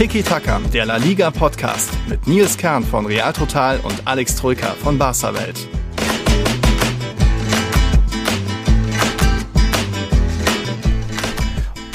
Tiki 0.00 0.22
Taka, 0.22 0.58
der 0.72 0.86
La 0.86 0.96
Liga 0.96 1.30
Podcast 1.30 1.90
mit 2.08 2.26
Nils 2.26 2.56
Kern 2.56 2.82
von 2.82 3.04
Real 3.04 3.34
Total 3.34 3.78
und 3.80 4.00
Alex 4.06 4.34
Troika 4.34 4.68
von 4.68 4.96
Barca 4.96 5.34
Welt. 5.34 5.68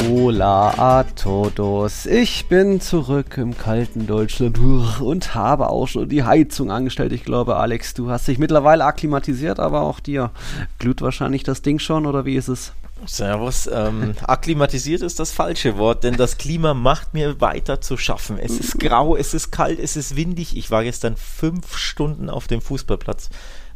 Hola 0.08 0.70
a 0.78 1.04
todos. 1.16 2.06
Ich 2.06 2.46
bin 2.46 2.80
zurück 2.80 3.40
im 3.40 3.58
kalten 3.58 4.06
Deutschland 4.06 4.60
und 4.60 5.34
habe 5.34 5.72
auch 5.72 5.88
schon 5.88 6.08
die 6.08 6.24
Heizung 6.24 6.70
angestellt. 6.70 7.12
Ich 7.12 7.26
glaube, 7.26 7.56
Alex, 7.56 7.96
du 7.96 8.12
hast 8.12 8.28
dich 8.28 8.38
mittlerweile 8.38 8.86
akklimatisiert, 8.86 9.60
aber 9.60 9.82
auch 9.82 10.00
dir 10.00 10.30
glüht 10.78 11.02
wahrscheinlich 11.02 11.42
das 11.42 11.64
Ding 11.64 11.80
schon, 11.80 12.06
oder 12.06 12.24
wie 12.24 12.36
ist 12.36 12.50
es? 12.50 12.72
Servus. 13.08 13.70
Ähm, 13.72 14.16
akklimatisiert 14.24 15.02
ist 15.02 15.20
das 15.20 15.32
falsche 15.32 15.78
Wort, 15.78 16.04
denn 16.04 16.16
das 16.16 16.38
Klima 16.38 16.74
macht 16.74 17.14
mir 17.14 17.42
weiter 17.42 17.82
zu 17.82 17.98
schaffen. 17.98 18.38
Es 18.38 18.60
ist 18.60 18.80
grau, 18.80 19.16
es 19.16 19.34
ist 19.34 19.52
kalt, 19.52 19.80
es 19.80 19.96
ist 19.96 20.16
windig. 20.16 20.58
Ich 20.58 20.72
war 20.72 20.84
gestern 20.84 21.16
fünf 21.16 21.78
Stunden 21.78 22.30
auf 22.30 22.48
dem 22.48 22.62
Fußballplatz 22.62 23.30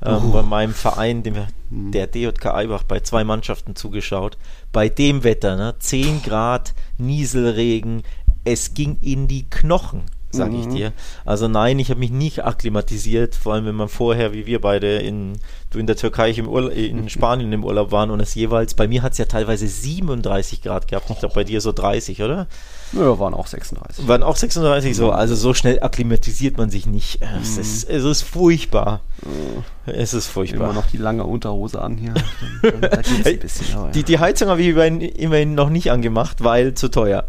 ähm, 0.03 0.29
oh. 0.29 0.31
bei 0.31 0.41
meinem 0.41 0.73
Verein, 0.73 1.23
dem, 1.23 1.35
hm. 1.35 1.91
der 1.91 2.07
DJK 2.07 2.47
Eibach, 2.47 2.83
bei 2.83 2.99
zwei 3.01 3.23
Mannschaften 3.23 3.75
zugeschaut. 3.75 4.37
Bei 4.71 4.89
dem 4.89 5.23
Wetter, 5.23 5.55
ne? 5.55 5.75
10 5.77 6.23
Grad, 6.23 6.73
Nieselregen, 6.97 8.03
es 8.45 8.73
ging 8.73 8.97
in 9.01 9.27
die 9.27 9.49
Knochen 9.49 10.03
sag 10.31 10.53
ich 10.53 10.67
mhm. 10.67 10.75
dir. 10.75 10.93
Also 11.25 11.47
nein, 11.47 11.79
ich 11.79 11.89
habe 11.89 11.99
mich 11.99 12.11
nicht 12.11 12.43
akklimatisiert, 12.43 13.35
vor 13.35 13.53
allem 13.53 13.65
wenn 13.65 13.75
man 13.75 13.89
vorher, 13.89 14.33
wie 14.33 14.45
wir 14.45 14.61
beide 14.61 14.97
in, 14.97 15.33
in 15.75 15.87
der 15.87 15.95
Türkei 15.95 16.31
im 16.31 16.47
Urla 16.47 16.71
in 16.71 17.09
Spanien 17.09 17.53
im 17.53 17.63
Urlaub 17.63 17.91
waren 17.91 18.09
und 18.09 18.19
es 18.19 18.33
jeweils, 18.33 18.73
bei 18.73 18.87
mir 18.87 19.03
hat 19.03 19.11
es 19.11 19.17
ja 19.17 19.25
teilweise 19.25 19.67
37 19.67 20.63
Grad 20.63 20.87
gehabt, 20.87 21.09
ich 21.09 21.19
glaube 21.19 21.35
bei 21.35 21.43
dir 21.43 21.61
so 21.61 21.71
30, 21.71 22.23
oder? 22.23 22.47
Ja, 22.91 23.19
waren 23.19 23.35
auch 23.35 23.45
36. 23.45 24.07
Waren 24.07 24.23
auch 24.23 24.35
36 24.35 24.95
so, 24.95 25.11
also 25.11 25.35
so 25.35 25.53
schnell 25.53 25.81
akklimatisiert 25.81 26.57
man 26.57 26.71
sich 26.71 26.87
nicht. 26.87 27.21
Es, 27.21 27.55
mhm. 27.55 27.61
ist, 27.61 27.89
es 27.89 28.03
ist 28.03 28.21
furchtbar. 28.23 29.01
Mhm. 29.23 29.63
Es 29.85 30.13
ist 30.13 30.27
furchtbar. 30.27 30.69
Immer 30.69 30.73
noch 30.73 30.87
die 30.87 30.97
lange 30.97 31.23
Unterhose 31.23 31.81
an 31.81 31.97
hier. 31.97 32.13
bisschen, 33.39 33.91
die, 33.93 34.03
die 34.03 34.19
Heizung 34.19 34.49
habe 34.49 34.61
ich 34.61 34.69
immerhin 34.69 35.53
noch 35.53 35.69
nicht 35.69 35.91
angemacht, 35.91 36.43
weil 36.43 36.73
zu 36.73 36.89
teuer. 36.89 37.25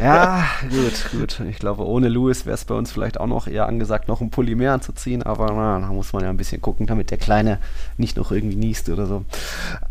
ja, 0.00 0.44
gut, 0.70 1.18
gut. 1.18 1.40
Ich 1.48 1.58
glaube, 1.58 1.86
ohne 1.86 2.08
Louis 2.08 2.46
wäre 2.46 2.54
es 2.54 2.64
bei 2.64 2.74
uns 2.74 2.92
vielleicht 2.92 3.20
auch 3.20 3.26
noch 3.26 3.46
eher 3.46 3.66
angesagt, 3.66 4.08
noch 4.08 4.20
ein 4.20 4.30
Pulli 4.30 4.54
mehr 4.54 4.72
anzuziehen, 4.72 5.22
aber 5.22 5.52
na, 5.52 5.78
da 5.78 5.86
muss 5.88 6.12
man 6.12 6.22
ja 6.22 6.30
ein 6.30 6.36
bisschen 6.36 6.62
gucken, 6.62 6.86
damit 6.86 7.10
der 7.10 7.18
Kleine 7.18 7.33
nicht 7.96 8.16
noch 8.16 8.32
irgendwie 8.32 8.56
niest 8.56 8.88
oder 8.88 9.06
so. 9.06 9.24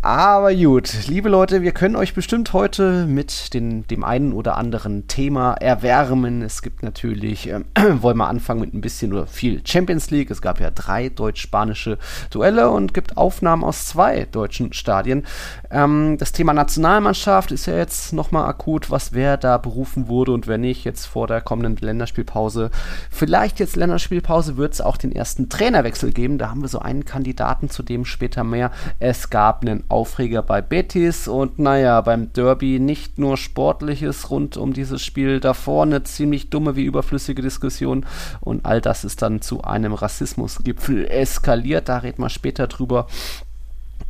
Aber 0.01 0.53
gut, 0.53 1.07
liebe 1.07 1.29
Leute, 1.29 1.61
wir 1.61 1.71
können 1.71 1.95
euch 1.95 2.13
bestimmt 2.13 2.53
heute 2.53 3.05
mit 3.05 3.53
den, 3.53 3.87
dem 3.87 4.03
einen 4.03 4.33
oder 4.33 4.57
anderen 4.57 5.07
Thema 5.07 5.53
erwärmen. 5.53 6.41
Es 6.41 6.61
gibt 6.61 6.83
natürlich, 6.83 7.49
äh, 7.49 7.61
wollen 8.01 8.17
wir 8.17 8.27
anfangen 8.27 8.61
mit 8.61 8.73
ein 8.73 8.81
bisschen 8.81 9.13
oder 9.13 9.27
viel 9.27 9.61
Champions 9.65 10.11
League. 10.11 10.31
Es 10.31 10.41
gab 10.41 10.59
ja 10.59 10.71
drei 10.71 11.09
deutsch-spanische 11.09 11.97
Duelle 12.29 12.69
und 12.69 12.93
gibt 12.93 13.17
Aufnahmen 13.17 13.63
aus 13.63 13.87
zwei 13.87 14.27
deutschen 14.31 14.73
Stadien. 14.73 15.25
Ähm, 15.71 16.17
das 16.17 16.31
Thema 16.31 16.53
Nationalmannschaft 16.53 17.51
ist 17.51 17.65
ja 17.65 17.75
jetzt 17.75 18.13
nochmal 18.13 18.47
akut, 18.49 18.91
was 18.91 19.13
wer 19.13 19.37
da 19.37 19.57
berufen 19.57 20.07
wurde 20.07 20.31
und 20.31 20.47
wer 20.47 20.57
nicht, 20.57 20.83
jetzt 20.83 21.05
vor 21.05 21.27
der 21.27 21.41
kommenden 21.41 21.77
Länderspielpause. 21.77 22.71
Vielleicht 23.09 23.59
jetzt 23.59 23.75
Länderspielpause 23.75 24.57
wird 24.57 24.73
es 24.73 24.81
auch 24.81 24.97
den 24.97 25.11
ersten 25.11 25.49
Trainerwechsel 25.49 26.11
geben. 26.11 26.37
Da 26.37 26.49
haben 26.49 26.61
wir 26.61 26.67
so 26.67 26.79
einen 26.79 27.05
Kandidaten, 27.05 27.32
zu 27.69 27.83
dem 27.83 28.05
später 28.05 28.43
mehr. 28.43 28.71
Es 28.99 29.29
gab 29.29 29.61
einen 29.61 29.83
Aufreger 29.89 30.41
bei 30.41 30.61
Betis 30.61 31.27
und 31.27 31.59
naja, 31.59 32.01
beim 32.01 32.31
Derby 32.33 32.79
nicht 32.79 33.17
nur 33.17 33.37
Sportliches 33.37 34.29
rund 34.29 34.57
um 34.57 34.73
dieses 34.73 35.01
Spiel, 35.01 35.39
davor 35.39 35.83
eine 35.83 36.03
ziemlich 36.03 36.49
dumme 36.49 36.75
wie 36.75 36.83
überflüssige 36.83 37.41
Diskussion 37.41 38.05
und 38.41 38.65
all 38.65 38.81
das 38.81 39.03
ist 39.03 39.21
dann 39.21 39.41
zu 39.41 39.63
einem 39.63 39.93
Rassismusgipfel 39.93 41.05
eskaliert. 41.07 41.89
Da 41.89 41.97
reden 41.99 42.21
wir 42.21 42.29
später 42.29 42.67
drüber. 42.67 43.07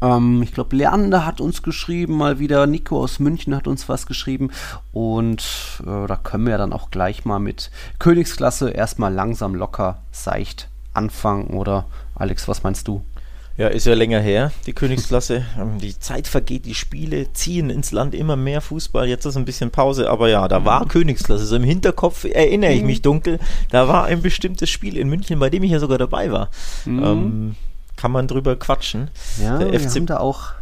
Ähm, 0.02 0.42
ich 0.44 0.54
glaube, 0.54 0.76
Leander 0.76 1.26
hat 1.26 1.42
uns 1.42 1.64
geschrieben, 1.64 2.18
mal 2.18 2.40
wieder. 2.40 2.68
Nico 2.68 3.02
aus 3.02 3.20
München 3.20 3.56
hat 3.56 3.68
uns 3.68 3.88
was 3.90 4.06
geschrieben. 4.06 4.52
Und 4.92 5.44
äh, 5.82 6.08
da 6.08 6.16
können 6.18 6.46
wir 6.46 6.58
dann 6.58 6.74
auch 6.74 6.92
gleich 6.92 7.26
mal 7.26 7.40
mit 7.40 7.72
Königsklasse 8.00 8.70
erstmal 8.70 9.14
langsam 9.14 9.56
locker, 9.56 10.00
seicht 10.12 10.70
anfangen. 10.94 11.48
Oder 11.48 11.86
Alex, 12.16 12.48
was 12.48 12.64
meinst 12.64 12.88
du? 12.88 13.04
Ja, 13.56 13.68
ist 13.68 13.86
ja 13.86 13.94
länger 13.94 14.20
her, 14.20 14.52
die 14.66 14.74
Königsklasse. 14.74 15.46
Ähm, 15.60 15.78
die 15.78 15.98
Zeit 16.00 16.28
vergeht, 16.28 16.66
die 16.66 16.74
Spiele 16.74 17.32
ziehen 17.34 17.70
ins 17.70 17.92
Land 17.92 18.16
immer 18.16 18.36
mehr 18.36 18.62
Fußball. 18.62 19.08
Jetzt 19.08 19.26
ist 19.26 19.38
ein 19.38 19.46
bisschen 19.46 19.70
Pause, 19.70 20.10
aber 20.10 20.28
ja, 20.28 20.48
da 20.48 20.66
war 20.66 20.88
Königsklasse. 20.88 21.46
So 21.46 21.56
im 21.56 21.64
Hinterkopf 21.64 22.24
erinnere 22.24 22.72
ich 22.72 22.82
mich 22.82 23.04
dunkel. 23.04 23.40
Da 23.70 23.88
war 23.88 24.06
ein 24.06 24.24
bestimmtes 24.24 24.72
Spiel 24.72 24.98
in 24.98 25.08
München, 25.08 25.38
bei 25.38 25.52
dem 25.52 25.62
ich 25.62 25.72
ja 25.72 25.80
sogar 25.80 26.00
dabei 26.00 26.32
war. 26.32 26.50
Mhm. 26.86 27.04
Ähm, 27.04 27.56
kann 27.96 28.12
man 28.12 28.28
drüber 28.28 28.56
quatschen. 28.56 29.12
Ja, 29.40 29.60
der 29.60 29.72
wir 29.72 29.80
FC 29.80 29.98
haben 29.98 30.06
da 30.08 30.18
auch 30.18 30.54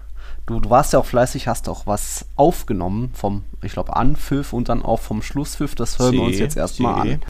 Du, 0.48 0.60
du, 0.60 0.72
warst 0.72 0.92
ja 0.92 1.00
auch 1.00 1.06
fleißig, 1.06 1.48
hast 1.48 1.70
auch 1.70 1.86
was 1.86 2.26
aufgenommen 2.36 3.12
vom, 3.14 3.44
ich 3.62 3.74
glaube, 3.74 3.96
Anpfiff 3.96 4.54
und 4.54 4.70
dann 4.70 4.84
auch 4.84 5.00
vom 5.00 5.22
Schlusspfiff. 5.22 5.76
Das 5.76 6.00
hören 6.00 6.12
Sie, 6.12 6.18
wir 6.18 6.24
uns 6.24 6.40
jetzt 6.40 6.58
erstmal 6.58 7.00
an. 7.00 7.22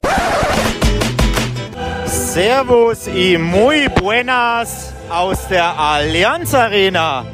Servus 2.06 3.06
y 3.06 3.38
muy 3.38 3.88
buenas 3.90 4.91
aus 5.10 5.48
der 5.48 5.78
Allianz 5.78 6.54
Arena. 6.54 7.24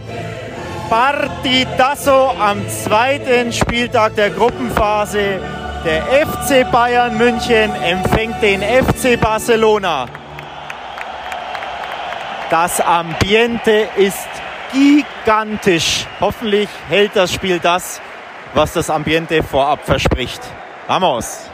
Partidazo 0.88 2.30
am 2.40 2.66
zweiten 2.68 3.52
Spieltag 3.52 4.14
der 4.16 4.30
Gruppenphase. 4.30 5.40
Der 5.84 6.02
FC 6.26 6.70
Bayern 6.70 7.16
München 7.16 7.74
empfängt 7.82 8.42
den 8.42 8.62
FC 8.62 9.20
Barcelona. 9.20 10.06
Das 12.50 12.80
Ambiente 12.80 13.88
ist 13.96 14.28
gigantisch. 14.72 16.06
Hoffentlich 16.20 16.68
hält 16.88 17.12
das 17.14 17.32
Spiel 17.32 17.58
das, 17.58 18.00
was 18.54 18.72
das 18.72 18.90
Ambiente 18.90 19.42
vorab 19.42 19.84
verspricht. 19.84 20.40
Vamos! 20.86 21.50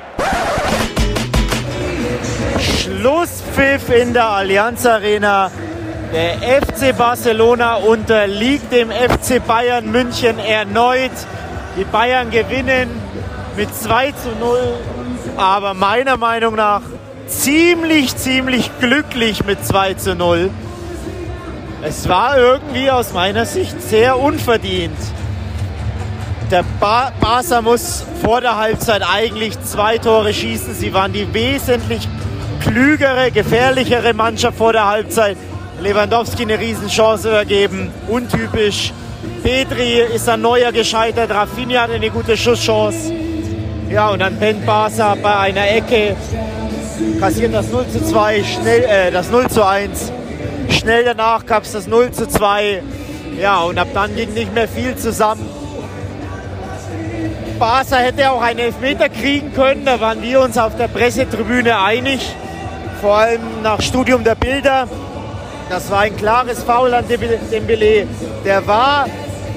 Schlusspfiff 2.61 3.91
in 3.91 4.13
der 4.13 4.27
Allianz 4.27 4.87
Arena. 4.87 5.51
Der 6.15 6.63
FC 6.63 6.97
Barcelona 6.97 7.75
unterliegt 7.75 8.71
dem 8.71 8.93
FC 8.93 9.45
Bayern 9.45 9.91
München 9.91 10.39
erneut. 10.39 11.11
Die 11.77 11.83
Bayern 11.83 12.31
gewinnen 12.31 12.89
mit 13.57 13.75
2 13.75 14.13
zu 14.13 14.29
0, 14.39 14.61
aber 15.37 15.75
meiner 15.75 16.17
Meinung 16.17 16.55
nach 16.55 16.83
ziemlich, 17.27 18.17
ziemlich 18.17 18.71
glücklich 18.79 19.45
mit 19.45 19.67
2 19.67 19.95
zu 19.95 20.15
0. 20.15 20.51
Es 21.83 22.09
war 22.09 22.39
irgendwie 22.39 22.93
aus 22.93 23.13
meiner 23.13 23.45
Sicht 23.45 23.83
sehr 23.83 24.17
unverdient. 24.17 24.97
Der 26.49 26.63
ba 26.79 27.11
Barca 27.19 27.61
muss 27.61 28.05
vor 28.23 28.41
der 28.41 28.57
Halbzeit 28.57 29.03
eigentlich 29.03 29.61
zwei 29.65 29.99
Tore 29.99 30.33
schießen. 30.33 30.75
Sie 30.75 30.95
waren 30.95 31.13
die 31.13 31.35
wesentlich 31.35 32.07
klügere, 32.61 33.33
gefährlichere 33.33 34.15
Mannschaft 34.15 34.59
vor 34.59 34.73
der 34.73 34.87
Halbzeit. 34.87 35.37
Lewandowski 35.81 36.43
eine 36.43 36.59
Riesenchance 36.59 37.29
übergeben, 37.29 37.91
untypisch. 38.09 38.93
Petri 39.43 40.01
ist 40.15 40.29
ein 40.29 40.41
neuer 40.41 40.73
gescheitert, 40.73 41.31
Rafinha 41.31 41.83
hat 41.83 41.91
eine 41.91 42.11
gute 42.11 42.37
Schusschance. 42.37 43.13
Ja, 43.91 44.11
und 44.11 44.21
dann 44.21 44.39
pennt 44.39 44.65
Barca 44.65 45.15
bei 45.21 45.37
einer 45.37 45.69
Ecke, 45.69 46.17
kassieren 47.21 47.53
das 47.53 47.71
0 47.71 47.87
zu 47.89 48.05
2, 48.05 48.43
schnell, 48.45 48.85
äh, 48.85 49.11
das 49.11 49.31
0 49.31 49.49
zu 49.49 49.67
1. 49.67 50.13
Schnell 50.71 51.05
danach 51.05 51.45
gab 51.45 51.65
es 51.65 51.73
das 51.73 51.87
0 51.87 52.11
zu 52.13 52.27
2. 52.27 52.83
Ja, 53.41 53.61
und 53.61 53.79
ab 53.79 53.89
dann 53.93 54.15
ging 54.17 54.33
nicht 54.33 54.55
mehr 54.55 54.69
viel 54.69 54.97
zusammen. 54.97 55.47
Barca 57.59 57.97
hätte 57.97 58.31
auch 58.31 58.43
einen 58.43 58.61
Elfmeter 58.61 59.09
kriegen 59.09 59.53
können, 59.53 59.85
da 59.85 60.01
waren 60.01 60.23
wir 60.23 60.41
uns 60.41 60.59
auf 60.59 60.77
der 60.77 60.89
Pressetribüne 60.89 61.79
einig. 61.79 62.21
Vor 63.01 63.17
allem 63.17 63.63
nach 63.63 63.81
Studium 63.83 64.25
der 64.25 64.35
Bilder. 64.35 64.89
Das 65.69 65.91
war 65.91 66.01
ein 66.01 66.17
klares 66.17 66.63
Foul 66.63 66.93
an 66.93 67.05
Dembele. 67.09 68.07
Der 68.45 68.67
war 68.67 69.07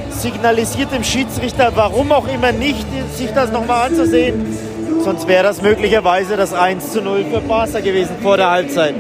signalisiert 0.10 0.92
dem 0.92 1.04
Schiedsrichter, 1.04 1.72
warum 1.76 2.12
auch 2.12 2.28
immer 2.28 2.52
nicht, 2.52 2.86
sich 3.16 3.32
das 3.34 3.52
nochmal 3.52 3.88
anzusehen. 3.88 4.58
Sonst 5.04 5.28
wäre 5.28 5.44
das 5.44 5.62
möglicherweise 5.62 6.38
das 6.38 6.54
1 6.54 6.92
zu 6.92 7.02
0 7.02 7.26
für 7.32 7.42
Barca 7.42 7.80
gewesen 7.80 8.16
vor 8.22 8.38
der 8.38 8.50
Halbzeit. 8.50 8.96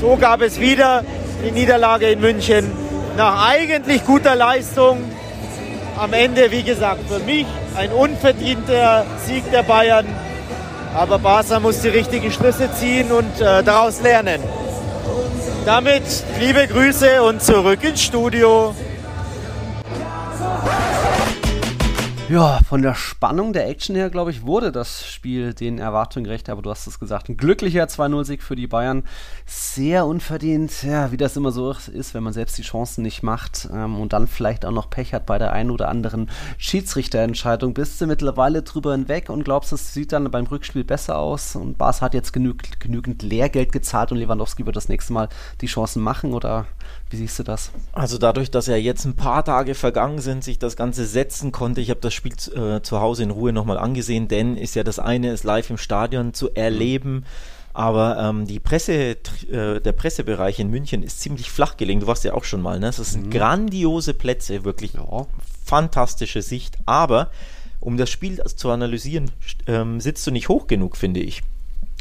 So 0.00 0.16
gab 0.16 0.42
es 0.42 0.58
wieder 0.58 1.04
die 1.44 1.52
Niederlage 1.52 2.10
in 2.10 2.20
München. 2.20 2.70
Nach 3.16 3.48
eigentlich 3.48 4.04
guter 4.04 4.34
Leistung. 4.34 4.98
Am 5.98 6.12
Ende, 6.14 6.50
wie 6.50 6.62
gesagt, 6.62 7.00
für 7.08 7.20
mich 7.20 7.46
ein 7.76 7.92
unverdienter 7.92 9.04
Sieg 9.26 9.50
der 9.50 9.62
Bayern. 9.62 10.06
Aber 10.94 11.18
Barca 11.18 11.60
muss 11.60 11.80
die 11.80 11.88
richtigen 11.88 12.32
Schlüsse 12.32 12.70
ziehen 12.72 13.12
und 13.12 13.40
äh, 13.40 13.62
daraus 13.62 14.00
lernen. 14.00 14.40
Damit 15.66 16.02
liebe 16.38 16.66
Grüße 16.66 17.22
und 17.22 17.42
zurück 17.42 17.84
ins 17.84 18.02
Studio. 18.02 18.74
Ja, 22.30 22.60
von 22.60 22.80
der 22.80 22.94
Spannung 22.94 23.52
der 23.52 23.68
Action 23.68 23.96
her, 23.96 24.08
glaube 24.08 24.30
ich, 24.30 24.46
wurde 24.46 24.70
das 24.70 25.04
Spiel 25.04 25.52
den 25.52 25.80
Erwartungen 25.80 26.22
gerecht, 26.22 26.48
aber 26.48 26.62
du 26.62 26.70
hast 26.70 26.86
es 26.86 27.00
gesagt. 27.00 27.28
Ein 27.28 27.36
glücklicher 27.36 27.82
2-0-Sieg 27.86 28.44
für 28.44 28.54
die 28.54 28.68
Bayern. 28.68 29.02
Sehr 29.46 30.06
unverdient, 30.06 30.84
ja, 30.84 31.10
wie 31.10 31.16
das 31.16 31.36
immer 31.36 31.50
so 31.50 31.72
ist, 31.72 32.14
wenn 32.14 32.22
man 32.22 32.32
selbst 32.32 32.56
die 32.56 32.62
Chancen 32.62 33.02
nicht 33.02 33.24
macht 33.24 33.68
ähm, 33.72 33.98
und 33.98 34.12
dann 34.12 34.28
vielleicht 34.28 34.64
auch 34.64 34.70
noch 34.70 34.90
Pech 34.90 35.12
hat 35.12 35.26
bei 35.26 35.38
der 35.38 35.50
einen 35.50 35.72
oder 35.72 35.88
anderen 35.88 36.30
Schiedsrichterentscheidung. 36.56 37.74
Bist 37.74 38.00
du 38.00 38.06
mittlerweile 38.06 38.62
drüber 38.62 38.92
hinweg 38.92 39.28
und 39.28 39.42
glaubst, 39.42 39.72
es 39.72 39.92
sieht 39.92 40.12
dann 40.12 40.30
beim 40.30 40.46
Rückspiel 40.46 40.84
besser 40.84 41.18
aus 41.18 41.56
und 41.56 41.78
Bas 41.78 42.00
hat 42.00 42.14
jetzt 42.14 42.32
genü 42.32 42.54
genügend 42.78 43.24
Lehrgeld 43.24 43.72
gezahlt 43.72 44.12
und 44.12 44.18
Lewandowski 44.18 44.64
wird 44.66 44.76
das 44.76 44.88
nächste 44.88 45.12
Mal 45.12 45.28
die 45.62 45.66
Chancen 45.66 46.00
machen 46.00 46.32
oder 46.32 46.66
wie 47.10 47.16
siehst 47.16 47.38
du 47.38 47.42
das? 47.42 47.72
Also 47.92 48.18
dadurch, 48.18 48.50
dass 48.50 48.66
ja 48.66 48.76
jetzt 48.76 49.04
ein 49.04 49.16
paar 49.16 49.44
Tage 49.44 49.74
vergangen 49.74 50.20
sind, 50.20 50.44
sich 50.44 50.58
das 50.58 50.76
Ganze 50.76 51.04
setzen 51.04 51.50
konnte, 51.50 51.80
ich 51.80 51.90
habe 51.90 52.00
das 52.00 52.14
Spiel 52.14 52.32
äh, 52.54 52.80
zu 52.82 53.00
Hause 53.00 53.24
in 53.24 53.30
Ruhe 53.30 53.52
nochmal 53.52 53.78
angesehen, 53.78 54.28
denn 54.28 54.56
ist 54.56 54.76
ja 54.76 54.84
das 54.84 54.98
eine, 54.98 55.30
es 55.30 55.42
live 55.42 55.70
im 55.70 55.76
Stadion 55.76 56.34
zu 56.34 56.54
erleben. 56.54 57.24
Aber 57.72 58.18
ähm, 58.18 58.46
die 58.46 58.60
Presse, 58.60 58.92
äh, 58.92 59.80
der 59.80 59.92
Pressebereich 59.92 60.58
in 60.58 60.70
München 60.70 61.02
ist 61.02 61.20
ziemlich 61.20 61.50
flach 61.50 61.76
gelegen. 61.76 62.00
Du 62.00 62.06
warst 62.06 62.24
ja 62.24 62.34
auch 62.34 62.44
schon 62.44 62.62
mal, 62.62 62.80
ne? 62.80 62.86
Das 62.86 63.12
sind 63.12 63.26
mhm. 63.26 63.30
grandiose 63.30 64.14
Plätze, 64.14 64.64
wirklich 64.64 64.94
ja. 64.94 65.26
fantastische 65.64 66.42
Sicht. 66.42 66.78
Aber 66.86 67.30
um 67.78 67.96
das 67.96 68.10
Spiel 68.10 68.42
zu 68.44 68.70
analysieren, 68.70 69.30
ähm, 69.66 70.00
sitzt 70.00 70.26
du 70.26 70.30
nicht 70.30 70.48
hoch 70.48 70.66
genug, 70.66 70.96
finde 70.96 71.20
ich. 71.20 71.42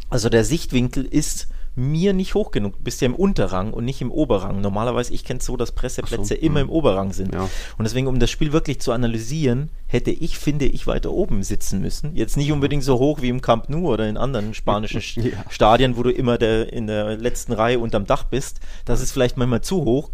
Also 0.09 0.29
der 0.29 0.43
Sichtwinkel 0.43 1.05
ist 1.05 1.47
mir 1.75 2.13
nicht 2.13 2.35
hoch 2.35 2.51
genug. 2.51 2.73
Du 2.77 2.83
bist 2.83 3.01
ja 3.01 3.05
im 3.05 3.15
Unterrang 3.15 3.73
und 3.73 3.85
nicht 3.85 4.01
im 4.01 4.11
Oberrang. 4.11 4.61
Normalerweise, 4.61 5.13
ich 5.13 5.23
kenne 5.23 5.39
es 5.39 5.45
so, 5.45 5.57
dass 5.57 5.71
Presseplätze 5.71 6.35
so, 6.35 6.35
immer 6.35 6.61
hm. 6.61 6.67
im 6.67 6.69
Oberrang 6.69 7.13
sind. 7.13 7.33
Ja. 7.33 7.49
Und 7.77 7.83
deswegen, 7.83 8.07
um 8.07 8.19
das 8.19 8.29
Spiel 8.29 8.51
wirklich 8.51 8.79
zu 8.81 8.91
analysieren, 8.91 9.69
hätte 9.87 10.11
ich, 10.11 10.37
finde 10.37 10.65
ich, 10.65 10.87
weiter 10.87 11.11
oben 11.11 11.43
sitzen 11.43 11.81
müssen. 11.81 12.15
Jetzt 12.15 12.37
nicht 12.37 12.51
unbedingt 12.51 12.83
so 12.83 12.99
hoch 12.99 13.21
wie 13.21 13.29
im 13.29 13.41
Camp 13.41 13.69
Nou 13.69 13.91
oder 13.91 14.07
in 14.07 14.17
anderen 14.17 14.53
spanischen 14.53 15.01
ja. 15.15 15.31
Stadien, 15.49 15.97
wo 15.97 16.03
du 16.03 16.11
immer 16.11 16.37
der, 16.37 16.71
in 16.73 16.87
der 16.87 17.17
letzten 17.17 17.53
Reihe 17.53 17.79
unterm 17.79 18.05
Dach 18.05 18.23
bist. 18.23 18.59
Das 18.85 19.01
ist 19.01 19.11
vielleicht 19.11 19.37
manchmal 19.37 19.61
zu 19.61 19.85
hoch. 19.85 20.11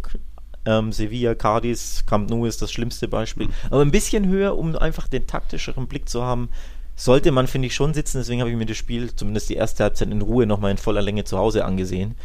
Ähm, 0.67 0.91
Sevilla, 0.91 1.35
Cadiz, 1.35 2.05
Camp 2.07 2.29
Nou 2.29 2.45
ist 2.45 2.61
das 2.61 2.71
schlimmste 2.71 3.07
Beispiel. 3.07 3.47
Hm. 3.47 3.53
Aber 3.69 3.81
ein 3.81 3.91
bisschen 3.91 4.27
höher, 4.27 4.57
um 4.57 4.75
einfach 4.75 5.07
den 5.07 5.27
taktischeren 5.27 5.87
Blick 5.87 6.09
zu 6.09 6.23
haben, 6.23 6.49
sollte 6.95 7.31
man, 7.31 7.47
finde 7.47 7.67
ich, 7.67 7.75
schon 7.75 7.93
sitzen. 7.93 8.19
Deswegen 8.19 8.39
habe 8.41 8.49
ich 8.49 8.57
mir 8.57 8.65
das 8.65 8.77
Spiel, 8.77 9.13
zumindest 9.15 9.49
die 9.49 9.55
erste 9.55 9.83
Halbzeit 9.83 10.09
in 10.09 10.21
Ruhe, 10.21 10.45
nochmal 10.45 10.71
in 10.71 10.77
voller 10.77 11.01
Länge 11.01 11.25
zu 11.25 11.37
Hause 11.37 11.65
angesehen. 11.65 12.15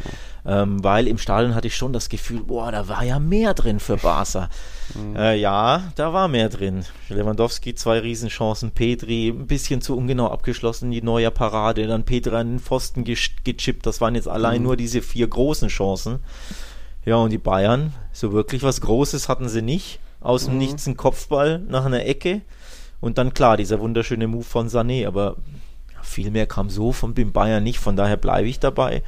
Ähm, 0.45 0.83
weil 0.83 1.07
im 1.07 1.17
Stadion 1.17 1.53
hatte 1.53 1.67
ich 1.67 1.75
schon 1.75 1.93
das 1.93 2.09
Gefühl, 2.09 2.41
boah, 2.43 2.71
da 2.71 2.87
war 2.87 3.03
ja 3.03 3.19
mehr 3.19 3.53
drin 3.53 3.79
für 3.79 3.97
Barca. 3.97 4.49
Mhm. 4.95 5.15
Äh, 5.15 5.35
ja, 5.35 5.91
da 5.95 6.13
war 6.13 6.27
mehr 6.27 6.49
drin. 6.49 6.85
Lewandowski 7.09 7.75
zwei 7.75 7.99
Riesenchancen, 7.99 8.71
Petri 8.71 9.29
ein 9.29 9.47
bisschen 9.47 9.81
zu 9.81 9.95
ungenau 9.95 10.29
abgeschlossen, 10.29 10.91
die 10.91 11.01
neue 11.01 11.31
Parade, 11.31 11.85
dann 11.85 12.05
Petri 12.05 12.35
an 12.35 12.53
den 12.53 12.59
Pfosten 12.59 13.03
gechippt. 13.03 13.85
Das 13.85 14.01
waren 14.01 14.15
jetzt 14.15 14.27
allein 14.27 14.59
mhm. 14.59 14.67
nur 14.67 14.77
diese 14.77 15.01
vier 15.01 15.27
großen 15.27 15.67
Chancen. 15.67 16.19
Ja, 17.03 17.15
und 17.15 17.31
die 17.31 17.37
Bayern, 17.37 17.93
so 18.13 18.31
wirklich 18.31 18.63
was 18.63 18.81
Großes 18.81 19.27
hatten 19.27 19.49
sie 19.49 19.61
nicht. 19.61 19.99
Aus 20.21 20.45
dem 20.45 20.53
mhm. 20.53 20.59
Nichts 20.59 20.85
ein 20.87 20.97
Kopfball 20.97 21.59
nach 21.59 21.85
einer 21.85 22.05
Ecke. 22.05 22.41
Und 23.01 23.17
dann 23.17 23.33
klar, 23.33 23.57
dieser 23.57 23.79
wunderschöne 23.79 24.27
Move 24.27 24.43
von 24.43 24.69
Sané, 24.69 25.05
aber 25.05 25.35
viel 26.01 26.31
mehr 26.31 26.47
kam 26.47 26.69
so 26.69 26.93
von 26.93 27.13
dem 27.13 27.31
Bayern 27.33 27.63
nicht, 27.63 27.79
von 27.79 27.95
daher 27.95 28.17
bleibe 28.17 28.47
ich 28.47 28.59
dabei. 28.59 29.03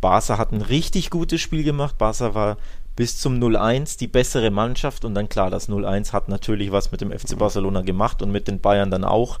Barca 0.00 0.36
hat 0.38 0.52
ein 0.52 0.62
richtig 0.62 1.10
gutes 1.10 1.40
Spiel 1.40 1.62
gemacht. 1.62 1.96
Barca 1.98 2.34
war 2.34 2.56
bis 2.96 3.18
zum 3.18 3.38
0-1 3.38 3.98
die 3.98 4.08
bessere 4.08 4.50
Mannschaft 4.50 5.04
und 5.04 5.14
dann 5.14 5.28
klar, 5.28 5.50
das 5.50 5.68
0-1 5.68 6.12
hat 6.12 6.28
natürlich 6.28 6.72
was 6.72 6.92
mit 6.92 7.00
dem 7.00 7.12
FC 7.12 7.38
Barcelona 7.38 7.82
gemacht 7.82 8.20
und 8.20 8.32
mit 8.32 8.48
den 8.48 8.60
Bayern 8.60 8.90
dann 8.90 9.04
auch. 9.04 9.38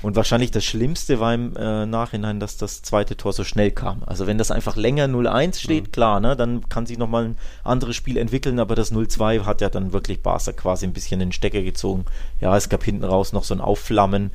Und 0.00 0.14
wahrscheinlich 0.14 0.52
das 0.52 0.64
Schlimmste 0.64 1.18
war 1.18 1.34
im 1.34 1.56
äh, 1.56 1.84
Nachhinein, 1.84 2.38
dass 2.38 2.56
das 2.56 2.82
zweite 2.82 3.16
Tor 3.16 3.32
so 3.32 3.42
schnell 3.42 3.72
kam. 3.72 4.02
Also 4.06 4.26
wenn 4.26 4.38
das 4.38 4.50
einfach 4.50 4.76
länger 4.76 5.06
0-1 5.06 5.58
steht, 5.58 5.86
mhm. 5.88 5.92
klar, 5.92 6.20
ne, 6.20 6.36
dann 6.36 6.68
kann 6.68 6.86
sich 6.86 6.98
nochmal 6.98 7.24
ein 7.24 7.38
anderes 7.64 7.96
Spiel 7.96 8.16
entwickeln, 8.16 8.60
aber 8.60 8.76
das 8.76 8.92
0-2 8.92 9.44
hat 9.44 9.60
ja 9.60 9.70
dann 9.70 9.92
wirklich 9.92 10.22
Barca 10.22 10.52
quasi 10.52 10.86
ein 10.86 10.92
bisschen 10.92 11.18
den 11.18 11.32
Stecker 11.32 11.62
gezogen. 11.62 12.04
Ja, 12.40 12.56
es 12.56 12.68
gab 12.68 12.84
hinten 12.84 13.04
raus 13.04 13.32
noch 13.32 13.42
so 13.42 13.54
ein 13.54 13.60
Aufflammen 13.60 14.30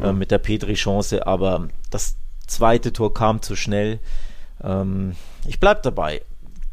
äh, 0.00 0.10
mhm. 0.10 0.18
mit 0.18 0.30
der 0.32 0.38
Petri-Chance, 0.38 1.26
aber 1.26 1.68
das 1.90 2.16
zweite 2.46 2.92
Tor 2.92 3.14
kam 3.14 3.40
zu 3.40 3.54
schnell. 3.54 4.00
Ähm, 4.62 5.14
ich 5.46 5.60
bleib 5.60 5.84
dabei. 5.84 6.22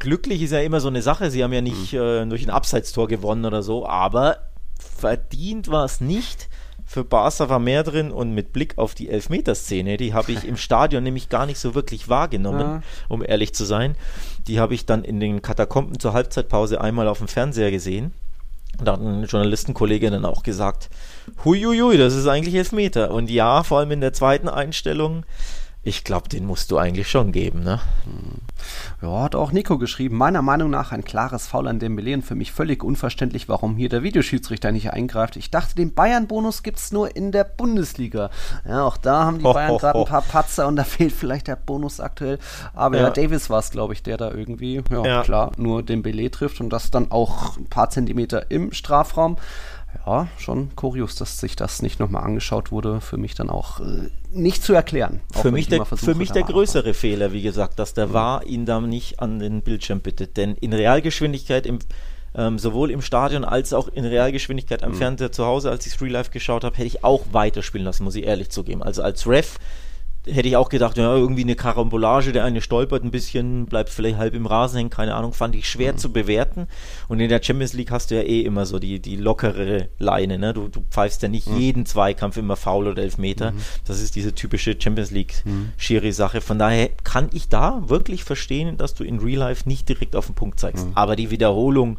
Glücklich 0.00 0.42
ist 0.42 0.50
ja 0.50 0.60
immer 0.60 0.80
so 0.80 0.88
eine 0.88 1.02
Sache. 1.02 1.30
Sie 1.30 1.44
haben 1.44 1.52
ja 1.52 1.60
nicht 1.60 1.92
mhm. 1.92 1.98
äh, 2.00 2.26
durch 2.26 2.42
ein 2.42 2.50
Abseitstor 2.50 3.06
gewonnen 3.06 3.44
oder 3.44 3.62
so, 3.62 3.86
aber 3.86 4.38
verdient 4.80 5.70
war 5.70 5.84
es 5.84 6.00
nicht 6.00 6.48
für 6.92 7.04
Barca 7.04 7.48
war 7.48 7.58
mehr 7.58 7.84
drin 7.84 8.10
und 8.10 8.34
mit 8.34 8.52
Blick 8.52 8.76
auf 8.76 8.94
die 8.94 9.08
Elfmeterszene, 9.08 9.96
die 9.96 10.12
habe 10.12 10.32
ich 10.32 10.44
im 10.44 10.56
Stadion 10.58 11.02
nämlich 11.02 11.30
gar 11.30 11.46
nicht 11.46 11.58
so 11.58 11.74
wirklich 11.74 12.10
wahrgenommen, 12.10 12.60
ja. 12.60 12.82
um 13.08 13.24
ehrlich 13.24 13.54
zu 13.54 13.64
sein. 13.64 13.96
Die 14.46 14.60
habe 14.60 14.74
ich 14.74 14.84
dann 14.84 15.02
in 15.02 15.18
den 15.18 15.40
Katakomben 15.40 15.98
zur 15.98 16.12
Halbzeitpause 16.12 16.82
einmal 16.82 17.08
auf 17.08 17.16
dem 17.16 17.28
Fernseher 17.28 17.70
gesehen. 17.70 18.12
Da 18.84 18.92
hat 18.92 19.00
ein 19.00 19.24
Journalistenkollege 19.24 20.10
dann 20.10 20.26
auch 20.26 20.42
gesagt, 20.42 20.90
huiuiui, 21.44 21.96
das 21.96 22.14
ist 22.14 22.26
eigentlich 22.26 22.56
Elfmeter. 22.56 23.10
Und 23.10 23.30
ja, 23.30 23.62
vor 23.62 23.78
allem 23.78 23.92
in 23.92 24.02
der 24.02 24.12
zweiten 24.12 24.50
Einstellung 24.50 25.24
ich 25.84 26.04
glaube, 26.04 26.28
den 26.28 26.46
musst 26.46 26.70
du 26.70 26.78
eigentlich 26.78 27.10
schon 27.10 27.32
geben, 27.32 27.64
ne? 27.64 27.80
Ja, 29.00 29.22
hat 29.22 29.34
auch 29.34 29.50
Nico 29.50 29.78
geschrieben. 29.78 30.16
Meiner 30.16 30.40
Meinung 30.40 30.70
nach 30.70 30.92
ein 30.92 31.02
klares 31.02 31.48
Foul 31.48 31.66
an 31.66 31.80
Dembele 31.80 32.14
und 32.14 32.22
für 32.22 32.36
mich 32.36 32.52
völlig 32.52 32.84
unverständlich, 32.84 33.48
warum 33.48 33.76
hier 33.76 33.88
der 33.88 34.04
Videoschiedsrichter 34.04 34.70
nicht 34.70 34.92
eingreift. 34.92 35.36
Ich 35.36 35.50
dachte, 35.50 35.74
den 35.74 35.92
Bayern-Bonus 35.92 36.62
gibt 36.62 36.78
es 36.78 36.92
nur 36.92 37.16
in 37.16 37.32
der 37.32 37.42
Bundesliga. 37.42 38.30
Ja, 38.64 38.84
auch 38.84 38.96
da 38.96 39.24
haben 39.24 39.40
die 39.40 39.44
ho, 39.44 39.52
Bayern 39.52 39.76
gerade 39.76 39.98
ein 39.98 40.04
paar 40.04 40.22
Patzer 40.22 40.68
und 40.68 40.76
da 40.76 40.84
fehlt 40.84 41.12
vielleicht 41.12 41.48
der 41.48 41.56
Bonus 41.56 41.98
aktuell. 41.98 42.38
Aber 42.74 42.96
ja, 42.98 43.02
ja 43.04 43.10
Davis 43.10 43.50
war 43.50 43.58
es, 43.58 43.72
glaube 43.72 43.92
ich, 43.94 44.04
der 44.04 44.16
da 44.16 44.30
irgendwie, 44.30 44.82
ja, 44.88 45.04
ja, 45.04 45.22
klar, 45.22 45.50
nur 45.56 45.82
Dembele 45.82 46.30
trifft 46.30 46.60
und 46.60 46.70
das 46.70 46.92
dann 46.92 47.10
auch 47.10 47.56
ein 47.56 47.66
paar 47.66 47.90
Zentimeter 47.90 48.52
im 48.52 48.72
Strafraum 48.72 49.36
ja, 50.06 50.28
schon 50.38 50.74
kurios, 50.74 51.14
dass 51.14 51.38
sich 51.38 51.56
das 51.56 51.82
nicht 51.82 52.00
nochmal 52.00 52.24
angeschaut 52.24 52.72
wurde. 52.72 53.00
Für 53.00 53.16
mich 53.16 53.34
dann 53.34 53.50
auch 53.50 53.80
äh, 53.80 54.08
nicht 54.32 54.62
zu 54.62 54.72
erklären. 54.74 55.20
Für 55.32 55.52
mich 55.52 55.68
der, 55.68 55.84
versuche, 55.84 56.12
für 56.12 56.18
mich 56.18 56.30
der 56.32 56.42
größere 56.42 56.86
war. 56.86 56.94
Fehler, 56.94 57.32
wie 57.32 57.42
gesagt, 57.42 57.78
dass 57.78 57.94
der 57.94 58.12
war 58.12 58.46
ihn 58.46 58.66
da 58.66 58.80
nicht 58.80 59.20
an 59.20 59.38
den 59.38 59.62
Bildschirm 59.62 60.00
bittet. 60.00 60.36
Denn 60.36 60.54
in 60.56 60.72
Realgeschwindigkeit 60.72 61.66
im 61.66 61.78
ähm, 62.34 62.58
sowohl 62.58 62.90
im 62.90 63.02
Stadion 63.02 63.44
als 63.44 63.72
auch 63.72 63.88
in 63.88 64.04
Realgeschwindigkeit 64.04 64.82
am 64.82 64.92
mhm. 64.92 64.96
Fernseher 64.96 65.32
zu 65.32 65.44
Hause, 65.44 65.70
als 65.70 65.86
ich 65.86 65.94
es 65.94 66.00
Real 66.00 66.12
Life 66.12 66.30
geschaut 66.30 66.64
habe, 66.64 66.76
hätte 66.76 66.86
ich 66.86 67.04
auch 67.04 67.26
weiterspielen 67.32 67.84
lassen, 67.84 68.04
muss 68.04 68.14
ich 68.14 68.24
ehrlich 68.24 68.50
zugeben. 68.50 68.82
Also 68.82 69.02
als 69.02 69.26
Ref 69.26 69.58
hätte 70.26 70.48
ich 70.48 70.56
auch 70.56 70.68
gedacht, 70.68 70.96
ja, 70.98 71.14
irgendwie 71.14 71.42
eine 71.42 71.56
Karambolage, 71.56 72.32
der 72.32 72.44
eine 72.44 72.60
stolpert 72.60 73.02
ein 73.02 73.10
bisschen, 73.10 73.66
bleibt 73.66 73.90
vielleicht 73.90 74.18
halb 74.18 74.34
im 74.34 74.46
Rasen 74.46 74.76
hängen, 74.76 74.90
keine 74.90 75.14
Ahnung, 75.14 75.32
fand 75.32 75.56
ich 75.56 75.68
schwer 75.68 75.94
mhm. 75.94 75.98
zu 75.98 76.12
bewerten. 76.12 76.68
Und 77.08 77.18
in 77.18 77.28
der 77.28 77.42
Champions 77.42 77.72
League 77.72 77.90
hast 77.90 78.10
du 78.10 78.16
ja 78.16 78.22
eh 78.22 78.42
immer 78.42 78.64
so 78.64 78.78
die, 78.78 79.00
die 79.00 79.16
lockere 79.16 79.88
Leine, 79.98 80.38
ne? 80.38 80.52
Du, 80.52 80.68
du 80.68 80.84
pfeifst 80.90 81.22
ja 81.22 81.28
nicht 81.28 81.48
mhm. 81.48 81.58
jeden 81.58 81.86
Zweikampf 81.86 82.36
immer 82.36 82.56
faul 82.56 82.86
oder 82.86 83.02
Elfmeter. 83.02 83.50
Mhm. 83.50 83.56
Das 83.84 84.00
ist 84.00 84.14
diese 84.14 84.34
typische 84.34 84.76
Champions 84.78 85.10
League 85.10 85.42
mhm. 85.44 85.72
Schiri-Sache. 85.76 86.40
Von 86.40 86.58
daher 86.58 86.90
kann 87.02 87.28
ich 87.32 87.48
da 87.48 87.82
wirklich 87.88 88.22
verstehen, 88.22 88.76
dass 88.76 88.94
du 88.94 89.02
in 89.02 89.18
Real 89.18 89.40
Life 89.40 89.68
nicht 89.68 89.88
direkt 89.88 90.14
auf 90.14 90.26
den 90.26 90.36
Punkt 90.36 90.60
zeigst. 90.60 90.86
Mhm. 90.86 90.92
Aber 90.94 91.16
die 91.16 91.30
Wiederholung, 91.30 91.98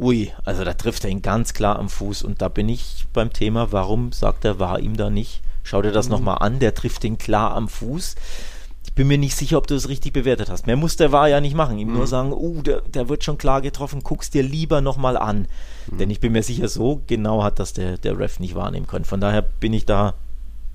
ui, 0.00 0.32
also 0.44 0.64
da 0.64 0.72
trifft 0.72 1.04
er 1.04 1.10
ihn 1.10 1.20
ganz 1.20 1.52
klar 1.52 1.78
am 1.78 1.90
Fuß. 1.90 2.22
Und 2.22 2.40
da 2.40 2.48
bin 2.48 2.70
ich 2.70 3.04
beim 3.12 3.30
Thema, 3.30 3.72
warum 3.72 4.12
sagt 4.12 4.46
er, 4.46 4.58
war 4.58 4.80
ihm 4.80 4.96
da 4.96 5.10
nicht? 5.10 5.42
Schau 5.62 5.82
dir 5.82 5.92
das 5.92 6.06
mhm. 6.06 6.12
nochmal 6.12 6.38
an, 6.40 6.58
der 6.58 6.74
trifft 6.74 7.02
den 7.02 7.18
klar 7.18 7.54
am 7.54 7.68
Fuß. 7.68 8.14
Ich 8.84 8.94
bin 8.94 9.06
mir 9.06 9.18
nicht 9.18 9.36
sicher, 9.36 9.58
ob 9.58 9.66
du 9.66 9.74
es 9.74 9.88
richtig 9.88 10.12
bewertet 10.12 10.50
hast. 10.50 10.66
Mehr 10.66 10.76
muss 10.76 10.96
der 10.96 11.12
war 11.12 11.28
ja 11.28 11.40
nicht 11.40 11.54
machen. 11.54 11.78
Ihm 11.78 11.88
mhm. 11.88 11.94
nur 11.94 12.06
sagen, 12.06 12.32
uh, 12.32 12.62
der, 12.62 12.82
der 12.82 13.08
wird 13.08 13.24
schon 13.24 13.38
klar 13.38 13.62
getroffen, 13.62 14.02
guck's 14.02 14.30
dir 14.30 14.42
lieber 14.42 14.80
nochmal 14.80 15.16
an. 15.16 15.46
Mhm. 15.90 15.98
Denn 15.98 16.10
ich 16.10 16.20
bin 16.20 16.32
mir 16.32 16.42
sicher, 16.42 16.68
so 16.68 17.02
genau 17.06 17.42
hat 17.42 17.58
das 17.58 17.72
der, 17.72 17.98
der 17.98 18.18
Ref 18.18 18.40
nicht 18.40 18.54
wahrnehmen 18.54 18.86
können. 18.86 19.04
Von 19.04 19.20
daher 19.20 19.42
bin 19.42 19.72
ich 19.72 19.86
da 19.86 20.14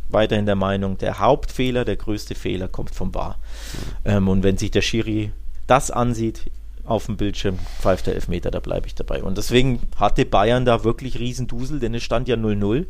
weiterhin 0.10 0.46
der 0.46 0.56
Meinung, 0.56 0.98
der 0.98 1.20
Hauptfehler, 1.20 1.84
der 1.84 1.98
größte 1.98 2.34
Fehler 2.34 2.68
kommt 2.68 2.96
vom 2.96 3.12
Bar. 3.12 3.38
Mhm. 4.06 4.12
Ähm, 4.12 4.28
und 4.30 4.44
wenn 4.44 4.58
sich 4.58 4.72
der 4.72 4.82
Schiri 4.82 5.32
das 5.68 5.92
ansieht, 5.92 6.50
auf 6.86 7.06
dem 7.06 7.18
Bildschirm 7.18 7.60
pfeift 7.82 8.08
der 8.08 8.16
Elfmeter, 8.16 8.50
da 8.50 8.60
bleibe 8.60 8.88
ich 8.88 8.96
dabei. 8.96 9.22
Und 9.22 9.38
deswegen 9.38 9.82
hatte 9.98 10.26
Bayern 10.26 10.66
da 10.66 10.84
wirklich 10.84 11.20
Riesendusel, 11.20 11.80
denn 11.80 11.94
es 11.94 12.04
stand 12.04 12.28
ja 12.30 12.36
0-0. 12.36 12.86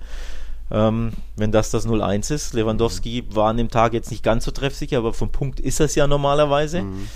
Ähm, 0.70 1.14
wenn 1.36 1.52
das 1.52 1.72
das 1.72 1.88
0-1 1.88 2.34
ist. 2.34 2.54
Lewandowski 2.54 3.24
mhm. 3.24 3.36
war 3.36 3.50
an 3.50 3.58
dem 3.58 3.70
Tag 3.70 3.94
jetzt 3.94 4.12
nicht 4.12 4.24
ganz 4.24 4.46
so 4.46 4.52
treffsicher, 4.52 4.98
aber 4.98 5.14
vom 5.14 5.32
Punkt 5.32 5.60
ist 5.60 5.80
es 5.80 5.96
ja 5.96 6.08
normalerweise. 6.08 6.84
Mhm. 6.84 7.08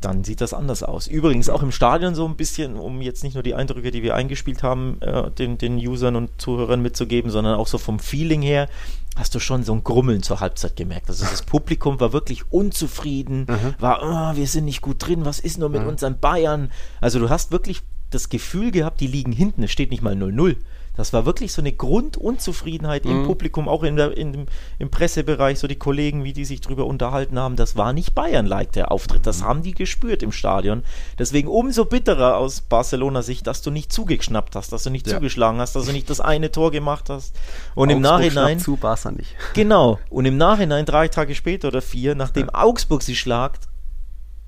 Dann 0.00 0.24
sieht 0.24 0.40
das 0.40 0.52
anders 0.52 0.82
aus. 0.82 1.06
Übrigens 1.06 1.48
auch 1.48 1.62
im 1.62 1.70
Stadion 1.70 2.16
so 2.16 2.26
ein 2.26 2.34
bisschen, 2.34 2.76
um 2.76 3.00
jetzt 3.02 3.22
nicht 3.22 3.34
nur 3.34 3.44
die 3.44 3.54
Eindrücke, 3.54 3.92
die 3.92 4.02
wir 4.02 4.16
eingespielt 4.16 4.64
haben, 4.64 5.00
äh, 5.00 5.30
den, 5.30 5.58
den 5.58 5.76
Usern 5.76 6.16
und 6.16 6.40
Zuhörern 6.40 6.82
mitzugeben, 6.82 7.30
sondern 7.30 7.54
auch 7.54 7.68
so 7.68 7.78
vom 7.78 8.00
Feeling 8.00 8.42
her, 8.42 8.68
hast 9.16 9.34
du 9.34 9.38
schon 9.38 9.62
so 9.62 9.72
ein 9.72 9.84
Grummeln 9.84 10.22
zur 10.24 10.40
Halbzeit 10.40 10.74
gemerkt. 10.74 11.08
Also 11.08 11.24
das 11.24 11.42
Publikum 11.46 12.00
war 12.00 12.12
wirklich 12.12 12.50
unzufrieden, 12.50 13.46
mhm. 13.48 13.74
war, 13.78 14.00
oh, 14.02 14.36
wir 14.36 14.46
sind 14.48 14.64
nicht 14.64 14.80
gut 14.80 15.06
drin, 15.06 15.24
was 15.24 15.38
ist 15.38 15.58
nur 15.58 15.68
mit 15.68 15.82
mhm. 15.82 15.88
unseren 15.88 16.18
Bayern? 16.18 16.72
Also 17.00 17.20
du 17.20 17.30
hast 17.30 17.52
wirklich 17.52 17.82
das 18.10 18.28
Gefühl 18.28 18.72
gehabt, 18.72 19.00
die 19.00 19.06
liegen 19.06 19.32
hinten, 19.32 19.62
es 19.62 19.70
steht 19.70 19.90
nicht 19.90 20.02
mal 20.02 20.14
0-0 20.14 20.56
Das 20.96 21.12
war 21.12 21.24
wirklich 21.26 21.52
so 21.52 21.62
eine 21.62 21.72
Grundunzufriedenheit 21.72 23.04
im 23.06 23.22
Mhm. 23.22 23.26
Publikum, 23.26 23.68
auch 23.68 23.82
in 23.82 23.96
der, 23.96 24.16
in 24.16 24.32
dem, 24.32 24.46
im 24.78 24.90
Pressebereich, 24.90 25.58
so 25.58 25.66
die 25.66 25.76
Kollegen, 25.78 26.24
wie 26.24 26.32
die 26.32 26.44
sich 26.44 26.60
drüber 26.60 26.86
unterhalten 26.86 27.38
haben. 27.38 27.56
Das 27.56 27.76
war 27.76 27.92
nicht 27.92 28.14
Bayern-like, 28.14 28.72
der 28.72 28.92
Auftritt. 28.92 29.26
Das 29.26 29.42
haben 29.42 29.62
die 29.62 29.72
gespürt 29.74 30.22
im 30.22 30.32
Stadion. 30.32 30.82
Deswegen 31.18 31.48
umso 31.48 31.84
bitterer 31.84 32.36
aus 32.36 32.60
Barcelona 32.60 33.22
Sicht, 33.22 33.46
dass 33.46 33.62
du 33.62 33.70
nicht 33.70 33.92
zugeschnappt 33.92 34.54
hast, 34.56 34.72
dass 34.72 34.82
du 34.84 34.90
nicht 34.90 35.06
Ja. 35.06 35.14
zugeschlagen 35.14 35.60
hast, 35.60 35.74
dass 35.76 35.86
du 35.86 35.92
nicht 35.92 36.10
das 36.10 36.20
eine 36.20 36.50
Tor 36.50 36.70
gemacht 36.70 37.08
hast. 37.08 37.34
Und 37.74 37.90
im 37.90 37.98
Augsburg 37.98 38.12
Nachhinein. 38.20 38.48
schnappt 38.58 38.60
zu, 38.64 38.76
Barca 38.76 39.10
nicht. 39.10 39.34
Genau. 39.54 39.98
Und 40.10 40.24
im 40.26 40.36
Nachhinein, 40.36 40.84
drei 40.84 41.08
Tage 41.08 41.34
später 41.34 41.68
oder 41.68 41.82
vier, 41.82 42.14
nachdem 42.14 42.50
Augsburg 42.50 43.02
sie 43.02 43.16
schlagt, 43.16 43.68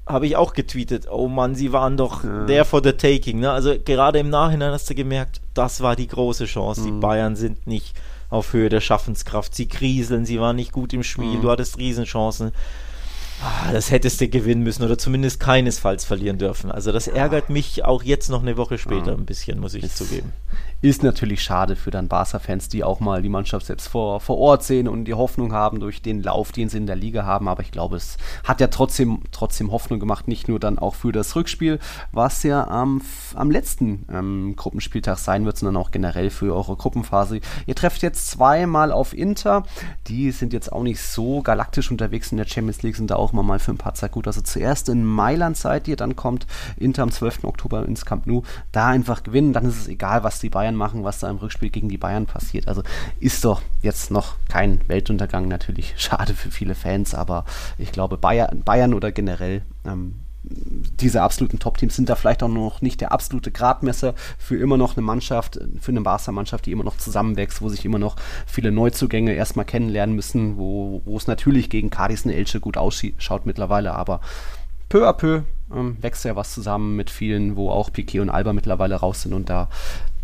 habe 0.07 0.27
ich 0.27 0.37
auch 0.37 0.53
getweetet, 0.53 1.07
oh 1.11 1.29
Mann, 1.29 1.55
sie 1.55 1.73
waren 1.73 1.97
doch 1.97 2.23
Ja. 2.25 2.45
there 2.47 2.65
for 2.65 2.83
the 2.85 2.93
taking. 2.93 3.41
Ne? 3.41 3.51
Also 3.51 3.75
gerade 3.83 4.19
im 4.19 4.29
Nachhinein 4.31 4.73
hast 4.73 4.89
du 4.91 4.95
gemerkt, 4.95 5.41
das 5.55 5.81
war 5.81 5.97
die 5.97 6.09
große 6.09 6.45
Chance. 6.45 6.83
Mhm. 6.83 6.85
Die 6.85 6.93
Bayern 6.93 7.37
sind 7.37 7.67
nicht 7.67 7.97
auf 8.31 8.53
Höhe 8.53 8.69
der 8.69 8.81
Schaffenskraft. 8.81 9.55
Sie 9.55 9.67
kriseln, 9.67 10.27
sie 10.27 10.41
waren 10.41 10.57
nicht 10.57 10.73
gut 10.73 10.93
im 10.93 11.03
Spiel, 11.03 11.37
Mhm. 11.37 11.43
du 11.43 11.51
hattest 11.51 11.79
Riesenchancen. 11.79 12.53
Ah, 13.43 13.73
das 13.73 13.91
hättest 13.91 14.21
du 14.21 14.29
gewinnen 14.29 14.63
müssen 14.63 14.85
oder 14.85 14.97
zumindest 14.97 15.41
keinesfalls 15.41 16.05
verlieren 16.05 16.39
dürfen. 16.39 16.71
Also 16.71 16.93
das 16.93 17.09
ärgert 17.09 17.51
mich 17.51 17.85
auch 17.85 18.03
jetzt 18.03 18.29
noch 18.31 18.43
eine 18.43 18.57
Woche 18.57 18.79
später 18.79 19.09
Ja. 19.13 19.15
ein 19.19 19.25
bisschen, 19.27 19.59
muss 19.59 19.75
ich 19.75 19.85
Ist- 19.85 19.97
zugeben. 19.97 20.33
Ist 20.85 21.03
natürlich 21.03 21.43
schade 21.43 21.76
für 21.76 21.91
dann 21.91 22.09
Barca-Fans, 22.09 22.69
die 22.69 22.85
auch 22.85 23.00
mal 23.00 23.23
die 23.23 23.31
Mannschaft 23.31 23.64
selbst 23.64 23.88
vor, 23.88 24.21
vor 24.21 24.37
Ort 24.37 24.64
sehen 24.64 24.87
und 24.87 25.07
die 25.07 25.14
Hoffnung 25.14 25.55
haben 25.55 25.81
durch 25.81 26.03
den 26.03 26.23
Lauf, 26.23 26.53
den 26.53 26.69
sie 26.69 26.76
in 26.76 26.87
der 26.87 26.95
Liga 26.95 27.25
haben. 27.25 27.49
Aber 27.49 27.62
ich 27.62 27.71
glaube, 27.71 27.97
es 27.97 28.19
hat 28.47 28.61
ja 28.61 28.67
trotzdem, 28.67 29.23
trotzdem 29.33 29.73
Hoffnung 29.73 29.99
gemacht, 29.99 30.29
nicht 30.29 30.47
nur 30.47 30.61
dann 30.61 30.79
auch 30.79 30.95
für 30.95 31.11
das 31.11 31.37
Rückspiel, 31.37 31.79
was 32.12 32.43
ja 32.43 32.69
am, 32.69 33.00
am 33.35 33.50
letzten 33.50 34.05
ähm, 34.12 34.57
Gruppenspieltag 34.57 35.17
sein 35.17 35.47
wird, 35.47 35.57
sondern 35.57 35.79
auch 35.79 35.91
generell 35.91 36.29
für 36.29 36.55
eure 36.55 36.76
Gruppenphase. 36.76 37.41
Ihr 37.64 37.75
trefft 37.75 38.03
jetzt 38.03 38.29
zweimal 38.29 38.93
auf 38.93 39.17
Inter. 39.17 39.62
Die 40.09 40.33
sind 40.33 40.53
jetzt 40.53 40.71
auch 40.71 40.83
nicht 40.83 41.00
so 41.00 41.41
galaktisch 41.41 41.91
unterwegs 41.91 42.31
in 42.31 42.37
der 42.37 42.47
Champions 42.47 42.83
League, 42.83 42.97
sind 42.97 43.11
da 43.11 43.17
auch 43.17 43.33
immer 43.33 43.43
mal 43.43 43.59
für 43.59 43.71
ein 43.71 43.79
paar 43.79 43.95
Zeit 43.95 44.12
gut. 44.12 44.26
Also 44.26 44.43
zuerst 44.43 44.91
in 44.91 45.03
Mailand 45.03 45.57
seid 45.57 45.88
ihr, 45.88 45.97
dann 45.97 46.14
kommt 46.14 46.47
Inter 46.76 47.05
am 47.05 47.11
12. 47.11 47.45
Oktober 47.45 47.87
ins 47.87 48.05
Camp 48.05 48.26
Nou. 48.26 48.43
Da 48.71 48.88
einfach 48.88 49.23
gewinnen, 49.23 49.55
dann 49.55 49.64
ist 49.64 49.79
es 49.79 49.88
egal, 49.88 50.25
was 50.25 50.41
die 50.41 50.50
Bayern 50.50 50.74
machen, 50.76 51.04
was 51.04 51.21
da 51.21 51.31
im 51.31 51.37
Rückspiel 51.37 51.71
gegen 51.71 51.88
die 51.88 51.99
Bayern 51.99 52.26
passiert. 52.26 52.69
Also 52.69 52.83
ist 53.21 53.45
doch 53.45 53.62
jetzt 53.83 54.11
noch 54.11 54.37
kein 54.49 54.81
Weltuntergang, 54.88 55.49
natürlich 55.49 55.95
schade 55.97 56.35
für 56.35 56.50
viele 56.50 56.75
Fans, 56.75 57.14
aber 57.14 57.45
ich 57.78 57.93
glaube, 57.93 58.16
Bayern, 58.16 58.62
Bayern 58.64 58.95
oder 58.95 59.12
generell 59.12 59.62
ähm, 59.87 60.14
diese 60.47 61.23
absoluten 61.23 61.59
Top-Teams 61.59 61.97
sind 61.97 62.11
da 62.11 62.16
vielleicht 62.16 62.43
auch 62.43 62.49
noch 62.49 62.83
nicht 62.83 63.00
der 63.00 63.12
absolute 63.12 63.50
Gradmesser 63.50 64.14
für 64.38 64.57
immer 64.57 64.76
noch 64.76 64.97
eine 64.97 65.04
Mannschaft, 65.04 65.59
für 65.81 65.90
eine 65.90 66.02
Barca-Mannschaft, 66.02 66.66
die 66.66 66.73
immer 66.73 66.85
noch 66.85 66.99
zusammenwächst, 66.99 67.62
wo 67.62 67.71
sich 67.71 67.85
immer 67.85 67.99
noch 67.99 68.16
viele 68.47 68.71
Neuzugänge 68.71 69.33
erstmal 69.33 69.64
kennenlernen 69.64 70.14
müssen, 70.14 70.59
wo, 70.59 71.00
wo 71.07 71.16
es 71.16 71.26
natürlich 71.26 71.71
gegen 71.71 71.88
Cadiz 71.88 72.26
und 72.26 72.33
Elche 72.33 72.61
gut 72.61 72.76
ausschaut 72.76 73.47
mittlerweile, 73.47 73.95
aber 73.95 74.21
peu 74.90 75.09
à 75.09 75.14
peu 75.14 75.43
ähm, 75.75 75.97
wächst 76.00 76.25
ja 76.25 76.37
was 76.37 76.52
zusammen 76.52 76.95
mit 76.95 77.09
vielen, 77.09 77.57
wo 77.57 77.71
auch 77.71 77.90
Piquet 77.90 78.21
und 78.21 78.31
Alba 78.31 78.52
mittlerweile 78.52 78.97
raus 78.97 79.23
sind 79.23 79.33
und 79.33 79.49
da 79.49 79.69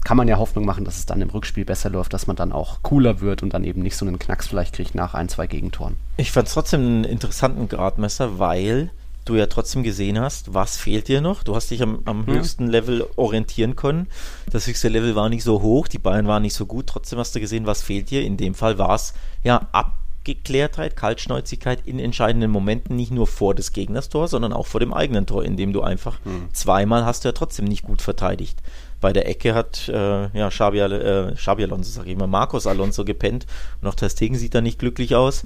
kann 0.05 0.17
man 0.17 0.29
ja 0.29 0.39
Hoffnung 0.39 0.65
machen, 0.65 0.85
dass 0.85 0.97
es 0.99 1.07
dann 1.07 1.21
im 1.21 1.31
Rückspiel 1.31 1.65
besser 1.65 1.91
läuft, 1.91 2.13
dass 2.15 2.27
man 2.27 2.37
dann 2.37 2.53
auch 2.53 2.79
cooler 2.83 3.21
wird 3.21 3.43
und 3.43 3.53
dann 3.55 3.65
eben 3.65 3.83
nicht 3.83 3.97
so 3.97 4.07
einen 4.07 4.19
Knacks 4.19 4.49
vielleicht 4.49 4.75
kriegt 4.75 4.95
nach 4.95 5.15
ein, 5.15 5.29
zwei 5.29 5.47
Gegentoren. 5.47 5.97
Ich 6.17 6.33
fand 6.33 6.49
es 6.49 6.55
trotzdem 6.55 6.81
einen 6.81 7.05
interessanten 7.05 7.69
Gradmesser, 7.69 8.39
weil 8.39 8.91
du 9.27 9.37
ja 9.37 9.47
trotzdem 9.47 9.83
gesehen 9.83 10.19
hast, 10.19 10.55
was 10.55 10.79
fehlt 10.79 11.07
dir 11.09 11.21
noch. 11.21 11.43
Du 11.43 11.55
hast 11.55 11.71
dich 11.71 11.83
am, 11.83 12.01
am 12.07 12.25
Ja. 12.27 12.35
höchsten 12.35 12.67
Level 12.67 13.07
orientieren 13.17 13.77
können. 13.77 14.07
Das 14.51 14.67
höchste 14.67 14.89
Level 14.89 15.15
war 15.15 15.29
nicht 15.29 15.45
so 15.45 15.61
hoch, 15.61 15.87
die 15.89 15.99
Bayern 15.99 16.27
waren 16.27 16.43
nicht 16.43 16.55
so 16.55 16.65
gut. 16.67 16.87
Trotzdem 16.87 17.19
hast 17.19 17.35
du 17.35 17.41
gesehen, 17.41 17.67
was 17.67 17.83
fehlt 17.83 18.11
dir. 18.11 18.23
In 18.25 18.39
dem 18.39 18.55
Fall 18.55 18.79
war 18.79 18.95
es 18.95 19.13
ja 19.45 19.69
Abgeklärtheit, 19.73 20.97
Kaltschnäuzigkeit 20.97 21.81
in 21.87 21.99
entscheidenden 21.99 22.51
Momenten, 22.51 22.97
nicht 22.97 23.11
nur 23.13 23.27
vor 23.27 23.55
des 23.55 23.73
Gegners 23.73 24.09
Tor, 24.09 24.29
sondern 24.29 24.53
auch 24.53 24.67
vor 24.67 24.81
dem 24.81 24.93
eigenen 24.93 25.27
Tor, 25.27 25.45
indem 25.45 25.73
du 25.73 25.83
einfach 25.83 26.19
zweimal 26.53 27.05
hast 27.05 27.25
du 27.25 27.29
ja 27.29 27.33
trotzdem 27.33 27.67
nicht 27.67 27.83
gut 27.85 28.03
verteidigt. 28.03 28.59
Bei 29.01 29.13
der 29.13 29.29
Ecke 29.29 29.55
hat 29.55 29.89
äh, 29.89 30.29
ja, 30.37 30.49
Xabi, 30.49 30.81
äh, 30.81 31.35
Xabi 31.35 31.65
Alonso, 31.65 31.91
sag 31.91 32.07
ich 32.07 32.17
mal, 32.17 32.27
Marcos 32.27 32.67
Alonso 32.67 33.05
gepennt 33.05 33.47
und 33.81 33.89
auch 33.89 33.95
Ter 33.95 34.11
Stegen 34.11 34.37
sieht 34.37 34.55
da 34.55 34.61
nicht 34.61 34.79
glücklich 34.79 35.15
aus. 35.15 35.43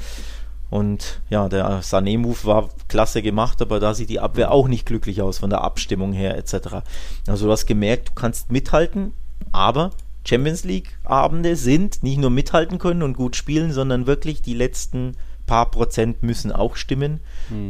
Und 0.70 1.20
ja, 1.30 1.49
der 1.49 1.82
Sané-Move 1.82 2.44
war 2.44 2.68
klasse 2.88 3.23
gemacht, 3.23 3.62
aber 3.62 3.78
da 3.78 3.94
sieht 3.94 4.11
die 4.11 4.18
Abwehr 4.18 4.50
auch 4.50 4.66
nicht 4.66 4.87
glücklich 4.87 5.23
aus 5.23 5.38
von 5.38 5.50
der 5.50 5.61
Abstimmung 5.61 6.12
her 6.12 6.37
etc. 6.37 6.82
Also 7.28 7.46
du 7.46 7.52
hast 7.52 7.66
gemerkt, 7.66 8.08
du 8.08 8.12
kannst 8.14 8.50
mithalten, 8.50 9.12
aber 9.52 9.90
Champions 10.26 10.64
League-Abende 10.64 11.54
sind 11.54 12.02
nicht 12.02 12.18
nur 12.18 12.30
mithalten 12.30 12.78
können 12.78 13.02
und 13.02 13.16
gut 13.16 13.37
spielen, 13.37 13.73
sondern 13.73 14.06
wirklich 14.06 14.42
die 14.42 14.54
letzten 14.54 15.16
paar 15.46 15.70
Prozent 15.70 16.23
müssen 16.23 16.50
auch 16.50 16.76
stimmen. 16.76 17.20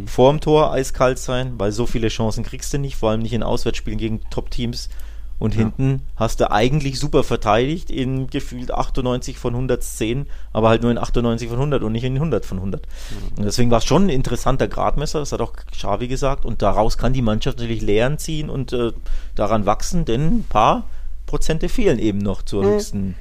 Vorm 0.06 0.40
Tor 0.40 0.72
eiskalt 0.72 1.18
sein, 1.18 1.54
weil 1.58 1.72
so 1.72 1.86
viele 1.86 2.08
Chancen 2.08 2.44
kriegst 2.44 2.72
du 2.72 2.78
nicht, 2.78 2.96
vor 2.96 3.10
allem 3.10 3.20
nicht 3.20 3.32
in 3.32 3.42
Auswärtsspielen 3.42 3.98
gegen 3.98 4.20
Top-Teams. 4.30 4.88
Und 5.44 5.54
hinten 5.54 6.00
hast 6.16 6.40
du 6.40 6.50
eigentlich 6.50 6.98
super 6.98 7.22
verteidigt 7.22 7.90
in 7.90 8.28
gefühlt 8.28 8.70
98 8.72 9.38
von 9.38 9.52
110, 9.54 10.26
aber 10.54 10.70
halt 10.70 10.80
nur 10.82 10.90
in 10.90 10.96
98 10.98 11.48
von 11.48 11.58
100 11.58 11.82
und 11.82 11.92
nicht 11.92 12.04
in 12.04 12.14
100 12.14 12.46
von 12.46 12.58
100. 12.58 12.86
Und 13.36 13.44
deswegen 13.44 13.70
war 13.70 13.78
es 13.78 13.84
schon 13.84 14.06
ein 14.06 14.08
interessanter 14.08 14.68
Gradmesser, 14.68 15.18
das 15.18 15.32
hat 15.32 15.42
auch 15.42 15.52
Xavi 15.70 16.08
gesagt. 16.08 16.46
Und 16.46 16.62
daraus 16.62 16.96
kann 16.96 17.12
die 17.12 17.20
Mannschaft 17.22 17.58
natürlich 17.58 17.82
Lehren 17.82 18.16
ziehen 18.18 18.48
und 18.48 18.72
äh, 18.72 18.92
daran 19.34 19.66
wachsen, 19.66 20.06
denn 20.06 20.38
ein 20.38 20.44
paar 20.48 20.84
Prozente 21.26 21.68
fehlen 21.68 21.98
eben 21.98 22.18
noch 22.18 22.42
zur 22.42 22.64
höchsten, 22.64 23.14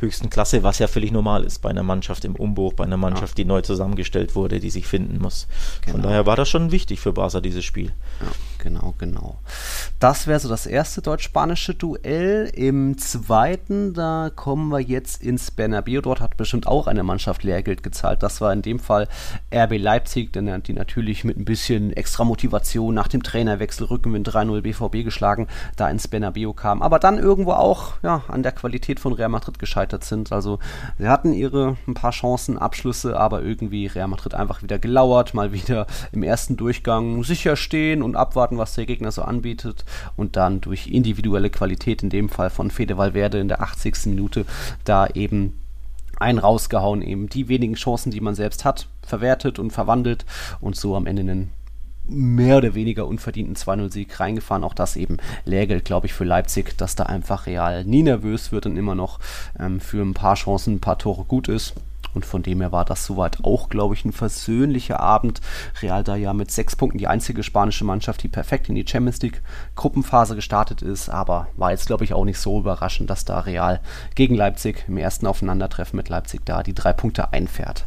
höchsten 0.00 0.30
Klasse, 0.30 0.62
was 0.62 0.78
ja 0.78 0.88
völlig 0.88 1.12
normal 1.12 1.44
ist 1.44 1.60
bei 1.60 1.70
einer 1.70 1.82
Mannschaft 1.82 2.24
im 2.24 2.34
Umbruch, 2.34 2.72
bei 2.72 2.84
einer 2.84 2.96
Mannschaft, 2.96 3.38
die 3.38 3.44
neu 3.44 3.60
zusammengestellt 3.60 4.34
wurde, 4.34 4.58
die 4.58 4.70
sich 4.70 4.86
finden 4.86 5.18
muss. 5.18 5.46
Von 5.84 5.94
Genau. 5.94 6.08
daher 6.08 6.26
war 6.26 6.36
das 6.36 6.48
schon 6.48 6.72
wichtig 6.72 7.00
für 7.00 7.12
Barca, 7.12 7.40
dieses 7.40 7.64
Spiel. 7.64 7.92
Ja, 8.20 8.26
genau, 8.62 8.94
genau. 8.98 9.38
Das 9.98 10.26
wäre 10.26 10.38
so 10.40 10.48
das 10.48 10.66
erste 10.66 11.02
deutsch-spanische 11.02 11.74
Duell. 11.74 12.50
Im 12.54 12.96
zweiten, 12.98 13.92
da 13.92 14.30
kommen 14.34 14.70
wir 14.70 14.80
jetzt 14.80 15.22
ins 15.22 15.50
Bernabeu. 15.50 16.00
Dort 16.00 16.20
hat 16.20 16.36
bestimmt 16.36 16.66
auch 16.66 16.86
eine 16.86 17.02
Mannschaft 17.02 17.42
Lehrgeld 17.42 17.82
gezahlt. 17.82 18.22
Das 18.22 18.40
war 18.40 18.52
in 18.52 18.62
dem 18.62 18.78
Fall 18.78 19.08
RB 19.54 19.78
Leipzig, 19.78 20.32
denn 20.32 20.62
die 20.62 20.72
natürlich 20.72 21.24
mit 21.24 21.38
ein 21.38 21.44
bisschen 21.44 21.92
extra 21.92 22.24
Motivation 22.24 22.94
nach 22.94 23.08
dem 23.08 23.22
Trainerwechsel 23.22 23.86
Rückenwind 23.86 24.28
3-0 24.28 24.62
BVB 24.62 25.04
geschlagen, 25.04 25.48
da 25.76 25.90
ins 25.90 26.08
Bernabeu 26.08 26.52
kam. 26.52 26.82
Aber 26.82 26.98
dann 26.98 27.18
irgendwo 27.18 27.52
auch 27.52 27.94
ja, 28.02 28.22
an 28.28 28.42
der 28.42 28.52
Qualität 28.52 29.00
von 29.00 29.12
Real 29.12 29.28
Madrid 29.28 29.58
gescheitert 29.58 30.04
sind. 30.04 30.32
Also 30.32 30.58
sie 30.98 31.08
hatten 31.08 31.32
ihre 31.32 31.76
ein 31.86 31.94
paar 31.94 32.12
Chancen, 32.12 32.58
Abschlüsse, 32.58 33.18
aber 33.18 33.42
irgendwie 33.42 33.86
Real 33.86 34.08
Madrid 34.08 34.34
einfach 34.34 34.62
wieder 34.62 34.78
gelauert, 34.78 35.34
mal 35.34 35.52
wieder 35.52 35.86
im 36.12 36.22
ersten 36.22 36.56
Durchgang 36.56 37.24
sicher 37.24 37.56
stehen 37.56 38.02
und 38.02 38.16
abwarten, 38.16 38.49
was 38.58 38.74
der 38.74 38.86
Gegner 38.86 39.12
so 39.12 39.22
anbietet 39.22 39.84
und 40.16 40.36
dann 40.36 40.60
durch 40.60 40.88
individuelle 40.88 41.50
Qualität, 41.50 42.02
in 42.02 42.10
dem 42.10 42.28
Fall 42.28 42.50
von 42.50 42.70
Fede 42.70 42.96
Valverde 42.96 43.38
in 43.38 43.48
der 43.48 43.62
80. 43.62 44.06
Minute, 44.06 44.44
da 44.84 45.06
eben 45.06 45.54
einen 46.18 46.38
rausgehauen, 46.38 47.02
eben 47.02 47.28
die 47.28 47.48
wenigen 47.48 47.74
Chancen, 47.74 48.10
die 48.10 48.20
man 48.20 48.34
selbst 48.34 48.64
hat, 48.64 48.88
verwertet 49.02 49.58
und 49.58 49.72
verwandelt 49.72 50.24
und 50.60 50.76
so 50.76 50.94
am 50.94 51.06
Ende 51.06 51.22
einen 51.22 51.52
mehr 52.06 52.58
oder 52.58 52.74
weniger 52.74 53.06
unverdienten 53.06 53.54
2-0-Sieg 53.56 54.18
reingefahren. 54.18 54.64
Auch 54.64 54.74
das 54.74 54.96
eben 54.96 55.18
Lehrgeld, 55.44 55.84
glaube 55.84 56.06
ich, 56.06 56.12
für 56.12 56.24
Leipzig, 56.24 56.76
dass 56.76 56.96
da 56.96 57.04
einfach 57.04 57.46
Real 57.46 57.84
nie 57.84 58.02
nervös 58.02 58.52
wird 58.52 58.66
und 58.66 58.76
immer 58.76 58.94
noch 58.94 59.20
ähm, 59.58 59.80
für 59.80 60.02
ein 60.02 60.14
paar 60.14 60.34
Chancen, 60.34 60.74
ein 60.74 60.80
paar 60.80 60.98
Tore 60.98 61.24
gut 61.24 61.48
ist. 61.48 61.74
Und 62.14 62.26
von 62.26 62.42
dem 62.42 62.60
her 62.60 62.72
war 62.72 62.84
das 62.84 63.04
soweit 63.04 63.44
auch, 63.44 63.68
glaube 63.68 63.94
ich, 63.94 64.04
ein 64.04 64.12
versöhnlicher 64.12 65.00
Abend. 65.00 65.40
Real 65.82 66.04
da 66.04 66.16
ja 66.16 66.32
mit 66.32 66.50
sechs 66.50 66.76
Punkten 66.76 66.98
die 66.98 67.06
einzige 67.06 67.42
spanische 67.42 67.84
Mannschaft, 67.84 68.22
die 68.22 68.28
perfekt 68.28 68.68
in 68.68 68.74
die 68.74 68.86
Champions 68.86 69.20
League 69.22 69.42
Gruppenphase 69.76 70.34
gestartet 70.34 70.82
ist. 70.82 71.08
Aber 71.08 71.48
war 71.56 71.70
jetzt, 71.70 71.86
glaube 71.86 72.04
ich, 72.04 72.12
auch 72.12 72.24
nicht 72.24 72.38
so 72.38 72.58
überraschend, 72.58 73.10
dass 73.10 73.24
da 73.24 73.40
Real 73.40 73.80
gegen 74.14 74.34
Leipzig 74.34 74.84
im 74.88 74.96
ersten 74.96 75.26
Aufeinandertreffen 75.26 75.96
mit 75.96 76.08
Leipzig 76.08 76.44
da 76.44 76.62
die 76.62 76.74
drei 76.74 76.92
Punkte 76.92 77.32
einfährt. 77.32 77.86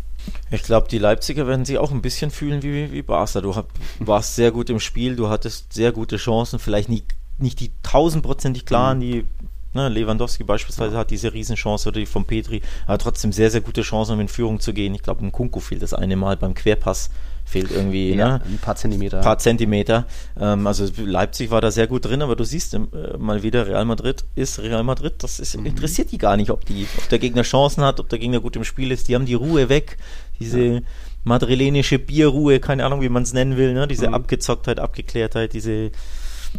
Ich 0.52 0.64
glaube, 0.64 0.88
die 0.88 1.00
Leipziger 1.00 1.48
werden 1.48 1.66
sich 1.66 1.78
auch 1.78 1.92
ein 1.92 2.02
bisschen 2.02 2.32
fühlen 2.32 2.64
wie, 2.64 2.92
wie 2.92 3.02
Barca. 3.02 3.42
Du 3.42 3.56
hab, 3.56 3.68
warst 4.00 4.36
sehr 4.36 4.52
gut 4.52 4.70
im 4.70 4.80
Spiel, 4.80 5.16
du 5.16 5.30
hattest 5.30 5.74
sehr 5.74 5.92
gute 5.92 6.18
Chancen, 6.18 6.60
vielleicht 6.60 6.90
nicht, 6.90 7.08
nicht 7.38 7.60
die 7.60 7.72
tausendprozentig 7.84 8.66
klaren, 8.66 9.00
die 9.00 9.26
ne, 9.74 9.90
Lewandowski 9.90 10.44
beispielsweise 10.44 10.98
hat 10.98 11.12
diese 11.12 11.34
Riesenchance 11.34 11.88
oder 11.90 12.00
die 12.00 12.06
von 12.06 12.26
Petri, 12.26 12.62
aber 12.86 12.98
trotzdem 12.98 13.32
sehr, 13.32 13.50
sehr 13.52 13.62
gute 13.62 13.82
Chancen, 13.82 14.14
um 14.14 14.20
in 14.20 14.28
Führung 14.28 14.60
zu 14.60 14.74
gehen. 14.74 14.94
Ich 14.96 15.04
glaube, 15.04 15.22
im 15.24 15.32
Kunku 15.32 15.60
fehlt 15.60 15.82
das 15.82 15.94
eine 15.94 16.16
Mal 16.16 16.38
beim 16.38 16.54
Querpass, 16.54 17.10
fehlt 17.46 17.72
irgendwie 17.72 18.14
Ja, 18.16 18.38
ne, 18.38 18.42
ein 18.46 18.58
paar 18.58 18.76
Zentimeter. 18.76 19.20
paar 19.20 19.38
Zentimeter. 19.38 20.06
Ähm, 20.40 20.66
also 20.68 20.88
Leipzig 21.04 21.52
war 21.52 21.60
da 21.62 21.72
sehr 21.72 21.88
gut 21.88 22.06
drin, 22.06 22.22
aber 22.22 22.36
du 22.36 22.44
siehst 22.46 22.74
äh, 22.74 22.80
mal 23.18 23.44
wieder, 23.44 23.68
Real 23.68 23.84
Madrid 23.86 24.24
ist 24.36 24.60
Real 24.60 24.84
Madrid. 24.84 25.16
Das 25.20 25.40
ist, 25.40 25.56
interessiert 25.56 26.12
die 26.12 26.18
gar 26.18 26.38
nicht, 26.38 26.52
ob, 26.52 26.66
die, 26.66 26.88
ob 26.98 27.10
der 27.10 27.20
Gegner 27.20 27.42
Chancen 27.44 27.84
hat, 27.84 28.00
ob 28.00 28.08
der 28.10 28.20
Gegner 28.20 28.40
gut 28.40 28.56
im 28.56 28.64
Spiel 28.64 28.92
ist. 28.92 29.08
Die 29.10 29.16
haben 29.16 29.26
die 29.26 29.34
Ruhe 29.34 29.68
weg, 29.70 29.98
diese 30.40 30.84
madrilenische 31.26 32.00
Bierruhe, 32.00 32.60
keine 32.60 32.86
Ahnung, 32.86 33.02
wie 33.02 33.10
man 33.10 33.24
es 33.24 33.34
nennen 33.34 33.56
will, 33.58 33.74
ne? 33.74 33.88
diese 33.88 34.08
Mhm. 34.10 34.14
Abgezocktheit, 34.14 34.80
Abgeklärtheit, 34.80 35.54
diese 35.54 35.92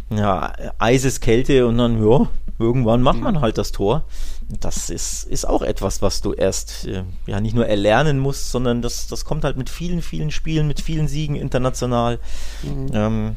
ja, 0.09 0.53
Eiseskälte 0.79 1.65
und 1.67 1.77
dann, 1.77 2.03
ja, 2.03 2.27
irgendwann 2.59 3.01
macht 3.01 3.19
man 3.19 3.41
halt 3.41 3.57
das 3.57 3.71
Tor. 3.71 4.05
Das 4.47 4.89
ist, 4.89 5.23
ist 5.25 5.47
auch 5.47 5.61
etwas, 5.61 6.01
was 6.01 6.21
du 6.21 6.33
erst 6.33 6.85
äh, 6.85 7.03
ja 7.25 7.41
nicht 7.41 7.55
nur 7.55 7.67
erlernen 7.67 8.19
musst, 8.19 8.51
sondern 8.51 8.81
das, 8.81 9.07
das 9.07 9.25
kommt 9.25 9.43
halt 9.43 9.57
mit 9.57 9.69
vielen, 9.69 10.01
vielen 10.01 10.31
Spielen, 10.31 10.67
mit 10.67 10.79
vielen 10.79 11.07
Siegen 11.07 11.35
international. 11.35 12.19
Mhm. 12.63 12.91
Ähm, 12.93 13.35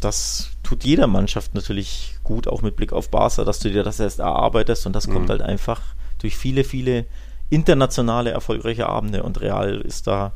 das 0.00 0.50
tut 0.62 0.84
jeder 0.84 1.06
Mannschaft 1.06 1.54
natürlich 1.54 2.16
gut, 2.22 2.46
auch 2.48 2.62
mit 2.62 2.76
Blick 2.76 2.92
auf 2.92 3.10
Barca, 3.10 3.44
dass 3.44 3.58
du 3.58 3.70
dir 3.70 3.82
das 3.82 4.00
erst 4.00 4.20
erarbeitest 4.20 4.86
und 4.86 4.94
das 4.94 5.06
mhm. 5.06 5.12
kommt 5.14 5.30
halt 5.30 5.42
einfach 5.42 5.80
durch 6.18 6.36
viele, 6.36 6.64
viele 6.64 7.06
internationale 7.50 8.30
erfolgreiche 8.30 8.88
Abende 8.88 9.22
und 9.22 9.40
Real 9.40 9.80
ist 9.80 10.06
da, 10.06 10.32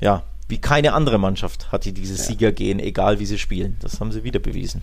ja, 0.00 0.22
wie 0.48 0.58
keine 0.58 0.94
andere 0.94 1.18
Mannschaft 1.18 1.70
hat 1.70 1.84
die 1.84 1.92
dieses 1.92 2.20
ja. 2.20 2.24
Siegergehen, 2.24 2.80
egal 2.80 3.18
wie 3.18 3.26
sie 3.26 3.38
spielen. 3.38 3.76
Das 3.80 4.00
haben 4.00 4.12
sie 4.12 4.24
wieder 4.24 4.40
bewiesen 4.40 4.82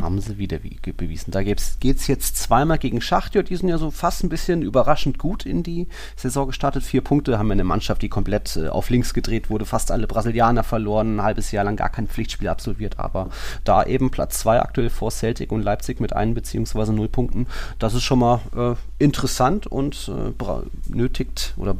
haben 0.00 0.20
sie 0.20 0.38
wieder 0.38 0.62
wie, 0.62 0.78
bewiesen. 0.92 1.30
Da 1.30 1.42
geht 1.42 1.60
es 1.60 2.06
jetzt 2.06 2.36
zweimal 2.36 2.78
gegen 2.78 3.00
Schachtjör, 3.00 3.42
die 3.42 3.56
sind 3.56 3.68
ja 3.68 3.78
so 3.78 3.90
fast 3.90 4.24
ein 4.24 4.28
bisschen 4.28 4.62
überraschend 4.62 5.18
gut 5.18 5.46
in 5.46 5.62
die 5.62 5.86
Saison 6.16 6.46
gestartet. 6.46 6.82
Vier 6.82 7.02
Punkte 7.02 7.38
haben 7.38 7.48
wir 7.48 7.52
eine 7.52 7.64
Mannschaft, 7.64 8.02
die 8.02 8.08
komplett 8.08 8.56
äh, 8.56 8.68
auf 8.68 8.90
links 8.90 9.14
gedreht 9.14 9.50
wurde, 9.50 9.64
fast 9.64 9.90
alle 9.90 10.06
Brasilianer 10.06 10.64
verloren, 10.64 11.16
ein 11.16 11.22
halbes 11.22 11.52
Jahr 11.52 11.64
lang 11.64 11.76
gar 11.76 11.90
kein 11.90 12.08
Pflichtspiel 12.08 12.48
absolviert, 12.48 12.98
aber 12.98 13.30
da 13.64 13.84
eben 13.84 14.10
Platz 14.10 14.40
zwei 14.40 14.60
aktuell 14.60 14.90
vor 14.90 15.10
Celtic 15.10 15.52
und 15.52 15.62
Leipzig 15.62 16.00
mit 16.00 16.12
ein 16.12 16.34
beziehungsweise 16.34 16.92
null 16.92 17.08
Punkten. 17.08 17.46
Das 17.78 17.94
ist 17.94 18.02
schon 18.02 18.18
mal 18.18 18.40
äh, 18.56 18.74
interessant 19.02 19.66
und 19.66 20.10
äh, 20.10 20.92
nötigt 20.92 21.54
oder 21.56 21.76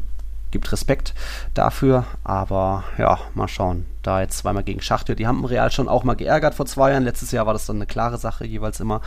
gibt 0.55 0.71
Respekt 0.71 1.15
dafür, 1.53 2.07
aber 2.23 2.85
ja, 2.97 3.19
mal 3.35 3.49
schauen. 3.49 3.87
Da 4.03 4.21
jetzt 4.21 4.39
zweimal 4.39 4.63
gegen 4.63 4.81
Schachtür, 4.81 5.17
die 5.17 5.27
haben 5.27 5.45
Real 5.45 5.73
schon 5.73 5.89
auch 5.89 6.05
mal 6.05 6.15
geärgert 6.15 6.55
vor 6.55 6.65
zwei 6.65 6.93
Jahren. 6.93 7.03
Letztes 7.03 7.33
Jahr 7.33 7.47
war 7.47 7.55
das 7.55 7.67
dann 7.67 7.77
eine 7.77 7.87
klare 7.87 8.19
Sache 8.19 8.47
jeweils 8.47 8.79
immer. 8.79 9.01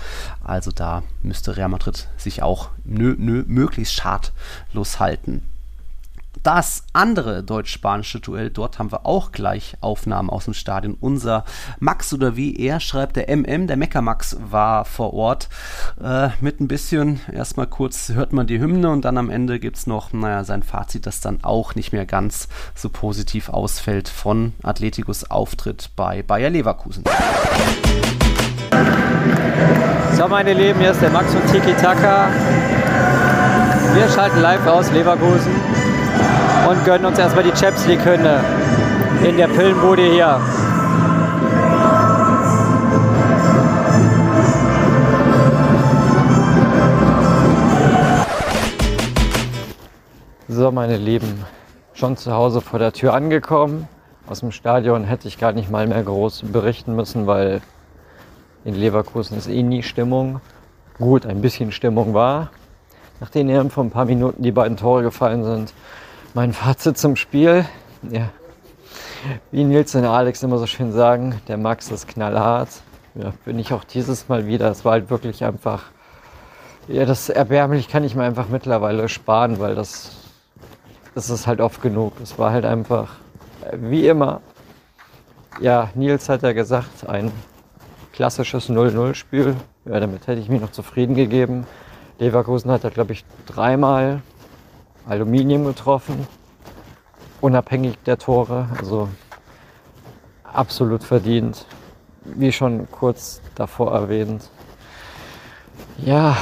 Also 0.43 0.71
da 0.71 1.03
müsste 1.23 1.55
Real 1.55 1.69
Madrid 1.69 2.09
sich 2.17 2.43
auch 2.43 2.69
nö, 2.83 3.15
nö, 3.17 3.45
möglichst 3.47 3.93
schadlos 3.93 4.99
halten 4.99 5.41
das 6.47 6.83
andere 6.93 7.43
deutsch-spanische 7.43 8.21
Duell, 8.21 8.49
dort 8.49 8.79
haben 8.79 8.93
wir 8.93 9.05
auch 9.05 9.33
gleich 9.33 9.75
Aufnahmen 9.81 10.29
aus 10.29 10.45
dem 10.45 10.53
Stadion. 10.53 10.95
Unser 10.97 11.43
Max 11.81 12.13
oder 12.13 12.37
wie 12.37 12.55
er 12.55 12.79
schreibt, 12.79 13.17
der 13.17 13.27
MM, 13.35 13.67
der 13.67 13.75
Mecker 13.75 14.01
Max 14.01 14.37
war 14.39 14.85
vor 14.85 15.13
Ort 15.13 15.49
äh, 16.01 16.29
mit 16.39 16.61
ein 16.61 16.69
bisschen, 16.69 17.19
erstmal 17.33 17.67
kurz 17.67 18.13
hört 18.13 18.31
man 18.31 18.47
die 18.47 18.61
Hymne 18.61 18.89
und 18.91 19.03
dann 19.03 19.17
am 19.17 19.29
Ende 19.29 19.59
gibt 19.59 19.75
es 19.75 19.87
noch, 19.87 20.13
naja, 20.13 20.45
sein 20.45 20.63
Fazit, 20.63 21.05
das 21.05 21.19
dann 21.19 21.43
auch 21.43 21.75
nicht 21.75 21.91
mehr 21.91 22.05
ganz 22.05 22.47
so 22.75 22.87
positiv 22.87 23.49
ausfällt 23.49 24.07
von 24.07 24.53
Atleticos 24.63 25.29
Auftritt 25.29 25.89
bei 25.97 26.23
Bayer 26.23 26.49
Leverkusen. 26.49 27.03
So, 30.13 30.29
meine 30.29 30.53
Lieben, 30.53 30.79
hier 30.79 30.91
ist 30.91 31.01
der 31.01 31.09
Max 31.09 31.33
von 31.33 31.45
Tiki 31.51 31.73
Taka. 31.73 32.29
Wir 33.93 34.07
schalten 34.07 34.39
live 34.39 34.65
aus 34.65 34.89
Leverkusen 34.93 35.86
und 36.67 36.83
gönnen 36.83 37.05
uns 37.05 37.17
erstmal 37.17 37.45
die 37.45 37.55
Champions 37.55 37.87
League 37.87 38.03
Hymne 38.03 38.43
in 39.23 39.37
der 39.37 39.47
Pillenbude 39.47 40.01
hier. 40.01 40.41
So, 50.49 50.71
meine 50.71 50.97
Lieben, 50.97 51.45
schon 51.93 52.17
zu 52.17 52.33
Hause 52.33 52.59
vor 52.59 52.79
der 52.79 52.91
Tür 52.91 53.13
angekommen. 53.13 53.87
Aus 54.27 54.41
dem 54.41 54.51
Stadion 54.51 55.05
hätte 55.05 55.29
ich 55.29 55.37
gar 55.37 55.53
nicht 55.53 55.71
mal 55.71 55.87
mehr 55.87 56.03
groß 56.03 56.43
berichten 56.51 56.97
müssen, 56.97 57.27
weil 57.27 57.61
in 58.65 58.75
Leverkusen 58.75 59.37
ist 59.37 59.47
eh 59.47 59.63
nie 59.63 59.83
Stimmung. 59.83 60.41
Gut, 60.97 61.25
ein 61.25 61.39
bisschen 61.39 61.71
Stimmung 61.71 62.13
war. 62.13 62.49
Nachdem 63.21 63.49
eben 63.49 63.69
vor 63.69 63.85
ein 63.85 63.89
paar 63.91 64.05
Minuten 64.05 64.43
die 64.43 64.51
beiden 64.51 64.75
Tore 64.75 65.03
gefallen 65.03 65.45
sind, 65.45 65.73
mein 66.37 66.53
Fazit 66.53 66.99
zum 66.99 67.15
Spiel. 67.15 67.65
Ja. 68.11 68.29
Wie 69.49 69.63
Nils 69.63 69.95
und 69.95 70.05
Alex 70.05 70.43
immer 70.43 70.59
so 70.59 70.67
schön 70.67 70.91
sagen, 70.91 71.41
der 71.47 71.57
Max 71.57 71.89
ist 71.89 72.07
knallhart. 72.07 72.69
Ja, 73.15 73.33
bin 73.43 73.57
ich 73.57 73.73
auch 73.73 73.83
dieses 73.83 74.29
Mal 74.29 74.45
wieder. 74.45 74.69
Es 74.69 74.85
war 74.85 74.91
halt 74.91 75.09
wirklich 75.09 75.43
einfach. 75.43 75.85
Ja, 76.87 77.05
das 77.05 77.29
erbärmlich 77.29 77.89
kann 77.89 78.03
ich 78.03 78.13
mir 78.13 78.21
einfach 78.21 78.49
mittlerweile 78.49 79.09
sparen, 79.09 79.57
weil 79.57 79.73
das, 79.73 80.11
das 81.15 81.31
ist 81.31 81.47
halt 81.47 81.59
oft 81.59 81.81
genug. 81.81 82.13
Es 82.21 82.37
war 82.37 82.51
halt 82.51 82.65
einfach, 82.65 83.13
wie 83.73 84.07
immer. 84.07 84.41
Ja, 85.59 85.89
Nils 85.95 86.29
hat 86.29 86.43
ja 86.43 86.53
gesagt, 86.53 87.09
ein 87.09 87.31
klassisches 88.13 88.69
0-0-Spiel. 88.69 89.55
Ja, 89.85 89.99
damit 89.99 90.27
hätte 90.27 90.39
ich 90.39 90.49
mich 90.49 90.61
noch 90.61 90.71
zufrieden 90.71 91.15
gegeben. 91.15 91.65
Leverkusen 92.19 92.69
hat 92.69 92.83
ja, 92.83 92.91
glaube 92.91 93.13
ich, 93.13 93.25
dreimal 93.47 94.21
Aluminium 95.07 95.65
getroffen, 95.65 96.27
unabhängig 97.41 97.97
der 98.05 98.17
Tore. 98.17 98.67
Also 98.77 99.09
absolut 100.43 101.03
verdient. 101.03 101.65
Wie 102.25 102.51
schon 102.51 102.89
kurz 102.91 103.41
davor 103.55 103.93
erwähnt. 103.93 104.49
Ja, 105.97 106.35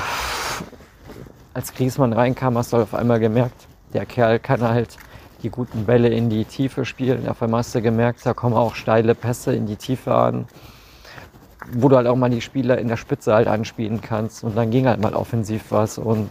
als 1.54 1.74
Griesmann 1.74 2.12
reinkam, 2.12 2.58
hast 2.58 2.74
du 2.74 2.78
auf 2.78 2.94
einmal 2.94 3.20
gemerkt, 3.20 3.68
der 3.94 4.06
Kerl 4.06 4.40
kann 4.40 4.62
halt 4.62 4.98
die 5.44 5.50
guten 5.50 5.86
Bälle 5.86 6.10
in 6.10 6.30
die 6.30 6.44
Tiefe 6.44 6.86
spielen. 6.86 7.30
Auf 7.30 7.42
einmal 7.42 7.60
hast 7.60 7.76
du 7.76 7.82
gemerkt, 7.82 8.26
da 8.26 8.34
kommen 8.34 8.56
auch 8.56 8.76
steile 8.76 9.16
Pässe 9.16 9.54
in 9.54 9.68
die 9.68 9.76
Tiefe 9.76 10.14
an, 10.14 10.48
wo 11.72 11.88
du 11.88 11.96
halt 11.96 12.08
auch 12.08 12.16
mal 12.16 12.30
die 12.30 12.42
Spieler 12.42 12.80
in 12.80 12.88
der 12.88 12.98
Spitze 12.98 13.34
halt 13.34 13.48
anspielen 13.48 14.02
kannst. 14.02 14.44
Und 14.44 14.58
dann 14.58 14.72
ging 14.72 14.88
halt 14.88 15.00
mal 15.00 15.14
offensiv 15.14 15.66
was 15.70 15.98
und 15.98 16.30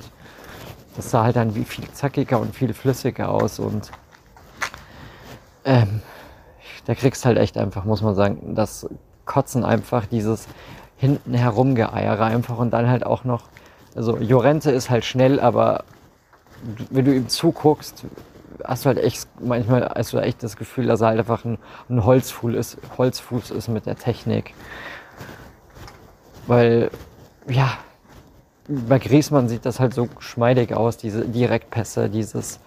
das 0.97 1.11
sah 1.11 1.25
halt 1.25 1.37
dann 1.37 1.55
wie 1.55 1.65
viel 1.65 1.91
zackiger 1.91 2.39
und 2.39 2.55
viel 2.55 2.73
flüssiger 2.75 3.29
aus 3.29 3.59
und 3.59 3.91
ähm, 5.65 6.03
da 6.87 6.95
kriegst 6.95 7.25
halt 7.25 7.39
echt 7.39 7.57
einfach, 7.57 7.85
muss 7.85 8.03
man 8.03 8.15
sagen, 8.15 8.55
das 8.55 8.87
Kotzen 9.25 9.65
einfach, 9.65 10.07
dieses 10.07 10.47
hinten 10.97 11.35
herumgeeiere 11.35 12.25
einfach 12.25 12.59
und 12.59 12.71
dann 12.71 12.89
halt 12.89 13.05
auch 13.07 13.25
noch, 13.25 13.45
also 13.97 14.19
Jorente 14.19 14.71
ist 14.71 14.91
halt 14.91 15.05
schnell, 15.05 15.41
aber 15.41 15.85
wenn 16.91 17.05
du 17.05 17.15
ihm 17.15 17.29
zuguckst, 17.29 18.05
hast 18.63 18.85
du 18.85 18.89
halt 18.89 18.99
echt, 18.99 19.29
manchmal 19.41 19.91
hast 19.95 20.13
du 20.13 20.19
echt 20.19 20.43
das 20.43 20.57
Gefühl, 20.57 20.87
dass 20.87 21.01
er 21.01 21.09
halt 21.09 21.19
einfach 21.19 21.45
ein, 21.45 21.59
ein 21.89 22.05
Holzfuß, 22.05 22.55
ist, 22.55 22.79
Holzfuß 22.97 23.51
ist 23.51 23.69
mit 23.69 23.87
der 23.87 23.97
Technik. 23.97 24.55
Weil, 26.47 26.91
ja, 27.49 27.73
bei 28.69 28.99
Griesmann 28.99 29.49
sieht 29.49 29.67
das 29.67 29.81
halt 29.81 29.95
so 29.95 30.07
geschmeidig 30.07 30.75
aus, 30.75 30.97
diese 30.97 31.27
Direktpässe, 31.27 32.09
dieses 32.09 32.61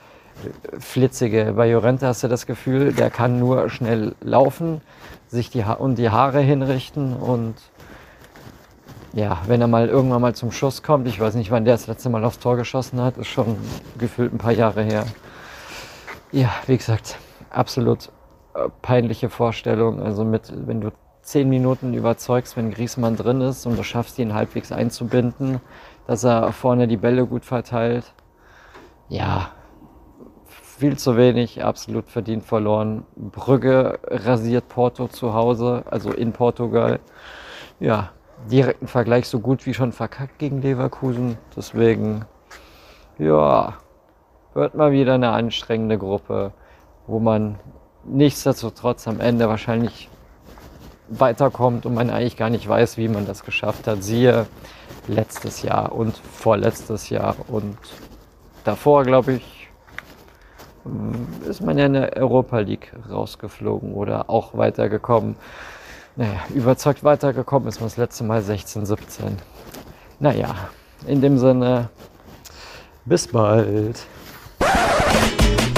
flitzige. 0.79 1.53
Bei 1.55 1.69
Jorente 1.69 2.07
hast 2.07 2.23
du 2.23 2.27
das 2.27 2.45
Gefühl, 2.45 2.93
der 2.93 3.09
kann 3.09 3.39
nur 3.39 3.69
schnell 3.69 4.15
laufen, 4.21 4.81
sich 5.27 5.49
die 5.49 5.65
ha 5.65 5.73
und 5.73 5.95
die 5.95 6.09
Haare 6.09 6.41
hinrichten 6.41 7.13
und 7.13 7.55
ja, 9.13 9.41
wenn 9.47 9.61
er 9.61 9.67
mal 9.67 9.89
irgendwann 9.89 10.21
mal 10.21 10.35
zum 10.35 10.51
Schuss 10.51 10.83
kommt, 10.83 11.07
ich 11.07 11.19
weiß 11.19 11.33
nicht, 11.33 11.49
wann 11.49 11.65
der 11.65 11.73
das 11.73 11.87
letzte 11.87 12.09
Mal 12.09 12.23
aufs 12.23 12.39
Tor 12.39 12.55
geschossen 12.55 13.01
hat, 13.01 13.17
ist 13.17 13.27
schon 13.27 13.57
gefühlt 13.97 14.31
ein 14.31 14.37
paar 14.37 14.51
Jahre 14.51 14.83
her. 14.83 15.05
Ja, 16.31 16.51
wie 16.67 16.77
gesagt, 16.77 17.17
absolut 17.49 18.09
äh, 18.53 18.69
peinliche 18.81 19.29
Vorstellung. 19.29 20.01
Also 20.01 20.23
mit, 20.23 20.53
wenn 20.67 20.81
du 20.81 20.91
zehn 21.21 21.49
Minuten 21.49 21.93
überzeugst, 21.93 22.57
wenn 22.57 22.71
Griesmann 22.71 23.15
drin 23.15 23.41
ist 23.41 23.65
und 23.65 23.77
du 23.77 23.83
schaffst 23.83 24.19
ihn 24.19 24.33
halbwegs 24.33 24.71
einzubinden, 24.71 25.61
dass 26.07 26.23
er 26.23 26.51
vorne 26.53 26.87
die 26.87 26.97
Bälle 26.97 27.25
gut 27.25 27.45
verteilt. 27.45 28.13
Ja, 29.09 29.51
viel 30.47 30.97
zu 30.97 31.17
wenig, 31.17 31.63
absolut 31.63 32.09
verdient 32.09 32.45
verloren. 32.45 33.05
Brügge 33.15 33.99
rasiert 34.09 34.69
Porto 34.69 35.07
zu 35.07 35.33
Hause, 35.33 35.83
also 35.85 36.11
in 36.11 36.31
Portugal. 36.31 36.99
Ja, 37.79 38.11
direkten 38.49 38.87
Vergleich 38.87 39.27
so 39.27 39.39
gut 39.39 39.65
wie 39.65 39.73
schon 39.73 39.91
verkackt 39.91 40.39
gegen 40.39 40.61
Leverkusen. 40.61 41.37
Deswegen, 41.55 42.25
ja, 43.17 43.73
wird 44.53 44.75
mal 44.75 44.91
wieder 44.91 45.15
eine 45.15 45.31
anstrengende 45.31 45.97
Gruppe, 45.97 46.53
wo 47.05 47.19
man 47.19 47.59
nichtsdestotrotz 48.05 49.07
am 49.07 49.19
Ende 49.19 49.49
wahrscheinlich 49.49 50.09
weiterkommt 51.09 51.85
und 51.85 51.93
man 51.93 52.09
eigentlich 52.09 52.37
gar 52.37 52.49
nicht 52.49 52.67
weiß, 52.67 52.97
wie 52.97 53.07
man 53.09 53.25
das 53.25 53.43
geschafft 53.43 53.87
hat. 53.87 54.03
Siehe 54.03 54.45
letztes 55.07 55.61
Jahr 55.61 55.91
und 55.91 56.17
vorletztes 56.17 57.09
Jahr 57.09 57.35
und 57.47 57.77
davor, 58.63 59.03
glaube 59.03 59.33
ich, 59.33 59.69
ist 61.47 61.61
man 61.61 61.77
ja 61.77 61.85
in 61.85 61.93
der 61.93 62.15
Europa 62.15 62.59
League 62.59 62.93
rausgeflogen 63.09 63.93
oder 63.93 64.29
auch 64.29 64.57
weitergekommen. 64.57 65.35
Naja, 66.15 66.39
überzeugt 66.53 67.03
weitergekommen 67.03 67.67
ist 67.67 67.79
man 67.79 67.89
das 67.89 67.97
letzte 67.97 68.23
Mal 68.23 68.41
16, 68.41 68.85
17. 68.85 69.37
Naja, 70.19 70.55
in 71.05 71.21
dem 71.21 71.37
Sinne, 71.37 71.89
bis 73.05 73.27
bald. 73.27 74.05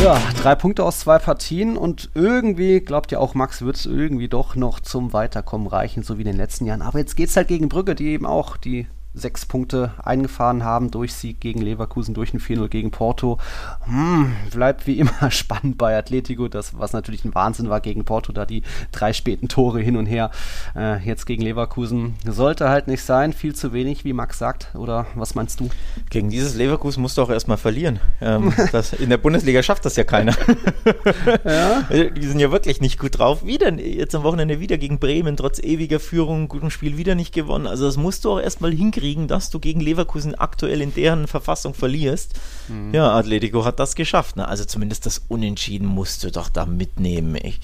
Ja, 0.01 0.17
drei 0.41 0.55
Punkte 0.55 0.85
aus 0.85 1.01
zwei 1.01 1.19
Partien 1.19 1.75
und 1.75 2.09
irgendwie, 2.15 2.79
glaubt 2.79 3.11
ja 3.11 3.19
auch 3.19 3.33
Max, 3.33 3.63
wird 3.63 3.75
es 3.75 3.85
irgendwie 3.85 4.29
doch 4.29 4.55
noch 4.55 4.79
zum 4.79 5.11
Weiterkommen 5.11 5.67
reichen, 5.67 6.03
so 6.03 6.17
wie 6.17 6.21
in 6.21 6.27
den 6.27 6.37
letzten 6.37 6.65
Jahren. 6.65 6.81
Aber 6.81 6.99
jetzt 6.99 7.17
geht 7.17 7.27
es 7.27 7.35
halt 7.35 7.49
gegen 7.49 7.67
Brügge, 7.67 7.95
die 7.95 8.07
eben 8.07 8.25
auch 8.25 8.55
die 8.55 8.87
sechs 9.19 9.45
Punkte 9.45 9.93
eingefahren 10.03 10.63
haben 10.63 10.91
durch 10.91 11.13
Sieg 11.13 11.39
gegen 11.39 11.61
Leverkusen, 11.61 12.13
durch 12.13 12.33
ein 12.33 12.39
4-0 12.39 12.67
gegen 12.69 12.91
Porto. 12.91 13.37
Hm, 13.85 14.33
bleibt 14.51 14.87
wie 14.87 14.99
immer 14.99 15.29
spannend 15.31 15.77
bei 15.77 15.97
Atletico, 15.97 16.47
das 16.47 16.77
was 16.77 16.93
natürlich 16.93 17.25
ein 17.25 17.35
Wahnsinn 17.35 17.69
war 17.69 17.81
gegen 17.81 18.05
Porto, 18.05 18.31
da 18.31 18.45
die 18.45 18.63
drei 18.91 19.13
späten 19.13 19.47
Tore 19.47 19.81
hin 19.81 19.97
und 19.97 20.05
her. 20.05 20.31
Äh, 20.75 21.03
jetzt 21.05 21.25
gegen 21.25 21.41
Leverkusen 21.43 22.15
sollte 22.25 22.69
halt 22.69 22.87
nicht 22.87 23.03
sein, 23.03 23.33
viel 23.33 23.55
zu 23.55 23.73
wenig, 23.73 24.05
wie 24.05 24.13
Max 24.13 24.39
sagt. 24.39 24.69
Oder 24.75 25.05
was 25.15 25.35
meinst 25.35 25.59
du? 25.59 25.69
Gegen 26.09 26.29
dieses 26.29 26.55
Leverkusen 26.55 27.01
musst 27.01 27.17
du 27.17 27.21
auch 27.21 27.29
erstmal 27.29 27.57
verlieren. 27.57 27.99
Ähm, 28.21 28.53
das, 28.71 28.93
in 28.93 29.09
der 29.09 29.17
Bundesliga 29.17 29.63
schafft 29.63 29.85
das 29.85 29.95
ja 29.95 30.03
keiner. 30.03 30.33
ja? 31.45 31.81
Die 31.89 32.25
sind 32.25 32.39
ja 32.39 32.51
wirklich 32.51 32.81
nicht 32.81 32.99
gut 32.99 33.19
drauf. 33.19 33.45
Wieder 33.45 33.73
jetzt 33.73 34.15
am 34.15 34.23
Wochenende 34.23 34.59
wieder 34.59 34.77
gegen 34.77 34.99
Bremen, 34.99 35.37
trotz 35.37 35.59
ewiger 35.59 35.99
Führung, 35.99 36.47
gutem 36.47 36.69
Spiel 36.69 36.97
wieder 36.97 37.15
nicht 37.15 37.33
gewonnen. 37.33 37.67
Also 37.67 37.85
das 37.85 37.97
musst 37.97 38.25
du 38.25 38.31
auch 38.31 38.39
erstmal 38.39 38.71
hinkriegen, 38.71 38.99
dass 39.27 39.49
du 39.49 39.59
gegen 39.59 39.79
Leverkusen 39.79 40.35
aktuell 40.35 40.81
in 40.81 40.93
deren 40.93 41.27
Verfassung 41.27 41.73
verlierst. 41.73 42.39
Mhm. 42.67 42.93
Ja, 42.93 43.15
Atletico 43.15 43.65
hat 43.65 43.79
das 43.79 43.95
geschafft. 43.95 44.35
Ne? 44.35 44.47
Also 44.47 44.65
zumindest 44.65 45.05
das 45.05 45.21
Unentschieden 45.27 45.87
musst 45.87 46.23
du 46.23 46.31
doch 46.31 46.49
da 46.49 46.65
mitnehmen. 46.65 47.35
Ich, 47.35 47.59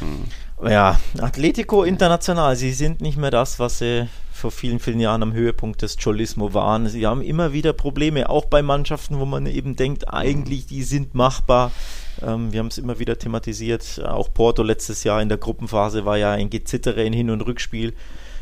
mhm. 0.00 0.24
Ja, 0.68 0.98
Atletico 1.18 1.84
international, 1.84 2.56
sie 2.56 2.72
sind 2.72 3.02
nicht 3.02 3.18
mehr 3.18 3.30
das, 3.30 3.58
was 3.58 3.78
sie 3.78 4.08
vor 4.32 4.50
vielen, 4.50 4.78
vielen 4.78 5.00
Jahren 5.00 5.22
am 5.22 5.32
Höhepunkt 5.32 5.82
des 5.82 5.96
Cholismo 5.96 6.54
waren. 6.54 6.88
Sie 6.88 7.06
haben 7.06 7.22
immer 7.22 7.52
wieder 7.52 7.72
Probleme, 7.72 8.28
auch 8.28 8.46
bei 8.46 8.62
Mannschaften, 8.62 9.18
wo 9.18 9.24
man 9.24 9.46
eben 9.46 9.76
denkt, 9.76 10.12
eigentlich 10.12 10.66
die 10.66 10.82
sind 10.82 11.14
machbar. 11.14 11.72
Ähm, 12.22 12.52
wir 12.52 12.60
haben 12.60 12.68
es 12.68 12.78
immer 12.78 12.98
wieder 12.98 13.18
thematisiert. 13.18 14.02
Auch 14.04 14.32
Porto 14.32 14.62
letztes 14.62 15.04
Jahr 15.04 15.20
in 15.20 15.28
der 15.28 15.38
Gruppenphase 15.38 16.04
war 16.04 16.16
ja 16.16 16.32
ein 16.32 16.50
Gezittere 16.50 17.02
in 17.04 17.12
Hin- 17.12 17.30
und 17.30 17.42
Rückspiel. 17.42 17.94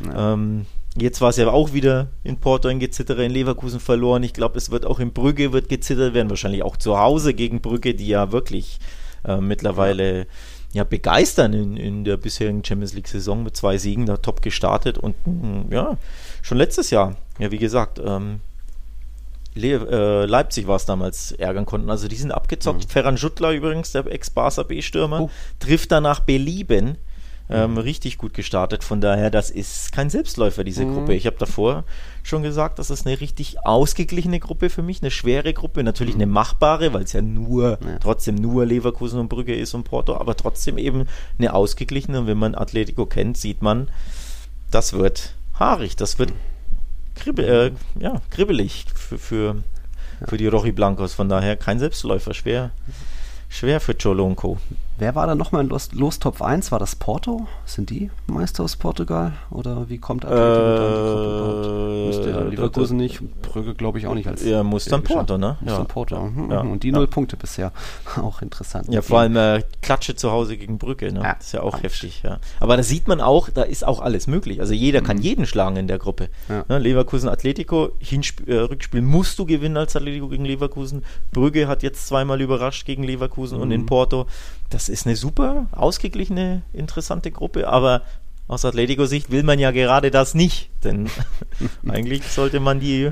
Ja. 0.05 0.33
Ähm, 0.33 0.65
jetzt 0.97 1.21
war 1.21 1.29
es 1.29 1.37
ja 1.37 1.47
auch 1.47 1.73
wieder 1.73 2.07
in 2.23 2.37
Porto 2.37 2.67
ein 2.67 2.79
Gezittere, 2.79 3.25
in 3.25 3.31
Leverkusen 3.31 3.79
verloren. 3.79 4.23
Ich 4.23 4.33
glaube, 4.33 4.57
es 4.57 4.71
wird 4.71 4.85
auch 4.85 4.99
in 4.99 5.13
Brügge 5.13 5.53
wird 5.53 5.69
gezittert 5.69 6.13
werden, 6.13 6.29
wahrscheinlich 6.29 6.63
auch 6.63 6.77
zu 6.77 6.97
Hause 6.97 7.33
gegen 7.33 7.61
Brügge, 7.61 7.95
die 7.95 8.07
ja 8.07 8.31
wirklich 8.31 8.79
äh, 9.25 9.37
mittlerweile 9.37 10.27
ja, 10.73 10.83
begeistern 10.83 11.53
in, 11.53 11.77
in 11.77 12.03
der 12.03 12.17
bisherigen 12.17 12.63
Champions 12.63 12.93
League-Saison 12.93 13.43
mit 13.43 13.55
zwei 13.55 13.77
Siegen, 13.77 14.05
da 14.05 14.17
top 14.17 14.41
gestartet 14.41 14.97
und 14.97 15.15
mm, 15.25 15.71
ja, 15.71 15.97
schon 16.41 16.57
letztes 16.57 16.89
Jahr, 16.89 17.15
ja, 17.39 17.51
wie 17.51 17.57
gesagt, 17.57 18.01
ähm, 18.05 18.41
Le 19.55 19.75
äh, 19.89 20.25
Leipzig 20.25 20.67
war 20.67 20.75
es 20.75 20.85
damals 20.85 21.31
ärgern 21.31 21.65
konnten. 21.65 21.89
Also 21.89 22.09
die 22.09 22.17
sind 22.17 22.33
abgezockt. 22.33 22.83
Mhm. 22.83 22.89
Ferran 22.89 23.17
Schuttler 23.17 23.51
übrigens, 23.51 23.93
der 23.93 24.05
Ex-Barca 24.05 24.63
B-Stürmer, 24.63 25.21
oh. 25.21 25.29
trifft 25.59 25.93
danach 25.93 26.19
Belieben. 26.19 26.97
Ähm, 27.47 27.73
mhm. 27.73 27.77
richtig 27.77 28.17
gut 28.17 28.33
gestartet. 28.33 28.83
Von 28.83 29.01
daher, 29.01 29.29
das 29.29 29.51
ist 29.51 29.91
kein 29.91 30.09
Selbstläufer, 30.09 30.63
diese 30.63 30.83
mhm. 30.83 30.95
Gruppe. 30.95 31.13
Ich 31.13 31.27
habe 31.27 31.37
davor 31.37 31.83
schon 32.23 32.41
gesagt, 32.41 32.79
das 32.79 32.89
ist 32.89 33.05
eine 33.05 33.21
richtig 33.21 33.63
ausgeglichene 33.63 34.39
Gruppe 34.39 34.71
für 34.71 34.81
mich, 34.81 35.03
eine 35.03 35.11
schwere 35.11 35.53
Gruppe, 35.53 35.83
natürlich 35.83 36.15
eine 36.15 36.25
machbare, 36.25 36.91
weil 36.93 37.03
es 37.03 37.13
ja 37.13 37.21
nur, 37.21 37.77
ja. 37.85 37.99
trotzdem 37.99 38.33
nur 38.33 38.65
Leverkusen 38.65 39.19
und 39.19 39.29
Brügge 39.29 39.53
ist 39.55 39.75
und 39.75 39.83
Porto, 39.83 40.17
aber 40.17 40.35
trotzdem 40.35 40.79
eben 40.79 41.05
eine 41.37 41.53
ausgeglichene. 41.53 42.21
Und 42.21 42.27
wenn 42.27 42.39
man 42.39 42.55
Atletico 42.55 43.05
kennt, 43.05 43.37
sieht 43.37 43.61
man, 43.61 43.89
das 44.71 44.93
wird 44.93 45.35
haarig, 45.59 45.95
das 45.95 46.17
wird 46.17 46.33
kribbel, 47.13 47.45
äh, 47.45 48.01
ja, 48.01 48.21
kribbelig 48.31 48.85
für, 48.95 49.19
für, 49.19 49.63
für 50.27 50.37
die 50.37 50.47
Rochi 50.47 50.71
Blancos. 50.71 51.13
Von 51.13 51.29
daher 51.29 51.55
kein 51.57 51.77
Selbstläufer, 51.77 52.33
schwer, 52.33 52.71
schwer 53.55 53.79
für 53.79 53.95
Cholo 53.95 54.25
und 54.25 54.35
Co. 54.35 54.57
Wer 54.97 55.13
war 55.13 55.27
da 55.27 55.35
nochmal 55.35 55.61
in 55.65 55.69
Los, 55.69 56.19
Top 56.19 56.41
1? 56.41 56.71
War 56.71 56.79
das 56.79 56.95
Porto? 56.95 57.47
Sind 57.65 57.89
die 57.89 58.09
Meister 58.27 58.63
aus 58.63 58.77
Portugal? 58.77 59.33
Oder 59.49 59.89
wie 59.89 59.97
kommt 59.97 60.23
Atletico 60.23 61.81
äh, 61.83 62.07
Müsste 62.07 62.29
ja 62.29 62.39
Leverkusen 62.39 62.95
nicht, 62.95 63.19
Brügge 63.41 63.73
glaube 63.73 63.99
ich 63.99 64.07
auch 64.07 64.13
nicht. 64.13 64.25
Als 64.25 64.45
ja, 64.45 64.63
muss 64.63 64.85
dann 64.85 65.03
Porto, 65.03 65.37
ne? 65.37 65.57
Muss 65.59 65.71
ja. 65.71 65.77
dann 65.79 65.87
Porto. 65.87 66.17
Mhm. 66.17 66.49
Ja. 66.49 66.61
Und 66.61 66.83
die 66.83 66.93
null 66.93 67.07
Punkte 67.07 67.35
bisher. 67.35 67.73
Auch 68.21 68.41
interessant. 68.41 68.87
Ja, 68.87 69.01
vor 69.01 69.19
allem 69.19 69.35
äh, 69.35 69.63
Klatsche 69.81 70.15
zu 70.15 70.31
Hause 70.31 70.55
gegen 70.55 70.77
Brücke, 70.77 71.11
ne? 71.11 71.19
Das 71.23 71.47
ist 71.47 71.51
ja 71.51 71.61
auch 71.61 71.83
heftig, 71.83 72.21
ja. 72.23 72.39
Aber 72.61 72.77
da 72.77 72.83
sieht 72.83 73.09
man 73.09 73.19
auch, 73.19 73.49
da 73.49 73.63
ist 73.63 73.85
auch 73.85 73.99
alles 73.99 74.27
möglich. 74.27 74.61
Also 74.61 74.73
jeder 74.73 75.01
mhm. 75.01 75.05
kann 75.05 75.17
jeden 75.17 75.45
schlagen 75.45 75.75
in 75.75 75.87
der 75.87 75.97
Gruppe. 75.97 76.29
Ne? 76.47 76.79
Leverkusen, 76.79 77.27
Atletico, 77.27 77.91
Hinsp 77.99 78.47
äh, 78.47 78.59
Rückspiel 78.59 79.01
musst 79.01 79.37
du 79.39 79.45
gewinnen 79.45 79.75
als 79.75 79.95
Atletico 79.95 80.29
gegen 80.29 80.45
Leverkusen. 80.45 81.03
Brügge 81.33 81.67
hat 81.67 81.83
jetzt 81.83 82.07
zweimal 82.07 82.39
überrascht 82.39 82.85
gegen 82.85 83.03
Leverkusen 83.03 83.44
mhm. 83.51 83.61
und 83.61 83.71
in 83.71 83.81
mhm. 83.81 83.85
Porto 83.85 84.27
das 84.69 84.89
ist 84.89 85.05
eine 85.05 85.15
super 85.15 85.67
ausgeglichene, 85.71 86.63
interessante 86.73 87.31
Gruppe, 87.31 87.67
aber 87.67 88.01
aus 88.47 88.65
Atletico-Sicht 88.65 89.31
will 89.31 89.43
man 89.43 89.59
ja 89.59 89.71
gerade 89.71 90.11
das 90.11 90.33
nicht, 90.35 90.69
denn 90.83 91.09
eigentlich 91.87 92.23
sollte 92.25 92.59
man 92.59 92.79
die 92.79 93.11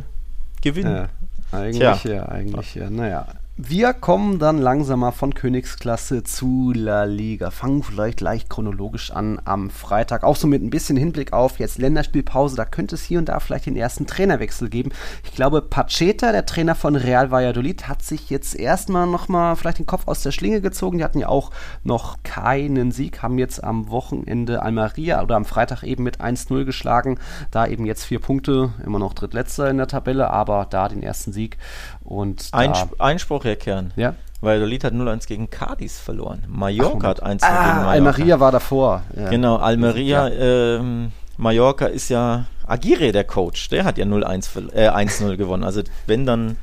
gewinnen. 0.61 1.07
Ja, 1.51 1.57
eigentlich 1.57 2.01
Tja. 2.01 2.13
ja, 2.13 2.25
eigentlich 2.25 2.75
ja. 2.75 2.89
Naja, 2.89 3.27
wir 3.55 3.93
kommen 3.93 4.39
dann 4.39 4.57
langsam 4.57 5.01
mal 5.01 5.11
von 5.11 5.35
Königsklasse 5.35 6.23
zu 6.23 6.73
La 6.75 7.03
Liga. 7.03 7.51
Fangen 7.51 7.83
vielleicht 7.83 8.19
leicht 8.19 8.49
chronologisch 8.49 9.11
an 9.11 9.39
am 9.45 9.69
Freitag. 9.69 10.23
Auch 10.23 10.35
so 10.35 10.47
mit 10.47 10.63
ein 10.63 10.71
bisschen 10.71 10.97
Hinblick 10.97 11.33
auf 11.33 11.59
jetzt 11.59 11.77
Länderspielpause. 11.77 12.55
Da 12.55 12.65
könnte 12.65 12.95
es 12.95 13.03
hier 13.03 13.19
und 13.19 13.29
da 13.29 13.39
vielleicht 13.39 13.67
den 13.67 13.75
ersten 13.75 14.07
Trainerwechsel 14.07 14.69
geben. 14.69 14.89
Ich 15.23 15.35
glaube, 15.35 15.61
Pacheta, 15.61 16.31
der 16.31 16.47
Trainer 16.47 16.73
von 16.73 16.95
Real 16.95 17.29
Valladolid, 17.29 17.87
hat 17.87 18.01
sich 18.01 18.31
jetzt 18.31 18.55
erstmal 18.55 19.05
nochmal 19.05 19.55
vielleicht 19.55 19.77
den 19.77 19.85
Kopf 19.85 20.07
aus 20.07 20.23
der 20.23 20.31
Schlinge 20.31 20.59
gezogen. 20.59 20.97
Die 20.97 21.03
hatten 21.03 21.19
ja 21.19 21.29
auch 21.29 21.51
noch 21.83 22.23
keinen 22.23 22.91
Sieg, 22.91 23.21
haben 23.21 23.37
jetzt 23.37 23.63
am 23.63 23.91
Wochenende 23.91 24.63
Almeria 24.63 25.21
oder 25.21 25.35
am 25.35 25.45
Freitag 25.45 25.83
eben 25.83 26.03
mit 26.03 26.21
1-0 26.21 26.65
geschlagen. 26.65 27.19
Da 27.51 27.67
eben 27.67 27.85
jetzt 27.85 28.05
vier 28.05 28.19
Punkte, 28.19 28.73
immer 28.83 28.97
noch 28.97 29.13
drittletzter 29.13 29.69
in 29.69 29.77
der 29.77 29.87
Tabelle, 29.87 30.31
aber 30.31 30.65
da 30.67 30.89
den 30.89 31.03
ersten 31.03 31.31
Sieg. 31.31 31.59
Und 32.03 32.49
Einsp 32.51 32.99
Einspruch, 32.99 33.42
Kern. 33.43 33.91
Ja. 33.95 34.15
Weil 34.41 34.59
Valladolid 34.59 34.83
hat 34.83 34.93
0-1 34.93 35.27
gegen 35.27 35.49
Cadiz 35.49 35.99
verloren. 35.99 36.43
Mallorca 36.49 37.07
Ach, 37.07 37.09
hat 37.11 37.23
1 37.23 37.43
ah, 37.43 37.47
gegen 37.47 37.75
Mallorca. 37.85 37.89
Almeria 37.91 38.39
war 38.39 38.51
davor. 38.51 39.03
Ja. 39.15 39.29
Genau, 39.29 39.55
Almeria, 39.55 40.27
ja. 40.27 40.79
ähm, 40.79 41.11
Mallorca 41.37 41.85
ist 41.85 42.09
ja 42.09 42.45
Aguirre, 42.67 43.11
der 43.11 43.23
Coach. 43.23 43.69
Der 43.69 43.85
hat 43.85 43.97
ja 43.97 44.05
0-1 44.05 44.73
äh, 44.73 44.89
1-0 44.89 45.37
gewonnen. 45.37 45.63
Also 45.63 45.81
wenn 46.07 46.25
dann, 46.25 46.57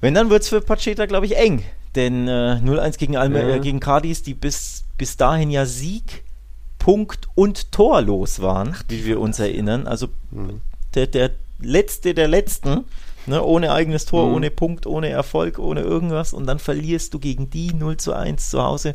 wenn 0.00 0.14
dann 0.14 0.30
wird 0.30 0.42
es 0.42 0.48
für 0.48 0.60
Pacheta, 0.60 1.06
glaube 1.06 1.26
ich, 1.26 1.36
eng. 1.36 1.62
Denn 1.94 2.26
äh, 2.26 2.60
0-1 2.64 2.98
gegen, 2.98 3.16
Alme 3.16 3.40
ja. 3.40 3.56
äh, 3.56 3.60
gegen 3.60 3.80
Cadiz, 3.80 4.22
die 4.22 4.34
bis, 4.34 4.84
bis 4.96 5.16
dahin 5.16 5.50
ja 5.50 5.66
Sieg, 5.66 6.24
Punkt 6.78 7.28
und 7.34 7.70
torlos 7.72 8.40
waren, 8.40 8.74
wie 8.88 9.04
wir 9.04 9.20
uns 9.20 9.38
erinnern. 9.38 9.86
Also 9.86 10.08
mhm. 10.30 10.62
der, 10.94 11.06
der 11.06 11.30
letzte 11.60 12.14
der 12.14 12.28
letzten 12.28 12.84
Ne, 13.28 13.42
ohne 13.42 13.72
eigenes 13.72 14.06
Tor, 14.06 14.26
mhm. 14.26 14.34
ohne 14.34 14.50
Punkt, 14.50 14.86
ohne 14.86 15.10
Erfolg, 15.10 15.58
ohne 15.58 15.82
irgendwas. 15.82 16.32
Und 16.32 16.46
dann 16.46 16.58
verlierst 16.58 17.12
du 17.12 17.18
gegen 17.18 17.50
die 17.50 17.74
0 17.74 17.98
zu 17.98 18.14
1 18.14 18.50
zu 18.50 18.62
Hause. 18.62 18.94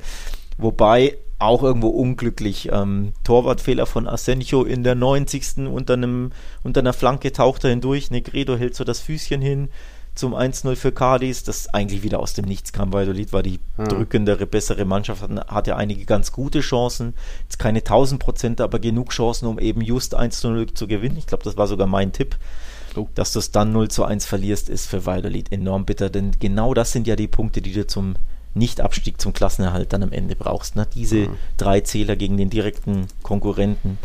Wobei 0.58 1.18
auch 1.40 1.62
irgendwo 1.62 1.90
unglücklich. 1.90 2.70
Ähm, 2.72 3.14
Torwartfehler 3.24 3.86
von 3.86 4.08
Asenjo 4.08 4.64
in 4.64 4.84
der 4.84 4.96
90. 4.96 5.68
Unter, 5.68 5.94
einem, 5.94 6.32
unter 6.64 6.80
einer 6.80 6.94
Flanke 6.94 7.32
taucht 7.32 7.64
er 7.64 7.70
hindurch. 7.70 8.12
Negredo 8.12 8.56
hält 8.56 8.76
so 8.76 8.84
das 8.84 9.00
Füßchen 9.02 9.42
hin 9.42 9.70
zum 10.16 10.36
1-0 10.36 10.76
für 10.76 10.92
Cadiz, 10.92 11.44
das 11.44 11.74
eigentlich 11.74 12.04
wieder 12.04 12.20
aus 12.20 12.34
dem 12.34 12.46
Nichts 12.46 12.72
kam. 12.72 12.94
Valladolid 12.94 13.34
war 13.34 13.42
die 13.42 13.60
ja. 13.78 13.86
drückendere, 13.86 14.46
bessere 14.46 14.86
Mannschaft, 14.86 15.24
hatte 15.48 15.76
einige 15.76 16.06
ganz 16.06 16.32
gute 16.32 16.60
Chancen. 16.60 17.16
Jetzt 17.44 17.58
keine 17.58 17.80
1000 17.80 18.22
Prozent, 18.22 18.62
aber 18.62 18.80
genug 18.80 19.10
Chancen, 19.10 19.48
um 19.48 19.60
eben 19.60 19.82
just 19.82 20.18
1-0 20.18 20.76
zu 20.76 20.88
gewinnen. 20.88 21.18
Ich 21.18 21.26
glaube, 21.26 21.44
das 21.44 21.58
war 21.58 21.68
sogar 21.68 21.88
mein 21.88 22.12
Tipp. 22.12 22.38
Oh. 22.96 23.08
Dass 23.16 23.34
du 23.34 23.40
es 23.40 23.52
dann 23.52 23.72
0 23.72 23.90
zu 23.90 24.06
1 24.06 24.26
verlierst, 24.26 24.70
ist 24.70 24.88
für 24.88 25.06
Valladolid 25.06 25.52
enorm 25.52 25.86
bitter, 25.86 26.10
denn 26.10 26.32
genau 26.40 26.74
das 26.74 26.92
sind 26.92 27.08
ja 27.08 27.16
die 27.16 27.28
Punkte, 27.28 27.62
die 27.62 27.74
du 27.74 27.88
zum 27.88 28.16
Nicht-Abstieg, 28.54 29.20
zum 29.20 29.34
Klassenerhalt 29.34 29.94
dann 29.94 30.04
am 30.04 30.12
Ende 30.12 30.36
brauchst. 30.36 30.76
Ne? 30.76 30.88
Diese 30.94 31.28
mhm. 31.28 31.38
drei 31.58 31.82
Zähler 31.82 32.16
gegen 32.16 32.38
den 32.38 32.50
direkten 32.50 33.08
Konkurrenten, 33.24 33.98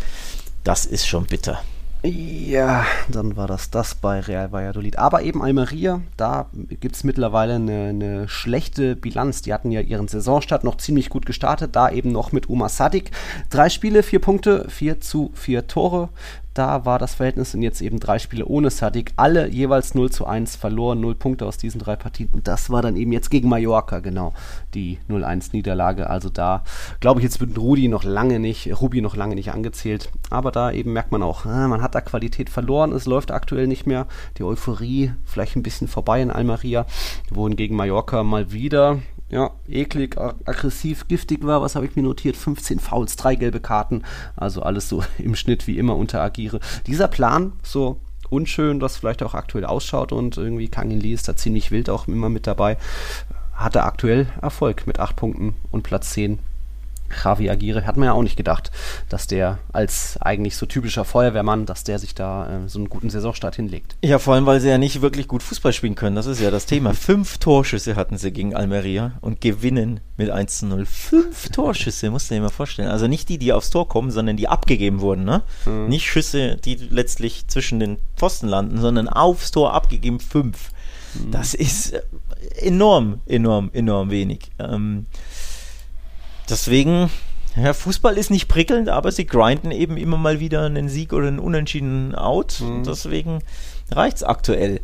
das 0.64 0.86
ist 0.86 1.06
schon 1.06 1.26
bitter. 1.26 1.60
Ja, 2.04 2.86
dann 3.08 3.36
war 3.36 3.48
das 3.48 3.70
das 3.70 3.96
bei 3.96 4.20
Real 4.20 4.52
Valladolid. 4.52 4.98
Aber 4.98 5.22
eben 5.22 5.42
Almeria, 5.42 6.00
da 6.16 6.46
gibt 6.52 6.94
es 6.94 7.02
mittlerweile 7.02 7.56
eine, 7.56 7.88
eine, 7.88 8.28
schlechte 8.28 8.94
Bilanz. 8.94 9.42
Die 9.42 9.52
hatten 9.52 9.72
ja 9.72 9.80
ihren 9.80 10.06
Saisonstart 10.06 10.62
noch 10.62 10.76
ziemlich 10.76 11.10
gut 11.10 11.26
gestartet, 11.26 11.74
da 11.74 11.90
eben 11.90 12.12
noch 12.12 12.30
mit 12.30 12.48
Uma 12.48 12.68
Sadik. 12.68 13.10
Drei 13.50 13.68
Spiele, 13.68 14.04
vier 14.04 14.20
Punkte, 14.20 14.66
vier 14.68 15.00
zu 15.00 15.32
vier 15.34 15.66
Tore 15.66 16.08
da 16.58 16.84
war 16.84 16.98
das 16.98 17.14
Verhältnis 17.14 17.54
und 17.54 17.62
jetzt 17.62 17.80
eben 17.80 18.00
drei 18.00 18.18
Spiele 18.18 18.44
ohne 18.44 18.70
Sadik, 18.70 19.12
alle 19.16 19.48
jeweils 19.48 19.94
0 19.94 20.10
zu 20.10 20.26
1 20.26 20.56
verloren, 20.56 21.00
0 21.00 21.14
Punkte 21.14 21.46
aus 21.46 21.56
diesen 21.56 21.80
drei 21.80 21.94
Partien. 21.94 22.30
Und 22.32 22.48
das 22.48 22.68
war 22.68 22.82
dann 22.82 22.96
eben 22.96 23.12
jetzt 23.12 23.30
gegen 23.30 23.48
Mallorca, 23.48 24.00
genau, 24.00 24.34
die 24.74 24.98
0-1-Niederlage. 25.08 26.10
Also 26.10 26.30
da 26.30 26.64
glaube 26.98 27.20
ich, 27.20 27.24
jetzt 27.24 27.40
wird 27.40 27.56
Rudi 27.56 27.86
noch 27.86 28.02
lange 28.02 28.40
nicht, 28.40 28.80
Rubi 28.80 29.00
noch 29.00 29.14
lange 29.14 29.36
nicht 29.36 29.52
angezählt. 29.52 30.10
Aber 30.30 30.50
da 30.50 30.72
eben 30.72 30.92
merkt 30.92 31.12
man 31.12 31.22
auch, 31.22 31.46
ah, 31.46 31.68
man 31.68 31.80
hat 31.80 31.94
da 31.94 32.00
Qualität 32.00 32.50
verloren, 32.50 32.90
es 32.90 33.06
läuft 33.06 33.30
aktuell 33.30 33.68
nicht 33.68 33.86
mehr. 33.86 34.08
Die 34.36 34.42
Euphorie 34.42 35.12
vielleicht 35.24 35.54
ein 35.54 35.62
bisschen 35.62 35.86
vorbei 35.86 36.20
in 36.20 36.32
Almeria, 36.32 36.86
wohingegen 37.30 37.76
Mallorca 37.76 38.24
mal 38.24 38.50
wieder 38.50 38.98
ja, 39.30 39.50
eklig, 39.68 40.16
aggressiv, 40.18 41.06
giftig 41.08 41.44
war. 41.44 41.60
Was 41.60 41.74
habe 41.74 41.86
ich 41.86 41.96
mir 41.96 42.02
notiert? 42.02 42.36
15 42.36 42.78
Fouls, 42.78 43.16
drei 43.16 43.34
gelbe 43.34 43.60
Karten. 43.60 44.02
Also 44.36 44.62
alles 44.62 44.88
so 44.88 45.04
im 45.18 45.34
Schnitt 45.34 45.66
wie 45.66 45.78
immer 45.78 45.96
unter 45.96 46.22
Agire. 46.22 46.60
Dieser 46.86 47.08
Plan, 47.08 47.52
so 47.62 48.00
unschön 48.30 48.80
das 48.80 48.96
vielleicht 48.96 49.22
auch 49.22 49.34
aktuell 49.34 49.64
ausschaut 49.64 50.12
und 50.12 50.36
irgendwie 50.36 50.68
Kangin 50.68 51.00
Lee 51.00 51.14
ist 51.14 51.28
da 51.28 51.36
ziemlich 51.36 51.70
wild 51.70 51.88
auch 51.88 52.08
immer 52.08 52.28
mit 52.28 52.46
dabei, 52.46 52.76
hat 53.54 53.74
er 53.74 53.86
aktuell 53.86 54.26
Erfolg 54.42 54.86
mit 54.86 55.00
acht 55.00 55.16
Punkten 55.16 55.54
und 55.70 55.82
Platz 55.82 56.10
10 56.10 56.38
Javi 57.24 57.50
Aguirre 57.50 57.86
hat 57.86 57.96
man 57.96 58.06
ja 58.06 58.12
auch 58.12 58.22
nicht 58.22 58.36
gedacht, 58.36 58.70
dass 59.08 59.26
der 59.26 59.58
als 59.72 60.18
eigentlich 60.20 60.56
so 60.56 60.66
typischer 60.66 61.04
Feuerwehrmann, 61.04 61.66
dass 61.66 61.84
der 61.84 61.98
sich 61.98 62.14
da 62.14 62.64
äh, 62.64 62.68
so 62.68 62.78
einen 62.78 62.88
guten 62.88 63.10
Saisonstart 63.10 63.56
hinlegt. 63.56 63.96
Ja, 64.02 64.18
vor 64.18 64.34
allem, 64.34 64.46
weil 64.46 64.60
sie 64.60 64.68
ja 64.68 64.78
nicht 64.78 65.00
wirklich 65.00 65.28
gut 65.28 65.42
Fußball 65.42 65.72
spielen 65.72 65.94
können. 65.94 66.16
Das 66.16 66.26
ist 66.26 66.40
ja 66.40 66.50
das 66.50 66.66
Thema. 66.66 66.94
Fünf 67.08 67.38
Torschüsse 67.38 67.96
hatten 67.96 68.18
sie 68.18 68.32
gegen 68.32 68.54
Almeria 68.54 69.12
und 69.20 69.40
gewinnen 69.40 70.00
mit 70.16 70.30
1 70.30 70.58
zu 70.58 70.66
0. 70.66 70.86
Fünf 70.86 71.48
Torschüsse, 71.50 72.10
musst 72.10 72.30
du 72.30 72.34
dir 72.34 72.40
mal 72.40 72.48
vorstellen. 72.48 72.88
Also 72.88 73.06
nicht 73.06 73.28
die, 73.28 73.38
die 73.38 73.52
aufs 73.52 73.70
Tor 73.70 73.88
kommen, 73.88 74.10
sondern 74.10 74.36
die 74.36 74.48
abgegeben 74.48 75.00
wurden. 75.00 75.24
Ne? 75.24 75.42
Mhm. 75.66 75.88
Nicht 75.88 76.06
Schüsse, 76.06 76.56
die 76.56 76.74
letztlich 76.74 77.46
zwischen 77.48 77.80
den 77.80 77.98
Pfosten 78.16 78.48
landen, 78.48 78.80
sondern 78.80 79.08
aufs 79.08 79.50
Tor 79.50 79.74
abgegeben 79.74 80.20
fünf. 80.20 80.70
Mhm. 81.14 81.30
Das 81.30 81.54
ist 81.54 81.92
äh, 81.92 82.02
enorm, 82.60 83.20
enorm, 83.26 83.70
enorm 83.72 84.10
wenig. 84.10 84.50
Ähm, 84.58 85.06
Deswegen, 86.48 87.10
ja, 87.56 87.72
Fußball 87.72 88.16
ist 88.16 88.30
nicht 88.30 88.48
prickelnd, 88.48 88.88
aber 88.88 89.12
sie 89.12 89.26
grinden 89.26 89.70
eben 89.70 89.96
immer 89.96 90.16
mal 90.16 90.40
wieder 90.40 90.64
einen 90.64 90.88
Sieg 90.88 91.12
oder 91.12 91.28
einen 91.28 91.38
unentschiedenen 91.38 92.14
Out. 92.14 92.60
Mhm. 92.60 92.84
Deswegen 92.84 93.40
reicht 93.90 94.18
es 94.18 94.22
aktuell. 94.22 94.80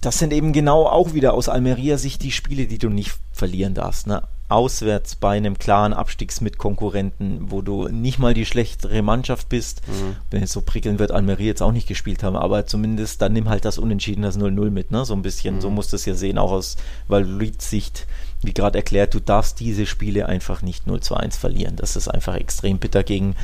Das 0.00 0.18
sind 0.18 0.32
eben 0.32 0.52
genau 0.52 0.86
auch 0.86 1.14
wieder 1.14 1.32
aus 1.32 1.48
Almeria-Sicht 1.48 2.22
die 2.22 2.32
Spiele, 2.32 2.66
die 2.66 2.78
du 2.78 2.90
nicht 2.90 3.14
verlieren 3.32 3.72
darfst. 3.72 4.06
Ne? 4.06 4.22
Auswärts 4.50 5.16
bei 5.16 5.38
einem 5.38 5.58
klaren 5.58 5.94
Abstiegsmitkonkurrenten, 5.94 7.50
wo 7.50 7.62
du 7.62 7.88
nicht 7.88 8.18
mal 8.18 8.34
die 8.34 8.44
schlechtere 8.44 9.00
Mannschaft 9.00 9.48
bist. 9.48 9.80
Mhm. 9.88 10.16
Wenn 10.30 10.42
es 10.42 10.52
so 10.52 10.60
prickeln 10.60 10.98
wird, 10.98 11.10
Almeria 11.10 11.46
jetzt 11.46 11.62
auch 11.62 11.72
nicht 11.72 11.88
gespielt 11.88 12.22
haben, 12.22 12.36
aber 12.36 12.66
zumindest 12.66 13.22
dann 13.22 13.32
nimm 13.32 13.48
halt 13.48 13.64
das 13.64 13.78
Unentschieden, 13.78 14.22
das 14.22 14.38
0-0 14.38 14.70
mit, 14.70 14.90
ne? 14.90 15.06
So 15.06 15.14
ein 15.14 15.22
bisschen. 15.22 15.56
Mhm. 15.56 15.60
So 15.62 15.70
musst 15.70 15.92
du 15.92 15.96
es 15.96 16.04
ja 16.04 16.14
sehen, 16.14 16.36
auch 16.36 16.52
aus 16.52 16.76
Valladolid-Sicht 17.08 18.06
wie 18.46 18.54
gerade 18.54 18.78
erklärt, 18.78 19.14
du 19.14 19.20
darfst 19.20 19.60
diese 19.60 19.86
Spiele 19.86 20.26
einfach 20.26 20.62
nicht 20.62 20.86
0 20.86 21.00
zu 21.00 21.14
1 21.14 21.36
verlieren. 21.36 21.76
Das 21.76 21.96
ist 21.96 22.08
einfach 22.08 22.34
extrem 22.34 22.78
bitter 22.78 23.02
gegen 23.02 23.34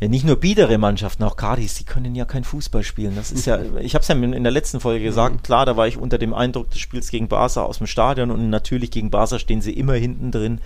ja, 0.00 0.08
nicht 0.08 0.26
nur 0.26 0.36
biedere 0.36 0.76
Mannschaften, 0.76 1.22
auch 1.22 1.36
Cardis, 1.36 1.74
die 1.74 1.84
können 1.84 2.14
ja 2.14 2.24
kein 2.24 2.44
Fußball 2.44 2.82
spielen. 2.82 3.14
Das 3.16 3.30
ist 3.30 3.46
ja, 3.46 3.58
ich 3.80 3.94
habe 3.94 4.02
es 4.02 4.08
ja 4.08 4.14
in 4.14 4.42
der 4.42 4.52
letzten 4.52 4.80
Folge 4.80 5.04
gesagt, 5.04 5.36
mhm. 5.36 5.42
klar, 5.42 5.66
da 5.66 5.76
war 5.76 5.86
ich 5.86 5.96
unter 5.96 6.18
dem 6.18 6.34
Eindruck 6.34 6.70
des 6.70 6.80
Spiels 6.80 7.08
gegen 7.08 7.28
Barca 7.28 7.62
aus 7.62 7.78
dem 7.78 7.86
Stadion 7.86 8.30
und 8.30 8.50
natürlich 8.50 8.90
gegen 8.90 9.10
Barca 9.10 9.38
stehen 9.38 9.62
sie 9.62 9.72
immer 9.72 9.94
hinten 9.94 10.30
drin. 10.30 10.60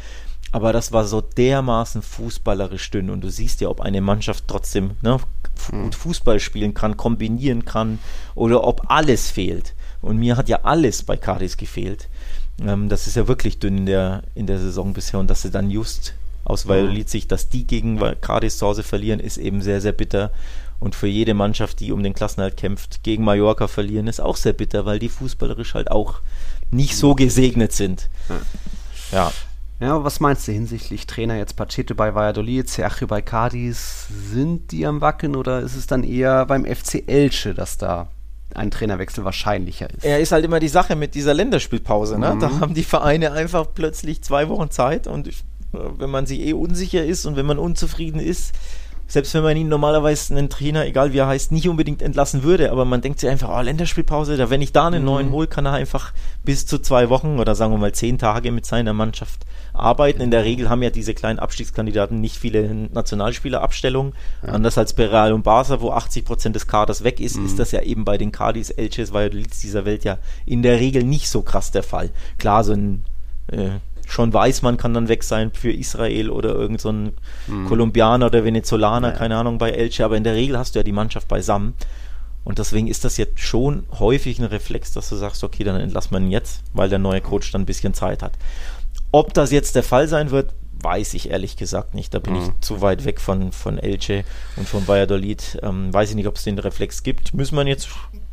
Aber 0.50 0.72
das 0.72 0.92
war 0.92 1.04
so 1.04 1.20
dermaßen 1.20 2.00
fußballerisch 2.00 2.90
dünn 2.90 3.10
und 3.10 3.20
du 3.20 3.30
siehst 3.30 3.60
ja, 3.60 3.68
ob 3.68 3.82
eine 3.82 4.00
Mannschaft 4.00 4.44
trotzdem 4.46 4.92
ne, 5.02 5.18
mhm. 5.70 5.82
gut 5.82 5.94
Fußball 5.94 6.40
spielen 6.40 6.72
kann, 6.72 6.96
kombinieren 6.96 7.66
kann 7.66 7.98
oder 8.34 8.64
ob 8.64 8.90
alles 8.90 9.30
fehlt. 9.30 9.74
Und 10.00 10.16
mir 10.16 10.36
hat 10.36 10.48
ja 10.48 10.60
alles 10.62 11.02
bei 11.02 11.16
Cardis 11.16 11.56
gefehlt. 11.58 12.08
Ähm, 12.60 12.88
das 12.88 13.06
ist 13.06 13.16
ja 13.16 13.28
wirklich 13.28 13.58
dünn 13.58 13.78
in 13.78 13.86
der, 13.86 14.22
in 14.34 14.46
der 14.46 14.58
Saison 14.58 14.92
bisher 14.92 15.20
und 15.20 15.28
dass 15.28 15.42
sie 15.42 15.50
dann 15.50 15.70
just 15.70 16.14
aus 16.44 16.66
Valladolid 16.66 17.08
sich, 17.10 17.28
dass 17.28 17.48
die 17.48 17.66
gegen 17.66 18.00
Cardis 18.20 18.58
zu 18.58 18.66
Hause 18.66 18.82
verlieren, 18.82 19.20
ist 19.20 19.36
eben 19.36 19.60
sehr, 19.60 19.80
sehr 19.80 19.92
bitter. 19.92 20.32
Und 20.80 20.94
für 20.94 21.08
jede 21.08 21.34
Mannschaft, 21.34 21.80
die 21.80 21.92
um 21.92 22.02
den 22.02 22.14
Klassenhalt 22.14 22.56
kämpft, 22.56 23.02
gegen 23.02 23.24
Mallorca 23.24 23.68
verlieren, 23.68 24.06
ist 24.06 24.20
auch 24.20 24.36
sehr 24.36 24.52
bitter, 24.52 24.86
weil 24.86 24.98
die 24.98 25.08
fußballerisch 25.08 25.74
halt 25.74 25.90
auch 25.90 26.20
nicht 26.70 26.96
so 26.96 27.14
gesegnet 27.14 27.72
sind. 27.72 28.08
Ja. 29.12 29.32
Ja, 29.80 30.02
was 30.02 30.18
meinst 30.18 30.48
du 30.48 30.52
hinsichtlich 30.52 31.06
Trainer 31.06 31.36
jetzt 31.36 31.54
Pacheto 31.54 31.94
bei 31.94 32.12
Valladolid, 32.12 32.68
Sergio 32.68 33.06
bei 33.06 33.22
Cadiz? 33.22 34.08
Sind 34.08 34.72
die 34.72 34.84
am 34.84 35.00
Wackeln 35.00 35.36
oder 35.36 35.60
ist 35.60 35.76
es 35.76 35.86
dann 35.86 36.02
eher 36.02 36.46
beim 36.46 36.64
FC 36.64 37.04
Elche, 37.06 37.54
dass 37.54 37.78
da 37.78 38.08
ein 38.54 38.70
Trainerwechsel 38.70 39.24
wahrscheinlicher 39.24 39.88
ist. 39.90 40.04
Er 40.04 40.20
ist 40.20 40.32
halt 40.32 40.44
immer 40.44 40.60
die 40.60 40.68
Sache 40.68 40.96
mit 40.96 41.14
dieser 41.14 41.34
Länderspielpause. 41.34 42.18
Ne? 42.18 42.34
Mhm. 42.34 42.40
Da 42.40 42.60
haben 42.60 42.74
die 42.74 42.84
Vereine 42.84 43.32
einfach 43.32 43.66
plötzlich 43.74 44.22
zwei 44.22 44.48
Wochen 44.48 44.70
Zeit 44.70 45.06
und 45.06 45.30
wenn 45.72 46.10
man 46.10 46.26
sich 46.26 46.40
eh 46.40 46.54
unsicher 46.54 47.04
ist 47.04 47.26
und 47.26 47.36
wenn 47.36 47.46
man 47.46 47.58
unzufrieden 47.58 48.20
ist, 48.20 48.54
selbst 49.08 49.32
wenn 49.32 49.42
man 49.42 49.56
ihn 49.56 49.68
normalerweise 49.68 50.36
einen 50.36 50.50
Trainer, 50.50 50.84
egal 50.84 51.14
wie 51.14 51.18
er 51.18 51.26
heißt, 51.26 51.50
nicht 51.50 51.68
unbedingt 51.68 52.02
entlassen 52.02 52.42
würde, 52.42 52.70
aber 52.70 52.84
man 52.84 53.00
denkt 53.00 53.20
sich 53.20 53.28
einfach, 53.28 53.48
oh, 53.48 53.60
Länderspielpause, 53.60 54.36
da 54.36 54.50
wenn 54.50 54.60
ich 54.60 54.72
da 54.72 54.86
einen 54.86 55.00
mhm. 55.00 55.06
neuen 55.06 55.30
hole, 55.32 55.46
kann 55.46 55.64
er 55.64 55.72
einfach 55.72 56.12
bis 56.44 56.66
zu 56.66 56.78
zwei 56.78 57.08
Wochen 57.08 57.38
oder 57.40 57.54
sagen 57.54 57.72
wir 57.72 57.78
mal 57.78 57.92
zehn 57.92 58.18
Tage 58.18 58.52
mit 58.52 58.66
seiner 58.66 58.92
Mannschaft 58.92 59.46
arbeiten. 59.72 60.20
In 60.20 60.30
der 60.30 60.44
Regel 60.44 60.68
haben 60.68 60.82
ja 60.82 60.90
diese 60.90 61.14
kleinen 61.14 61.38
Abstiegskandidaten 61.38 62.20
nicht 62.20 62.36
viele 62.36 62.74
Nationalspielerabstellungen. 62.74 64.12
Ja. 64.46 64.52
Anders 64.52 64.76
als 64.76 64.92
bei 64.92 65.06
Real 65.06 65.32
und 65.32 65.42
Barca, 65.42 65.80
wo 65.80 65.90
80 65.90 66.24
Prozent 66.26 66.54
des 66.54 66.66
Kaders 66.66 67.02
weg 67.02 67.18
ist, 67.18 67.38
mhm. 67.38 67.46
ist 67.46 67.58
das 67.58 67.72
ja 67.72 67.80
eben 67.80 68.04
bei 68.04 68.18
den 68.18 68.30
Cardis, 68.30 68.70
Elches, 68.70 69.12
Valladolids 69.12 69.60
dieser 69.60 69.86
Welt 69.86 70.04
ja 70.04 70.18
in 70.44 70.62
der 70.62 70.80
Regel 70.80 71.02
nicht 71.02 71.30
so 71.30 71.40
krass 71.40 71.70
der 71.70 71.82
Fall. 71.82 72.10
Klar, 72.36 72.62
so 72.62 72.72
ein 72.72 73.04
äh, 73.50 73.70
schon 74.08 74.32
weiß, 74.32 74.62
man 74.62 74.78
kann 74.78 74.94
dann 74.94 75.08
weg 75.08 75.22
sein 75.22 75.52
für 75.52 75.70
Israel 75.70 76.30
oder 76.30 76.54
irgend 76.54 76.80
so 76.80 76.90
ein 76.90 77.12
mhm. 77.46 77.66
Kolumbianer 77.66 78.26
oder 78.26 78.42
Venezolaner, 78.42 79.08
ja. 79.08 79.14
keine 79.14 79.36
Ahnung, 79.36 79.58
bei 79.58 79.70
Elche, 79.70 80.04
aber 80.04 80.16
in 80.16 80.24
der 80.24 80.34
Regel 80.34 80.58
hast 80.58 80.74
du 80.74 80.78
ja 80.78 80.82
die 80.82 80.92
Mannschaft 80.92 81.28
beisammen. 81.28 81.74
Und 82.42 82.58
deswegen 82.58 82.88
ist 82.88 83.04
das 83.04 83.18
jetzt 83.18 83.40
schon 83.40 83.84
häufig 83.98 84.38
ein 84.38 84.46
Reflex, 84.46 84.92
dass 84.92 85.10
du 85.10 85.16
sagst, 85.16 85.44
okay, 85.44 85.64
dann 85.64 85.78
entlass 85.78 86.10
man 86.10 86.24
ihn 86.24 86.30
jetzt, 86.30 86.62
weil 86.72 86.88
der 86.88 86.98
neue 86.98 87.20
Coach 87.20 87.52
dann 87.52 87.62
ein 87.62 87.66
bisschen 87.66 87.92
Zeit 87.92 88.22
hat. 88.22 88.32
Ob 89.12 89.34
das 89.34 89.50
jetzt 89.50 89.74
der 89.74 89.82
Fall 89.82 90.08
sein 90.08 90.30
wird, 90.30 90.54
weiß 90.82 91.12
ich 91.12 91.28
ehrlich 91.28 91.56
gesagt 91.58 91.94
nicht. 91.94 92.14
Da 92.14 92.18
bin 92.18 92.32
mhm. 92.32 92.40
ich 92.40 92.60
zu 92.60 92.80
weit 92.80 93.04
weg 93.04 93.20
von, 93.20 93.52
von 93.52 93.76
Elche 93.76 94.24
und 94.56 94.66
von 94.66 94.88
Valladolid. 94.88 95.58
Ähm, 95.62 95.92
weiß 95.92 96.08
ich 96.08 96.16
nicht, 96.16 96.28
ob 96.28 96.36
es 96.36 96.44
den 96.44 96.58
Reflex 96.58 97.02
gibt. 97.02 97.34
Müssen 97.34 97.56
wir 97.56 97.66
jetzt 97.66 97.88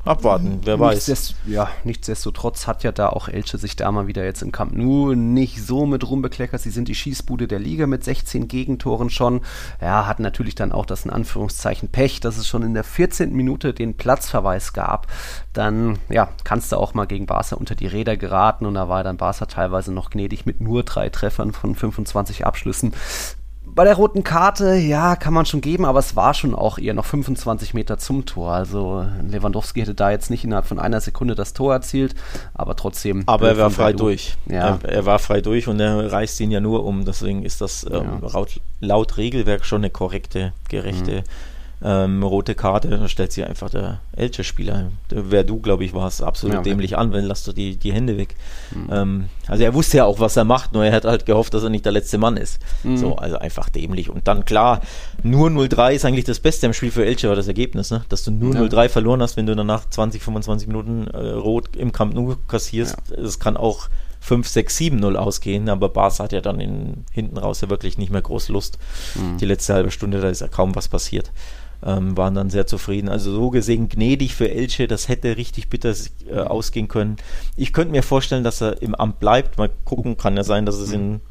abwarten, 0.05 0.59
wer 0.63 0.79
weiß. 0.79 1.07
Nichtsdest 1.07 1.35
ja, 1.45 1.69
nichtsdestotrotz 1.83 2.67
hat 2.67 2.83
ja 2.83 2.91
da 2.91 3.09
auch 3.09 3.27
Elche 3.27 3.57
sich 3.57 3.75
da 3.75 3.91
mal 3.91 4.07
wieder 4.07 4.23
jetzt 4.23 4.41
im 4.41 4.51
Camp 4.51 4.73
Nou 4.73 5.13
nicht 5.13 5.65
so 5.65 5.85
mit 5.85 6.07
rumbekleckert. 6.07 6.61
Sie 6.61 6.69
sind 6.69 6.87
die 6.87 6.95
Schießbude 6.95 7.47
der 7.47 7.59
Liga 7.59 7.87
mit 7.87 8.03
16 8.03 8.47
Gegentoren 8.47 9.09
schon. 9.09 9.41
Ja, 9.81 10.05
hatten 10.05 10.23
natürlich 10.23 10.55
dann 10.55 10.71
auch 10.71 10.85
das 10.85 11.05
in 11.05 11.11
Anführungszeichen 11.11 11.89
Pech, 11.89 12.19
dass 12.19 12.37
es 12.37 12.47
schon 12.47 12.63
in 12.63 12.73
der 12.73 12.83
14. 12.83 13.33
Minute 13.33 13.73
den 13.73 13.95
Platzverweis 13.95 14.73
gab. 14.73 15.07
Dann, 15.53 15.99
ja, 16.09 16.29
kannst 16.43 16.71
du 16.71 16.77
auch 16.77 16.93
mal 16.93 17.05
gegen 17.05 17.25
Barca 17.25 17.55
unter 17.55 17.75
die 17.75 17.87
Räder 17.87 18.17
geraten 18.17 18.65
und 18.65 18.75
da 18.75 18.89
war 18.89 19.03
dann 19.03 19.17
Barca 19.17 19.45
teilweise 19.45 19.91
noch 19.91 20.09
gnädig 20.09 20.45
mit 20.45 20.61
nur 20.61 20.83
drei 20.83 21.09
Treffern 21.09 21.51
von 21.51 21.75
25 21.75 22.45
Abschlüssen 22.45 22.93
bei 23.75 23.83
der 23.83 23.95
roten 23.95 24.23
Karte, 24.23 24.75
ja, 24.75 25.17
kann 25.17 25.33
man 25.33 25.45
schon 25.45 25.59
geben, 25.59 25.83
aber 25.83 25.99
es 25.99 26.15
war 26.15 26.33
schon 26.33 26.55
auch 26.55 26.77
eher 26.77 26.93
noch 26.93 27.05
25 27.05 27.73
Meter 27.73 27.97
zum 27.97 28.25
Tor. 28.25 28.53
Also 28.53 29.05
Lewandowski 29.21 29.81
hätte 29.81 29.93
da 29.93 30.11
jetzt 30.11 30.29
nicht 30.29 30.45
innerhalb 30.45 30.65
von 30.65 30.79
einer 30.79 31.01
Sekunde 31.01 31.35
das 31.35 31.53
Tor 31.53 31.73
erzielt, 31.73 32.15
aber 32.53 32.77
trotzdem. 32.77 33.23
Aber 33.25 33.49
er 33.49 33.57
war 33.57 33.69
frei 33.69 33.91
Berlin. 33.91 33.97
durch. 33.97 34.37
Ja. 34.45 34.79
Er, 34.81 34.89
er, 34.89 35.05
war 35.05 35.19
frei 35.19 35.41
durch 35.41 35.67
und 35.67 35.79
er 35.81 36.09
reißt 36.09 36.39
ihn 36.39 36.51
ja 36.51 36.61
nur 36.61 36.85
um. 36.85 37.03
Deswegen 37.03 37.43
ist 37.43 37.59
das 37.59 37.85
ähm, 37.85 38.21
ja. 38.21 38.29
laut, 38.31 38.61
laut, 38.79 39.17
Regelwerk 39.17 39.65
schon 39.65 39.81
eine 39.81 39.89
korrekte, 39.89 40.53
gerechte 40.69 41.21
mhm 41.21 41.54
ähm, 41.87 42.23
rote 42.23 42.55
Karte, 42.55 42.89
da 42.89 43.07
stellt 43.07 43.31
sich 43.31 43.45
einfach 43.45 43.69
der 43.69 43.99
Elche-Spieler, 44.15 44.87
wer 45.09 45.43
du, 45.43 45.59
glaube 45.59 45.85
ich, 45.85 45.93
warst, 45.93 46.23
absolut 46.23 46.55
ja, 46.55 46.61
dämlich 46.63 46.97
an, 46.97 47.13
wenn 47.13 47.25
lass 47.25 47.43
du 47.43 47.53
die, 47.53 47.77
die 47.77 47.93
Hände 47.93 48.17
weg. 48.17 48.35
Mhm. 48.71 48.89
Ähm, 48.91 49.25
also 49.47 49.63
er 49.63 49.75
wusste 49.75 49.97
ja 49.97 50.05
auch, 50.05 50.19
was 50.19 50.35
er 50.35 50.45
macht, 50.45 50.73
nur 50.73 50.83
er 50.83 50.91
hat 50.91 51.05
halt 51.05 51.27
gehofft, 51.27 51.53
dass 51.53 51.61
er 51.61 51.69
nicht 51.69 51.85
der 51.85 51.91
letzte 51.91 52.17
Mann 52.17 52.37
ist. 52.37 52.59
Mhm. 52.83 52.97
So, 52.97 53.15
also 53.17 53.37
einfach 53.37 53.69
dämlich. 53.69 54.09
Und 54.09 54.27
dann 54.27 54.45
klar, 54.45 54.81
nur 55.21 55.49
0-3 55.49 55.93
ist 55.93 56.05
eigentlich 56.05 56.25
das 56.25 56.39
Beste 56.39 56.65
im 56.65 56.73
Spiel 56.73 56.89
für 56.89 57.05
Elche, 57.05 57.29
war 57.29 57.35
das 57.35 57.47
Ergebnis, 57.47 57.91
ne? 57.91 58.03
dass 58.09 58.23
du 58.23 58.31
nur 58.31 58.55
ja. 58.55 58.61
0-3 58.61 58.89
verloren 58.89 59.21
hast, 59.21 59.37
wenn 59.37 59.45
du 59.45 59.55
danach 59.55 59.87
20, 59.87 60.23
25 60.23 60.67
Minuten 60.67 61.05
äh, 61.13 61.17
rot 61.17 61.75
im 61.75 61.91
Camp 61.91 62.15
Nou 62.15 62.35
kassierst. 62.47 62.97
Ja. 63.15 63.29
kann 63.39 63.57
auch 63.57 63.89
5, 64.25 64.47
6, 64.47 64.77
7, 64.77 64.97
0 64.97 65.17
ausgehen, 65.17 65.69
aber 65.69 65.89
Barca 65.89 66.23
hat 66.23 66.33
ja 66.33 66.41
dann 66.41 66.59
in, 66.59 67.05
hinten 67.11 67.37
raus 67.37 67.61
ja 67.61 67.69
wirklich 67.69 67.97
nicht 67.97 68.11
mehr 68.11 68.21
groß 68.21 68.49
Lust. 68.49 68.77
Mhm. 69.15 69.37
Die 69.37 69.45
letzte 69.45 69.73
halbe 69.73 69.91
Stunde, 69.91 70.19
da 70.19 70.29
ist 70.29 70.41
ja 70.41 70.47
kaum 70.47 70.75
was 70.75 70.87
passiert 70.87 71.31
ähm, 71.83 72.17
waren 72.17 72.35
dann 72.35 72.49
sehr 72.49 72.67
zufrieden. 72.67 73.09
Also 73.09 73.31
so 73.31 73.49
gesehen 73.49 73.89
gnädig 73.89 74.35
für 74.35 74.49
Elche, 74.49 74.87
das 74.87 75.07
hätte 75.07 75.37
richtig 75.37 75.69
bitter 75.69 75.93
äh, 76.29 76.39
ausgehen 76.39 76.87
können. 76.87 77.17
Ich 77.55 77.73
könnte 77.73 77.91
mir 77.91 78.03
vorstellen, 78.03 78.43
dass 78.43 78.61
er 78.61 78.81
im 78.81 78.95
Amt 78.95 79.19
bleibt. 79.19 79.57
Mal 79.57 79.69
gucken, 79.85 80.17
kann 80.17 80.35
ja 80.35 80.43
sein, 80.43 80.65
dass 80.65 80.75
es 80.75 80.91
in 80.91 81.21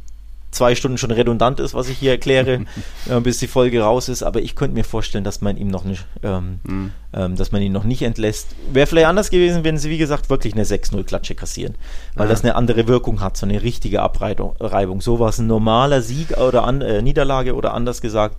zwei 0.54 0.74
Stunden 0.74 0.98
schon 0.98 1.10
redundant 1.10 1.60
ist, 1.60 1.74
was 1.74 1.88
ich 1.88 1.98
hier 1.98 2.12
erkläre, 2.12 2.64
äh, 3.08 3.20
bis 3.20 3.38
die 3.38 3.46
Folge 3.46 3.82
raus 3.82 4.08
ist. 4.08 4.22
Aber 4.22 4.40
ich 4.40 4.54
könnte 4.54 4.74
mir 4.74 4.84
vorstellen, 4.84 5.24
dass 5.24 5.40
man 5.40 5.56
ihm 5.56 5.68
noch 5.68 5.84
nicht, 5.84 6.06
ähm, 6.22 6.60
mhm. 6.64 6.90
ähm, 7.12 7.36
dass 7.36 7.52
man 7.52 7.62
ihn 7.62 7.72
noch 7.72 7.84
nicht 7.84 8.02
entlässt. 8.02 8.54
Wäre 8.72 8.86
vielleicht 8.86 9.08
anders 9.08 9.30
gewesen, 9.30 9.64
wenn 9.64 9.78
sie, 9.78 9.90
wie 9.90 9.98
gesagt, 9.98 10.30
wirklich 10.30 10.54
eine 10.54 10.64
6-0-Klatsche 10.64 11.34
kassieren. 11.34 11.74
Weil 12.14 12.26
ja. 12.26 12.30
das 12.30 12.42
eine 12.42 12.54
andere 12.54 12.88
Wirkung 12.88 13.20
hat, 13.20 13.36
so 13.36 13.46
eine 13.46 13.62
richtige 13.62 14.02
Abreibung. 14.02 15.00
So 15.00 15.18
war 15.18 15.28
es 15.28 15.38
ein 15.38 15.46
normaler 15.46 16.02
Sieg 16.02 16.38
oder 16.38 16.64
an, 16.64 16.80
äh, 16.80 17.02
Niederlage 17.02 17.54
oder 17.54 17.74
anders 17.74 18.00
gesagt, 18.00 18.36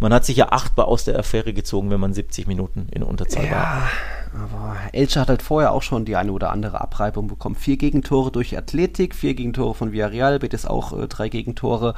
man 0.00 0.12
hat 0.12 0.24
sich 0.24 0.36
ja 0.36 0.50
achtbar 0.50 0.88
aus 0.88 1.04
der 1.04 1.18
Affäre 1.18 1.52
gezogen, 1.52 1.90
wenn 1.90 2.00
man 2.00 2.12
70 2.12 2.46
Minuten 2.46 2.88
in 2.90 3.02
Unterzahl 3.02 3.46
ja, 3.46 3.52
war. 3.52 3.88
Aber 4.34 4.76
Elche 4.92 5.20
hat 5.20 5.28
halt 5.28 5.42
vorher 5.42 5.72
auch 5.72 5.82
schon 5.82 6.04
die 6.04 6.16
eine 6.16 6.32
oder 6.32 6.50
andere 6.50 6.80
Abreibung 6.80 7.28
bekommen. 7.28 7.54
Vier 7.54 7.76
Gegentore 7.76 8.32
durch 8.32 8.56
Athletik, 8.58 9.14
vier 9.14 9.34
Gegentore 9.34 9.74
von 9.74 9.92
Villarreal, 9.92 10.40
Betis 10.40 10.66
auch 10.66 10.98
äh, 10.98 11.06
drei 11.06 11.28
Gegentore. 11.28 11.94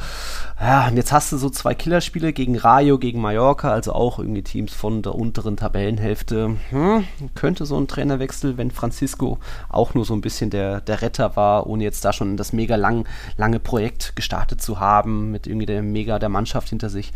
Ja, 0.61 0.89
und 0.89 0.97
jetzt 0.97 1.13
hast 1.13 1.33
du 1.33 1.39
so 1.39 1.49
zwei 1.49 1.75
Killerspiele 1.75 2.35
gegen 2.35 2.59
Rayo, 2.59 2.99
gegen 2.99 3.23
Mallorca, 3.23 3.71
also 3.71 3.95
auch 3.95 4.19
irgendwie 4.19 4.43
Teams 4.43 4.75
von 4.75 5.01
der 5.01 5.15
unteren 5.15 5.57
Tabellenhälfte. 5.57 6.57
Hm, 6.69 7.05
könnte 7.35 7.65
so 7.65 7.79
ein 7.79 7.89
Trainerwechsel, 7.89 8.59
wenn 8.59 8.71
Francisco 8.71 9.39
auch 9.71 9.95
nur 9.95 10.05
so 10.05 10.13
ein 10.13 10.21
bisschen 10.21 10.51
der, 10.51 10.83
der 10.83 11.01
Retter 11.01 11.37
war, 11.37 11.67
ohne 11.67 11.85
jetzt 11.85 12.05
da 12.05 12.13
schon 12.13 12.37
das 12.37 12.53
mega 12.53 12.77
lang, 12.77 13.09
lange 13.39 13.61
Projekt 13.61 14.15
gestartet 14.15 14.61
zu 14.61 14.79
haben, 14.79 15.31
mit 15.31 15.47
irgendwie 15.47 15.67
der 15.67 15.83
mega 15.83 16.19
der 16.19 16.29
Mannschaft 16.29 16.69
hinter 16.69 16.91
sich. 16.91 17.13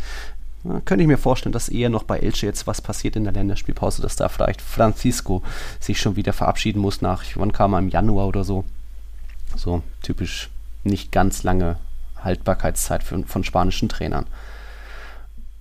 Ja, 0.63 0.79
könnte 0.81 1.01
ich 1.01 1.07
mir 1.07 1.17
vorstellen, 1.17 1.53
dass 1.53 1.69
eher 1.69 1.89
noch 1.89 2.03
bei 2.03 2.19
Elche 2.19 2.45
jetzt 2.45 2.67
was 2.67 2.81
passiert 2.81 3.15
in 3.15 3.23
der 3.23 3.33
Länderspielpause, 3.33 4.01
dass 4.01 4.15
da 4.15 4.29
vielleicht 4.29 4.61
Francisco 4.61 5.41
sich 5.79 5.99
schon 5.99 6.15
wieder 6.15 6.33
verabschieden 6.33 6.79
muss 6.79 7.01
nach, 7.01 7.23
wann 7.35 7.51
kam 7.51 7.73
er 7.73 7.79
im 7.79 7.89
Januar 7.89 8.27
oder 8.27 8.43
so. 8.43 8.63
So 9.55 9.81
typisch 10.01 10.49
nicht 10.83 11.11
ganz 11.11 11.43
lange 11.43 11.77
Haltbarkeitszeit 12.17 13.03
für, 13.03 13.23
von 13.23 13.43
spanischen 13.43 13.89
Trainern. 13.89 14.25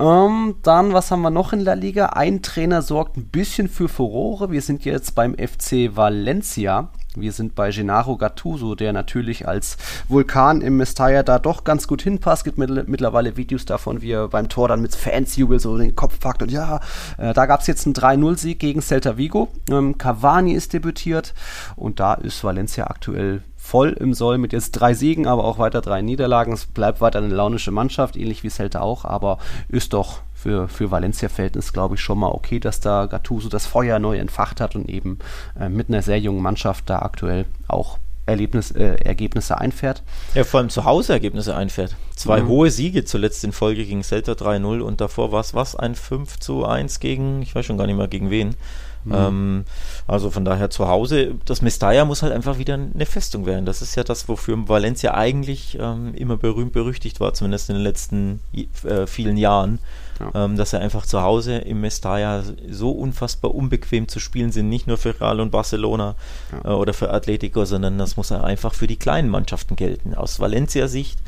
Ähm, 0.01 0.57
dann, 0.63 0.95
was 0.95 1.11
haben 1.11 1.21
wir 1.21 1.31
noch 1.31 1.53
in 1.53 1.67
der 1.67 1.77
Liga? 1.77 2.07
Ein 2.07 2.41
Trainer 2.41 2.81
sorgt 2.81 3.19
ein 3.19 3.27
bisschen 3.27 3.69
für 3.69 3.89
Furore. 3.89 4.51
Wir 4.51 4.63
sind 4.63 4.87
jetzt 4.87 5.15
beim 5.15 5.35
FC 5.35 5.95
Valencia. 5.95 6.89
Wir 7.17 7.33
sind 7.33 7.55
bei 7.55 7.71
Gennaro 7.71 8.17
Gattuso, 8.17 8.75
der 8.77 8.95
natürlich 8.95 9.47
als 9.47 9.77
Vulkan 10.09 10.63
im 10.63 10.79
Mestalla 10.79 11.23
da 11.23 11.39
doch 11.39 11.65
ganz 11.65 11.87
gut 11.87 12.01
hinpasst. 12.03 12.45
Gibt 12.45 12.57
mittlerweile 12.57 13.37
Videos 13.37 13.67
davon, 13.67 14.01
wie 14.01 14.13
er 14.13 14.29
beim 14.29 14.49
Tor 14.49 14.69
dann 14.69 14.81
mit 14.81 14.95
Fansjubel 14.95 15.61
so 15.61 15.77
den 15.77 15.95
Kopf 15.97 16.19
packt. 16.19 16.43
Und 16.43 16.51
ja, 16.51 16.81
äh, 17.19 17.35
da 17.35 17.45
gab 17.45 17.61
es 17.61 17.67
jetzt 17.67 17.85
einen 17.85 17.95
3-0-Sieg 17.95 18.59
gegen 18.59 18.81
Celta 18.81 19.19
Vigo. 19.19 19.49
Ähm, 19.69 19.99
Cavani 19.99 20.55
ist 20.55 20.73
debütiert 20.73 21.35
und 21.77 22.01
da 22.01 22.15
ist 22.15 22.43
Valencia 22.43 22.87
aktuell 22.87 23.43
voll 23.71 23.93
im 23.93 24.15
Soll 24.15 24.39
mit 24.39 24.53
jetzt 24.53 24.73
drei 24.73 24.95
Siegen, 24.95 25.29
aber 25.29 25.45
auch 25.45 25.59
weiter 25.59 25.81
drei 25.81 26.03
Niederlagen. 26.03 26.53
Es 26.53 26.67
bleibt 26.67 27.01
weiter 27.01 27.21
eine 27.21 27.33
launische 27.33 27.71
Mannschaft, 27.71 28.17
ähnlich 28.17 28.43
wie 28.43 28.51
Celta 28.51 28.81
auch, 28.81 29.05
aber 29.05 29.39
ist 29.69 29.93
doch 29.93 30.23
für, 30.35 30.67
für 30.67 30.91
Valencia-Verhältnis, 30.91 31.73
glaube 31.73 31.95
ich, 31.95 32.01
schon 32.01 32.19
mal 32.19 32.33
okay, 32.33 32.59
dass 32.59 32.81
da 32.81 33.07
Gattuso 33.07 33.49
das 33.49 33.67
Feuer 33.67 34.01
neu 34.01 34.19
entfacht 34.19 34.61
hat 34.61 34.75
und 34.75 34.89
eben 34.89 35.21
äh, 35.59 35.69
mit 35.69 35.89
einer 35.89 36.03
sehr 36.03 36.19
jungen 36.19 36.43
Mannschaft 36.43 36.91
da 36.91 36.99
aktuell 37.01 37.45
auch 37.69 37.99
Erlebnis, 38.27 38.73
äh, 38.73 38.97
Ergebnisse 39.05 39.59
einfährt. 39.59 40.03
Ja, 40.35 40.43
vor 40.43 40.59
allem 40.59 40.71
zu 40.71 40.85
Hause 40.85 41.13
Ergebnisse 41.13 41.55
einfährt. 41.55 41.95
Zwei 42.17 42.43
mhm. 42.43 42.49
hohe 42.49 42.71
Siege 42.73 43.05
zuletzt 43.05 43.45
in 43.45 43.53
Folge 43.53 43.85
gegen 43.85 44.03
Celta 44.03 44.33
3-0 44.33 44.81
und 44.81 45.01
davor 45.01 45.31
war 45.31 45.41
es 45.41 45.55
was? 45.55 45.77
Ein 45.77 45.95
5 45.95 46.41
zu 46.41 46.65
1 46.65 46.99
gegen, 46.99 47.41
ich 47.43 47.55
weiß 47.55 47.67
schon 47.67 47.79
gar 47.79 47.87
nicht 47.87 47.97
mehr 47.97 48.09
gegen 48.09 48.31
wen. 48.31 48.57
Mhm. 49.05 49.15
Ähm, 49.15 49.65
also 50.07 50.31
von 50.31 50.45
daher 50.45 50.71
zu 50.71 50.89
Hause, 50.89 51.35
das 51.45 51.63
Mestalla 51.63 52.05
muss 52.05 52.23
halt 52.23 52.33
einfach 52.33 52.59
wieder 52.59 52.75
eine 52.75 53.07
Festung 53.07 53.47
werden. 53.47 53.67
Das 53.67 53.83
ist 53.83 53.95
ja 53.95 54.05
das, 54.05 54.29
wofür 54.29 54.69
Valencia 54.69 55.15
eigentlich 55.15 55.79
ähm, 55.81 56.15
immer 56.15 56.37
berühmt 56.37 56.73
berüchtigt 56.73 57.21
war, 57.21 57.33
zumindest 57.35 57.71
in 57.71 57.77
den 57.77 57.83
letzten 57.83 58.41
äh, 58.85 59.07
vielen 59.07 59.37
Jahren. 59.37 59.79
Ja. 60.19 60.45
Ähm, 60.45 60.57
dass 60.59 60.75
er 60.75 60.81
einfach 60.81 61.07
zu 61.07 61.23
Hause 61.23 61.57
im 61.57 61.81
Mestalla 61.81 62.43
so 62.69 62.91
unfassbar 62.91 63.55
unbequem 63.55 64.07
zu 64.07 64.21
spielen 64.21 64.53
sind, 64.53 64.69
nicht 64.69 64.87
nur 64.87 64.99
für 64.99 65.19
Real 65.19 65.41
und 65.41 65.51
Barcelona 65.51 66.15
ja. 66.53 66.73
äh, 66.73 66.75
oder 66.75 66.93
für 66.93 67.11
Atletico, 67.11 67.65
sondern 67.65 67.97
das 67.97 68.19
muss 68.19 68.31
einfach 68.31 68.75
für 68.75 68.87
die 68.87 68.99
kleinen 68.99 69.31
Mannschaften 69.31 69.77
gelten. 69.77 70.15
Aus 70.15 70.39
Valencia-Sicht, 70.39 71.19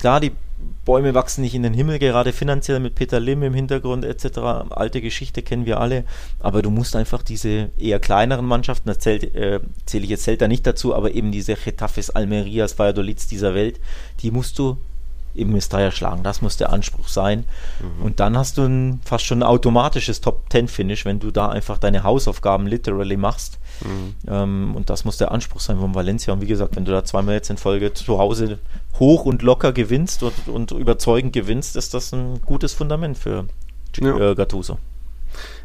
klar, 0.00 0.18
die 0.18 0.32
Bäume 0.84 1.14
wachsen 1.14 1.42
nicht 1.42 1.54
in 1.54 1.62
den 1.62 1.74
Himmel, 1.74 1.98
gerade 1.98 2.32
finanziell 2.32 2.80
mit 2.80 2.94
Peter 2.94 3.20
Lim 3.20 3.42
im 3.42 3.54
Hintergrund 3.54 4.04
etc. 4.04 4.38
Alte 4.70 5.00
Geschichte 5.00 5.42
kennen 5.42 5.66
wir 5.66 5.80
alle, 5.80 6.04
aber 6.40 6.62
du 6.62 6.70
musst 6.70 6.96
einfach 6.96 7.22
diese 7.22 7.70
eher 7.78 8.00
kleineren 8.00 8.46
Mannschaften, 8.46 8.88
da 8.88 8.98
zählt, 8.98 9.34
äh, 9.34 9.60
zähle 9.86 10.04
ich 10.04 10.10
jetzt 10.10 10.24
Celta 10.24 10.48
nicht 10.48 10.66
dazu, 10.66 10.94
aber 10.94 11.14
eben 11.14 11.30
diese 11.30 11.54
Getafes, 11.54 12.10
Almerias, 12.10 12.78
Valladolids 12.78 13.28
dieser 13.28 13.54
Welt, 13.54 13.80
die 14.20 14.30
musst 14.30 14.58
du 14.58 14.76
im 15.34 15.52
Mestalla 15.52 15.90
schlagen. 15.90 16.22
Das 16.22 16.42
muss 16.42 16.56
der 16.56 16.72
Anspruch 16.72 17.08
sein. 17.08 17.44
Mhm. 17.80 18.04
Und 18.04 18.20
dann 18.20 18.36
hast 18.36 18.58
du 18.58 18.64
ein, 18.64 19.00
fast 19.04 19.24
schon 19.24 19.40
ein 19.40 19.48
automatisches 19.48 20.20
Top-10-Finish, 20.20 21.04
wenn 21.04 21.20
du 21.20 21.30
da 21.30 21.48
einfach 21.48 21.78
deine 21.78 22.02
Hausaufgaben 22.02 22.66
literally 22.66 23.16
machst. 23.16 23.58
Mhm. 23.80 24.14
Ähm, 24.28 24.72
und 24.76 24.90
das 24.90 25.04
muss 25.04 25.16
der 25.16 25.32
Anspruch 25.32 25.60
sein 25.60 25.78
von 25.78 25.94
Valencia. 25.94 26.32
Und 26.32 26.42
wie 26.42 26.46
gesagt, 26.46 26.76
wenn 26.76 26.84
du 26.84 26.92
da 26.92 27.04
zweimal 27.04 27.34
jetzt 27.34 27.50
in 27.50 27.56
Folge 27.56 27.94
zu 27.94 28.18
Hause 28.18 28.58
hoch 28.98 29.24
und 29.24 29.42
locker 29.42 29.72
gewinnst 29.72 30.22
und, 30.22 30.48
und 30.48 30.70
überzeugend 30.72 31.32
gewinnst, 31.32 31.76
ist 31.76 31.94
das 31.94 32.12
ein 32.12 32.40
gutes 32.42 32.72
Fundament 32.72 33.18
für 33.18 33.46
ja. 34.00 34.30
äh, 34.30 34.34
Gattuso. 34.34 34.78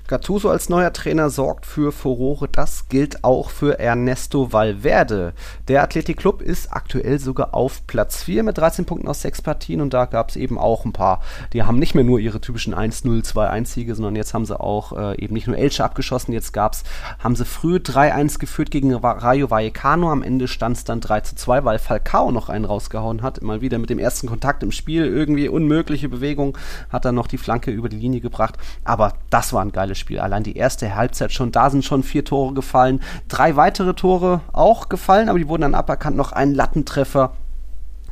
Gattuso 0.07 0.49
als 0.49 0.69
neuer 0.69 0.93
Trainer 0.93 1.29
sorgt 1.29 1.65
für 1.65 1.91
Furore. 1.91 2.47
Das 2.47 2.87
gilt 2.87 3.25
auch 3.25 3.49
für 3.49 3.77
Ernesto 3.77 4.53
Valverde. 4.53 5.33
Der 5.67 5.83
Athletic 5.83 6.15
Club 6.15 6.41
ist 6.41 6.71
aktuell 6.71 7.19
sogar 7.19 7.53
auf 7.53 7.85
Platz 7.87 8.23
4 8.23 8.43
mit 8.43 8.57
13 8.57 8.85
Punkten 8.85 9.09
aus 9.09 9.21
6 9.23 9.41
Partien 9.41 9.81
und 9.81 9.93
da 9.93 10.05
gab 10.05 10.29
es 10.29 10.37
eben 10.37 10.57
auch 10.57 10.85
ein 10.85 10.93
paar. 10.93 11.21
Die 11.51 11.63
haben 11.63 11.77
nicht 11.77 11.93
mehr 11.93 12.05
nur 12.05 12.19
ihre 12.19 12.39
typischen 12.39 12.73
1-0, 12.73 13.25
2-1-Siege, 13.25 13.95
sondern 13.95 14.15
jetzt 14.15 14.33
haben 14.33 14.45
sie 14.45 14.57
auch 14.57 14.93
äh, 14.97 15.21
eben 15.21 15.33
nicht 15.33 15.47
nur 15.47 15.57
Elche 15.57 15.83
abgeschossen, 15.83 16.31
jetzt 16.31 16.53
gab's, 16.53 16.85
haben 17.19 17.35
sie 17.35 17.43
früh 17.43 17.75
3-1 17.75 18.39
geführt 18.39 18.71
gegen 18.71 18.93
Rayo 18.93 19.49
Vallecano. 19.49 20.09
Am 20.09 20.23
Ende 20.23 20.47
stand 20.47 20.77
es 20.77 20.85
dann 20.85 21.01
3-2, 21.01 21.65
weil 21.65 21.79
Falcao 21.79 22.31
noch 22.31 22.47
einen 22.47 22.63
rausgehauen 22.63 23.23
hat. 23.23 23.41
Mal 23.41 23.59
wieder 23.59 23.77
mit 23.77 23.89
dem 23.89 23.99
ersten 23.99 24.27
Kontakt 24.27 24.63
im 24.63 24.71
Spiel. 24.71 25.05
Irgendwie 25.05 25.49
unmögliche 25.49 26.07
Bewegung. 26.07 26.57
Hat 26.89 27.03
dann 27.03 27.15
noch 27.15 27.27
die 27.27 27.37
Flanke 27.37 27.71
über 27.71 27.89
die 27.89 27.97
Linie 27.97 28.21
gebracht. 28.21 28.55
Aber 28.85 29.13
das 29.29 29.51
war 29.51 29.61
ein 29.61 29.73
geiles 29.73 29.96
Spiel. 29.97 30.19
Allein 30.19 30.43
die 30.43 30.55
erste 30.55 30.95
Halbzeit 30.95 31.31
schon, 31.31 31.51
da 31.51 31.69
sind 31.69 31.83
schon 31.83 32.03
vier 32.03 32.23
Tore 32.23 32.53
gefallen. 32.53 33.01
Drei 33.27 33.55
weitere 33.55 33.93
Tore 33.93 34.41
auch 34.53 34.89
gefallen, 34.89 35.29
aber 35.29 35.39
die 35.39 35.47
wurden 35.47 35.63
dann 35.63 35.75
aberkannt. 35.75 36.17
Noch 36.17 36.31
ein 36.31 36.53
Lattentreffer 36.53 37.33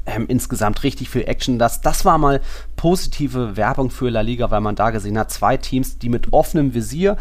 ähm, 0.05 0.25
insgesamt 0.27 0.83
richtig 0.83 1.09
viel 1.09 1.23
Action. 1.23 1.59
Das, 1.59 1.81
das 1.81 2.05
war 2.05 2.17
mal 2.17 2.41
positive 2.75 3.57
Werbung 3.57 3.89
für 3.89 4.09
La 4.09 4.21
Liga, 4.21 4.51
weil 4.51 4.61
man 4.61 4.75
da 4.75 4.91
gesehen 4.91 5.17
hat, 5.17 5.31
zwei 5.31 5.57
Teams, 5.57 5.97
die 5.97 6.09
mit 6.09 6.33
offenem 6.33 6.73
Visier, 6.73 7.17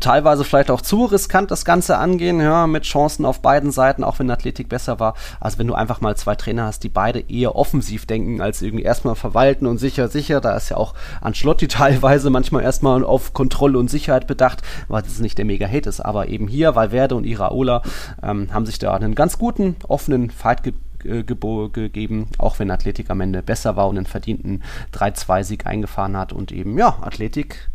teilweise 0.00 0.44
vielleicht 0.44 0.70
auch 0.70 0.80
zu 0.80 1.04
riskant 1.06 1.50
das 1.50 1.64
Ganze 1.64 1.96
angehen, 1.96 2.40
ja, 2.40 2.66
mit 2.66 2.84
Chancen 2.84 3.24
auf 3.24 3.40
beiden 3.40 3.70
Seiten, 3.70 4.04
auch 4.04 4.18
wenn 4.18 4.30
Athletik 4.30 4.68
besser 4.68 5.00
war. 5.00 5.14
Also 5.40 5.58
wenn 5.58 5.66
du 5.66 5.74
einfach 5.74 6.00
mal 6.00 6.16
zwei 6.16 6.34
Trainer 6.34 6.64
hast, 6.64 6.82
die 6.82 6.88
beide 6.88 7.20
eher 7.20 7.56
offensiv 7.56 8.06
denken, 8.06 8.40
als 8.40 8.62
irgendwie 8.62 8.84
erstmal 8.84 9.14
verwalten 9.14 9.66
und 9.66 9.78
sicher, 9.78 10.08
sicher, 10.08 10.40
da 10.40 10.56
ist 10.56 10.68
ja 10.68 10.76
auch 10.76 10.94
Ancelotti 11.20 11.68
teilweise 11.68 12.30
manchmal 12.30 12.62
erstmal 12.62 13.04
auf 13.04 13.32
Kontrolle 13.32 13.78
und 13.78 13.88
Sicherheit 13.88 14.26
bedacht, 14.26 14.62
weil 14.88 15.02
das 15.02 15.18
nicht 15.20 15.38
der 15.38 15.44
Mega-Hate 15.44 15.88
ist. 15.88 16.00
Aber 16.00 16.28
eben 16.28 16.48
hier, 16.48 16.74
Valverde 16.74 17.14
und 17.14 17.24
Iraola 17.24 17.82
ähm, 18.22 18.52
haben 18.52 18.66
sich 18.66 18.78
da 18.78 18.92
einen 18.94 19.14
ganz 19.14 19.38
guten, 19.38 19.76
offenen 19.88 20.30
Fight 20.30 20.62
ge 20.62 20.74
äh, 21.08 21.22
gegeben, 21.22 22.28
auch 22.38 22.58
wenn 22.58 22.70
Athletik 22.70 23.10
am 23.10 23.20
Ende 23.20 23.42
besser 23.42 23.76
war 23.76 23.88
und 23.88 23.96
einen 23.96 24.06
verdienten 24.06 24.62
3-2-Sieg 24.92 25.66
eingefahren 25.66 26.16
hat. 26.16 26.32
Und 26.32 26.52
eben, 26.52 26.78
ja, 26.78 26.98
Athletik 27.00 27.70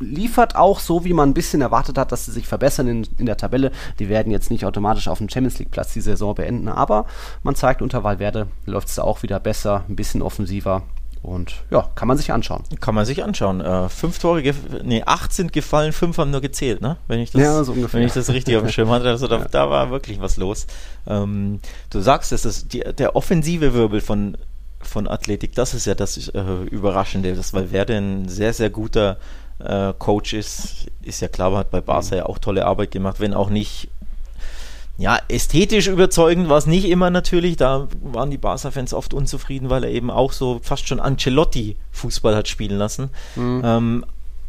liefert 0.00 0.56
auch 0.56 0.80
so, 0.80 1.04
wie 1.04 1.12
man 1.12 1.30
ein 1.30 1.34
bisschen 1.34 1.60
erwartet 1.60 1.98
hat, 1.98 2.12
dass 2.12 2.26
sie 2.26 2.32
sich 2.32 2.46
verbessern 2.46 2.88
in, 2.88 3.06
in 3.18 3.26
der 3.26 3.36
Tabelle. 3.36 3.72
Die 3.98 4.08
werden 4.08 4.30
jetzt 4.30 4.50
nicht 4.50 4.64
automatisch 4.64 5.08
auf 5.08 5.18
dem 5.18 5.28
Champions 5.28 5.58
League 5.58 5.70
Platz 5.70 5.92
die 5.92 6.00
Saison 6.00 6.34
beenden, 6.34 6.68
aber 6.68 7.06
man 7.42 7.54
zeigt 7.54 7.82
unter 7.82 8.04
Valverde 8.04 8.46
läuft 8.64 8.88
es 8.88 8.98
auch 8.98 9.22
wieder 9.22 9.40
besser, 9.40 9.84
ein 9.88 9.96
bisschen 9.96 10.22
offensiver 10.22 10.82
und 11.22 11.54
ja, 11.70 11.88
kann 11.94 12.08
man 12.08 12.16
sich 12.16 12.32
anschauen. 12.32 12.62
Kann 12.80 12.94
man 12.94 13.04
sich 13.04 13.24
anschauen. 13.24 13.60
Äh, 13.60 13.88
fünf 13.88 14.18
Tore, 14.18 14.42
nee, 14.82 15.02
acht 15.04 15.32
sind 15.32 15.52
gefallen, 15.52 15.92
fünf 15.92 16.18
haben 16.18 16.30
nur 16.30 16.40
gezählt, 16.40 16.80
ne? 16.80 16.96
Wenn 17.06 17.20
ich 17.20 17.32
das, 17.32 17.42
ja, 17.42 17.64
so 17.64 17.72
ungefähr. 17.72 18.00
Wenn 18.00 18.06
ich 18.06 18.12
das 18.12 18.30
richtig 18.30 18.56
auf 18.56 18.62
dem 18.62 18.70
Schirm 18.70 18.90
hatte. 18.90 19.08
Also 19.08 19.26
da, 19.26 19.38
ja. 19.40 19.44
da 19.50 19.70
war 19.70 19.90
wirklich 19.90 20.20
was 20.20 20.36
los. 20.36 20.66
Ähm, 21.06 21.60
du 21.90 22.00
sagst, 22.00 22.32
es 22.32 22.44
ist 22.44 22.72
die, 22.72 22.80
der 22.80 23.16
offensive 23.16 23.74
Wirbel 23.74 24.00
von, 24.00 24.36
von 24.80 25.08
Athletik, 25.08 25.54
das 25.54 25.74
ist 25.74 25.86
ja 25.86 25.94
das 25.94 26.28
äh, 26.28 26.42
Überraschende, 26.70 27.34
das, 27.34 27.52
weil 27.52 27.72
Werde 27.72 27.96
ein 27.96 28.28
sehr, 28.28 28.52
sehr 28.52 28.70
guter 28.70 29.18
äh, 29.58 29.92
Coach 29.98 30.34
ist, 30.34 30.86
ist 31.02 31.20
ja 31.20 31.28
klar, 31.28 31.56
hat 31.56 31.70
bei 31.70 31.80
Barca 31.80 32.14
mhm. 32.14 32.18
ja 32.18 32.26
auch 32.26 32.38
tolle 32.38 32.66
Arbeit 32.66 32.90
gemacht, 32.90 33.20
wenn 33.20 33.34
auch 33.34 33.50
nicht 33.50 33.88
ja, 34.98 35.16
ästhetisch 35.28 35.86
überzeugend 35.86 36.48
war 36.48 36.58
es 36.58 36.66
nicht 36.66 36.84
immer 36.84 37.08
natürlich. 37.08 37.56
Da 37.56 37.86
waren 38.02 38.32
die 38.32 38.36
Barca-Fans 38.36 38.92
oft 38.92 39.14
unzufrieden, 39.14 39.70
weil 39.70 39.84
er 39.84 39.90
eben 39.90 40.10
auch 40.10 40.32
so 40.32 40.58
fast 40.60 40.88
schon 40.88 40.98
Ancelotti-Fußball 40.98 42.34
hat 42.34 42.48
spielen 42.48 42.76
lassen. 42.76 43.10
Mhm. 43.36 43.62
Ähm, 43.64 44.04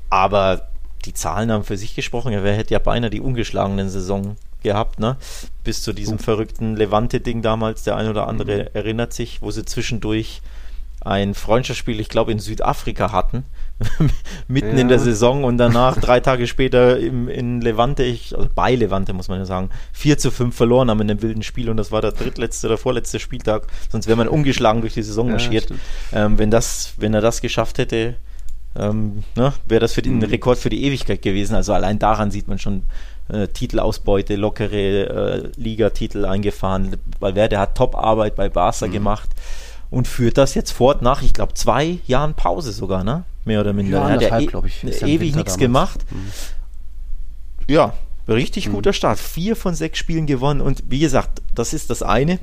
aber 0.09 0.69
die 1.05 1.13
Zahlen 1.13 1.51
haben 1.51 1.63
für 1.63 1.78
sich 1.78 1.95
gesprochen. 1.95 2.34
Er 2.34 2.41
hätte 2.55 2.73
ja 2.73 2.80
beinahe 2.80 3.11
die 3.11 3.21
ungeschlagenen 3.21 3.91
Saison 3.91 4.38
gehabt, 4.63 4.99
ne? 4.99 5.17
Bis 5.63 5.84
zu 5.84 5.93
diesem 5.93 6.15
mhm. 6.15 6.19
verrückten 6.21 6.76
Levante-Ding 6.76 7.43
damals. 7.43 7.84
Der 7.84 7.95
ein 7.95 8.09
oder 8.09 8.28
andere 8.28 8.63
mhm. 8.63 8.69
erinnert 8.73 9.13
sich, 9.13 9.43
wo 9.43 9.51
sie 9.51 9.65
zwischendurch 9.65 10.41
ein 11.01 11.36
Freundschaftsspiel, 11.36 11.99
ich 11.99 12.09
glaube, 12.09 12.32
in 12.32 12.39
Südafrika 12.39 13.11
hatten, 13.11 13.43
mitten 14.47 14.75
ja. 14.75 14.82
in 14.82 14.88
der 14.89 14.99
Saison 14.99 15.43
und 15.43 15.57
danach 15.57 15.97
drei 15.99 16.19
Tage 16.19 16.47
später 16.47 16.99
im, 16.99 17.30
in 17.30 17.61
Levante, 17.61 18.03
ich, 18.03 18.36
also 18.36 18.49
bei 18.53 18.75
Levante 18.75 19.13
muss 19.13 19.30
man 19.30 19.39
ja 19.39 19.45
sagen, 19.45 19.69
4 19.93 20.17
zu 20.17 20.32
5 20.32 20.55
verloren 20.55 20.89
haben 20.89 20.99
in 21.01 21.09
einem 21.09 21.21
wilden 21.21 21.43
Spiel 21.43 21.69
und 21.69 21.77
das 21.77 21.91
war 21.91 22.01
der 22.01 22.11
drittletzte 22.11 22.67
oder 22.67 22.77
vorletzte 22.77 23.19
Spieltag, 23.19 23.67
sonst 23.89 24.07
wäre 24.07 24.17
man 24.17 24.27
ungeschlagen 24.27 24.82
durch 24.82 24.93
die 24.93 25.03
Saison 25.03 25.32
marschiert. 25.32 25.67
ähm, 26.11 26.38
wenn, 26.38 26.51
das, 26.51 26.93
wenn 26.97 27.13
er 27.13 27.21
das 27.21 27.41
geschafft 27.41 27.77
hätte, 27.77 28.15
ähm, 28.77 29.23
ne, 29.36 29.53
wäre 29.67 29.80
das 29.80 29.93
für 29.93 30.01
den 30.01 30.21
Rekord 30.21 30.57
für 30.57 30.69
die 30.69 30.84
Ewigkeit 30.84 31.21
gewesen. 31.21 31.55
Also 31.55 31.73
allein 31.73 31.97
daran 31.99 32.32
sieht 32.32 32.47
man 32.47 32.59
schon 32.59 32.84
äh, 33.30 33.47
Titelausbeute, 33.47 34.36
lockere 34.36 34.73
äh, 34.75 35.49
Ligatitel 35.55 36.25
eingefahren. 36.25 36.97
Valverde 37.19 37.57
hat 37.57 37.75
Top-Arbeit 37.75 38.36
bei 38.36 38.49
Barca 38.49 38.88
Mhm. 38.88 38.91
gemacht 38.91 39.30
und 39.91 40.07
führt 40.07 40.37
das 40.37 40.53
jetzt 40.55 40.71
fort 40.71 41.01
nach, 41.01 41.21
ich 41.21 41.33
glaube, 41.33 41.53
zwei 41.55 41.99
Jahren 42.07 42.33
Pause 42.33 42.71
sogar, 42.71 43.03
ne? 43.03 43.23
Mehr 43.45 43.61
oder 43.61 43.73
minder. 43.73 43.97
Ja, 43.99 44.09
Er 44.09 44.31
hat 44.31 44.41
e- 44.41 44.49
ja 44.51 44.59
im 45.01 45.07
ewig 45.07 45.35
nichts 45.35 45.57
gemacht. 45.57 46.05
Ja, 47.67 47.93
richtig 48.27 48.67
Mhm. 48.67 48.73
guter 48.73 48.93
Start. 48.93 49.19
Vier 49.19 49.55
von 49.55 49.73
sechs 49.75 49.97
Spielen 49.99 50.25
gewonnen 50.25 50.61
und 50.61 50.83
wie 50.89 50.99
gesagt, 50.99 51.41
das 51.55 51.73
ist 51.73 51.89
das 51.89 52.03
eine. 52.03 52.39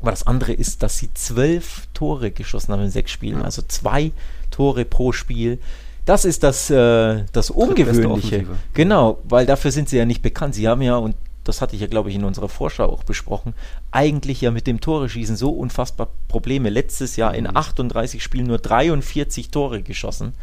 Aber 0.00 0.12
das 0.12 0.26
andere 0.26 0.52
ist, 0.52 0.82
dass 0.82 0.96
sie 0.96 1.12
zwölf 1.12 1.86
Tore 1.92 2.30
geschossen 2.30 2.72
haben 2.72 2.82
in 2.82 2.90
sechs 2.90 3.10
Spielen. 3.10 3.42
Also 3.42 3.60
zwei 3.68 4.12
Tore 4.50 4.86
pro 4.86 5.12
Spiel. 5.12 5.58
Das 6.06 6.24
ist 6.24 6.42
das, 6.42 6.70
äh, 6.70 7.24
das 7.32 7.50
Ungewöhnliche. 7.50 8.46
Genau, 8.72 9.18
weil 9.24 9.44
dafür 9.44 9.70
sind 9.72 9.90
sie 9.90 9.98
ja 9.98 10.06
nicht 10.06 10.22
bekannt. 10.22 10.54
Sie 10.54 10.66
haben 10.66 10.80
ja, 10.80 10.96
und 10.96 11.14
das 11.50 11.60
hatte 11.60 11.74
ich 11.74 11.82
ja, 11.82 11.88
glaube 11.88 12.08
ich, 12.08 12.16
in 12.16 12.24
unserer 12.24 12.48
Vorschau 12.48 12.86
auch 12.86 13.04
besprochen, 13.04 13.54
eigentlich 13.90 14.40
ja 14.40 14.50
mit 14.50 14.66
dem 14.66 14.80
Tore-Schießen 14.80 15.36
so 15.36 15.50
unfassbar 15.50 16.08
Probleme. 16.28 16.70
Letztes 16.70 17.16
Jahr 17.16 17.34
in 17.34 17.46
38 17.46 18.22
Spielen 18.22 18.46
nur 18.46 18.58
43 18.58 19.50
Tore 19.50 19.82
geschossen. 19.82 20.34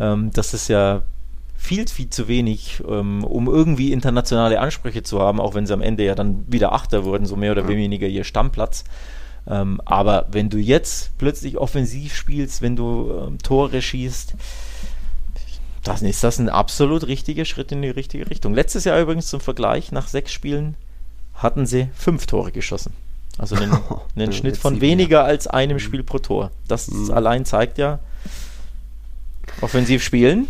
Ähm, 0.00 0.30
das 0.32 0.54
ist 0.54 0.68
ja 0.68 1.02
viel, 1.56 1.86
viel 1.88 2.08
zu 2.08 2.28
wenig, 2.28 2.82
ähm, 2.88 3.24
um 3.24 3.46
irgendwie 3.46 3.92
internationale 3.92 4.60
Ansprüche 4.60 5.02
zu 5.02 5.20
haben, 5.20 5.40
auch 5.40 5.54
wenn 5.54 5.66
sie 5.66 5.74
am 5.74 5.82
Ende 5.82 6.04
ja 6.04 6.14
dann 6.14 6.44
wieder 6.48 6.72
Achter 6.72 7.04
wurden, 7.04 7.26
so 7.26 7.36
mehr 7.36 7.52
oder 7.52 7.68
weniger 7.68 8.06
ihr 8.06 8.24
Stammplatz. 8.24 8.84
Ähm, 9.46 9.80
aber 9.84 10.26
wenn 10.30 10.50
du 10.50 10.58
jetzt 10.58 11.16
plötzlich 11.18 11.58
offensiv 11.58 12.14
spielst, 12.14 12.62
wenn 12.62 12.76
du 12.76 13.10
ähm, 13.10 13.38
Tore 13.38 13.82
schießt, 13.82 14.34
dann 15.88 16.04
ist 16.08 16.22
das 16.24 16.38
ein 16.38 16.48
absolut 16.48 17.06
richtiger 17.06 17.44
Schritt 17.44 17.72
in 17.72 17.82
die 17.82 17.88
richtige 17.90 18.28
Richtung. 18.30 18.54
Letztes 18.54 18.84
Jahr 18.84 19.00
übrigens 19.00 19.26
zum 19.28 19.40
Vergleich, 19.40 19.92
nach 19.92 20.08
sechs 20.08 20.32
Spielen 20.32 20.74
hatten 21.34 21.66
sie 21.66 21.88
fünf 21.94 22.26
Tore 22.26 22.52
geschossen. 22.52 22.92
Also 23.38 23.54
einen, 23.56 23.76
einen 24.16 24.32
Schnitt 24.32 24.56
von 24.56 24.80
weniger 24.80 25.24
als 25.24 25.46
einem 25.46 25.78
Spiel 25.78 26.02
pro 26.02 26.18
Tor. 26.18 26.50
Das 26.66 26.88
Mhm. 26.88 27.10
allein 27.12 27.44
zeigt 27.44 27.78
ja, 27.78 27.98
offensiv 29.60 30.02
spielen 30.02 30.48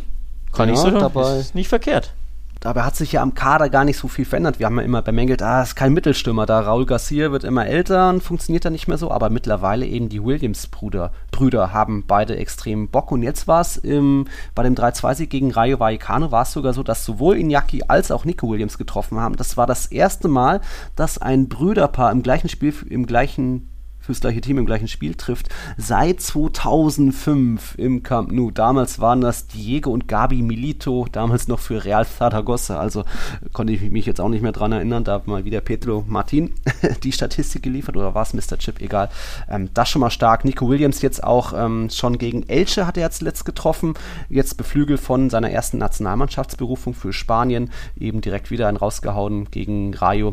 kann 0.53 0.69
Ja, 0.69 0.75
ich 0.75 0.81
so 0.81 0.91
dabei- 0.91 1.39
ist 1.39 1.55
nicht 1.55 1.69
verkehrt. 1.69 2.13
Dabei 2.61 2.83
hat 2.83 2.97
sich 2.97 3.13
ja 3.13 3.23
am 3.23 3.35
Kader 3.35 3.71
gar 3.71 3.85
nicht 3.85 3.99
so 3.99 4.09
viel 4.09 4.25
verändert. 4.25 4.59
Wir 4.59 4.67
haben 4.67 4.79
ja 4.79 4.85
immer 4.85 5.01
bemängelt, 5.01 5.43
ah, 5.43 5.63
ist 5.63 5.77
kein 5.77 5.93
Mittelstürmer 5.93 6.45
da. 6.45 6.61
Raul 6.61 6.87
Garcia 6.87 7.31
wird 7.31 7.45
immer 7.45 7.67
älter 7.67 8.09
und 8.11 8.23
funktioniert 8.23 8.65
dann 8.65 8.73
nicht 8.73 8.89
mehr 8.89 8.99
so. 8.99 9.13
Aber 9.13 9.31
mittlerweile 9.31 9.87
eben 9.87 10.09
die 10.09 10.25
Williams-Brüder 10.25 11.13
Brüder 11.31 11.73
haben 11.73 12.05
beide 12.07 12.37
extrem 12.37 12.89
Bock. 12.89 13.13
Und 13.13 13.23
jetzt 13.23 13.47
war 13.47 13.61
es 13.61 13.81
bei 13.81 14.63
dem 14.63 14.75
3-2-Sieg 14.75 15.31
gegen 15.31 15.53
Rayo 15.53 15.79
Vallecano 15.79 16.33
war 16.33 16.43
es 16.43 16.53
sogar 16.53 16.73
so, 16.73 16.83
dass 16.83 17.05
sowohl 17.05 17.37
Iñaki 17.37 17.85
als 17.87 18.11
auch 18.11 18.25
Nico 18.25 18.49
Williams 18.49 18.77
getroffen 18.77 19.21
haben. 19.21 19.37
Das 19.37 19.57
war 19.57 19.69
das 19.69 19.87
erste 19.87 20.27
Mal, 20.27 20.61
dass 20.97 21.19
ein 21.19 21.49
Brüderpaar 21.49 22.11
im 22.11 22.25
gleichen 22.25 22.49
Spiel, 22.49 22.75
im 22.89 23.07
gleichen 23.07 23.69
fürs 24.09 24.21
gleiche 24.21 24.41
Team 24.41 24.57
im 24.57 24.65
gleichen 24.65 24.89
Spiel 24.89 25.15
trifft, 25.15 25.51
seit 25.77 26.23
2005 26.23 27.75
im 27.77 28.03
Camp 28.03 28.33
Nou. 28.33 28.51
Damals 28.51 29.01
waren 29.01 29.21
das 29.21 29.49
Diego 29.49 29.91
und 29.91 30.09
Gabi 30.09 30.41
Milito, 30.41 31.07
damals 31.13 31.47
noch 31.47 31.59
für 31.59 31.85
Real 31.85 32.07
Zaragoza. 32.07 32.81
Also 32.81 33.05
konnte 33.53 33.75
ich 33.75 33.83
mich 33.91 34.07
jetzt 34.07 34.19
auch 34.19 34.31
nicht 34.31 34.41
mehr 34.41 34.53
dran 34.53 34.73
erinnern. 34.73 35.05
Da 35.05 35.21
mal 35.27 35.45
wieder 35.45 35.61
Pedro 35.61 36.05
Martin 36.09 36.55
die 37.03 37.13
Statistik 37.13 37.63
geliefert 37.63 37.99
oder 37.99 38.15
war 38.15 38.23
es 38.23 38.33
Mr. 38.33 38.57
Chip? 38.57 38.81
Egal. 38.81 39.11
Ähm, 39.47 39.69
das 39.75 39.91
schon 39.91 40.01
mal 40.01 40.09
stark. 40.09 40.47
Nico 40.47 40.71
Williams 40.71 41.03
jetzt 41.03 41.23
auch 41.23 41.53
ähm, 41.55 41.91
schon 41.91 42.17
gegen 42.17 42.49
Elche 42.49 42.87
hat 42.87 42.97
er 42.97 43.03
jetzt 43.03 43.21
letzt 43.21 43.45
getroffen. 43.45 43.93
Jetzt 44.31 44.57
beflügelt 44.57 45.01
von 45.01 45.29
seiner 45.29 45.51
ersten 45.51 45.77
Nationalmannschaftsberufung 45.77 46.95
für 46.95 47.13
Spanien. 47.13 47.71
Eben 47.95 48.23
direkt 48.23 48.51
wieder 48.51 48.69
einen 48.69 48.79
rausgehauen 48.79 49.51
gegen 49.51 49.93
Rayo 49.93 50.33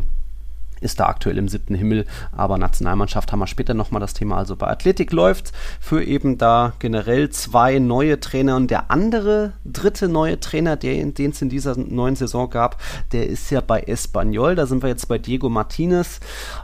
ist 0.85 0.99
da 0.99 1.07
aktuell 1.07 1.37
im 1.37 1.49
siebten 1.49 1.75
Himmel, 1.75 2.05
aber 2.31 2.57
Nationalmannschaft 2.57 3.31
haben 3.31 3.39
wir 3.39 3.47
später 3.47 3.73
nochmal 3.73 3.99
das 3.99 4.13
Thema. 4.13 4.37
Also 4.37 4.55
bei 4.55 4.67
Athletik 4.67 5.11
läuft 5.11 5.51
für 5.79 6.03
eben 6.03 6.37
da 6.37 6.73
generell 6.79 7.29
zwei 7.29 7.79
neue 7.79 8.19
Trainer 8.19 8.55
und 8.55 8.71
der 8.71 8.91
andere 8.91 9.53
dritte 9.65 10.07
neue 10.07 10.39
Trainer, 10.39 10.77
den 10.77 11.13
es 11.17 11.41
in 11.41 11.49
dieser 11.49 11.77
neuen 11.77 12.15
Saison 12.15 12.49
gab, 12.49 12.81
der 13.11 13.27
ist 13.27 13.49
ja 13.49 13.61
bei 13.61 13.81
Espanyol. 13.81 14.55
Da 14.55 14.67
sind 14.67 14.83
wir 14.83 14.89
jetzt 14.89 15.07
bei 15.07 15.17
Diego 15.17 15.49
Martinez. 15.49 16.19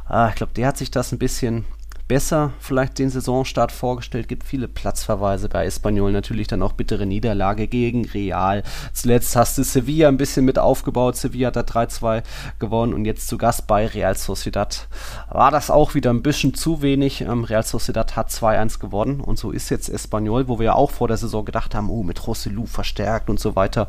Ah, 0.06 0.30
ich 0.30 0.36
glaube, 0.36 0.54
der 0.54 0.68
hat 0.68 0.78
sich 0.78 0.92
das 0.92 1.12
ein 1.12 1.20
bisschen 1.20 1.66
besser 2.12 2.52
vielleicht 2.60 3.00
den 3.00 3.10
Saisonstart 3.10 3.72
vorgestellt. 3.72 4.28
Gibt 4.28 4.44
viele 4.44 4.68
Platzverweise 4.68 5.48
bei 5.48 5.66
Espanyol. 5.66 6.12
Natürlich 6.12 6.48
dann 6.48 6.62
auch 6.62 6.74
bittere 6.74 7.06
Niederlage 7.06 7.70
gegen 7.70 8.04
Real. 8.04 8.64
Zuletzt 8.92 9.38
hast 9.38 9.58
du 9.58 9.64
Sevilla 9.64 10.10
ein 10.10 10.18
bisschen 10.18 10.44
mit 10.44 10.60
aufgebaut. 10.60 11.16
Sevilla 11.16 11.48
hat 11.48 11.56
da 11.56 11.62
3-2 11.62 12.24
gewonnen 12.60 12.94
und 12.94 13.06
jetzt 13.06 13.30
zu 13.30 13.38
Gast 13.38 13.66
bei 13.66 13.88
Real 13.88 14.18
Sociedad. 14.18 14.90
War 15.30 15.52
das 15.52 15.72
auch 15.72 15.96
wieder 15.96 16.10
ein 16.10 16.22
bisschen 16.22 16.54
zu 16.54 16.82
wenig. 16.82 17.22
Ähm, 17.22 17.46
Real 17.46 17.64
Sociedad 17.64 18.18
hat 18.18 18.30
2-1 18.30 18.80
gewonnen 18.80 19.22
und 19.22 19.40
so 19.40 19.52
ist 19.52 19.70
jetzt 19.70 19.88
Espanyol, 19.88 20.50
wo 20.50 20.60
wir 20.60 20.66
ja 20.66 20.74
auch 20.74 20.92
vor 20.92 21.08
der 21.08 21.16
Saison 21.16 21.46
gedacht 21.46 21.74
haben, 21.74 21.90
oh, 21.90 22.04
mit 22.04 22.28
Rossellou 22.28 22.66
verstärkt 22.66 23.30
und 23.30 23.40
so 23.40 23.56
weiter 23.56 23.88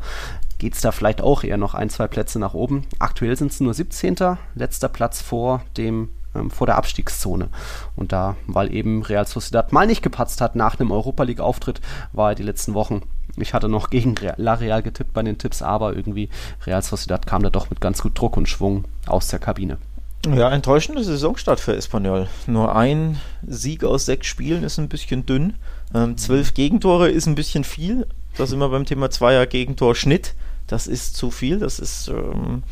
geht 0.59 0.75
es 0.75 0.81
da 0.81 0.93
vielleicht 0.93 1.19
auch 1.19 1.43
eher 1.43 1.57
noch 1.57 1.73
ein, 1.73 1.89
zwei 1.89 2.07
Plätze 2.07 2.39
nach 2.39 2.53
oben. 2.53 2.85
Aktuell 2.99 3.35
sind 3.35 3.51
es 3.51 3.59
nur 3.59 3.73
17. 3.73 4.15
Letzter 4.55 4.87
Platz 4.87 5.21
vor 5.21 5.61
dem 5.75 6.07
ähm, 6.35 6.49
vor 6.51 6.67
der 6.67 6.77
Abstiegszone. 6.77 7.49
Und 7.95 8.11
da, 8.11 8.35
weil 8.47 8.73
eben 8.73 9.03
Real 9.03 9.27
Sociedad 9.27 9.71
mal 9.71 9.87
nicht 9.87 10.01
gepatzt 10.01 10.41
hat 10.41 10.55
nach 10.55 10.79
einem 10.79 10.91
Europa 10.91 11.23
League-Auftritt, 11.23 11.81
war 12.11 12.31
er 12.31 12.35
die 12.35 12.43
letzten 12.43 12.73
Wochen. 12.73 13.03
Ich 13.37 13.53
hatte 13.53 13.69
noch 13.69 13.89
gegen 13.89 14.17
Real, 14.17 14.35
La 14.37 14.53
Real 14.55 14.83
getippt 14.83 15.13
bei 15.13 15.23
den 15.23 15.37
Tipps, 15.37 15.61
aber 15.61 15.95
irgendwie 15.95 16.29
Real 16.65 16.81
Sociedad 16.81 17.25
kam 17.25 17.43
da 17.43 17.49
doch 17.49 17.69
mit 17.69 17.81
ganz 17.81 18.01
gut 18.01 18.19
Druck 18.19 18.37
und 18.37 18.47
Schwung 18.47 18.85
aus 19.07 19.27
der 19.27 19.39
Kabine. 19.39 19.77
Ja, 20.25 20.49
enttäuschender 20.51 21.03
Saisonstart 21.03 21.59
für 21.59 21.75
Espanyol. 21.75 22.27
Nur 22.47 22.75
ein 22.75 23.19
Sieg 23.45 23.83
aus 23.83 24.05
sechs 24.05 24.27
Spielen 24.27 24.63
ist 24.63 24.77
ein 24.77 24.87
bisschen 24.87 25.25
dünn. 25.25 25.55
Ähm, 25.93 26.15
zwölf 26.17 26.53
Gegentore 26.53 27.09
ist 27.09 27.25
ein 27.27 27.35
bisschen 27.35 27.65
viel. 27.65 28.07
Da 28.37 28.45
sind 28.45 28.59
wir 28.59 28.69
beim 28.69 28.85
Thema 28.85 29.09
Zweier 29.09 29.45
Gegentorschnitt. 29.45 30.33
Das 30.67 30.87
ist 30.87 31.17
zu 31.17 31.29
viel. 31.29 31.59
Das 31.59 31.77
ist 31.77 32.07
ähm, 32.07 32.63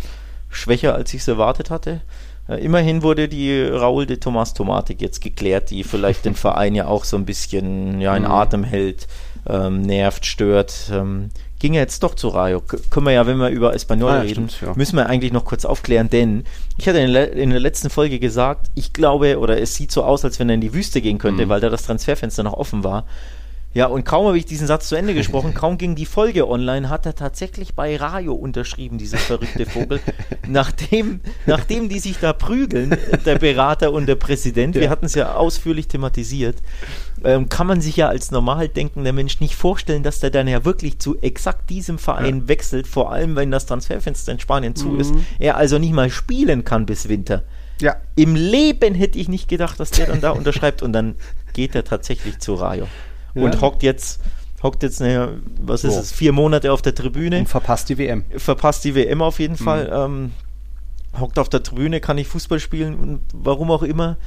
schwächer, 0.50 0.96
als 0.96 1.14
ich 1.14 1.22
es 1.22 1.28
erwartet 1.28 1.70
hatte. 1.70 2.02
Äh, 2.50 2.64
immerhin 2.64 3.04
wurde 3.04 3.28
die 3.28 3.62
Raul 3.64 4.06
de 4.06 4.18
Tomas 4.18 4.54
Tomatik 4.54 5.02
jetzt 5.02 5.22
geklärt, 5.22 5.70
die 5.70 5.84
vielleicht 5.84 6.26
den 6.26 6.36
Verein 6.36 6.76
ja 6.76 6.88
auch 6.88 7.04
so 7.04 7.18
ein 7.18 7.26
bisschen 7.26 8.02
ja, 8.02 8.16
in 8.16 8.24
Mhm. 8.24 8.32
Atem 8.32 8.64
hält, 8.64 9.08
ähm, 9.48 9.82
nervt, 9.82 10.26
stört. 10.26 10.92
Ähm, 10.94 11.30
ging 11.60 11.76
er 11.76 11.82
jetzt 11.82 12.02
doch 12.02 12.16
zu 12.16 12.28
Rayo. 12.30 12.62
Können 12.90 13.06
wir 13.06 13.14
ja, 13.14 13.28
wenn 13.28 13.38
wir 13.38 13.50
über 13.50 13.76
Espanyol 13.76 14.10
Ah, 14.10 14.16
ja, 14.16 14.22
reden, 14.22 14.50
stimmt, 14.50 14.70
ja. 14.70 14.74
müssen 14.76 14.96
wir 14.96 15.06
eigentlich 15.08 15.32
noch 15.32 15.46
kurz 15.46 15.64
aufklären, 15.64 16.10
denn 16.10 16.44
ich 16.78 16.88
hatte 16.88 16.98
in, 17.00 17.14
in 17.14 17.52
der 17.52 17.60
letzten 17.60 17.92
Folge 17.92 18.18
gesagt, 18.20 18.72
ich 18.74 18.94
glaube, 18.94 19.38
oder 19.38 19.62
es 19.62 19.76
sieht 19.76 19.92
so 19.92 20.04
aus, 20.04 20.26
als 20.26 20.40
wenn 20.40 20.50
er 20.50 20.56
in 20.56 20.62
die 20.62 20.74
Wüste 20.74 21.02
gehen 21.02 21.20
könnte, 21.20 21.46
Mhm. 21.46 21.50
weil 21.50 21.62
da 21.62 21.70
das 21.70 21.84
Transferfenster 21.84 22.42
noch 22.44 22.54
offen 22.54 22.84
war. 22.84 23.06
Ja, 23.74 23.86
und 23.86 24.04
kaum 24.04 24.28
habe 24.28 24.38
ich 24.38 24.46
diesen 24.46 24.68
Satz 24.68 24.90
zu 24.90 24.96
Ende 24.96 25.14
gesprochen, 25.16 25.54
kaum 25.54 25.78
ging 25.78 25.96
die 25.96 26.06
Folge 26.06 26.48
online, 26.48 26.90
hat 26.90 27.06
er 27.06 27.16
tatsächlich 27.16 27.74
bei 27.74 27.96
Rayo 27.96 28.34
unterschrieben, 28.34 28.98
dieser 28.98 29.18
verrückte 29.18 29.66
Vogel. 29.66 30.00
nachdem, 30.48 31.22
nachdem 31.46 31.88
die 31.88 32.00
sich 32.00 32.20
da 32.20 32.34
prügeln, 32.34 32.98
der 33.26 33.40
Berater 33.40 33.94
und 33.94 34.08
der 34.08 34.16
Präsident, 34.16 34.76
wir 34.76 34.90
hatten 34.90 35.06
es 35.06 35.16
ja 35.16 35.36
ausführlich 35.36 35.88
thematisiert, 35.88 36.58
ähm, 37.24 37.48
kann 37.50 37.68
man 37.68 37.82
sich 37.82 37.96
ja 37.96 38.10
als 38.10 38.32
normal 38.32 38.68
denkender 38.68 39.14
Mensch 39.14 39.40
nicht 39.40 39.56
vorstellen, 39.56 40.04
dass 40.04 40.20
der 40.20 40.32
dann 40.32 40.48
ja 40.48 40.66
wirklich 40.66 41.00
zu 41.00 41.20
exakt 41.22 41.70
diesem 41.70 41.98
Verein 41.98 42.48
wechselt, 42.48 42.88
vor 42.88 43.12
allem 43.12 43.36
wenn 43.36 43.52
das 43.52 43.66
Transferfenster 43.68 44.32
in 44.32 44.40
Spanien 44.40 44.76
zu 44.76 44.98
ist. 44.98 45.14
Er 45.40 45.56
also 45.56 45.78
nicht 45.78 45.94
mal 45.94 46.10
spielen 46.10 46.66
kann 46.66 46.86
bis 46.86 47.08
Winter. 47.08 47.44
Ja. 47.80 47.96
Im 48.16 48.36
Leben 48.36 48.94
hätte 48.96 49.18
ich 49.18 49.28
nicht 49.28 49.48
gedacht, 49.48 49.80
dass 49.80 49.92
der 49.92 50.08
dann 50.08 50.22
da 50.22 50.32
unterschreibt 50.32 50.82
und 50.82 50.94
dann 50.94 51.16
geht 51.54 51.74
er 51.76 51.84
tatsächlich 51.84 52.40
zu 52.40 52.54
Rayo. 52.56 52.88
Und 53.34 53.56
Ja. 53.56 53.62
hockt 53.62 53.84
jetzt, 53.84 54.20
hockt 54.64 54.84
jetzt, 54.84 55.00
naja, 55.00 55.30
was 55.62 55.84
ist 55.84 55.94
So. 55.94 56.00
es, 56.00 56.12
vier 56.12 56.32
Monate 56.34 56.72
auf 56.72 56.82
der 56.82 56.94
Tribüne, 56.96 57.40
Und 57.40 57.50
verpasst 57.50 57.90
die 57.90 57.98
WM. 57.98 58.26
verpasst 58.38 58.84
die 58.84 58.94
WM 58.96 59.22
auf 59.22 59.40
jeden 59.40 59.58
Fall, 59.58 59.90
ähm, 59.94 60.32
hockt 61.20 61.40
auf 61.40 61.50
der 61.50 61.64
Tribüne, 61.64 62.00
kann 62.00 62.16
nicht 62.18 62.28
Fußball 62.30 62.60
spielen 62.60 62.96
und 62.96 63.22
warum 63.34 63.72
auch 63.72 63.84
immer. 63.84 64.18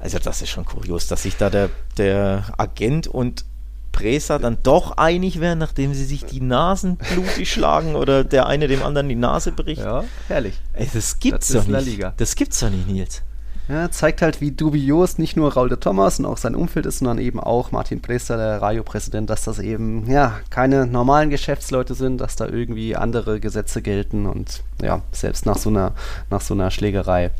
Also 0.00 0.18
das 0.18 0.42
ist 0.42 0.50
schon 0.50 0.64
kurios, 0.64 1.08
dass 1.08 1.22
sich 1.24 1.36
da 1.36 1.50
der, 1.50 1.70
der 1.96 2.44
Agent 2.56 3.06
und 3.08 3.44
Presa 3.90 4.38
dann 4.38 4.58
doch 4.62 4.96
einig 4.96 5.40
wären, 5.40 5.58
nachdem 5.58 5.92
sie 5.94 6.04
sich 6.04 6.24
die 6.24 6.40
Nasen 6.40 6.98
blutig 6.98 7.50
schlagen 7.50 7.96
oder 7.96 8.22
der 8.22 8.46
eine 8.46 8.68
dem 8.68 8.82
anderen 8.84 9.08
die 9.08 9.16
Nase 9.16 9.50
bricht. 9.50 9.80
Ja, 9.82 10.04
herrlich. 10.28 10.60
Ey, 10.74 10.88
das 10.92 11.18
gibt's 11.18 11.48
Das 11.48 11.64
doch 11.64 11.68
nicht. 11.72 11.86
Liga. 11.86 12.14
Das 12.16 12.36
gibt's 12.36 12.60
doch 12.60 12.70
nicht, 12.70 12.86
Nils. 12.86 13.22
Ja, 13.68 13.90
zeigt 13.90 14.22
halt, 14.22 14.40
wie 14.40 14.50
dubios 14.50 15.18
nicht 15.18 15.36
nur 15.36 15.52
Raul 15.52 15.68
de 15.68 15.78
Thomas 15.78 16.18
und 16.18 16.24
auch 16.24 16.38
sein 16.38 16.54
Umfeld 16.54 16.86
ist, 16.86 17.00
sondern 17.00 17.18
eben 17.18 17.38
auch 17.38 17.70
Martin 17.70 18.00
Prester, 18.00 18.38
der 18.38 18.62
Rayo-Präsident, 18.62 19.28
dass 19.28 19.44
das 19.44 19.58
eben 19.58 20.10
ja 20.10 20.40
keine 20.48 20.86
normalen 20.86 21.28
Geschäftsleute 21.28 21.94
sind, 21.94 22.18
dass 22.18 22.36
da 22.36 22.46
irgendwie 22.46 22.96
andere 22.96 23.40
Gesetze 23.40 23.82
gelten 23.82 24.24
und 24.24 24.62
ja, 24.80 25.02
selbst 25.12 25.44
nach 25.44 25.58
so 25.58 25.68
einer, 25.68 25.92
nach 26.30 26.40
so 26.40 26.54
einer 26.54 26.70
Schlägerei 26.70 27.30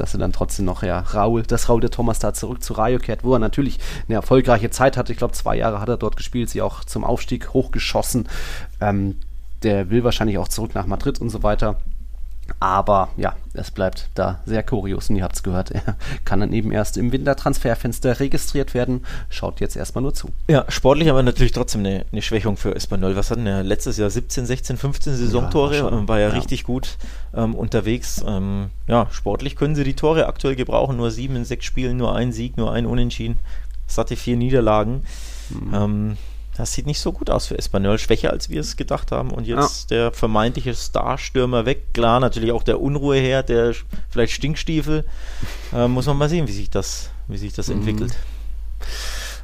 dass 0.00 0.14
er 0.14 0.20
dann 0.20 0.32
trotzdem 0.32 0.64
noch, 0.64 0.82
ja, 0.82 1.00
Raul, 1.00 1.42
dass 1.42 1.68
Raul 1.68 1.80
de 1.80 1.90
Thomas 1.90 2.18
da 2.18 2.32
zurück 2.32 2.62
zu 2.62 2.74
Rayo 2.74 2.98
kehrt, 2.98 3.24
wo 3.24 3.32
er 3.32 3.38
natürlich 3.38 3.78
eine 4.06 4.14
erfolgreiche 4.14 4.70
Zeit 4.70 4.96
hatte. 4.96 5.12
Ich 5.12 5.18
glaube, 5.18 5.34
zwei 5.34 5.56
Jahre 5.56 5.80
hat 5.80 5.88
er 5.88 5.96
dort 5.96 6.16
gespielt, 6.16 6.50
sie 6.50 6.62
auch 6.62 6.84
zum 6.84 7.04
Aufstieg 7.04 7.52
hochgeschossen. 7.52 8.28
Ähm, 8.80 9.16
der 9.62 9.90
will 9.90 10.04
wahrscheinlich 10.04 10.38
auch 10.38 10.48
zurück 10.48 10.74
nach 10.74 10.86
Madrid 10.86 11.20
und 11.20 11.30
so 11.30 11.42
weiter. 11.42 11.80
Aber 12.60 13.08
ja, 13.16 13.34
es 13.52 13.70
bleibt 13.70 14.08
da 14.14 14.40
sehr 14.44 14.62
kurios 14.62 15.10
und 15.10 15.16
ihr 15.16 15.24
habt 15.24 15.36
es 15.36 15.42
gehört, 15.42 15.70
er 15.72 15.96
kann 16.24 16.40
dann 16.40 16.52
eben 16.52 16.72
erst 16.72 16.96
im 16.96 17.12
Wintertransferfenster 17.12 18.20
registriert 18.20 18.74
werden. 18.74 19.04
Schaut 19.28 19.60
jetzt 19.60 19.76
erstmal 19.76 20.02
nur 20.02 20.14
zu. 20.14 20.30
Ja, 20.48 20.64
sportlich 20.68 21.10
aber 21.10 21.22
natürlich 21.22 21.52
trotzdem 21.52 21.80
eine, 21.80 22.06
eine 22.10 22.22
Schwächung 22.22 22.56
für 22.56 22.74
Espanyol. 22.74 23.16
Was 23.16 23.30
hatten 23.30 23.46
er 23.46 23.62
letztes 23.62 23.96
Jahr? 23.96 24.10
17, 24.10 24.46
16, 24.46 24.76
15 24.76 25.16
Saisontore, 25.16 25.76
ja, 25.76 25.84
war, 25.84 26.08
war 26.08 26.18
ja, 26.18 26.28
ja, 26.28 26.34
richtig 26.34 26.64
gut 26.64 26.96
ähm, 27.34 27.54
unterwegs. 27.54 28.24
Ähm, 28.26 28.70
ja, 28.86 29.08
sportlich 29.10 29.56
können 29.56 29.74
sie 29.74 29.84
die 29.84 29.94
Tore 29.94 30.26
aktuell 30.26 30.56
gebrauchen. 30.56 30.96
Nur 30.96 31.10
sieben 31.10 31.36
in 31.36 31.44
sechs 31.44 31.64
Spielen, 31.64 31.96
nur 31.96 32.14
ein 32.14 32.32
Sieg, 32.32 32.56
nur 32.56 32.72
ein 32.72 32.86
Unentschieden. 32.86 33.38
Satte 33.86 34.16
vier 34.16 34.36
Niederlagen. 34.36 35.04
Mhm. 35.50 35.74
Ähm, 35.74 36.16
das 36.58 36.72
sieht 36.72 36.86
nicht 36.86 36.98
so 36.98 37.12
gut 37.12 37.30
aus 37.30 37.46
für 37.46 37.56
Espanyol. 37.56 37.98
Schwächer, 37.98 38.32
als 38.32 38.50
wir 38.50 38.60
es 38.60 38.76
gedacht 38.76 39.12
haben. 39.12 39.30
Und 39.30 39.46
jetzt 39.46 39.92
ja. 39.92 39.96
der 39.96 40.12
vermeintliche 40.12 40.74
Starstürmer 40.74 41.66
weg. 41.66 41.94
Klar, 41.94 42.18
natürlich 42.18 42.50
auch 42.50 42.64
der 42.64 42.80
Unruhe 42.80 43.16
her, 43.16 43.44
der 43.44 43.74
vielleicht 44.10 44.32
Stinkstiefel. 44.32 45.04
Äh, 45.72 45.86
muss 45.86 46.06
man 46.06 46.18
mal 46.18 46.28
sehen, 46.28 46.48
wie 46.48 46.52
sich 46.52 46.68
das, 46.68 47.10
wie 47.28 47.38
sich 47.38 47.52
das 47.52 47.68
mhm. 47.68 47.74
entwickelt. 47.74 48.16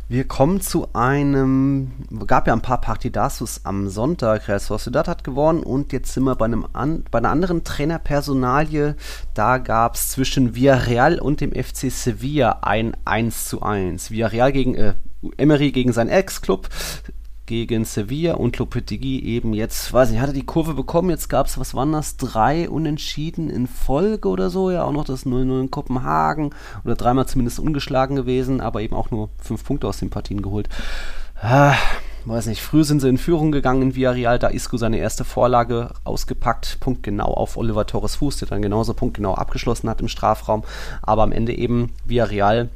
Wir 0.08 0.24
kommen 0.24 0.60
zu 0.60 0.88
einem, 0.92 1.92
gab 2.26 2.48
ja 2.48 2.52
ein 2.52 2.62
paar 2.62 2.80
Partidasus 2.80 3.60
am 3.62 3.88
Sonntag. 3.88 4.48
Real 4.48 4.58
Sociedad 4.58 5.06
hat 5.06 5.22
gewonnen 5.22 5.62
und 5.62 5.92
jetzt 5.92 6.12
sind 6.12 6.24
wir 6.24 6.34
bei, 6.34 6.46
einem 6.46 6.66
an, 6.72 7.04
bei 7.12 7.18
einer 7.18 7.30
anderen 7.30 7.62
Trainerpersonalie. 7.62 8.96
Da 9.34 9.58
gab 9.58 9.94
es 9.94 10.08
zwischen 10.08 10.56
Villarreal 10.56 11.20
und 11.20 11.40
dem 11.40 11.52
FC 11.52 11.92
Sevilla 11.92 12.58
ein 12.62 12.96
1 13.04 13.46
zu 13.46 13.62
1. 13.62 14.10
Villarreal 14.10 14.52
gegen, 14.52 14.74
äh, 14.74 14.94
Emery 15.36 15.72
gegen 15.72 15.92
seinen 15.92 16.10
Ex-Club 16.10 16.68
gegen 17.46 17.84
Sevilla 17.84 18.34
und 18.34 18.58
Lopetegui 18.58 19.20
eben 19.22 19.52
jetzt, 19.52 19.92
weiß 19.92 20.10
nicht, 20.10 20.20
hat 20.20 20.30
er 20.30 20.34
die 20.34 20.46
Kurve 20.46 20.74
bekommen, 20.74 21.10
jetzt 21.10 21.28
gab 21.28 21.46
es, 21.46 21.58
was 21.58 21.74
waren 21.74 21.92
das, 21.92 22.16
drei 22.16 22.68
Unentschieden 22.68 23.50
in 23.50 23.66
Folge 23.66 24.28
oder 24.28 24.50
so, 24.50 24.70
ja 24.70 24.84
auch 24.84 24.92
noch 24.92 25.04
das 25.04 25.26
0-0 25.26 25.60
in 25.60 25.70
Kopenhagen 25.70 26.50
oder 26.84 26.94
dreimal 26.94 27.26
zumindest 27.26 27.58
ungeschlagen 27.58 28.16
gewesen, 28.16 28.60
aber 28.60 28.80
eben 28.80 28.96
auch 28.96 29.10
nur 29.10 29.28
fünf 29.38 29.64
Punkte 29.64 29.86
aus 29.86 29.98
den 29.98 30.10
Partien 30.10 30.40
geholt. 30.40 30.68
Ah, 31.40 31.74
weiß 32.24 32.46
nicht, 32.46 32.62
früh 32.62 32.84
sind 32.84 33.00
sie 33.00 33.08
in 33.10 33.18
Führung 33.18 33.52
gegangen 33.52 33.82
in 33.82 33.94
Villarreal, 33.94 34.38
da 34.38 34.48
Isco 34.48 34.78
seine 34.78 34.96
erste 34.96 35.24
Vorlage 35.24 35.90
ausgepackt, 36.04 36.78
punktgenau 36.80 37.34
auf 37.34 37.58
Oliver 37.58 37.86
Torres 37.86 38.16
Fuß, 38.16 38.38
der 38.38 38.48
dann 38.48 38.62
genauso 38.62 38.94
punktgenau 38.94 39.34
abgeschlossen 39.34 39.90
hat 39.90 40.00
im 40.00 40.08
Strafraum, 40.08 40.64
aber 41.02 41.22
am 41.22 41.32
Ende 41.32 41.54
eben 41.54 41.92
Villarreal 42.06 42.70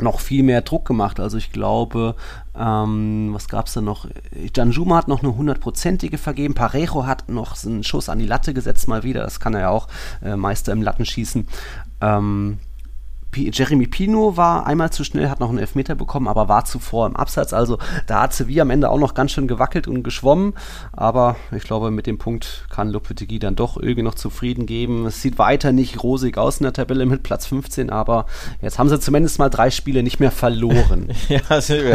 noch 0.00 0.20
viel 0.20 0.42
mehr 0.42 0.62
Druck 0.62 0.86
gemacht. 0.86 1.20
Also 1.20 1.38
ich 1.38 1.52
glaube, 1.52 2.14
ähm, 2.56 3.30
was 3.32 3.48
gab 3.48 3.66
es 3.66 3.74
da 3.74 3.80
noch? 3.80 4.06
Janjuma 4.54 4.96
hat 4.96 5.08
noch 5.08 5.22
eine 5.22 5.36
hundertprozentige 5.36 6.18
vergeben. 6.18 6.54
Parejo 6.54 7.06
hat 7.06 7.28
noch 7.28 7.62
einen 7.64 7.84
Schuss 7.84 8.08
an 8.08 8.18
die 8.18 8.26
Latte 8.26 8.54
gesetzt 8.54 8.88
mal 8.88 9.02
wieder. 9.02 9.22
Das 9.22 9.40
kann 9.40 9.54
er 9.54 9.60
ja 9.60 9.68
auch, 9.70 9.88
äh, 10.22 10.36
Meister 10.36 10.72
im 10.72 10.82
Lattenschießen. 10.82 11.46
Ähm, 12.00 12.58
Jeremy 13.36 13.86
Pino 13.86 14.36
war 14.36 14.66
einmal 14.66 14.90
zu 14.90 15.04
schnell, 15.04 15.28
hat 15.28 15.40
noch 15.40 15.48
einen 15.48 15.58
Elfmeter 15.58 15.94
bekommen, 15.94 16.28
aber 16.28 16.48
war 16.48 16.64
zuvor 16.64 17.06
im 17.06 17.16
Absatz. 17.16 17.52
Also 17.52 17.78
da 18.06 18.22
hat 18.22 18.34
Sevilla 18.34 18.62
am 18.62 18.70
Ende 18.70 18.90
auch 18.90 18.98
noch 18.98 19.14
ganz 19.14 19.32
schön 19.32 19.48
gewackelt 19.48 19.88
und 19.88 20.02
geschwommen. 20.02 20.54
Aber 20.92 21.36
ich 21.54 21.64
glaube, 21.64 21.90
mit 21.90 22.06
dem 22.06 22.18
Punkt 22.18 22.66
kann 22.70 22.90
Lopetegui 22.90 23.38
dann 23.38 23.56
doch 23.56 23.76
irgendwie 23.76 24.02
noch 24.02 24.14
zufrieden 24.14 24.66
geben. 24.66 25.06
Es 25.06 25.22
sieht 25.22 25.38
weiter 25.38 25.72
nicht 25.72 26.02
rosig 26.02 26.38
aus 26.38 26.58
in 26.58 26.64
der 26.64 26.72
Tabelle 26.72 27.06
mit 27.06 27.22
Platz 27.22 27.46
15, 27.46 27.90
aber 27.90 28.26
jetzt 28.62 28.78
haben 28.78 28.88
sie 28.88 29.00
zumindest 29.00 29.38
mal 29.38 29.50
drei 29.50 29.70
Spiele 29.70 30.02
nicht 30.02 30.20
mehr 30.20 30.30
verloren. 30.30 31.08
ja, 31.28 31.40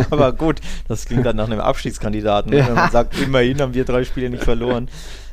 aber 0.09 0.33
gut, 0.33 0.59
das 0.87 1.05
klingt 1.05 1.25
dann 1.25 1.35
nach 1.35 1.47
einem 1.47 1.59
Abstiegskandidaten. 1.59 2.53
Ja. 2.53 2.67
Wenn 2.67 2.75
man 2.75 2.91
sagt, 2.91 3.19
immerhin 3.19 3.61
haben 3.61 3.73
wir 3.73 3.85
drei 3.85 4.03
Spiele 4.03 4.29
nicht 4.29 4.43
verloren. 4.43 4.89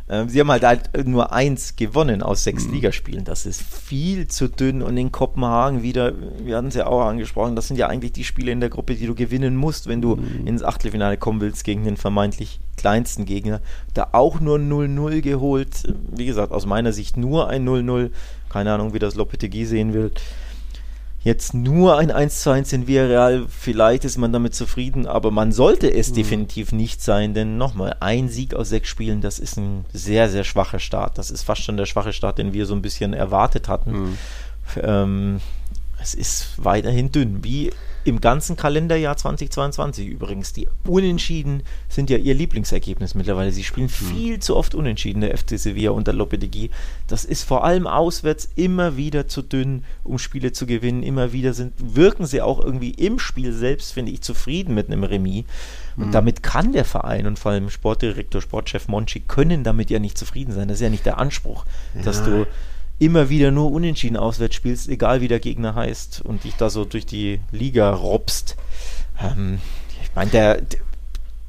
Ähm, 0.09 0.29
sie 0.29 0.41
haben 0.41 0.51
halt, 0.51 0.65
halt 0.65 1.07
nur 1.07 1.33
eins 1.33 1.75
gewonnen 1.77 2.23
aus 2.23 2.45
sechs 2.45 2.67
mhm. 2.67 2.75
Ligaspielen. 2.75 3.25
Das 3.25 3.45
ist 3.45 3.63
viel 3.63 4.29
zu 4.29 4.49
dünn. 4.49 4.83
Und 4.83 4.97
in 4.97 5.11
Kopenhagen 5.11 5.83
wieder, 5.83 6.13
wir 6.43 6.57
hatten 6.57 6.69
es 6.69 6.75
ja 6.75 6.87
auch 6.87 7.07
angesprochen, 7.07 7.57
das 7.57 7.69
sind 7.69 7.77
ja 7.77 7.89
eigentlich 7.89 8.13
die 8.13 8.25
Spiele 8.25 8.53
in 8.53 8.61
der 8.61 8.71
Gruppe, 8.71 8.95
die 8.95 9.07
du 9.07 9.15
gewinnen 9.15 9.57
musst, 9.57 9.89
wenn 9.89 10.01
du 10.01 10.17
mhm. 10.17 10.47
ins 10.47 10.63
Achtelfinale 10.63 11.17
kommen 11.17 11.41
willst 11.41 11.65
gegen 11.65 11.85
den 11.85 11.97
vermeintlich 11.97 12.61
kleinsten 12.77 13.25
Gegner. 13.25 13.61
Da 13.95 14.09
auch 14.13 14.41
nur 14.41 14.59
0-0 14.59 15.23
geholt. 15.23 15.95
Wie 16.15 16.27
gesagt, 16.27 16.53
aus 16.53 16.67
meiner 16.67 16.93
Sicht 16.93 17.17
nur 17.17 17.49
ein 17.49 17.67
0-0. 17.67 18.11
Keine 18.49 18.73
Ahnung, 18.73 18.95
wie 18.95 18.99
das 18.99 19.17
Lopetegui 19.17 19.65
sehen 19.65 19.93
will. 19.93 20.13
Jetzt 21.27 21.55
nur 21.55 21.99
ein 21.99 22.13
1 22.13 22.43
zu 22.43 22.51
1 22.51 22.73
in 22.73 22.87
Villarreal, 22.87 23.47
vielleicht 23.49 24.05
ist 24.05 24.17
man 24.17 24.33
damit 24.33 24.55
zufrieden, 24.55 25.09
aber 25.09 25.33
man 25.33 25.51
sollte 25.51 25.93
es 25.93 26.11
mhm. 26.11 26.15
definitiv 26.15 26.71
nicht 26.71 27.03
sein, 27.03 27.35
denn 27.35 27.59
nochmal, 27.59 27.97
ein 27.99 28.29
Sieg 28.29 28.55
aus 28.55 28.69
sechs 28.69 28.89
Spielen, 28.89 29.23
das 29.23 29.41
ist 29.41 29.57
ein 29.57 29.87
sehr, 29.93 30.29
sehr 30.29 30.45
schwacher 30.45 30.79
Start. 30.79 31.19
Das 31.19 31.33
ist 31.33 31.43
fast 31.43 31.63
schon 31.63 31.77
der 31.77 31.87
schwache 31.87 32.13
Start, 32.13 32.39
den 32.39 32.53
wir 32.53 32.65
so 32.65 32.77
ein 32.77 32.81
bisschen 32.81 33.13
erwartet 33.13 33.67
hatten. 33.67 33.91
Mhm. 33.91 34.19
Ähm, 34.85 35.41
es 36.01 36.15
ist 36.15 36.47
weiterhin 36.59 37.11
dünn, 37.11 37.43
wie 37.43 37.73
im 38.07 38.21
ganzen 38.21 38.57
Kalenderjahr 38.57 39.17
2022 39.17 40.07
übrigens. 40.07 40.53
Die 40.53 40.69
Unentschieden 40.85 41.63
sind 41.89 42.09
ja 42.09 42.17
ihr 42.17 42.35
Lieblingsergebnis 42.35 43.15
mittlerweile. 43.15 43.51
Sie 43.51 43.65
spielen 43.65 43.89
hm. 43.89 44.07
viel 44.07 44.39
zu 44.39 44.57
oft 44.57 44.75
Unentschieden, 44.75 45.23
der 45.23 45.37
FC 45.37 45.59
Sevilla 45.59 45.91
unter 45.91 46.13
Lopetegui. 46.13 46.71
Das 47.09 47.25
ist 47.25 47.43
vor 47.43 47.65
allem 47.65 47.87
auswärts 47.87 48.49
immer 48.55 48.97
wieder 48.97 49.27
zu 49.27 49.43
dünn, 49.43 49.85
um 50.05 50.19
Spiele 50.19 50.53
zu 50.53 50.67
gewinnen. 50.67 51.03
Immer 51.03 51.33
wieder 51.33 51.53
sind, 51.53 51.73
wirken 51.79 52.27
sie 52.27 52.41
auch 52.43 52.61
irgendwie 52.63 52.91
im 52.91 53.19
Spiel 53.19 53.53
selbst, 53.53 53.93
finde 53.93 54.13
ich, 54.13 54.23
zufrieden 54.23 54.75
mit 54.75 54.87
einem 54.87 55.03
Remis. 55.03 55.45
Und 55.97 56.09
mhm. 56.09 56.13
damit 56.13 56.43
kann 56.43 56.73
der 56.73 56.85
Verein 56.85 57.27
und 57.27 57.39
vor 57.39 57.53
allem 57.53 57.71
Sportdirektor, 57.71 58.41
Sportchef 58.41 58.87
Monchi 58.87 59.21
können 59.21 59.65
damit 59.65 59.91
ja 59.91 59.99
nicht 59.99 60.17
zufrieden 60.17 60.53
sein. 60.53 60.69
Das 60.69 60.77
ist 60.77 60.83
ja 60.83 60.91
nicht 60.91 61.07
der 61.07 61.19
Anspruch, 61.19 61.65
ja. 61.95 62.03
dass 62.03 62.23
du 62.23 62.47
immer 62.99 63.29
wieder 63.29 63.51
nur 63.51 63.71
unentschieden 63.71 64.17
auswärts 64.17 64.55
spielst, 64.55 64.89
egal 64.89 65.21
wie 65.21 65.29
der 65.29 65.41
Gegner 65.41 65.75
heißt 65.75 66.23
und 66.23 66.45
dich 66.45 66.55
da 66.55 66.71
so 66.71 66.85
durch 66.85 67.07
die 67.07 67.41
Liga 67.51 67.91
robst. 67.91 68.57
Ähm, 69.21 69.59
ich 70.03 70.15
meine, 70.15 70.31
der, 70.31 70.63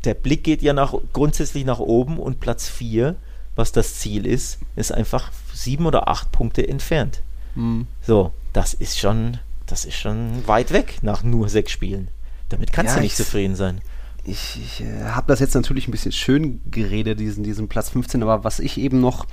der 0.03 0.13
Blick 0.13 0.43
geht 0.43 0.61
ja 0.61 0.73
nach, 0.73 0.93
grundsätzlich 1.13 1.65
nach 1.65 1.79
oben 1.79 2.17
und 2.17 2.39
Platz 2.39 2.67
4, 2.67 3.15
was 3.55 3.71
das 3.71 3.95
Ziel 3.95 4.25
ist, 4.25 4.59
ist 4.75 4.91
einfach 4.91 5.31
sieben 5.53 5.85
oder 5.85 6.07
acht 6.07 6.31
Punkte 6.31 6.67
entfernt. 6.67 7.21
Mhm. 7.55 7.87
So, 8.01 8.31
das 8.53 8.73
ist 8.73 8.99
schon, 8.99 9.39
das 9.65 9.85
ist 9.85 9.95
schon 9.95 10.45
weit 10.47 10.71
weg 10.71 10.99
nach 11.01 11.23
nur 11.23 11.49
sechs 11.49 11.71
Spielen. 11.71 12.09
Damit 12.49 12.71
kannst 12.71 12.91
ja, 12.91 12.97
du 12.97 13.03
nicht 13.03 13.15
zufrieden 13.15 13.55
sein 13.55 13.81
ich, 14.27 14.59
ich 14.61 14.81
äh, 14.81 15.03
habe 15.05 15.27
das 15.27 15.39
jetzt 15.39 15.55
natürlich 15.55 15.87
ein 15.87 15.91
bisschen 15.91 16.11
schön 16.11 16.61
geredet, 16.69 17.19
diesen, 17.19 17.43
diesen 17.43 17.67
Platz 17.67 17.89
15, 17.89 18.21
aber 18.21 18.43
was 18.43 18.59
ich 18.59 18.77
eben 18.77 18.99
noch 18.99 19.25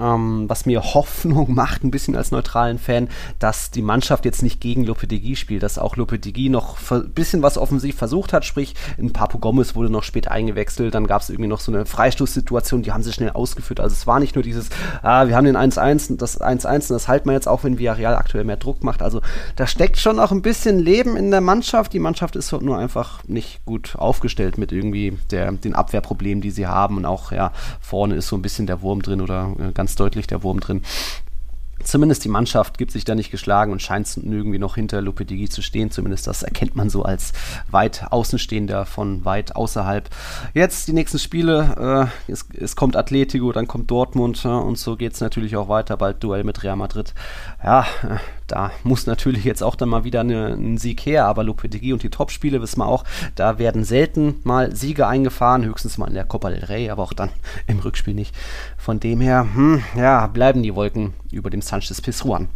ähm, 0.00 0.44
was 0.48 0.66
mir 0.66 0.82
Hoffnung 0.82 1.54
macht, 1.54 1.84
ein 1.84 1.90
bisschen 1.90 2.16
als 2.16 2.30
neutralen 2.30 2.78
Fan, 2.78 3.08
dass 3.38 3.70
die 3.70 3.82
Mannschaft 3.82 4.24
jetzt 4.24 4.42
nicht 4.42 4.60
gegen 4.60 4.84
Lopetegui 4.84 5.36
spielt, 5.36 5.62
dass 5.62 5.78
auch 5.78 5.96
Lopetegui 5.96 6.48
noch 6.48 6.78
ein 6.90 7.10
bisschen 7.10 7.42
was 7.42 7.58
offensiv 7.58 7.96
versucht 7.96 8.32
hat, 8.32 8.44
sprich, 8.44 8.74
ein 8.98 9.12
Papo 9.12 9.38
Gomez 9.38 9.74
wurde 9.74 9.90
noch 9.90 10.02
später 10.02 10.30
eingewechselt, 10.30 10.94
dann 10.94 11.06
gab 11.06 11.22
es 11.22 11.30
irgendwie 11.30 11.48
noch 11.48 11.60
so 11.60 11.72
eine 11.72 11.86
Freistoßsituation, 11.86 12.82
die 12.82 12.92
haben 12.92 13.02
sie 13.02 13.12
schnell 13.12 13.30
ausgeführt. 13.30 13.80
Also 13.80 13.94
es 13.94 14.06
war 14.06 14.20
nicht 14.20 14.34
nur 14.34 14.42
dieses, 14.42 14.70
ah, 15.02 15.26
wir 15.26 15.36
haben 15.36 15.44
den 15.44 15.56
1-1, 15.56 16.16
das 16.16 16.40
1-1 16.40 16.74
und 16.74 16.90
das 16.90 17.08
halten 17.08 17.28
wir 17.28 17.34
jetzt 17.34 17.48
auch, 17.48 17.64
wenn 17.64 17.78
Villarreal 17.78 18.16
aktuell 18.16 18.44
mehr 18.44 18.56
Druck 18.56 18.84
macht. 18.84 19.02
Also 19.02 19.20
da 19.56 19.66
steckt 19.66 19.98
schon 19.98 20.18
auch 20.18 20.32
ein 20.32 20.42
bisschen 20.42 20.78
Leben 20.78 21.16
in 21.16 21.30
der 21.30 21.40
Mannschaft. 21.40 21.92
Die 21.92 21.98
Mannschaft 21.98 22.36
ist 22.36 22.52
nur 22.52 22.78
einfach 22.78 23.22
nicht 23.24 23.64
gut 23.64 23.96
aufgestellt 23.96 24.58
mit 24.58 24.72
irgendwie 24.72 25.18
der, 25.30 25.52
den 25.52 25.74
Abwehrproblemen, 25.74 26.40
die 26.40 26.50
sie 26.50 26.66
haben 26.66 26.96
und 26.96 27.04
auch, 27.04 27.32
ja, 27.32 27.52
vorne 27.80 28.14
ist 28.14 28.28
so 28.28 28.36
ein 28.36 28.42
bisschen 28.42 28.66
der 28.66 28.82
Wurm 28.82 29.02
drin 29.02 29.20
oder 29.20 29.54
äh, 29.58 29.72
ganz 29.72 29.87
ganz 29.88 29.96
deutlich 29.96 30.26
der 30.26 30.42
Wurm 30.42 30.60
drin. 30.60 30.82
Zumindest 31.82 32.24
die 32.24 32.28
Mannschaft 32.28 32.76
gibt 32.76 32.90
sich 32.90 33.04
da 33.04 33.14
nicht 33.14 33.30
geschlagen 33.30 33.72
und 33.72 33.80
scheint 33.80 34.14
irgendwie 34.16 34.58
noch 34.58 34.74
hinter 34.74 35.00
Lopetegui 35.00 35.48
zu 35.48 35.62
stehen. 35.62 35.90
Zumindest 35.90 36.26
das 36.26 36.42
erkennt 36.42 36.76
man 36.76 36.90
so 36.90 37.04
als 37.04 37.32
weit 37.70 38.08
Außenstehender 38.10 38.84
von 38.84 39.24
weit 39.24 39.56
außerhalb. 39.56 40.10
Jetzt 40.52 40.88
die 40.88 40.92
nächsten 40.92 41.18
Spiele. 41.18 42.10
Äh, 42.28 42.32
es, 42.32 42.46
es, 42.52 42.76
kommt 42.76 42.96
Atletico, 42.96 43.52
dann 43.52 43.68
kommt 43.68 43.90
Dortmund 43.90 44.44
äh, 44.44 44.48
und 44.48 44.76
so 44.76 44.96
geht 44.96 45.14
es 45.14 45.20
natürlich 45.20 45.56
auch 45.56 45.68
weiter. 45.68 45.96
Bald 45.96 46.22
Duell 46.22 46.44
mit 46.44 46.62
Real 46.64 46.76
Madrid. 46.76 47.14
Ja, 47.62 47.86
da 48.46 48.70
muss 48.84 49.06
natürlich 49.06 49.44
jetzt 49.44 49.62
auch 49.62 49.74
dann 49.74 49.88
mal 49.88 50.04
wieder 50.04 50.20
eine, 50.20 50.54
ein 50.54 50.78
Sieg 50.78 51.04
her, 51.04 51.26
aber 51.26 51.42
Lopetegui 51.42 51.92
und 51.92 52.02
die 52.04 52.10
Topspiele 52.10 52.62
wissen 52.62 52.78
wir 52.80 52.86
auch, 52.86 53.04
da 53.34 53.58
werden 53.58 53.84
selten 53.84 54.36
mal 54.44 54.74
Siege 54.76 55.08
eingefahren, 55.08 55.64
höchstens 55.64 55.98
mal 55.98 56.06
in 56.06 56.14
der 56.14 56.24
Copa 56.24 56.50
del 56.50 56.64
Rey, 56.64 56.88
aber 56.88 57.02
auch 57.02 57.12
dann 57.12 57.30
im 57.66 57.80
Rückspiel 57.80 58.14
nicht. 58.14 58.34
Von 58.76 59.00
dem 59.00 59.20
her, 59.20 59.46
hm, 59.52 59.82
ja, 59.96 60.28
bleiben 60.28 60.62
die 60.62 60.74
Wolken 60.74 61.14
über 61.32 61.50
dem 61.50 61.60
Sanchez 61.60 62.00
Pizjuan. 62.00 62.48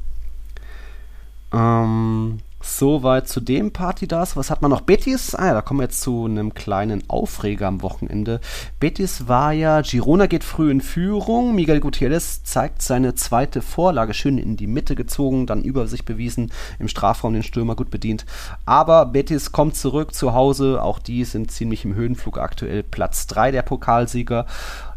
Ähm, 1.52 2.38
Soweit 2.64 3.28
zu 3.28 3.40
dem 3.40 3.72
Partidas. 3.72 4.36
Was 4.36 4.48
hat 4.48 4.62
man 4.62 4.70
noch? 4.70 4.82
Betis. 4.82 5.34
Ah 5.34 5.46
ja, 5.46 5.54
da 5.54 5.62
kommen 5.62 5.80
wir 5.80 5.84
jetzt 5.84 6.00
zu 6.00 6.26
einem 6.26 6.54
kleinen 6.54 7.02
Aufreger 7.08 7.66
am 7.66 7.82
Wochenende. 7.82 8.40
Betis 8.78 9.26
war 9.26 9.52
ja, 9.52 9.80
Girona 9.80 10.26
geht 10.26 10.44
früh 10.44 10.70
in 10.70 10.80
Führung. 10.80 11.56
Miguel 11.56 11.80
Gutierrez 11.80 12.44
zeigt 12.44 12.80
seine 12.80 13.16
zweite 13.16 13.62
Vorlage 13.62 14.14
schön 14.14 14.38
in 14.38 14.56
die 14.56 14.68
Mitte 14.68 14.94
gezogen, 14.94 15.46
dann 15.46 15.64
über 15.64 15.88
sich 15.88 16.04
bewiesen, 16.04 16.52
im 16.78 16.86
Strafraum 16.86 17.34
den 17.34 17.42
Stürmer 17.42 17.74
gut 17.74 17.90
bedient. 17.90 18.26
Aber 18.64 19.06
Betis 19.06 19.50
kommt 19.50 19.74
zurück 19.76 20.14
zu 20.14 20.32
Hause. 20.32 20.80
Auch 20.82 21.00
die 21.00 21.24
sind 21.24 21.50
ziemlich 21.50 21.84
im 21.84 21.96
Höhenflug 21.96 22.38
aktuell. 22.38 22.84
Platz 22.84 23.26
3 23.26 23.50
der 23.50 23.62
Pokalsieger. 23.62 24.46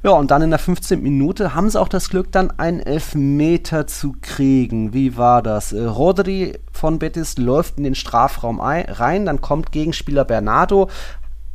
Ja, 0.06 0.12
und 0.12 0.30
dann 0.30 0.44
in 0.44 0.52
der 0.52 0.60
15. 0.60 1.02
Minute 1.02 1.56
haben 1.56 1.68
sie 1.68 1.82
auch 1.82 1.88
das 1.88 2.12
Glück, 2.12 2.32
dann 2.32 2.52
einen 2.60 2.80
Elfmeter 2.80 3.88
zu 3.88 4.14
kriegen. 4.22 4.94
Wie 4.94 5.18
war 5.18 5.42
das? 5.42 5.74
Äh, 5.74 5.84
Rodri 5.84 6.60
von 6.72 7.00
Betis 7.00 7.40
läuft 7.40 7.80
in 7.80 7.86
den 7.86 7.96
Strafraum 7.96 8.60
rein, 8.60 9.26
dann 9.26 9.42
kommt 9.42 9.72
Gegenspieler 9.72 10.24
Bernardo. 10.24 10.92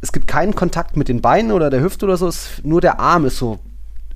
Es 0.00 0.10
gibt 0.10 0.26
keinen 0.26 0.56
Kontakt 0.56 0.96
mit 0.96 1.06
den 1.06 1.20
Beinen 1.20 1.52
oder 1.52 1.70
der 1.70 1.80
Hüfte 1.80 2.06
oder 2.06 2.16
so, 2.16 2.26
es, 2.26 2.60
nur 2.64 2.80
der 2.80 2.98
Arm 2.98 3.24
ist 3.24 3.36
so 3.36 3.60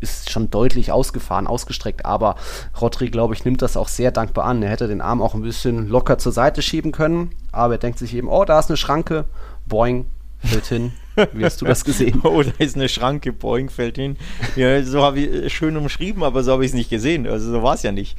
ist 0.00 0.30
schon 0.30 0.50
deutlich 0.50 0.90
ausgefahren, 0.90 1.46
ausgestreckt, 1.46 2.04
aber 2.04 2.34
Rodri, 2.80 3.10
glaube 3.10 3.34
ich, 3.34 3.44
nimmt 3.44 3.62
das 3.62 3.76
auch 3.76 3.86
sehr 3.86 4.10
dankbar 4.10 4.46
an. 4.46 4.64
Er 4.64 4.68
hätte 4.68 4.88
den 4.88 5.00
Arm 5.00 5.22
auch 5.22 5.34
ein 5.34 5.42
bisschen 5.42 5.88
locker 5.88 6.18
zur 6.18 6.32
Seite 6.32 6.60
schieben 6.60 6.90
können, 6.90 7.30
aber 7.52 7.74
er 7.74 7.78
denkt 7.78 8.00
sich 8.00 8.12
eben, 8.12 8.28
oh, 8.28 8.44
da 8.44 8.58
ist 8.58 8.68
eine 8.68 8.78
Schranke, 8.78 9.26
boing, 9.66 10.06
fällt 10.40 10.66
hin. 10.66 10.92
Wie 11.32 11.44
hast 11.44 11.60
du 11.60 11.66
das 11.66 11.84
gesehen? 11.84 12.20
oh, 12.24 12.42
da 12.42 12.52
ist 12.58 12.76
eine 12.76 12.88
Schranke, 12.88 13.32
Boeing 13.32 13.70
fällt 13.70 13.96
hin. 13.96 14.16
Ja, 14.56 14.82
so 14.82 15.02
habe 15.02 15.20
ich 15.20 15.44
es 15.46 15.52
schön 15.52 15.76
umschrieben, 15.76 16.22
aber 16.22 16.42
so 16.42 16.52
habe 16.52 16.64
ich 16.64 16.70
es 16.70 16.74
nicht 16.74 16.90
gesehen. 16.90 17.26
Also 17.26 17.50
so 17.50 17.62
war 17.62 17.74
es 17.74 17.82
ja 17.82 17.92
nicht. 17.92 18.16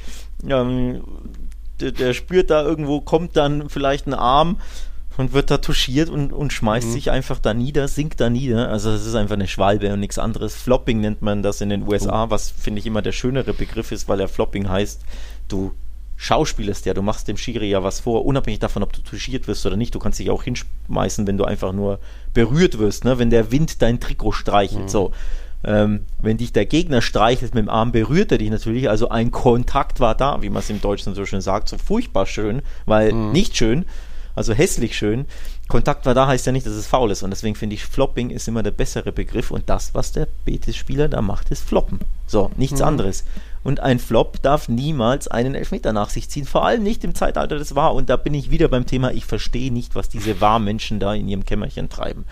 Ähm, 0.47 1.01
der, 1.79 1.91
der, 1.91 2.13
spürt 2.13 2.49
da 2.49 2.63
irgendwo, 2.63 3.01
kommt 3.01 3.35
dann 3.35 3.69
vielleicht 3.69 4.07
ein 4.07 4.13
Arm 4.13 4.57
und 5.17 5.33
wird 5.33 5.51
da 5.51 5.57
touchiert 5.57 6.09
und, 6.09 6.33
und 6.33 6.53
schmeißt 6.53 6.87
mhm. 6.87 6.91
sich 6.91 7.11
einfach 7.11 7.39
da 7.39 7.53
nieder, 7.53 7.87
sinkt 7.87 8.19
da 8.19 8.29
nieder. 8.29 8.69
Also 8.69 8.91
das 8.91 9.05
ist 9.05 9.15
einfach 9.15 9.35
eine 9.35 9.47
Schwalbe 9.47 9.91
und 9.91 9.99
nichts 9.99 10.17
anderes. 10.17 10.55
Flopping 10.55 11.01
nennt 11.01 11.21
man 11.21 11.43
das 11.43 11.61
in 11.61 11.69
den 11.69 11.87
USA, 11.87 12.29
was 12.29 12.49
finde 12.49 12.79
ich 12.79 12.85
immer 12.85 13.01
der 13.01 13.11
schönere 13.11 13.53
Begriff 13.53 13.91
ist, 13.91 14.07
weil 14.07 14.19
er 14.19 14.27
Flopping 14.27 14.69
heißt, 14.69 15.01
du 15.47 15.73
schauspielst 16.17 16.85
ja, 16.85 16.93
du 16.93 17.01
machst 17.01 17.27
dem 17.27 17.37
Schiri 17.37 17.69
ja 17.69 17.83
was 17.83 17.99
vor, 17.99 18.25
unabhängig 18.25 18.59
davon, 18.59 18.83
ob 18.83 18.93
du 18.93 19.01
touchiert 19.01 19.47
wirst 19.47 19.65
oder 19.65 19.75
nicht. 19.75 19.93
Du 19.95 19.99
kannst 19.99 20.19
dich 20.19 20.29
auch 20.29 20.43
hinschmeißen, 20.43 21.27
wenn 21.27 21.37
du 21.37 21.45
einfach 21.45 21.73
nur 21.73 21.99
berührt 22.33 22.79
wirst, 22.79 23.05
ne? 23.05 23.19
wenn 23.19 23.29
der 23.29 23.51
Wind 23.51 23.81
dein 23.81 23.99
Trikot 23.99 24.33
streichelt. 24.33 24.83
Mhm. 24.83 24.89
So. 24.89 25.11
Ähm, 25.63 26.05
wenn 26.21 26.37
dich 26.37 26.53
der 26.53 26.65
Gegner 26.65 27.01
streichelt 27.01 27.55
mit 27.55 27.63
dem 27.63 27.69
Arm, 27.69 27.91
berührt 27.91 28.31
er 28.31 28.37
dich 28.37 28.49
natürlich. 28.49 28.89
Also 28.89 29.09
ein 29.09 29.31
Kontakt 29.31 29.99
war 29.99 30.13
da, 30.13 30.41
wie 30.41 30.49
man 30.49 30.59
es 30.59 30.69
im 30.69 30.79
Deutschen 30.79 31.15
so 31.15 31.25
schön 31.25 31.41
sagt. 31.41 31.69
So 31.69 31.77
furchtbar 31.77 32.27
schön, 32.27 32.61
weil 32.85 33.11
mhm. 33.11 33.31
nicht 33.31 33.57
schön, 33.57 33.85
also 34.35 34.53
hässlich 34.53 34.95
schön. 34.95 35.25
Kontakt 35.67 36.05
war 36.05 36.13
da 36.13 36.27
heißt 36.27 36.45
ja 36.45 36.51
nicht, 36.51 36.67
dass 36.67 36.73
es 36.73 36.85
faul 36.85 37.09
ist. 37.09 37.23
Und 37.23 37.31
deswegen 37.31 37.55
finde 37.55 37.73
ich, 37.73 37.85
Flopping 37.85 38.29
ist 38.29 38.47
immer 38.47 38.61
der 38.61 38.71
bessere 38.71 39.11
Begriff. 39.11 39.49
Und 39.49 39.69
das, 39.69 39.95
was 39.95 40.11
der 40.11 40.27
Betis-Spieler 40.45 41.07
da 41.07 41.21
macht, 41.21 41.49
ist 41.49 41.63
Floppen. 41.63 41.99
So, 42.27 42.51
nichts 42.57 42.81
mhm. 42.81 42.85
anderes. 42.85 43.23
Und 43.65 43.79
ein 43.79 43.97
Flop 43.97 44.43
darf 44.43 44.69
niemals 44.69 45.27
einen 45.27 45.55
Elfmeter 45.55 45.91
nach 45.91 46.11
sich 46.11 46.29
ziehen. 46.29 46.45
Vor 46.45 46.63
allem 46.63 46.83
nicht 46.83 47.03
im 47.03 47.15
Zeitalter 47.15 47.57
des 47.57 47.73
War. 47.73 47.95
Und 47.95 48.11
da 48.11 48.15
bin 48.15 48.35
ich 48.35 48.51
wieder 48.51 48.67
beim 48.67 48.85
Thema, 48.85 49.11
ich 49.11 49.25
verstehe 49.25 49.73
nicht, 49.73 49.95
was 49.95 50.07
diese 50.07 50.39
Wahrmenschen 50.39 50.99
da 50.99 51.15
in 51.15 51.27
ihrem 51.27 51.45
Kämmerchen 51.45 51.89
treiben. 51.89 52.25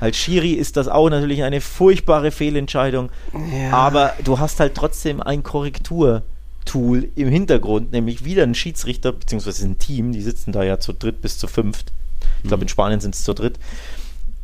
Als 0.00 0.16
Schiri 0.16 0.52
ist 0.52 0.78
das 0.78 0.88
auch 0.88 1.10
natürlich 1.10 1.42
eine 1.42 1.60
furchtbare 1.60 2.30
Fehlentscheidung. 2.30 3.10
Ja. 3.52 3.72
Aber 3.72 4.14
du 4.24 4.38
hast 4.38 4.60
halt 4.60 4.74
trotzdem 4.74 5.20
ein 5.20 5.42
Korrektur. 5.42 6.22
Tool 6.64 7.08
im 7.14 7.28
Hintergrund, 7.28 7.92
nämlich 7.92 8.26
wieder 8.26 8.42
ein 8.42 8.54
Schiedsrichter, 8.54 9.12
beziehungsweise 9.12 9.66
ein 9.66 9.78
Team, 9.78 10.12
die 10.12 10.20
sitzen 10.20 10.52
da 10.52 10.62
ja 10.62 10.78
zu 10.78 10.92
dritt 10.92 11.22
bis 11.22 11.38
zu 11.38 11.46
fünft. 11.46 11.92
Ich 12.42 12.48
glaube, 12.48 12.62
in 12.62 12.68
Spanien 12.68 13.00
sind 13.00 13.14
es 13.14 13.24
zu 13.24 13.32
dritt. 13.32 13.58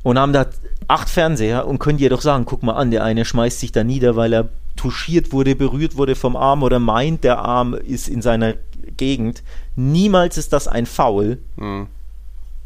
Und 0.03 0.19
haben 0.19 0.33
da 0.33 0.47
acht 0.89 1.11
Fernseher 1.11 1.67
und 1.67 1.79
können 1.79 1.99
dir 1.99 2.09
doch 2.11 2.23
sagen, 2.23 2.47
guck 2.47 2.63
mal 2.63 2.75
an, 2.75 2.91
der 2.91 3.05
eine 3.05 3.25
schmeißt 3.27 3.61
sich 3.61 3.73
da 3.73 3.85
nieder, 3.85 4.17
weil 4.17 4.33
er 4.33 4.49
touchiert 4.77 5.33
wurde, 5.33 5.55
berührt 5.55 5.97
wurde 5.97 6.15
vom 6.15 6.37
Arm 6.37 6.63
oder 6.63 6.79
meint, 6.79 7.25
der 7.25 7.39
Arm 7.39 7.75
ist 7.75 8.09
in 8.09 8.23
seiner 8.23 8.55
Gegend. 8.97 9.43
Niemals 9.77 10.39
ist 10.39 10.53
das 10.53 10.69
ein 10.69 10.87
Foul. 10.87 11.39
Mhm. 11.57 11.87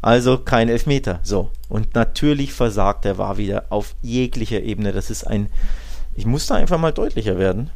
Also 0.01 0.37
kein 0.37 0.69
Elfmeter. 0.69 1.19
So. 1.23 1.51
Und 1.67 1.95
natürlich 1.95 2.53
versagt 2.53 3.05
er 3.05 3.17
war 3.17 3.37
wieder 3.37 3.65
auf 3.69 3.95
jeglicher 4.01 4.61
Ebene. 4.61 4.93
Das 4.93 5.09
ist 5.09 5.25
ein. 5.25 5.47
Ich 6.15 6.25
muss 6.25 6.47
da 6.47 6.55
einfach 6.55 6.77
mal 6.77 6.91
deutlicher 6.91 7.37
werden 7.37 7.69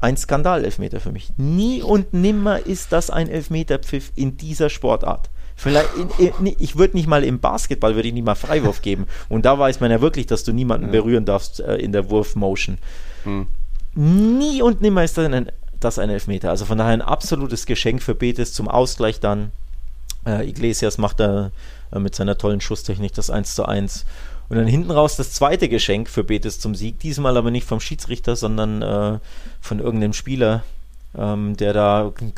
ein 0.00 0.16
Skandal-Elfmeter 0.16 0.98
für 0.98 1.12
mich. 1.12 1.30
Nie 1.36 1.82
und 1.82 2.14
nimmer 2.14 2.66
ist 2.66 2.92
das 2.92 3.10
ein 3.10 3.28
Elfmeterpfiff 3.28 4.12
in 4.16 4.36
dieser 4.36 4.70
Sportart. 4.70 5.30
Vielleicht 5.56 5.90
in, 6.18 6.32
in, 6.46 6.56
ich 6.58 6.76
würde 6.78 6.96
nicht 6.96 7.06
mal 7.06 7.22
im 7.22 7.38
Basketball 7.38 7.94
würde 7.94 8.08
ich 8.08 8.14
nicht 8.14 8.24
mal 8.24 8.34
Freiwurf 8.34 8.80
geben. 8.80 9.06
Und 9.28 9.44
da 9.44 9.58
weiß 9.58 9.80
man 9.80 9.90
ja 9.90 10.00
wirklich, 10.00 10.26
dass 10.26 10.42
du 10.42 10.52
niemanden 10.52 10.90
berühren 10.90 11.26
darfst 11.26 11.60
äh, 11.60 11.76
in 11.76 11.92
der 11.92 12.08
Wurfmotion. 12.08 12.78
Hm. 13.24 13.46
Nie 13.94 14.62
und 14.62 14.80
nimmer 14.80 15.04
ist 15.04 15.18
das 15.18 15.26
ein, 15.26 15.50
das 15.78 15.98
ein 15.98 16.10
Elfmeter. 16.10 16.50
Also 16.50 16.64
von 16.64 16.78
daher 16.78 16.92
ein 16.92 17.02
absolutes 17.02 17.66
Geschenk 17.66 18.02
für 18.02 18.14
Betis 18.14 18.52
zum 18.52 18.68
Ausgleich 18.68 19.20
dann. 19.20 19.52
Äh, 20.26 20.48
Iglesias 20.48 20.98
macht 20.98 21.20
da 21.20 21.50
äh, 21.92 21.98
mit 21.98 22.14
seiner 22.14 22.36
tollen 22.38 22.60
Schusstechnik 22.60 23.14
das 23.14 23.30
1 23.30 23.54
zu 23.54 23.64
1. 23.66 24.04
Und 24.48 24.56
dann 24.56 24.66
hinten 24.66 24.90
raus 24.90 25.16
das 25.16 25.32
zweite 25.32 25.68
Geschenk 25.68 26.08
für 26.08 26.24
Betis 26.24 26.58
zum 26.58 26.74
Sieg. 26.74 26.98
Diesmal 27.00 27.36
aber 27.36 27.50
nicht 27.50 27.66
vom 27.66 27.80
Schiedsrichter, 27.80 28.36
sondern 28.36 28.82
äh, 28.82 29.18
von 29.60 29.78
irgendeinem 29.78 30.12
Spieler, 30.12 30.64
ähm, 31.16 31.56
der 31.56 31.72
da 31.72 32.12
einen 32.20 32.34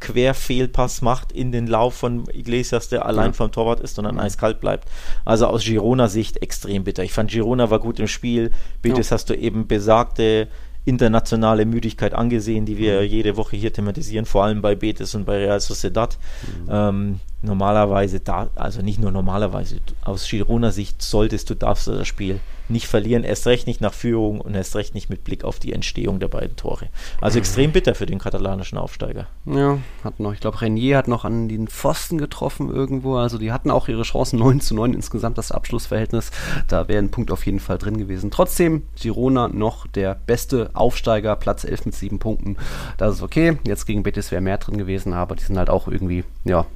Katastrophen-Querfehlpass 0.00 1.02
macht 1.02 1.32
in 1.32 1.52
den 1.52 1.66
Lauf 1.66 1.94
von 1.94 2.24
Iglesias, 2.32 2.88
der 2.88 3.06
allein 3.06 3.26
ja. 3.26 3.32
vom 3.32 3.52
Torwart 3.52 3.80
ist 3.80 3.98
und 3.98 4.04
dann 4.04 4.14
mhm. 4.14 4.20
eiskalt 4.20 4.60
bleibt. 4.60 4.88
Also 5.24 5.46
aus 5.46 5.64
Girona-Sicht 5.64 6.42
extrem 6.42 6.84
bitter. 6.84 7.04
Ich 7.04 7.12
fand 7.12 7.30
Girona 7.30 7.70
war 7.70 7.78
gut 7.78 8.00
im 8.00 8.08
Spiel. 8.08 8.50
Betis 8.82 9.10
ja. 9.10 9.14
hast 9.14 9.30
du 9.30 9.34
eben 9.34 9.66
besagte 9.66 10.48
internationale 10.86 11.66
Müdigkeit 11.66 12.14
angesehen, 12.14 12.64
die 12.64 12.78
wir 12.78 13.00
mhm. 13.00 13.06
jede 13.06 13.36
Woche 13.36 13.56
hier 13.56 13.72
thematisieren, 13.72 14.24
vor 14.24 14.44
allem 14.44 14.62
bei 14.62 14.74
Betis 14.74 15.14
und 15.14 15.26
bei 15.26 15.36
Real 15.36 15.60
Sociedad. 15.60 16.18
Mhm. 16.42 16.68
Ähm, 16.70 17.20
normalerweise 17.42 18.20
da, 18.20 18.48
also 18.54 18.80
nicht 18.80 18.98
nur 18.98 19.10
normalerweise, 19.10 19.76
aus 20.02 20.28
Girona 20.28 20.70
Sicht 20.70 21.02
solltest 21.02 21.50
du, 21.50 21.54
darfst 21.54 21.86
du 21.86 21.92
das 21.92 22.08
Spiel 22.08 22.40
nicht 22.70 22.86
verlieren, 22.86 23.24
erst 23.24 23.46
recht 23.46 23.66
nicht 23.66 23.80
nach 23.80 23.94
Führung 23.94 24.40
und 24.40 24.54
erst 24.54 24.76
recht 24.76 24.94
nicht 24.94 25.10
mit 25.10 25.24
Blick 25.24 25.44
auf 25.44 25.58
die 25.58 25.72
Entstehung 25.72 26.20
der 26.20 26.28
beiden 26.28 26.56
Tore. 26.56 26.88
Also 27.20 27.38
extrem 27.38 27.72
bitter 27.72 27.94
für 27.94 28.06
den 28.06 28.18
katalanischen 28.18 28.78
Aufsteiger. 28.78 29.26
Ja, 29.46 29.78
hat 30.04 30.20
noch, 30.20 30.32
ich 30.32 30.40
glaube, 30.40 30.60
Renier 30.60 30.98
hat 30.98 31.08
noch 31.08 31.24
an 31.24 31.48
den 31.48 31.68
Pfosten 31.68 32.18
getroffen 32.18 32.70
irgendwo, 32.70 33.16
also 33.16 33.38
die 33.38 33.52
hatten 33.52 33.70
auch 33.70 33.88
ihre 33.88 34.02
Chancen 34.02 34.38
9 34.40 34.60
zu 34.60 34.74
9 34.74 34.94
insgesamt, 34.94 35.38
das 35.38 35.52
Abschlussverhältnis, 35.52 36.30
da 36.68 36.88
wäre 36.88 37.02
ein 37.02 37.10
Punkt 37.10 37.30
auf 37.30 37.46
jeden 37.46 37.60
Fall 37.60 37.78
drin 37.78 37.98
gewesen. 37.98 38.30
Trotzdem, 38.30 38.82
Girona 39.00 39.48
noch 39.48 39.86
der 39.86 40.14
beste 40.14 40.70
Aufsteiger, 40.74 41.36
Platz 41.36 41.64
11 41.64 41.86
mit 41.86 41.94
7 41.94 42.18
Punkten, 42.18 42.56
das 42.98 43.16
ist 43.16 43.22
okay, 43.22 43.58
jetzt 43.66 43.86
gegen 43.86 44.02
Betis 44.02 44.30
wäre 44.30 44.40
mehr 44.40 44.58
drin 44.58 44.78
gewesen, 44.78 45.12
aber 45.12 45.36
die 45.36 45.44
sind 45.44 45.58
halt 45.58 45.70
auch 45.70 45.88
irgendwie, 45.88 46.24
ja, 46.44 46.66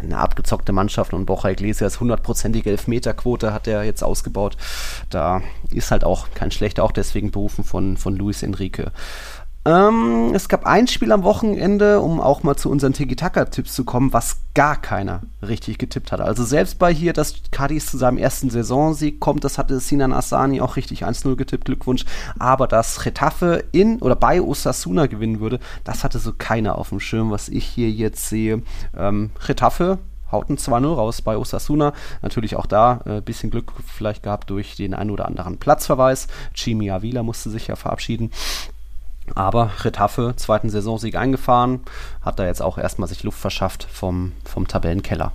eine 0.00 0.18
abgezockte 0.18 0.72
Mannschaft 0.72 1.12
und 1.12 1.26
Borja 1.26 1.50
Iglesias 1.50 2.00
hundertprozentige 2.00 2.70
Elfmeterquote 2.70 3.52
hat 3.52 3.66
er 3.66 3.82
jetzt 3.84 4.02
ausgebaut. 4.02 4.56
Da 5.10 5.42
ist 5.70 5.90
halt 5.90 6.04
auch 6.04 6.28
kein 6.34 6.50
schlechter, 6.50 6.84
auch 6.84 6.92
deswegen 6.92 7.30
berufen 7.30 7.64
von, 7.64 7.96
von 7.96 8.16
Luis 8.16 8.42
Enrique. 8.42 8.92
Ähm, 9.66 10.32
es 10.34 10.50
gab 10.50 10.66
ein 10.66 10.86
Spiel 10.86 11.10
am 11.10 11.22
Wochenende, 11.22 12.00
um 12.00 12.20
auch 12.20 12.42
mal 12.42 12.54
zu 12.54 12.70
unseren 12.70 12.92
Tiki-Taka-Tipps 12.92 13.74
zu 13.74 13.84
kommen, 13.84 14.12
was 14.12 14.36
gar 14.54 14.76
keiner 14.76 15.22
richtig 15.40 15.78
getippt 15.78 16.12
hat. 16.12 16.20
Also 16.20 16.44
selbst 16.44 16.78
bei 16.78 16.92
hier, 16.92 17.14
dass 17.14 17.36
Cadiz 17.50 17.86
zu 17.86 17.96
seinem 17.96 18.18
ersten 18.18 18.50
Saisonsieg 18.50 19.20
kommt, 19.20 19.42
das 19.42 19.56
hatte 19.56 19.80
Sinan 19.80 20.12
Asani 20.12 20.60
auch 20.60 20.76
richtig 20.76 21.06
1-0 21.06 21.36
getippt, 21.36 21.64
Glückwunsch. 21.64 22.04
Aber 22.38 22.68
dass 22.68 23.06
Retafe 23.06 23.64
in 23.72 24.00
oder 24.00 24.16
bei 24.16 24.42
Osasuna 24.42 25.06
gewinnen 25.06 25.40
würde, 25.40 25.60
das 25.82 26.04
hatte 26.04 26.18
so 26.18 26.32
keiner 26.36 26.76
auf 26.76 26.90
dem 26.90 27.00
Schirm, 27.00 27.30
was 27.30 27.48
ich 27.48 27.64
hier 27.64 27.90
jetzt 27.90 28.28
sehe. 28.28 28.62
Ähm, 28.94 29.30
Retafe 29.48 29.98
haut 30.30 30.50
ein 30.50 30.58
2-0 30.58 30.94
raus 30.94 31.22
bei 31.22 31.38
Osasuna. 31.38 31.94
Natürlich 32.20 32.56
auch 32.56 32.66
da 32.66 33.00
ein 33.06 33.18
äh, 33.18 33.20
bisschen 33.22 33.50
Glück 33.50 33.72
vielleicht 33.86 34.24
gehabt 34.24 34.50
durch 34.50 34.76
den 34.76 34.92
einen 34.92 35.10
oder 35.10 35.26
anderen 35.26 35.56
Platzverweis. 35.56 36.26
Chimi 36.52 36.90
Avila 36.90 37.22
musste 37.22 37.48
sich 37.48 37.68
ja 37.68 37.76
verabschieden. 37.76 38.30
Aber 39.34 39.70
Retafe, 39.80 40.34
zweiten 40.36 40.70
Saisonsieg 40.70 41.16
eingefahren, 41.16 41.80
hat 42.22 42.38
da 42.38 42.46
jetzt 42.46 42.62
auch 42.62 42.78
erstmal 42.78 43.08
sich 43.08 43.22
Luft 43.22 43.38
verschafft 43.38 43.84
vom, 43.90 44.32
vom 44.44 44.68
Tabellenkeller. 44.68 45.32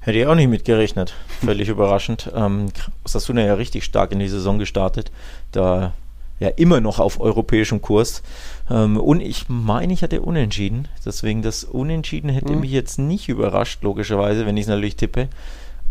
Hätte 0.00 0.18
ich 0.18 0.26
auch 0.26 0.34
nicht 0.34 0.48
mitgerechnet. 0.48 1.14
Völlig 1.44 1.68
überraschend. 1.68 2.30
Ähm, 2.34 2.68
Sasuna 3.04 3.42
ja 3.44 3.54
richtig 3.54 3.84
stark 3.84 4.12
in 4.12 4.18
die 4.18 4.28
Saison 4.28 4.58
gestartet. 4.58 5.10
Da 5.52 5.92
ja 6.38 6.48
immer 6.48 6.80
noch 6.80 6.98
auf 6.98 7.20
europäischem 7.20 7.82
Kurs. 7.82 8.22
Ähm, 8.70 8.96
und 8.96 9.20
ich 9.20 9.48
meine, 9.48 9.92
ich 9.92 10.02
hatte 10.02 10.22
Unentschieden. 10.22 10.88
Deswegen 11.04 11.42
das 11.42 11.64
Unentschieden 11.64 12.30
hätte 12.30 12.54
mhm. 12.54 12.60
mich 12.60 12.70
jetzt 12.70 12.98
nicht 12.98 13.28
überrascht, 13.28 13.82
logischerweise, 13.82 14.46
wenn 14.46 14.56
ich 14.56 14.62
es 14.62 14.68
natürlich 14.68 14.96
tippe. 14.96 15.28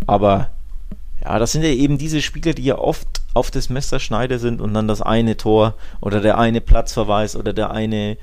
Aber 0.07 0.49
ja, 1.23 1.39
das 1.39 1.51
sind 1.51 1.63
ja 1.63 1.69
eben 1.69 1.97
diese 1.97 2.21
Spiele, 2.21 2.53
die 2.53 2.63
ja 2.63 2.77
oft 2.77 3.07
auf 3.33 3.51
das 3.51 3.69
Messerschneide 3.69 4.39
sind 4.39 4.61
und 4.61 4.73
dann 4.73 4.87
das 4.87 5.01
eine 5.01 5.37
Tor 5.37 5.75
oder 6.01 6.21
der 6.21 6.37
eine 6.37 6.61
Platzverweis 6.61 7.35
oder 7.35 7.53
der 7.53 7.71
eine 7.71 8.17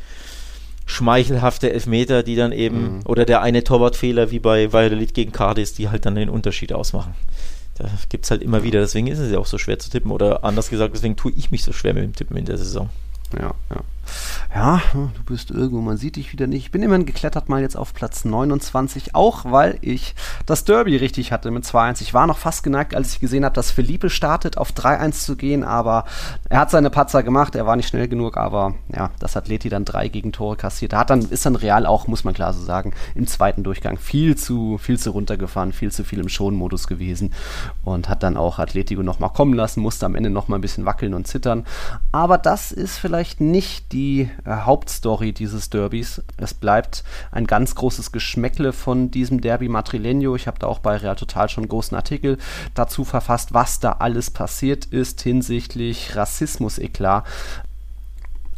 schmeichelhafte 0.86 1.72
Elfmeter, 1.72 2.22
die 2.22 2.36
dann 2.36 2.52
eben, 2.52 2.98
mhm. 2.98 3.00
oder 3.06 3.24
der 3.24 3.42
eine 3.42 3.64
Torwartfehler 3.64 4.30
wie 4.30 4.38
bei 4.38 4.72
Valladolid 4.72 5.14
gegen 5.14 5.32
Cardis, 5.32 5.74
die 5.74 5.88
halt 5.88 6.06
dann 6.06 6.14
den 6.14 6.28
Unterschied 6.28 6.72
ausmachen. 6.72 7.14
Da 7.76 7.90
gibt 8.08 8.24
es 8.24 8.30
halt 8.30 8.42
immer 8.42 8.62
wieder, 8.62 8.80
deswegen 8.80 9.06
ist 9.06 9.18
es 9.18 9.30
ja 9.30 9.38
auch 9.38 9.46
so 9.46 9.58
schwer 9.58 9.78
zu 9.78 9.90
tippen. 9.90 10.10
Oder 10.10 10.44
anders 10.44 10.70
gesagt, 10.70 10.94
deswegen 10.94 11.16
tue 11.16 11.32
ich 11.36 11.50
mich 11.50 11.62
so 11.62 11.72
schwer 11.72 11.92
mit 11.92 12.04
dem 12.04 12.14
Tippen 12.14 12.36
in 12.36 12.46
der 12.46 12.56
Saison. 12.56 12.88
Ja, 13.34 13.52
ja. 13.70 13.80
Ja, 14.54 14.80
du 14.92 15.10
bist 15.26 15.50
irgendwo, 15.50 15.80
man 15.80 15.96
sieht 15.96 16.16
dich 16.16 16.32
wieder 16.32 16.46
nicht. 16.46 16.64
Ich 16.64 16.70
bin 16.70 16.82
immerhin 16.82 17.06
geklettert 17.06 17.48
mal 17.48 17.60
jetzt 17.60 17.76
auf 17.76 17.92
Platz 17.92 18.24
29, 18.24 19.14
auch 19.14 19.44
weil 19.44 19.78
ich 19.82 20.14
das 20.46 20.64
Derby 20.64 20.96
richtig 20.96 21.32
hatte 21.32 21.50
mit 21.50 21.64
2-1. 21.64 22.00
Ich 22.02 22.14
war 22.14 22.26
noch 22.26 22.38
fast 22.38 22.62
geneigt, 22.62 22.94
als 22.94 23.12
ich 23.12 23.20
gesehen 23.20 23.44
habe, 23.44 23.54
dass 23.54 23.70
Felipe 23.70 24.08
startet, 24.08 24.56
auf 24.58 24.70
3-1 24.72 25.24
zu 25.24 25.36
gehen, 25.36 25.64
aber 25.64 26.04
er 26.48 26.60
hat 26.60 26.70
seine 26.70 26.90
Patzer 26.90 27.22
gemacht, 27.22 27.54
er 27.54 27.66
war 27.66 27.76
nicht 27.76 27.88
schnell 27.88 28.08
genug, 28.08 28.36
aber 28.36 28.74
ja, 28.94 29.10
das 29.18 29.36
Atleti 29.36 29.68
dann 29.68 29.84
drei 29.84 30.08
Gegentore 30.08 30.56
kassiert. 30.56 30.92
Er 30.92 31.00
hat 31.00 31.10
dann, 31.10 31.20
ist 31.20 31.44
dann 31.44 31.56
real 31.56 31.86
auch, 31.86 32.06
muss 32.06 32.24
man 32.24 32.34
klar 32.34 32.52
so 32.52 32.62
sagen, 32.62 32.94
im 33.14 33.26
zweiten 33.26 33.62
Durchgang 33.62 33.98
viel 33.98 34.36
zu, 34.36 34.78
viel 34.78 34.98
zu 34.98 35.10
runtergefahren, 35.10 35.72
viel 35.72 35.92
zu 35.92 36.04
viel 36.04 36.20
im 36.20 36.28
Schonmodus 36.28 36.86
gewesen 36.86 37.32
und 37.84 38.08
hat 38.08 38.22
dann 38.22 38.36
auch 38.36 38.58
Atletico 38.58 39.02
nochmal 39.02 39.30
kommen 39.30 39.54
lassen, 39.54 39.80
musste 39.80 40.06
am 40.06 40.14
Ende 40.14 40.30
nochmal 40.30 40.58
ein 40.58 40.62
bisschen 40.62 40.84
wackeln 40.86 41.14
und 41.14 41.26
zittern. 41.26 41.64
Aber 42.12 42.38
das 42.38 42.72
ist 42.72 42.98
vielleicht 42.98 43.40
nicht 43.40 43.92
die 43.92 43.95
äh, 43.96 44.28
Hauptstory 44.46 45.32
dieses 45.32 45.70
Derbys. 45.70 46.22
Es 46.36 46.54
bleibt 46.54 47.04
ein 47.30 47.46
ganz 47.46 47.74
großes 47.74 48.12
Geschmäckle 48.12 48.72
von 48.72 49.10
diesem 49.10 49.40
Derby 49.40 49.68
Madrileño. 49.68 50.36
Ich 50.36 50.46
habe 50.46 50.58
da 50.58 50.66
auch 50.66 50.78
bei 50.80 50.96
Real 50.96 51.16
Total 51.16 51.48
schon 51.48 51.64
einen 51.64 51.68
großen 51.68 51.96
Artikel 51.96 52.38
dazu 52.74 53.04
verfasst, 53.04 53.54
was 53.54 53.80
da 53.80 53.92
alles 53.92 54.30
passiert 54.30 54.84
ist 54.86 55.20
hinsichtlich 55.22 56.16
Rassismus-Eklat. 56.16 57.24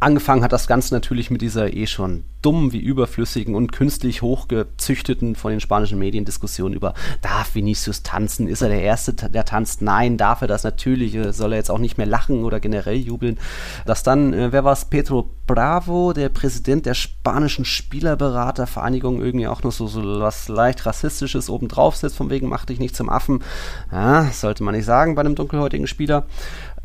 Angefangen 0.01 0.43
hat 0.43 0.53
das 0.53 0.67
Ganze 0.67 0.93
natürlich 0.93 1.29
mit 1.29 1.41
dieser 1.41 1.73
eh 1.73 1.85
schon 1.85 2.23
dummen 2.41 2.71
wie 2.71 2.79
überflüssigen 2.79 3.53
und 3.53 3.73
künstlich 3.73 4.21
hochgezüchteten 4.21 5.35
von 5.35 5.51
den 5.51 5.59
spanischen 5.59 5.99
Medien 5.99 6.23
Diskussionen 6.23 6.73
über, 6.73 6.93
darf 7.21 7.55
Vinicius 7.55 8.01
tanzen? 8.01 8.47
Ist 8.47 8.61
er 8.61 8.69
der 8.69 8.81
Erste, 8.81 9.13
der 9.13 9.43
tanzt? 9.43 9.81
Nein, 9.81 10.15
darf 10.15 10.41
er 10.41 10.47
das 10.47 10.63
natürlich? 10.63 11.15
Äh, 11.15 11.33
soll 11.33 11.51
er 11.51 11.57
jetzt 11.57 11.69
auch 11.69 11.79
nicht 11.79 11.97
mehr 11.97 12.07
lachen 12.07 12.45
oder 12.45 12.61
generell 12.61 12.95
jubeln? 12.95 13.37
Dass 13.85 14.03
dann, 14.03 14.33
äh, 14.33 14.53
wer 14.53 14.63
war 14.63 14.73
es? 14.73 14.85
Pedro 14.85 15.31
Bravo, 15.47 16.13
der 16.13 16.29
Präsident 16.29 16.85
der 16.85 16.93
spanischen 16.93 17.65
Spielerberatervereinigung, 17.65 19.21
irgendwie 19.21 19.47
auch 19.47 19.63
noch 19.63 19.71
so, 19.71 19.87
so 19.87 20.21
was 20.21 20.47
leicht 20.47 20.85
Rassistisches 20.85 21.49
obendrauf 21.49 21.95
setzt, 21.95 22.15
von 22.15 22.29
wegen, 22.29 22.47
mach 22.47 22.65
dich 22.65 22.79
nicht 22.79 22.95
zum 22.95 23.09
Affen. 23.09 23.43
Ja, 23.91 24.29
sollte 24.31 24.63
man 24.63 24.75
nicht 24.75 24.85
sagen 24.85 25.15
bei 25.15 25.21
einem 25.21 25.35
dunkelhäutigen 25.35 25.87
Spieler. 25.87 26.25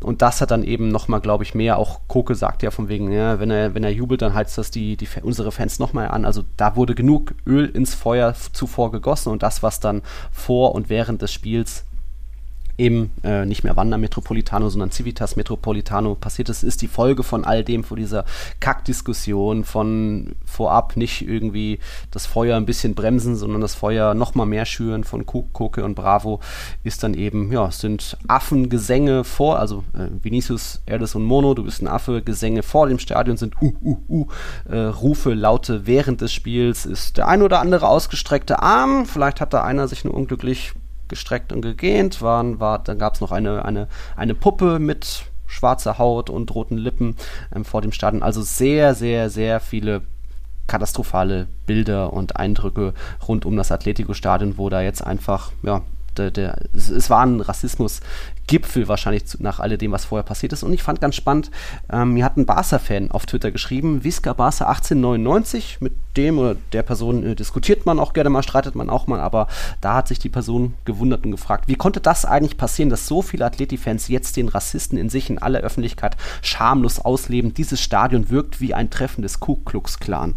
Und 0.01 0.21
das 0.21 0.41
hat 0.41 0.51
dann 0.51 0.63
eben 0.63 0.89
nochmal, 0.89 1.21
glaube 1.21 1.43
ich, 1.43 1.55
mehr. 1.55 1.77
Auch 1.77 2.01
Koke 2.07 2.35
sagt 2.35 2.63
ja 2.63 2.71
von 2.71 2.89
wegen, 2.89 3.11
ja, 3.11 3.39
wenn 3.39 3.51
er, 3.51 3.73
wenn 3.73 3.83
er 3.83 3.91
jubelt, 3.91 4.21
dann 4.21 4.33
heizt 4.33 4.57
das 4.57 4.71
die, 4.71 4.97
die, 4.97 5.07
unsere 5.23 5.51
Fans 5.51 5.79
nochmal 5.79 6.09
an. 6.09 6.25
Also 6.25 6.43
da 6.57 6.75
wurde 6.75 6.95
genug 6.95 7.33
Öl 7.45 7.65
ins 7.65 7.95
Feuer 7.95 8.33
zuvor 8.53 8.91
gegossen 8.91 9.29
und 9.29 9.43
das, 9.43 9.63
was 9.63 9.79
dann 9.79 10.01
vor 10.31 10.75
und 10.75 10.89
während 10.89 11.21
des 11.21 11.31
Spiels 11.31 11.85
eben 12.77 13.11
äh, 13.23 13.45
nicht 13.45 13.63
mehr 13.63 13.75
Wander 13.75 13.97
Metropolitano, 13.97 14.69
sondern 14.69 14.91
Civitas 14.91 15.35
Metropolitano 15.35 16.15
passiert 16.15 16.49
ist, 16.49 16.63
ist 16.63 16.81
die 16.81 16.87
Folge 16.87 17.23
von 17.23 17.45
all 17.45 17.63
dem, 17.63 17.83
von 17.83 17.97
dieser 17.97 18.25
Kackdiskussion, 18.59 19.63
von 19.63 20.35
vorab 20.45 20.97
nicht 20.97 21.27
irgendwie 21.27 21.79
das 22.11 22.25
Feuer 22.25 22.57
ein 22.57 22.65
bisschen 22.65 22.95
bremsen, 22.95 23.35
sondern 23.35 23.61
das 23.61 23.75
Feuer 23.75 24.13
nochmal 24.13 24.45
mehr 24.45 24.65
schüren 24.65 25.03
von 25.03 25.25
Koke 25.25 25.83
und 25.83 25.95
Bravo, 25.95 26.41
ist 26.83 27.03
dann 27.03 27.13
eben, 27.13 27.51
ja, 27.51 27.71
sind 27.71 28.17
Affengesänge 28.27 29.23
vor, 29.23 29.59
also 29.59 29.83
äh, 29.93 30.07
Vinicius, 30.21 30.81
Erdes 30.85 31.15
und 31.15 31.23
Mono, 31.23 31.53
du 31.53 31.63
bist 31.63 31.81
ein 31.81 31.87
Affe, 31.87 32.21
Gesänge 32.21 32.63
vor 32.63 32.87
dem 32.87 32.99
Stadion 32.99 33.37
sind 33.37 33.55
uh, 33.61 33.73
uh, 33.81 33.97
uh, 34.09 34.27
äh, 34.69 34.77
Rufe, 34.77 35.33
Laute 35.33 35.87
während 35.87 36.21
des 36.21 36.33
Spiels, 36.33 36.85
ist 36.85 37.17
der 37.17 37.27
ein 37.27 37.41
oder 37.41 37.61
andere 37.61 37.87
ausgestreckte 37.87 38.61
Arm, 38.61 39.05
vielleicht 39.05 39.39
hat 39.39 39.53
da 39.53 39.63
einer 39.63 39.87
sich 39.87 40.03
nur 40.03 40.13
unglücklich 40.13 40.73
gestreckt 41.07 41.53
und 41.53 41.61
gegähnt, 41.61 42.21
waren, 42.21 42.59
war, 42.59 42.79
dann 42.79 42.99
gab 42.99 43.15
es 43.15 43.21
noch 43.21 43.31
eine, 43.31 43.65
eine, 43.65 43.87
eine 44.15 44.35
Puppe 44.35 44.79
mit 44.79 45.25
schwarzer 45.47 45.97
Haut 45.97 46.29
und 46.29 46.53
roten 46.53 46.77
Lippen 46.77 47.15
ähm, 47.55 47.65
vor 47.65 47.81
dem 47.81 47.91
Stadion. 47.91 48.23
Also 48.23 48.41
sehr, 48.41 48.95
sehr, 48.95 49.29
sehr 49.29 49.59
viele 49.59 50.01
katastrophale 50.67 51.47
Bilder 51.67 52.11
und 52.13 52.37
Eindrücke 52.37 52.93
rund 53.27 53.45
um 53.45 53.55
das 53.55 53.71
Atletico-Stadion, 53.71 54.57
wo 54.57 54.69
da 54.69 54.81
jetzt 54.81 55.05
einfach, 55.05 55.51
ja, 55.61 55.81
der, 56.17 56.31
der, 56.31 56.57
es, 56.73 56.89
es 56.89 57.09
war 57.09 57.25
ein 57.25 57.41
Rassismusgipfel 58.45 58.87
wahrscheinlich 58.87 59.25
zu, 59.25 59.41
nach 59.41 59.59
alledem, 59.59 59.91
was 59.91 60.05
vorher 60.05 60.23
passiert 60.23 60.53
ist. 60.53 60.63
Und 60.63 60.73
ich 60.73 60.83
fand 60.83 61.01
ganz 61.01 61.15
spannend, 61.15 61.51
ähm, 61.91 62.13
mir 62.13 62.25
hat 62.25 62.37
ein 62.37 62.45
Barca-Fan 62.45 63.11
auf 63.11 63.25
Twitter 63.25 63.51
geschrieben, 63.51 64.03
Visca 64.03 64.33
Barca 64.33 64.65
1899, 64.67 65.77
mit 65.81 65.93
dem 66.17 66.37
oder 66.39 66.55
der 66.71 66.83
Person 66.83 67.25
äh, 67.25 67.35
diskutiert 67.35 67.85
man 67.85 67.99
auch 67.99 68.13
gerne 68.13 68.29
mal, 68.29 68.43
streitet 68.43 68.75
man 68.75 68.89
auch 68.89 69.07
mal, 69.07 69.19
aber 69.19 69.47
da 69.81 69.95
hat 69.95 70.07
sich 70.07 70.19
die 70.19 70.29
Person 70.29 70.75
gewundert 70.85 71.25
und 71.25 71.31
gefragt, 71.31 71.67
wie 71.67 71.75
konnte 71.75 71.99
das 71.99 72.25
eigentlich 72.25 72.57
passieren, 72.57 72.89
dass 72.89 73.07
so 73.07 73.21
viele 73.21 73.45
Atleti-Fans 73.45 74.07
jetzt 74.07 74.37
den 74.37 74.49
Rassisten 74.49 74.97
in 74.97 75.09
sich 75.09 75.29
in 75.29 75.39
aller 75.39 75.59
Öffentlichkeit 75.59 76.15
schamlos 76.41 76.99
ausleben? 76.99 77.53
Dieses 77.53 77.81
Stadion 77.81 78.29
wirkt 78.29 78.61
wie 78.61 78.73
ein 78.73 78.89
Treffen 78.89 79.21
des 79.21 79.39
Ku 79.39 79.55
Klux 79.55 79.99
Klan. 79.99 80.35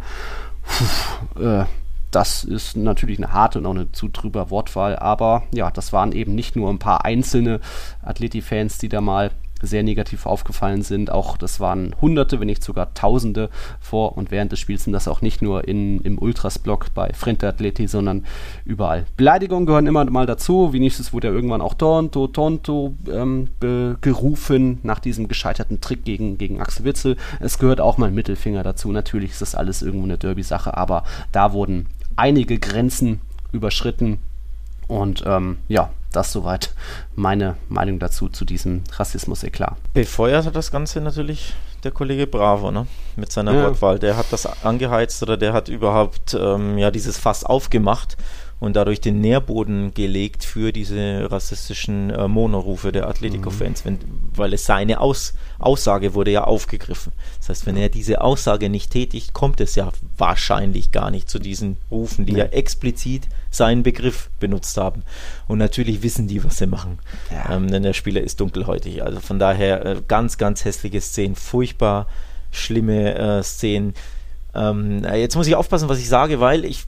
Puh, 0.62 1.42
äh, 1.42 1.64
das 2.10 2.44
ist 2.44 2.76
natürlich 2.76 3.18
eine 3.18 3.32
harte 3.32 3.58
und 3.58 3.66
auch 3.66 3.74
eine 3.74 3.92
zu 3.92 4.08
trüber 4.08 4.50
Wortwahl, 4.50 4.96
aber 4.96 5.42
ja, 5.52 5.70
das 5.70 5.92
waren 5.92 6.12
eben 6.12 6.34
nicht 6.34 6.56
nur 6.56 6.70
ein 6.70 6.78
paar 6.78 7.04
einzelne 7.04 7.60
Atleti-Fans, 8.02 8.78
die 8.78 8.88
da 8.88 9.00
mal 9.00 9.30
sehr 9.62 9.82
negativ 9.82 10.26
aufgefallen 10.26 10.82
sind. 10.82 11.10
Auch 11.10 11.36
das 11.36 11.60
waren 11.60 11.94
Hunderte, 12.00 12.40
wenn 12.40 12.46
nicht 12.46 12.62
sogar 12.62 12.94
Tausende 12.94 13.50
vor 13.80 14.16
und 14.16 14.30
während 14.30 14.52
des 14.52 14.60
Spiels 14.60 14.84
sind 14.84 14.92
das 14.92 15.08
auch 15.08 15.20
nicht 15.20 15.42
nur 15.42 15.66
in, 15.66 16.00
im 16.00 16.18
Ultras-Block 16.18 16.94
bei 16.94 17.12
Frente 17.12 17.48
Atleti, 17.48 17.88
sondern 17.88 18.24
überall. 18.64 19.06
Beleidigungen 19.16 19.66
gehören 19.66 19.86
immer 19.86 20.04
mal 20.04 20.26
dazu. 20.26 20.72
Wenigstens 20.72 21.12
wurde 21.12 21.28
ja 21.28 21.34
irgendwann 21.34 21.60
auch 21.60 21.74
Tonto, 21.74 22.28
Tonto 22.28 22.94
ähm, 23.10 23.48
gerufen 23.60 24.78
nach 24.82 25.00
diesem 25.00 25.28
gescheiterten 25.28 25.80
Trick 25.80 26.04
gegen, 26.04 26.38
gegen 26.38 26.60
Axel 26.60 26.84
Witzel. 26.84 27.16
Es 27.40 27.58
gehört 27.58 27.80
auch 27.80 27.98
mal 27.98 28.06
ein 28.06 28.14
Mittelfinger 28.14 28.62
dazu. 28.62 28.92
Natürlich 28.92 29.32
ist 29.32 29.42
das 29.42 29.54
alles 29.54 29.82
irgendwo 29.82 30.04
eine 30.04 30.18
Derby-Sache, 30.18 30.76
aber 30.76 31.04
da 31.32 31.52
wurden 31.52 31.86
einige 32.18 32.58
Grenzen 32.58 33.20
überschritten. 33.52 34.18
Und 34.86 35.22
ähm, 35.26 35.58
ja, 35.68 35.90
das 36.12 36.32
soweit 36.32 36.74
meine 37.14 37.56
Meinung 37.68 37.98
dazu, 37.98 38.28
zu 38.28 38.44
diesem 38.44 38.82
Rassismus-Eklat. 38.92 39.76
Befeuert 39.92 40.46
hat 40.46 40.56
das 40.56 40.70
Ganze 40.70 41.00
natürlich 41.00 41.54
der 41.84 41.92
Kollege 41.92 42.26
Bravo, 42.26 42.70
ne? 42.70 42.86
Mit 43.16 43.30
seiner 43.30 43.54
ja. 43.54 43.64
Wortwahl. 43.64 43.98
Der 43.98 44.16
hat 44.16 44.26
das 44.30 44.46
angeheizt 44.64 45.22
oder 45.22 45.36
der 45.36 45.52
hat 45.52 45.68
überhaupt 45.68 46.34
ähm, 46.34 46.78
ja 46.78 46.90
dieses 46.90 47.18
Fass 47.18 47.44
aufgemacht 47.44 48.16
und 48.60 48.74
dadurch 48.74 49.00
den 49.00 49.20
Nährboden 49.20 49.94
gelegt 49.94 50.44
für 50.44 50.72
diese 50.72 51.30
rassistischen 51.30 52.10
äh, 52.10 52.26
Monorufe 52.26 52.90
der 52.90 53.08
Atletico-Fans, 53.08 53.84
mhm. 53.84 53.98
weil 54.34 54.52
es 54.52 54.64
seine 54.66 55.00
Aus 55.00 55.34
Aussage 55.58 56.14
wurde 56.14 56.30
ja 56.30 56.44
aufgegriffen. 56.44 57.12
Das 57.38 57.48
heißt, 57.48 57.66
wenn 57.66 57.76
er 57.76 57.88
diese 57.88 58.20
Aussage 58.20 58.68
nicht 58.68 58.92
tätigt, 58.92 59.32
kommt 59.32 59.60
es 59.60 59.74
ja 59.74 59.90
wahrscheinlich 60.16 60.92
gar 60.92 61.10
nicht 61.10 61.28
zu 61.28 61.38
diesen 61.38 61.76
Rufen, 61.90 62.26
die 62.26 62.32
nee. 62.32 62.38
ja 62.40 62.44
explizit 62.46 63.28
seinen 63.50 63.82
Begriff 63.82 64.30
benutzt 64.38 64.76
haben. 64.76 65.02
Und 65.46 65.58
natürlich 65.58 66.02
wissen 66.02 66.28
die, 66.28 66.44
was 66.44 66.58
sie 66.58 66.66
machen, 66.66 66.98
ja. 67.30 67.56
ähm, 67.56 67.70
denn 67.70 67.82
der 67.82 67.92
Spieler 67.92 68.20
ist 68.20 68.40
dunkelhäutig. 68.40 69.02
Also 69.02 69.20
von 69.20 69.38
daher 69.38 69.84
äh, 69.84 70.02
ganz, 70.06 70.38
ganz 70.38 70.64
hässliche 70.64 71.00
Szenen, 71.00 71.34
furchtbar 71.34 72.06
schlimme 72.50 73.14
äh, 73.14 73.42
Szenen. 73.42 73.94
Ähm, 74.54 75.04
jetzt 75.14 75.36
muss 75.36 75.46
ich 75.46 75.54
aufpassen, 75.54 75.88
was 75.88 75.98
ich 75.98 76.08
sage, 76.08 76.40
weil 76.40 76.64
ich 76.64 76.84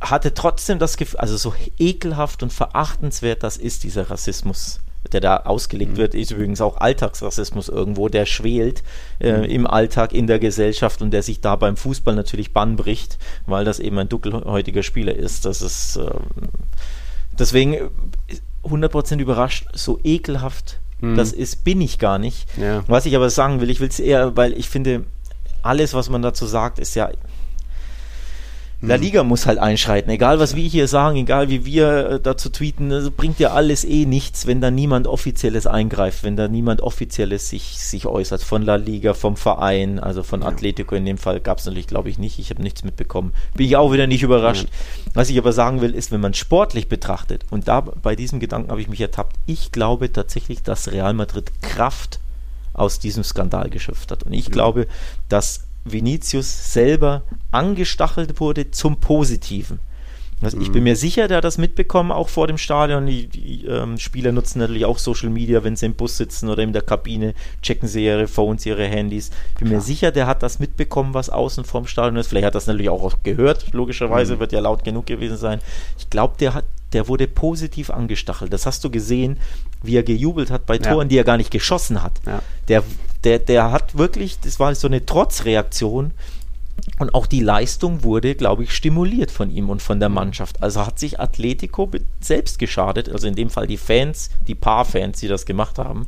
hatte 0.00 0.34
trotzdem 0.34 0.78
das 0.78 0.96
Gefühl, 0.96 1.20
also 1.20 1.36
so 1.36 1.54
ekelhaft 1.78 2.42
und 2.42 2.52
verachtenswert 2.52 3.42
das 3.42 3.56
ist, 3.56 3.84
dieser 3.84 4.10
Rassismus, 4.10 4.80
der 5.12 5.20
da 5.20 5.36
ausgelegt 5.38 5.92
mhm. 5.92 5.96
wird, 5.96 6.14
ist 6.14 6.30
übrigens 6.30 6.60
auch 6.60 6.76
Alltagsrassismus 6.76 7.68
irgendwo, 7.68 8.08
der 8.08 8.26
schwelt 8.26 8.82
äh, 9.20 9.38
mhm. 9.38 9.44
im 9.44 9.66
Alltag, 9.66 10.12
in 10.12 10.26
der 10.26 10.38
Gesellschaft 10.38 11.02
und 11.02 11.10
der 11.10 11.22
sich 11.22 11.40
da 11.40 11.56
beim 11.56 11.76
Fußball 11.76 12.14
natürlich 12.14 12.52
Bann 12.52 12.76
bricht, 12.76 13.18
weil 13.46 13.64
das 13.64 13.80
eben 13.80 13.98
ein 13.98 14.08
dunkelhäutiger 14.08 14.82
Spieler 14.82 15.14
ist. 15.14 15.44
Das 15.44 15.62
ist 15.62 15.96
äh, 15.96 16.10
deswegen 17.38 17.90
100% 18.64 19.18
überrascht, 19.18 19.66
so 19.72 19.98
ekelhaft 20.04 20.80
mhm. 21.00 21.16
das 21.16 21.32
ist, 21.32 21.64
bin 21.64 21.80
ich 21.80 21.98
gar 21.98 22.18
nicht. 22.18 22.48
Ja. 22.56 22.84
Was 22.86 23.06
ich 23.06 23.16
aber 23.16 23.30
sagen 23.30 23.60
will, 23.60 23.70
ich 23.70 23.80
will 23.80 23.88
es 23.88 24.00
eher, 24.00 24.36
weil 24.36 24.52
ich 24.52 24.68
finde, 24.68 25.04
alles, 25.62 25.94
was 25.94 26.08
man 26.08 26.22
dazu 26.22 26.46
sagt, 26.46 26.78
ist 26.78 26.94
ja 26.94 27.10
La. 28.80 28.94
Liga 28.94 29.24
muss 29.24 29.46
halt 29.46 29.58
einschreiten. 29.58 30.08
Egal, 30.08 30.38
was 30.38 30.54
wir 30.54 30.62
hier 30.62 30.86
sagen, 30.86 31.16
egal 31.16 31.48
wie 31.48 31.64
wir 31.64 32.10
äh, 32.10 32.20
dazu 32.20 32.48
tweeten, 32.48 32.90
das 32.90 33.10
bringt 33.10 33.40
ja 33.40 33.50
alles 33.50 33.84
eh 33.84 34.06
nichts, 34.06 34.46
wenn 34.46 34.60
da 34.60 34.70
niemand 34.70 35.08
Offizielles 35.08 35.66
eingreift, 35.66 36.22
wenn 36.22 36.36
da 36.36 36.46
niemand 36.46 36.80
Offizielles 36.80 37.48
sich, 37.48 37.76
sich 37.78 38.06
äußert. 38.06 38.40
Von 38.40 38.62
La 38.62 38.76
Liga, 38.76 39.14
vom 39.14 39.36
Verein, 39.36 39.98
also 39.98 40.22
von 40.22 40.44
Atletico 40.44 40.94
in 40.94 41.04
dem 41.04 41.18
Fall 41.18 41.40
gab 41.40 41.58
es 41.58 41.66
natürlich, 41.66 41.88
glaube 41.88 42.08
ich, 42.08 42.18
nicht. 42.18 42.38
Ich 42.38 42.50
habe 42.50 42.62
nichts 42.62 42.84
mitbekommen. 42.84 43.32
Bin 43.54 43.66
ich 43.66 43.76
auch 43.76 43.92
wieder 43.92 44.06
nicht 44.06 44.22
überrascht. 44.22 44.64
Mhm. 44.66 45.10
Was 45.14 45.28
ich 45.28 45.38
aber 45.38 45.52
sagen 45.52 45.80
will, 45.80 45.92
ist, 45.92 46.12
wenn 46.12 46.20
man 46.20 46.34
sportlich 46.34 46.88
betrachtet, 46.88 47.44
und 47.50 47.66
da 47.66 47.80
bei 47.80 48.14
diesem 48.14 48.38
Gedanken 48.38 48.70
habe 48.70 48.80
ich 48.80 48.88
mich 48.88 49.00
ertappt, 49.00 49.34
ich 49.46 49.72
glaube 49.72 50.12
tatsächlich, 50.12 50.62
dass 50.62 50.92
Real 50.92 51.14
Madrid 51.14 51.50
Kraft 51.62 52.20
aus 52.74 53.00
diesem 53.00 53.24
Skandal 53.24 53.70
geschöpft 53.70 54.12
hat. 54.12 54.22
Und 54.22 54.32
ich 54.32 54.48
mhm. 54.48 54.52
glaube, 54.52 54.86
dass 55.28 55.67
Vinicius 55.92 56.72
selber 56.72 57.22
angestachelt 57.50 58.40
wurde 58.40 58.70
zum 58.70 59.00
Positiven. 59.00 59.80
Also 60.40 60.60
ich 60.60 60.70
bin 60.70 60.84
mir 60.84 60.94
sicher, 60.94 61.26
der 61.26 61.38
hat 61.38 61.44
das 61.44 61.58
mitbekommen, 61.58 62.12
auch 62.12 62.28
vor 62.28 62.46
dem 62.46 62.58
Stadion. 62.58 63.06
Die, 63.06 63.26
die 63.26 63.66
ähm, 63.66 63.98
Spieler 63.98 64.30
nutzen 64.30 64.60
natürlich 64.60 64.84
auch 64.84 64.98
Social 64.98 65.30
Media, 65.30 65.64
wenn 65.64 65.74
sie 65.74 65.86
im 65.86 65.94
Bus 65.94 66.16
sitzen 66.16 66.48
oder 66.48 66.62
in 66.62 66.72
der 66.72 66.82
Kabine, 66.82 67.34
checken 67.60 67.88
sie 67.88 68.04
ihre 68.04 68.28
Phones, 68.28 68.64
ihre 68.64 68.86
Handys. 68.86 69.30
Ich 69.54 69.58
bin 69.58 69.68
Klar. 69.68 69.80
mir 69.80 69.84
sicher, 69.84 70.12
der 70.12 70.28
hat 70.28 70.44
das 70.44 70.60
mitbekommen, 70.60 71.12
was 71.12 71.28
außen 71.28 71.64
vorm 71.64 71.88
Stadion 71.88 72.16
ist. 72.16 72.28
Vielleicht 72.28 72.46
hat 72.46 72.54
das 72.54 72.68
natürlich 72.68 72.88
auch 72.88 73.14
gehört, 73.24 73.72
logischerweise, 73.72 74.36
mhm. 74.36 74.40
wird 74.40 74.52
ja 74.52 74.60
laut 74.60 74.84
genug 74.84 75.06
gewesen 75.06 75.36
sein. 75.36 75.60
Ich 75.98 76.08
glaube, 76.08 76.34
der 76.38 76.54
hat 76.54 76.64
der 76.92 77.08
wurde 77.08 77.26
positiv 77.26 77.90
angestachelt. 77.90 78.52
Das 78.52 78.66
hast 78.66 78.84
du 78.84 78.90
gesehen, 78.90 79.38
wie 79.82 79.96
er 79.96 80.02
gejubelt 80.02 80.50
hat 80.50 80.66
bei 80.66 80.76
ja. 80.76 80.82
Toren, 80.82 81.08
die 81.08 81.18
er 81.18 81.24
gar 81.24 81.36
nicht 81.36 81.50
geschossen 81.50 82.02
hat. 82.02 82.20
Ja. 82.26 82.42
Der, 82.68 82.82
der, 83.24 83.38
der 83.38 83.72
hat 83.72 83.96
wirklich, 83.96 84.40
das 84.40 84.58
war 84.58 84.74
so 84.74 84.88
eine 84.88 85.04
Trotzreaktion 85.04 86.12
und 86.98 87.14
auch 87.14 87.26
die 87.26 87.40
Leistung 87.40 88.02
wurde, 88.02 88.34
glaube 88.34 88.62
ich, 88.64 88.74
stimuliert 88.74 89.30
von 89.30 89.50
ihm 89.50 89.68
und 89.70 89.82
von 89.82 90.00
der 90.00 90.08
Mannschaft. 90.08 90.62
Also 90.62 90.86
hat 90.86 90.98
sich 90.98 91.20
Atletico 91.20 91.90
selbst 92.20 92.58
geschadet, 92.58 93.08
also 93.08 93.26
in 93.26 93.34
dem 93.34 93.50
Fall 93.50 93.66
die 93.66 93.76
Fans, 93.76 94.30
die 94.46 94.54
paar 94.54 94.84
Fans, 94.84 95.20
die 95.20 95.28
das 95.28 95.44
gemacht 95.44 95.78
haben, 95.78 96.06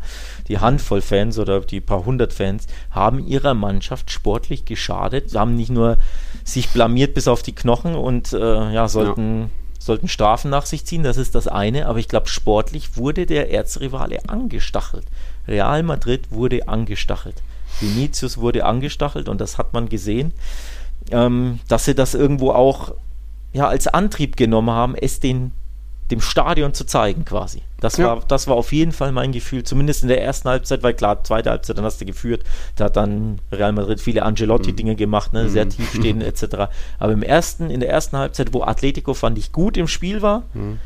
die 0.48 0.58
Handvoll 0.58 1.00
Fans 1.00 1.38
oder 1.38 1.60
die 1.60 1.80
paar 1.80 2.04
hundert 2.04 2.32
Fans, 2.32 2.66
haben 2.90 3.26
ihrer 3.26 3.54
Mannschaft 3.54 4.10
sportlich 4.10 4.64
geschadet, 4.64 5.34
haben 5.34 5.54
nicht 5.54 5.70
nur 5.70 5.98
sich 6.44 6.70
blamiert 6.70 7.14
bis 7.14 7.28
auf 7.28 7.42
die 7.42 7.54
Knochen 7.54 7.94
und 7.94 8.32
äh, 8.32 8.72
ja, 8.72 8.88
sollten, 8.88 9.42
ja. 9.42 9.48
Sollten 9.80 10.08
Strafen 10.08 10.50
nach 10.50 10.66
sich 10.66 10.84
ziehen, 10.84 11.02
das 11.02 11.16
ist 11.16 11.34
das 11.34 11.48
eine, 11.48 11.86
aber 11.86 11.98
ich 11.98 12.06
glaube, 12.06 12.28
sportlich 12.28 12.96
wurde 12.96 13.26
der 13.26 13.50
Erzrivale 13.50 14.28
angestachelt. 14.28 15.06
Real 15.48 15.82
Madrid 15.82 16.30
wurde 16.30 16.68
angestachelt. 16.68 17.42
Vinicius 17.80 18.36
wurde 18.36 18.66
angestachelt 18.66 19.28
und 19.28 19.40
das 19.40 19.56
hat 19.56 19.72
man 19.72 19.88
gesehen, 19.88 20.32
ähm, 21.10 21.60
dass 21.66 21.86
sie 21.86 21.94
das 21.94 22.14
irgendwo 22.14 22.50
auch 22.50 22.92
ja, 23.52 23.68
als 23.68 23.88
Antrieb 23.88 24.36
genommen 24.36 24.70
haben, 24.70 24.94
es 24.94 25.18
den, 25.18 25.52
dem 26.10 26.20
Stadion 26.20 26.74
zu 26.74 26.84
zeigen 26.84 27.24
quasi. 27.24 27.62
Das, 27.80 27.96
ja. 27.96 28.06
war, 28.06 28.22
das 28.26 28.46
war 28.46 28.56
auf 28.56 28.72
jeden 28.72 28.92
Fall 28.92 29.12
mein 29.12 29.32
Gefühl, 29.32 29.62
zumindest 29.62 30.02
in 30.02 30.08
der 30.08 30.22
ersten 30.22 30.48
Halbzeit, 30.48 30.82
weil 30.82 30.94
klar, 30.94 31.24
zweite 31.24 31.50
Halbzeit, 31.50 31.78
dann 31.78 31.84
hast 31.84 32.00
du 32.00 32.04
geführt, 32.04 32.44
da 32.76 32.86
hat 32.86 32.96
dann 32.96 33.40
Real 33.50 33.72
Madrid 33.72 34.00
viele 34.00 34.22
Angelotti-Dinge 34.22 34.92
mhm. 34.92 34.96
gemacht, 34.96 35.32
ne, 35.32 35.48
sehr 35.48 35.64
mhm. 35.64 35.70
tief 35.70 35.94
stehen 35.94 36.20
etc. 36.20 36.68
Aber 36.98 37.12
im 37.12 37.22
ersten, 37.22 37.70
in 37.70 37.80
der 37.80 37.90
ersten 37.90 38.16
Halbzeit, 38.16 38.52
wo 38.52 38.62
Atletico 38.62 39.14
fand 39.14 39.38
ich 39.38 39.52
gut 39.52 39.76
im 39.76 39.88
Spiel 39.88 40.20
war, 40.22 40.42
mhm 40.52 40.78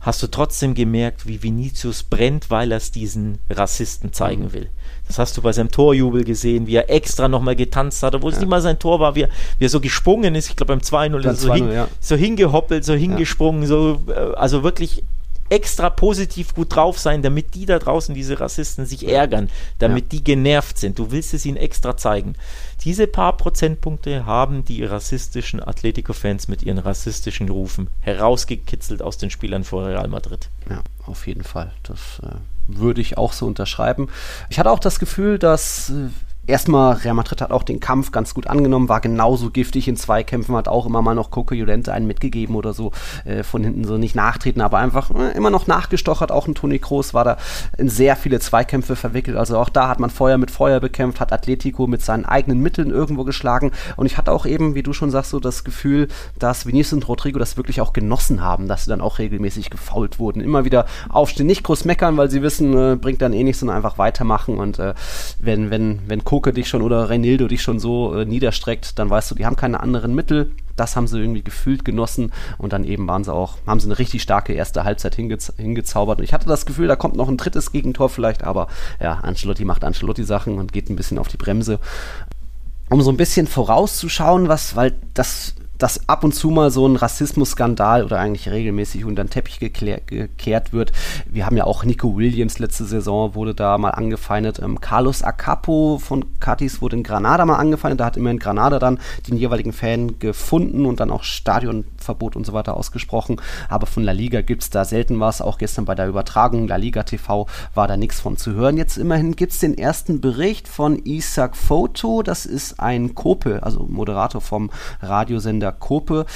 hast 0.00 0.22
du 0.22 0.28
trotzdem 0.28 0.74
gemerkt, 0.74 1.26
wie 1.26 1.42
Vinicius 1.42 2.02
brennt, 2.02 2.50
weil 2.50 2.70
er 2.70 2.76
es 2.76 2.90
diesen 2.90 3.38
Rassisten 3.50 4.12
zeigen 4.12 4.44
mhm. 4.44 4.52
will. 4.52 4.70
Das 5.08 5.18
hast 5.18 5.36
du 5.36 5.42
bei 5.42 5.52
seinem 5.52 5.70
Torjubel 5.70 6.24
gesehen, 6.24 6.66
wie 6.66 6.76
er 6.76 6.90
extra 6.90 7.28
nochmal 7.28 7.56
getanzt 7.56 8.02
hat, 8.02 8.14
obwohl 8.14 8.30
ja. 8.30 8.36
es 8.36 8.40
nicht 8.40 8.48
mal 8.48 8.60
sein 8.60 8.78
Tor 8.78 8.98
war, 9.00 9.14
wie 9.14 9.22
er, 9.22 9.28
wie 9.58 9.66
er 9.66 9.68
so 9.68 9.80
gesprungen 9.80 10.34
ist. 10.34 10.48
Ich 10.48 10.56
glaube 10.56 10.74
beim 10.74 10.80
2-0 10.80 11.32
so, 11.34 11.54
hin, 11.54 11.70
ja. 11.70 11.88
so 12.00 12.16
hingehoppelt, 12.16 12.84
so 12.84 12.94
hingesprungen, 12.94 13.66
so, 13.66 14.02
äh, 14.08 14.34
also 14.34 14.62
wirklich 14.62 15.04
extra 15.48 15.90
positiv 15.90 16.54
gut 16.54 16.74
drauf 16.74 16.98
sein, 16.98 17.22
damit 17.22 17.54
die 17.54 17.66
da 17.66 17.78
draußen, 17.78 18.14
diese 18.14 18.40
Rassisten, 18.40 18.86
sich 18.86 19.08
ärgern, 19.08 19.50
damit 19.78 20.04
ja. 20.04 20.08
die 20.18 20.24
genervt 20.24 20.78
sind. 20.78 20.98
Du 20.98 21.10
willst 21.10 21.34
es 21.34 21.46
ihnen 21.46 21.56
extra 21.56 21.96
zeigen. 21.96 22.34
Diese 22.82 23.06
paar 23.06 23.36
Prozentpunkte 23.36 24.26
haben 24.26 24.64
die 24.64 24.84
rassistischen 24.84 25.62
Atletico-Fans 25.62 26.48
mit 26.48 26.62
ihren 26.62 26.78
rassistischen 26.78 27.48
Rufen 27.48 27.88
herausgekitzelt 28.00 29.02
aus 29.02 29.18
den 29.18 29.30
Spielern 29.30 29.64
vor 29.64 29.86
Real 29.86 30.08
Madrid. 30.08 30.48
Ja, 30.68 30.82
auf 31.06 31.26
jeden 31.26 31.44
Fall. 31.44 31.72
Das 31.82 32.20
äh, 32.22 32.36
würde 32.68 33.00
ich 33.00 33.18
auch 33.18 33.32
so 33.32 33.46
unterschreiben. 33.46 34.08
Ich 34.50 34.58
hatte 34.58 34.70
auch 34.70 34.78
das 34.78 34.98
Gefühl, 34.98 35.38
dass 35.38 35.90
äh, 35.90 36.08
erstmal, 36.46 36.94
Real 36.94 37.14
Madrid 37.14 37.40
hat 37.40 37.50
auch 37.50 37.62
den 37.62 37.80
Kampf 37.80 38.12
ganz 38.12 38.34
gut 38.34 38.46
angenommen, 38.46 38.88
war 38.88 39.00
genauso 39.00 39.50
giftig 39.50 39.88
in 39.88 39.96
Zweikämpfen, 39.96 40.54
hat 40.54 40.68
auch 40.68 40.86
immer 40.86 41.02
mal 41.02 41.14
noch 41.14 41.30
Coco 41.30 41.54
Jolente 41.54 41.92
einen 41.92 42.06
mitgegeben 42.06 42.54
oder 42.54 42.72
so, 42.72 42.92
äh, 43.24 43.42
von 43.42 43.64
hinten 43.64 43.84
so 43.84 43.98
nicht 43.98 44.14
nachtreten, 44.14 44.60
aber 44.60 44.78
einfach 44.78 45.10
äh, 45.10 45.36
immer 45.36 45.50
noch 45.50 45.66
nachgestochert. 45.66 46.30
Auch 46.32 46.46
ein 46.46 46.54
Toni 46.54 46.78
Kroos 46.78 47.14
war 47.14 47.24
da 47.24 47.36
in 47.76 47.88
sehr 47.88 48.16
viele 48.16 48.40
Zweikämpfe 48.40 48.96
verwickelt. 48.96 49.36
Also 49.36 49.58
auch 49.58 49.68
da 49.68 49.88
hat 49.88 50.00
man 50.00 50.10
Feuer 50.10 50.38
mit 50.38 50.50
Feuer 50.50 50.80
bekämpft, 50.80 51.20
hat 51.20 51.32
Atletico 51.32 51.86
mit 51.86 52.02
seinen 52.02 52.24
eigenen 52.24 52.60
Mitteln 52.60 52.90
irgendwo 52.90 53.24
geschlagen. 53.24 53.72
Und 53.96 54.06
ich 54.06 54.16
hatte 54.16 54.32
auch 54.32 54.46
eben, 54.46 54.74
wie 54.74 54.82
du 54.82 54.92
schon 54.92 55.10
sagst, 55.10 55.30
so 55.30 55.40
das 55.40 55.64
Gefühl, 55.64 56.08
dass 56.38 56.66
Vinicius 56.66 56.94
und 56.94 57.08
Rodrigo 57.08 57.38
das 57.38 57.56
wirklich 57.56 57.80
auch 57.80 57.92
genossen 57.92 58.42
haben, 58.42 58.68
dass 58.68 58.84
sie 58.84 58.90
dann 58.90 59.00
auch 59.00 59.18
regelmäßig 59.18 59.70
gefault 59.70 60.18
wurden. 60.18 60.40
Immer 60.40 60.64
wieder 60.64 60.86
aufstehen, 61.08 61.46
nicht 61.46 61.64
groß 61.64 61.84
meckern, 61.84 62.16
weil 62.16 62.30
sie 62.30 62.42
wissen, 62.42 62.76
äh, 62.76 62.96
bringt 62.96 63.22
dann 63.22 63.32
eh 63.32 63.42
nichts, 63.42 63.60
sondern 63.60 63.76
einfach 63.76 63.98
weitermachen. 63.98 64.58
Und 64.58 64.78
äh, 64.78 64.94
wenn, 65.40 65.70
wenn, 65.70 66.00
wenn 66.06 66.24
Coco 66.24 66.35
Koke 66.36 66.52
dich 66.52 66.68
schon 66.68 66.82
oder 66.82 67.08
Reinildo 67.08 67.48
dich 67.48 67.62
schon 67.62 67.78
so 67.78 68.14
äh, 68.14 68.26
niederstreckt, 68.26 68.98
dann 68.98 69.08
weißt 69.08 69.30
du, 69.30 69.34
die 69.34 69.46
haben 69.46 69.56
keine 69.56 69.80
anderen 69.80 70.14
Mittel. 70.14 70.50
Das 70.76 70.94
haben 70.94 71.06
sie 71.06 71.18
irgendwie 71.18 71.42
gefühlt 71.42 71.82
genossen 71.82 72.30
und 72.58 72.74
dann 72.74 72.84
eben 72.84 73.08
waren 73.08 73.24
sie 73.24 73.32
auch, 73.32 73.56
haben 73.66 73.80
sie 73.80 73.86
eine 73.86 73.98
richtig 73.98 74.20
starke 74.20 74.52
erste 74.52 74.84
Halbzeit 74.84 75.14
hingez 75.14 75.54
hingezaubert. 75.56 76.18
Und 76.18 76.24
ich 76.24 76.34
hatte 76.34 76.46
das 76.46 76.66
Gefühl, 76.66 76.88
da 76.88 76.96
kommt 76.96 77.16
noch 77.16 77.30
ein 77.30 77.38
drittes 77.38 77.72
Gegentor 77.72 78.10
vielleicht, 78.10 78.44
aber 78.44 78.66
ja, 79.00 79.14
Ancelotti 79.14 79.64
macht 79.64 79.82
Ancelotti-Sachen 79.82 80.58
und 80.58 80.74
geht 80.74 80.90
ein 80.90 80.96
bisschen 80.96 81.18
auf 81.18 81.28
die 81.28 81.38
Bremse. 81.38 81.78
Um 82.90 83.00
so 83.00 83.10
ein 83.10 83.16
bisschen 83.16 83.46
vorauszuschauen, 83.46 84.48
was, 84.48 84.76
weil 84.76 84.92
das 85.14 85.54
dass 85.78 86.08
ab 86.08 86.24
und 86.24 86.34
zu 86.34 86.50
mal 86.50 86.70
so 86.70 86.86
ein 86.86 86.96
Rassismusskandal 86.96 88.04
oder 88.04 88.18
eigentlich 88.18 88.48
regelmäßig 88.48 89.04
unter 89.04 89.24
den 89.24 89.30
Teppich 89.30 89.58
gekehrt 89.58 90.72
wird. 90.72 90.92
Wir 91.26 91.46
haben 91.46 91.56
ja 91.56 91.64
auch 91.64 91.84
Nico 91.84 92.16
Williams 92.16 92.58
letzte 92.58 92.84
Saison 92.84 93.34
wurde 93.34 93.54
da 93.54 93.78
mal 93.78 93.90
angefeindet. 93.90 94.60
Ähm, 94.62 94.80
Carlos 94.80 95.22
Acapo 95.22 95.98
von 96.02 96.24
Catis 96.40 96.80
wurde 96.80 96.96
in 96.96 97.02
Granada 97.02 97.44
mal 97.44 97.56
angefeindet. 97.56 98.00
Da 98.00 98.06
hat 98.06 98.16
immerhin 98.16 98.38
Granada 98.38 98.78
dann 98.78 98.98
den 99.28 99.36
jeweiligen 99.36 99.72
Fan 99.72 100.18
gefunden 100.18 100.86
und 100.86 101.00
dann 101.00 101.10
auch 101.10 101.24
Stadionverbot 102.06 102.36
und 102.36 102.46
so 102.46 102.52
weiter 102.52 102.76
ausgesprochen. 102.76 103.40
Aber 103.68 103.86
von 103.86 104.02
La 104.02 104.12
Liga 104.12 104.40
gibt 104.42 104.62
es 104.62 104.70
da 104.70 104.84
selten 104.84 105.20
was. 105.20 105.40
Auch 105.40 105.58
gestern 105.58 105.84
bei 105.84 105.94
der 105.94 106.08
Übertragung 106.08 106.68
La 106.68 106.76
Liga 106.76 107.02
TV 107.02 107.46
war 107.74 107.88
da 107.88 107.96
nichts 107.96 108.20
von 108.20 108.36
zu 108.36 108.52
hören. 108.54 108.76
Jetzt 108.76 108.96
immerhin 108.96 109.36
gibt 109.36 109.52
es 109.52 109.58
den 109.58 109.76
ersten 109.76 110.20
Bericht 110.20 110.68
von 110.68 110.98
Isaac 111.04 111.56
Photo. 111.56 112.22
Das 112.22 112.46
ist 112.46 112.80
ein 112.80 113.14
Kope, 113.14 113.62
also 113.62 113.86
Moderator 113.88 114.40
vom 114.40 114.70
Radiosender 115.00 115.66
der 115.66 115.72
Kope, 115.72 116.26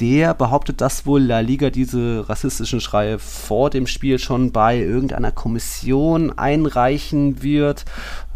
der 0.00 0.32
behauptet, 0.32 0.80
dass 0.80 1.04
wohl 1.06 1.20
La 1.20 1.40
Liga 1.40 1.70
diese 1.70 2.28
rassistischen 2.28 2.80
Schreie 2.80 3.18
vor 3.18 3.68
dem 3.68 3.86
Spiel 3.86 4.18
schon 4.18 4.52
bei 4.52 4.78
irgendeiner 4.78 5.32
Kommission 5.32 6.38
einreichen 6.38 7.42
wird. 7.42 7.84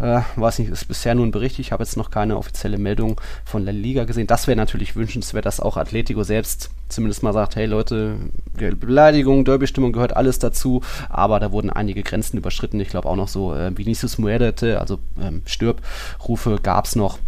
Äh, 0.03 0.23
weiß 0.35 0.59
nicht, 0.59 0.69
ist 0.69 0.89
bisher 0.89 1.15
nur 1.15 1.25
ein 1.25 1.31
Bericht. 1.31 1.61
Ich 1.61 1.71
habe 1.71 1.85
jetzt 1.85 1.97
noch 1.97 2.11
keine 2.11 2.37
offizielle 2.37 2.77
Meldung 2.77 3.21
von 3.45 3.65
La 3.65 3.71
Liga 3.71 4.03
gesehen. 4.03 4.27
Das 4.27 4.49
wäre 4.49 4.57
natürlich 4.57 4.97
wünschenswert, 4.97 5.47
dass 5.47 5.61
auch 5.61 5.77
Atletico 5.77 6.25
selbst 6.25 6.71
zumindest 6.89 7.23
mal 7.23 7.33
sagt, 7.33 7.55
hey 7.55 7.67
Leute, 7.67 8.17
Beleidigung, 8.57 9.45
Derby-Stimmung 9.45 9.93
gehört 9.93 10.17
alles 10.17 10.41
dazu, 10.41 10.83
aber 11.09 11.39
da 11.39 11.53
wurden 11.53 11.71
einige 11.71 12.03
Grenzen 12.03 12.37
überschritten. 12.37 12.81
Ich 12.81 12.89
glaube 12.89 13.09
auch 13.09 13.15
noch 13.15 13.29
so 13.29 13.55
äh, 13.55 13.71
Vinicius 13.79 14.19
Muerte, 14.19 14.81
also 14.81 14.99
ähm, 15.21 15.43
Stirb-Rufe 15.47 16.59
gab 16.61 16.87
es 16.87 16.97
noch 16.97 17.21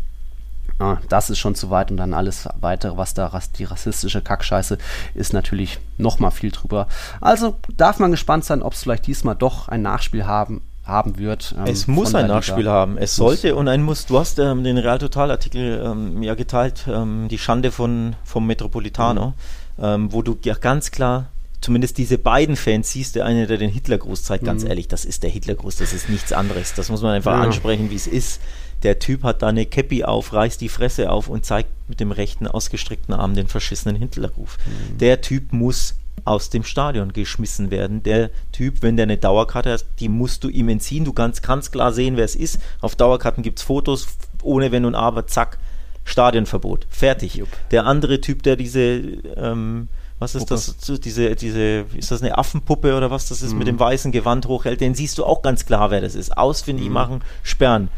ah, 0.80 0.98
das 1.08 1.30
ist 1.30 1.38
schon 1.38 1.54
zu 1.54 1.70
weit 1.70 1.92
und 1.92 1.96
dann 1.96 2.12
alles 2.12 2.48
weitere, 2.60 2.96
was 2.96 3.14
da 3.14 3.30
die 3.56 3.64
rassistische 3.64 4.20
Kackscheiße 4.20 4.78
ist, 5.14 5.32
natürlich 5.32 5.78
nochmal 5.96 6.32
viel 6.32 6.50
drüber. 6.50 6.88
Also 7.20 7.56
darf 7.76 8.00
man 8.00 8.10
gespannt 8.10 8.44
sein, 8.44 8.62
ob 8.62 8.72
es 8.72 8.82
vielleicht 8.82 9.06
diesmal 9.06 9.36
doch 9.36 9.68
ein 9.68 9.82
Nachspiel 9.82 10.26
haben 10.26 10.60
haben 10.84 11.18
wird. 11.18 11.54
Ähm, 11.58 11.64
es 11.66 11.86
muss 11.86 12.14
ein 12.14 12.26
Nachspiel 12.26 12.68
haben. 12.68 12.98
Es 12.98 13.16
sollte 13.16 13.54
und 13.54 13.68
ein 13.68 13.82
muss. 13.82 14.06
Du 14.06 14.18
hast 14.18 14.38
ähm, 14.38 14.64
den 14.64 14.78
Real 14.78 14.98
Total 14.98 15.30
Artikel 15.30 15.82
ähm, 15.84 16.22
ja 16.22 16.34
geteilt, 16.34 16.84
ähm, 16.88 17.28
die 17.28 17.38
Schande 17.38 17.72
von 17.72 18.16
vom 18.24 18.46
Metropolitano, 18.46 19.28
mhm. 19.28 19.34
Ähm, 19.76 20.12
wo 20.12 20.22
du 20.22 20.38
ja 20.44 20.54
ganz 20.54 20.92
klar 20.92 21.30
zumindest 21.64 21.96
diese 21.96 22.18
beiden 22.18 22.56
Fans 22.56 22.90
siehst, 22.90 23.16
der 23.16 23.24
eine, 23.24 23.46
der 23.46 23.56
den 23.56 23.70
Hitlergruß 23.70 24.22
zeigt, 24.22 24.44
ganz 24.44 24.62
mhm. 24.62 24.68
ehrlich, 24.68 24.86
das 24.86 25.06
ist 25.06 25.22
der 25.22 25.30
Hitlergruß, 25.30 25.76
das 25.76 25.94
ist 25.94 26.10
nichts 26.10 26.32
anderes. 26.32 26.74
Das 26.74 26.90
muss 26.90 27.00
man 27.00 27.12
einfach 27.12 27.32
ja. 27.32 27.40
ansprechen, 27.40 27.90
wie 27.90 27.96
es 27.96 28.06
ist. 28.06 28.40
Der 28.82 28.98
Typ 28.98 29.22
hat 29.22 29.40
da 29.40 29.48
eine 29.48 29.64
Käppi 29.64 30.04
auf, 30.04 30.34
reißt 30.34 30.60
die 30.60 30.68
Fresse 30.68 31.10
auf 31.10 31.28
und 31.28 31.46
zeigt 31.46 31.70
mit 31.88 32.00
dem 32.00 32.12
rechten 32.12 32.46
ausgestreckten 32.46 33.14
Arm 33.14 33.34
den 33.34 33.48
verschissenen 33.48 33.96
Hitlerruf. 33.96 34.58
Mhm. 34.66 34.98
Der 34.98 35.22
Typ 35.22 35.54
muss 35.54 35.94
aus 36.24 36.50
dem 36.50 36.64
Stadion 36.64 37.12
geschmissen 37.12 37.70
werden. 37.70 38.02
Der 38.02 38.30
Typ, 38.52 38.82
wenn 38.82 38.96
der 38.96 39.04
eine 39.04 39.18
Dauerkarte 39.18 39.72
hat, 39.72 39.84
die 40.00 40.08
musst 40.08 40.44
du 40.44 40.48
ihm 40.48 40.68
entziehen. 40.68 41.04
Du 41.04 41.12
kannst 41.12 41.42
ganz 41.42 41.70
klar 41.70 41.92
sehen, 41.92 42.16
wer 42.16 42.24
es 42.24 42.36
ist. 42.36 42.60
Auf 42.80 42.96
Dauerkarten 42.96 43.42
gibt 43.42 43.58
es 43.58 43.64
Fotos, 43.64 44.08
ohne 44.42 44.72
Wenn 44.72 44.84
und 44.84 44.94
Aber, 44.94 45.26
zack, 45.26 45.58
Stadionverbot. 46.04 46.86
Fertig. 46.90 47.34
Jupp. 47.36 47.48
Der 47.70 47.86
andere 47.86 48.20
Typ, 48.20 48.42
der 48.42 48.56
diese 48.56 48.80
ähm, 49.36 49.88
was 50.18 50.34
ist 50.34 50.50
das? 50.50 50.76
Diese, 51.00 51.34
diese, 51.34 51.84
ist 51.96 52.10
das 52.10 52.22
eine 52.22 52.38
Affenpuppe 52.38 52.96
oder 52.96 53.10
was 53.10 53.28
das 53.28 53.42
ist, 53.42 53.52
mhm. 53.52 53.58
mit 53.58 53.68
dem 53.68 53.78
weißen 53.78 54.12
Gewand 54.12 54.46
hochhält, 54.46 54.80
den 54.80 54.94
siehst 54.94 55.18
du 55.18 55.24
auch 55.24 55.42
ganz 55.42 55.66
klar, 55.66 55.90
wer 55.90 56.00
das 56.00 56.14
ist. 56.14 56.36
Ausfindig 56.36 56.86
mhm. 56.86 56.92
machen, 56.92 57.22
sperren. 57.42 57.88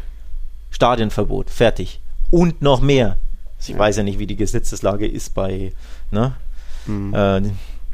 Stadionverbot, 0.71 1.49
fertig. 1.49 2.01
Und 2.31 2.61
noch 2.61 2.81
mehr. 2.81 3.17
Ich 3.59 3.69
ja. 3.69 3.77
weiß 3.77 3.97
ja 3.97 4.03
nicht, 4.03 4.19
wie 4.19 4.27
die 4.27 4.35
Gesetzeslage 4.35 5.07
ist 5.07 5.33
bei, 5.35 5.71
ne? 6.11 6.35
Mhm. 6.85 7.13
Äh, 7.13 7.41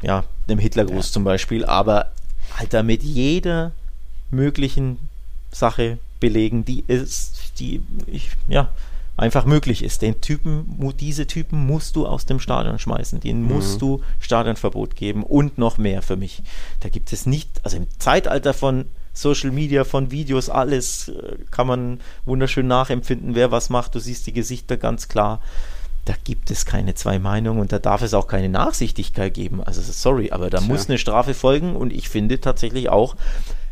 ja, 0.04 0.24
dem 0.48 0.58
Hitlergruß 0.58 1.08
ja. 1.08 1.12
zum 1.12 1.24
Beispiel, 1.24 1.64
aber 1.64 2.12
Alter, 2.58 2.82
mit 2.82 3.02
jeder 3.02 3.72
möglichen 4.30 4.98
Sache 5.50 5.98
belegen, 6.20 6.64
die 6.64 6.84
ist, 6.86 7.52
die, 7.58 7.82
ich, 8.06 8.30
ja, 8.48 8.68
einfach 9.16 9.44
möglich 9.44 9.82
ist. 9.82 10.02
Den 10.02 10.20
Typen, 10.20 10.92
diese 10.98 11.26
Typen 11.26 11.66
musst 11.66 11.96
du 11.96 12.06
aus 12.06 12.26
dem 12.26 12.40
Stadion 12.40 12.78
schmeißen. 12.78 13.20
Den 13.20 13.42
mhm. 13.42 13.48
musst 13.52 13.80
du 13.80 14.02
Stadionverbot 14.20 14.96
geben 14.96 15.22
und 15.22 15.58
noch 15.58 15.78
mehr 15.78 16.02
für 16.02 16.16
mich. 16.16 16.42
Da 16.80 16.88
gibt 16.88 17.12
es 17.12 17.26
nicht, 17.26 17.60
also 17.62 17.76
im 17.76 17.86
Zeitalter 17.98 18.54
von 18.54 18.86
Social 19.12 19.52
Media, 19.52 19.84
von 19.84 20.10
Videos, 20.10 20.50
alles 20.50 21.08
äh, 21.08 21.36
kann 21.52 21.68
man 21.68 22.00
wunderschön 22.24 22.66
nachempfinden, 22.66 23.36
wer 23.36 23.52
was 23.52 23.70
macht. 23.70 23.94
Du 23.94 24.00
siehst 24.00 24.26
die 24.26 24.32
Gesichter 24.32 24.76
ganz 24.76 25.06
klar. 25.06 25.40
Da 26.04 26.14
gibt 26.24 26.50
es 26.50 26.66
keine 26.66 26.94
zwei 26.94 27.18
Meinungen 27.18 27.60
und 27.60 27.72
da 27.72 27.78
darf 27.78 28.02
es 28.02 28.14
auch 28.14 28.26
keine 28.26 28.48
Nachsichtigkeit 28.48 29.32
geben. 29.32 29.62
Also 29.62 29.80
sorry, 29.80 30.30
aber 30.30 30.50
da 30.50 30.58
Tja. 30.58 30.66
muss 30.68 30.88
eine 30.88 30.98
Strafe 30.98 31.34
folgen 31.34 31.76
und 31.76 31.92
ich 31.92 32.08
finde 32.08 32.40
tatsächlich 32.40 32.90
auch, 32.90 33.16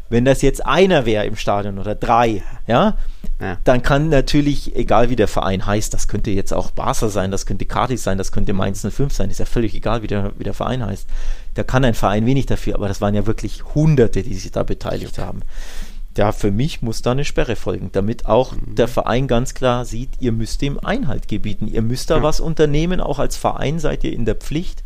wenn 0.09 0.25
das 0.27 0.43
jetzt 0.43 0.65
einer 0.67 1.07
wäre 1.07 1.25
im 1.25 1.37
Stadion 1.37 1.79
oder 1.79 1.95
drei, 1.95 2.43
ja, 2.67 2.97
ja, 3.41 3.57
dann 3.65 3.83
kann 3.83 4.11
natürlich, 4.11 4.77
egal 4.77 5.09
wie 5.09 5.17
der 5.17 5.27
Verein 5.27 5.67
heißt, 5.67 5.93
das 5.93 6.07
könnte 6.07 6.31
jetzt 6.31 6.53
auch 6.53 6.71
Barca 6.71 7.09
sein, 7.09 7.31
das 7.31 7.47
könnte 7.47 7.65
Cadiz 7.65 8.03
sein, 8.03 8.19
das 8.19 8.31
könnte 8.31 8.53
Mainz 8.53 8.87
05 8.89 9.13
sein, 9.13 9.31
ist 9.31 9.41
ja 9.41 9.47
völlig 9.47 9.75
egal, 9.75 10.03
wie 10.03 10.07
der, 10.07 10.33
wie 10.39 10.45
der 10.45 10.55
Verein 10.55 10.85
heißt. 10.85 11.09
Da 11.55 11.63
kann 11.63 11.85
ein 11.85 11.95
Verein 11.95 12.27
wenig 12.27 12.47
dafür, 12.47 12.75
aber 12.75 12.89
das 12.89 13.01
waren 13.01 13.15
ja 13.15 13.27
wirklich 13.27 13.65
Hunderte, 13.75 14.23
die 14.23 14.35
sich 14.35 14.53
da 14.53 14.63
beteiligt 14.63 15.19
haben. 15.19 15.41
Ja, 16.17 16.33
für 16.33 16.51
mich 16.51 16.83
muss 16.83 17.01
da 17.01 17.13
eine 17.13 17.25
Sperre 17.25 17.57
folgen, 17.57 17.91
damit 17.93 18.27
auch 18.27 18.53
mhm. 18.53 18.75
der 18.75 18.89
Verein 18.89 19.29
ganz 19.29 19.55
klar 19.55 19.85
sieht, 19.85 20.11
ihr 20.21 20.33
müsst 20.33 20.61
dem 20.61 20.79
Einhalt 20.85 21.27
gebieten, 21.27 21.69
ihr 21.69 21.83
müsst 21.83 22.11
da 22.11 22.19
ja. 22.19 22.23
was 22.23 22.41
unternehmen, 22.41 23.01
auch 23.01 23.19
als 23.19 23.37
Verein 23.37 23.79
seid 23.79 24.05
ihr 24.05 24.13
in 24.13 24.25
der 24.25 24.35
Pflicht. 24.35 24.83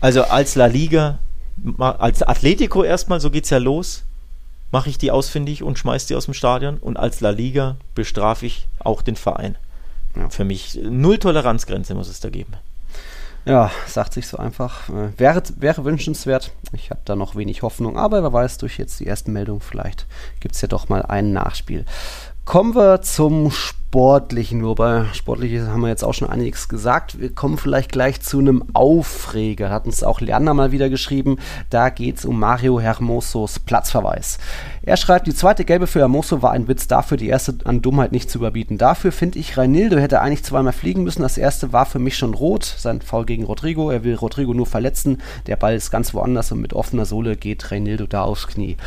Also 0.00 0.24
als 0.24 0.54
La 0.54 0.66
Liga 0.66 1.18
als 1.78 2.22
Atletico 2.22 2.82
erstmal, 2.82 3.20
so 3.20 3.30
geht 3.30 3.44
es 3.44 3.50
ja 3.50 3.58
los, 3.58 4.04
mache 4.70 4.88
ich 4.88 4.98
die 4.98 5.10
ausfindig 5.10 5.62
und 5.62 5.78
schmeiße 5.78 6.08
die 6.08 6.14
aus 6.14 6.24
dem 6.24 6.34
Stadion 6.34 6.78
und 6.78 6.96
als 6.96 7.20
La 7.20 7.30
Liga 7.30 7.76
bestrafe 7.94 8.46
ich 8.46 8.66
auch 8.78 9.02
den 9.02 9.16
Verein. 9.16 9.56
Ja. 10.16 10.28
Für 10.30 10.44
mich 10.44 10.78
null 10.82 11.18
Toleranzgrenze 11.18 11.94
muss 11.94 12.08
es 12.08 12.20
da 12.20 12.30
geben. 12.30 12.54
Ja, 13.44 13.70
sagt 13.86 14.12
sich 14.12 14.28
so 14.28 14.36
einfach. 14.36 14.88
Äh, 14.88 15.18
wäre, 15.18 15.42
wäre 15.56 15.84
wünschenswert. 15.84 16.52
Ich 16.72 16.90
habe 16.90 17.00
da 17.04 17.16
noch 17.16 17.34
wenig 17.34 17.62
Hoffnung, 17.62 17.98
aber 17.98 18.22
wer 18.22 18.32
weiß, 18.32 18.58
durch 18.58 18.78
jetzt 18.78 19.00
die 19.00 19.06
ersten 19.06 19.32
Meldungen, 19.32 19.60
vielleicht 19.60 20.06
gibt 20.40 20.54
es 20.54 20.60
ja 20.60 20.68
doch 20.68 20.88
mal 20.88 21.02
ein 21.02 21.32
Nachspiel. 21.32 21.84
Kommen 22.44 22.74
wir 22.74 23.02
zum. 23.02 23.52
Sportlichen, 23.92 24.60
nur 24.60 24.74
bei 24.74 25.04
Sportliches 25.12 25.68
haben 25.68 25.82
wir 25.82 25.90
jetzt 25.90 26.02
auch 26.02 26.14
schon 26.14 26.30
einiges 26.30 26.66
gesagt. 26.66 27.20
Wir 27.20 27.34
kommen 27.34 27.58
vielleicht 27.58 27.92
gleich 27.92 28.22
zu 28.22 28.38
einem 28.38 28.64
Aufreger. 28.72 29.68
Hat 29.68 29.84
uns 29.84 30.02
auch 30.02 30.22
Leander 30.22 30.54
mal 30.54 30.72
wieder 30.72 30.88
geschrieben. 30.88 31.36
Da 31.68 31.90
geht 31.90 32.16
es 32.16 32.24
um 32.24 32.40
Mario 32.40 32.80
Hermosos 32.80 33.58
Platzverweis. 33.58 34.38
Er 34.80 34.96
schreibt, 34.96 35.26
die 35.26 35.34
zweite 35.34 35.66
Gelbe 35.66 35.86
für 35.86 35.98
Hermoso 35.98 36.40
war 36.40 36.52
ein 36.52 36.68
Witz 36.68 36.88
dafür, 36.88 37.18
die 37.18 37.28
erste 37.28 37.54
an 37.64 37.82
Dummheit 37.82 38.12
nicht 38.12 38.30
zu 38.30 38.38
überbieten. 38.38 38.78
Dafür 38.78 39.12
finde 39.12 39.38
ich, 39.38 39.58
Reinildo 39.58 39.98
hätte 39.98 40.22
eigentlich 40.22 40.44
zweimal 40.44 40.72
fliegen 40.72 41.02
müssen. 41.02 41.20
Das 41.20 41.36
erste 41.36 41.74
war 41.74 41.84
für 41.84 41.98
mich 41.98 42.16
schon 42.16 42.32
rot, 42.32 42.64
sein 42.64 43.02
Foul 43.02 43.26
gegen 43.26 43.44
Rodrigo. 43.44 43.90
Er 43.90 44.04
will 44.04 44.14
Rodrigo 44.14 44.54
nur 44.54 44.64
verletzen. 44.64 45.20
Der 45.46 45.56
Ball 45.56 45.74
ist 45.74 45.90
ganz 45.90 46.14
woanders 46.14 46.50
und 46.50 46.62
mit 46.62 46.72
offener 46.72 47.04
Sohle 47.04 47.36
geht 47.36 47.70
Reinildo 47.70 48.06
da 48.06 48.22
aufs 48.22 48.46
Knie. 48.46 48.78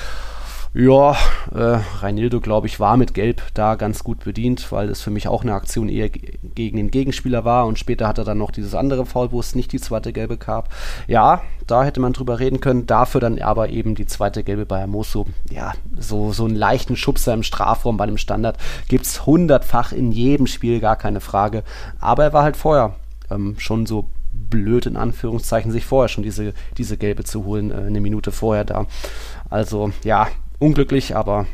Ja, 0.78 1.16
äh, 1.54 1.80
Reinildo, 2.02 2.42
glaube 2.42 2.68
ich, 2.68 2.82
war 2.82 2.98
mit 2.98 3.14
Gelb 3.14 3.42
da 3.54 3.76
ganz 3.76 4.04
gut 4.04 4.26
bedient, 4.26 4.74
weil 4.74 4.90
es 4.90 5.02
für 5.02 5.10
mich 5.10 5.30
auch 5.30 5.42
eine 5.42 5.54
Aktion 5.54 5.88
eher 5.88 6.10
gegen 6.10 6.76
den 6.76 6.92
Gegenspieler 6.92 7.46
war 7.46 7.66
und 7.66 7.80
später 7.80 8.10
hat 8.10 8.18
er 8.18 8.26
dann 8.26 8.40
noch 8.40 8.52
dieses 8.52 8.76
andere 8.76 9.06
Foul, 9.06 9.32
wo 9.32 9.40
es 9.40 9.56
nicht 9.56 9.72
die 9.72 9.80
zweite 9.80 10.12
Gelbe 10.12 10.36
gab. 10.36 10.68
Ja, 11.08 11.44
da 11.66 11.86
hätte 11.86 12.02
man 12.02 12.12
drüber 12.12 12.40
reden 12.40 12.60
können, 12.60 12.88
dafür 12.88 13.22
dann 13.22 13.40
aber 13.40 13.70
eben 13.70 13.96
die 13.96 14.06
zweite 14.06 14.44
Gelbe 14.44 14.66
bei 14.66 14.80
Hermoso. 14.80 15.28
Ja, 15.50 15.72
so, 15.98 16.34
so 16.34 16.44
einen 16.44 16.58
leichten 16.58 16.98
Schubser 16.98 17.34
im 17.34 17.44
Strafraum 17.44 17.96
bei 17.96 18.04
einem 18.04 18.18
Standard 18.18 18.58
gibt 18.90 19.06
es 19.06 19.26
hundertfach 19.26 19.94
in 19.94 20.12
jedem 20.12 20.46
Spiel, 20.46 20.82
gar 20.82 20.98
keine 20.98 21.22
Frage. 21.22 21.64
Aber 22.02 22.26
er 22.26 22.34
war 22.34 22.44
halt 22.44 22.58
vorher 22.58 22.96
ähm, 23.32 23.56
schon 23.60 23.86
so 23.86 24.10
blöd 24.34 24.88
in 24.88 24.98
Anführungszeichen, 24.98 25.72
sich 25.72 25.86
vorher 25.86 26.10
schon 26.10 26.26
diese, 26.26 26.54
diese 26.78 26.98
Gelbe 26.98 27.24
zu 27.24 27.46
holen, 27.46 27.72
äh, 27.72 27.76
eine 27.76 28.02
Minute 28.02 28.34
vorher 28.34 28.66
da. 28.66 28.88
Also 29.50 29.94
ja, 30.04 30.28
unglücklich, 30.60 31.16
aber 31.16 31.48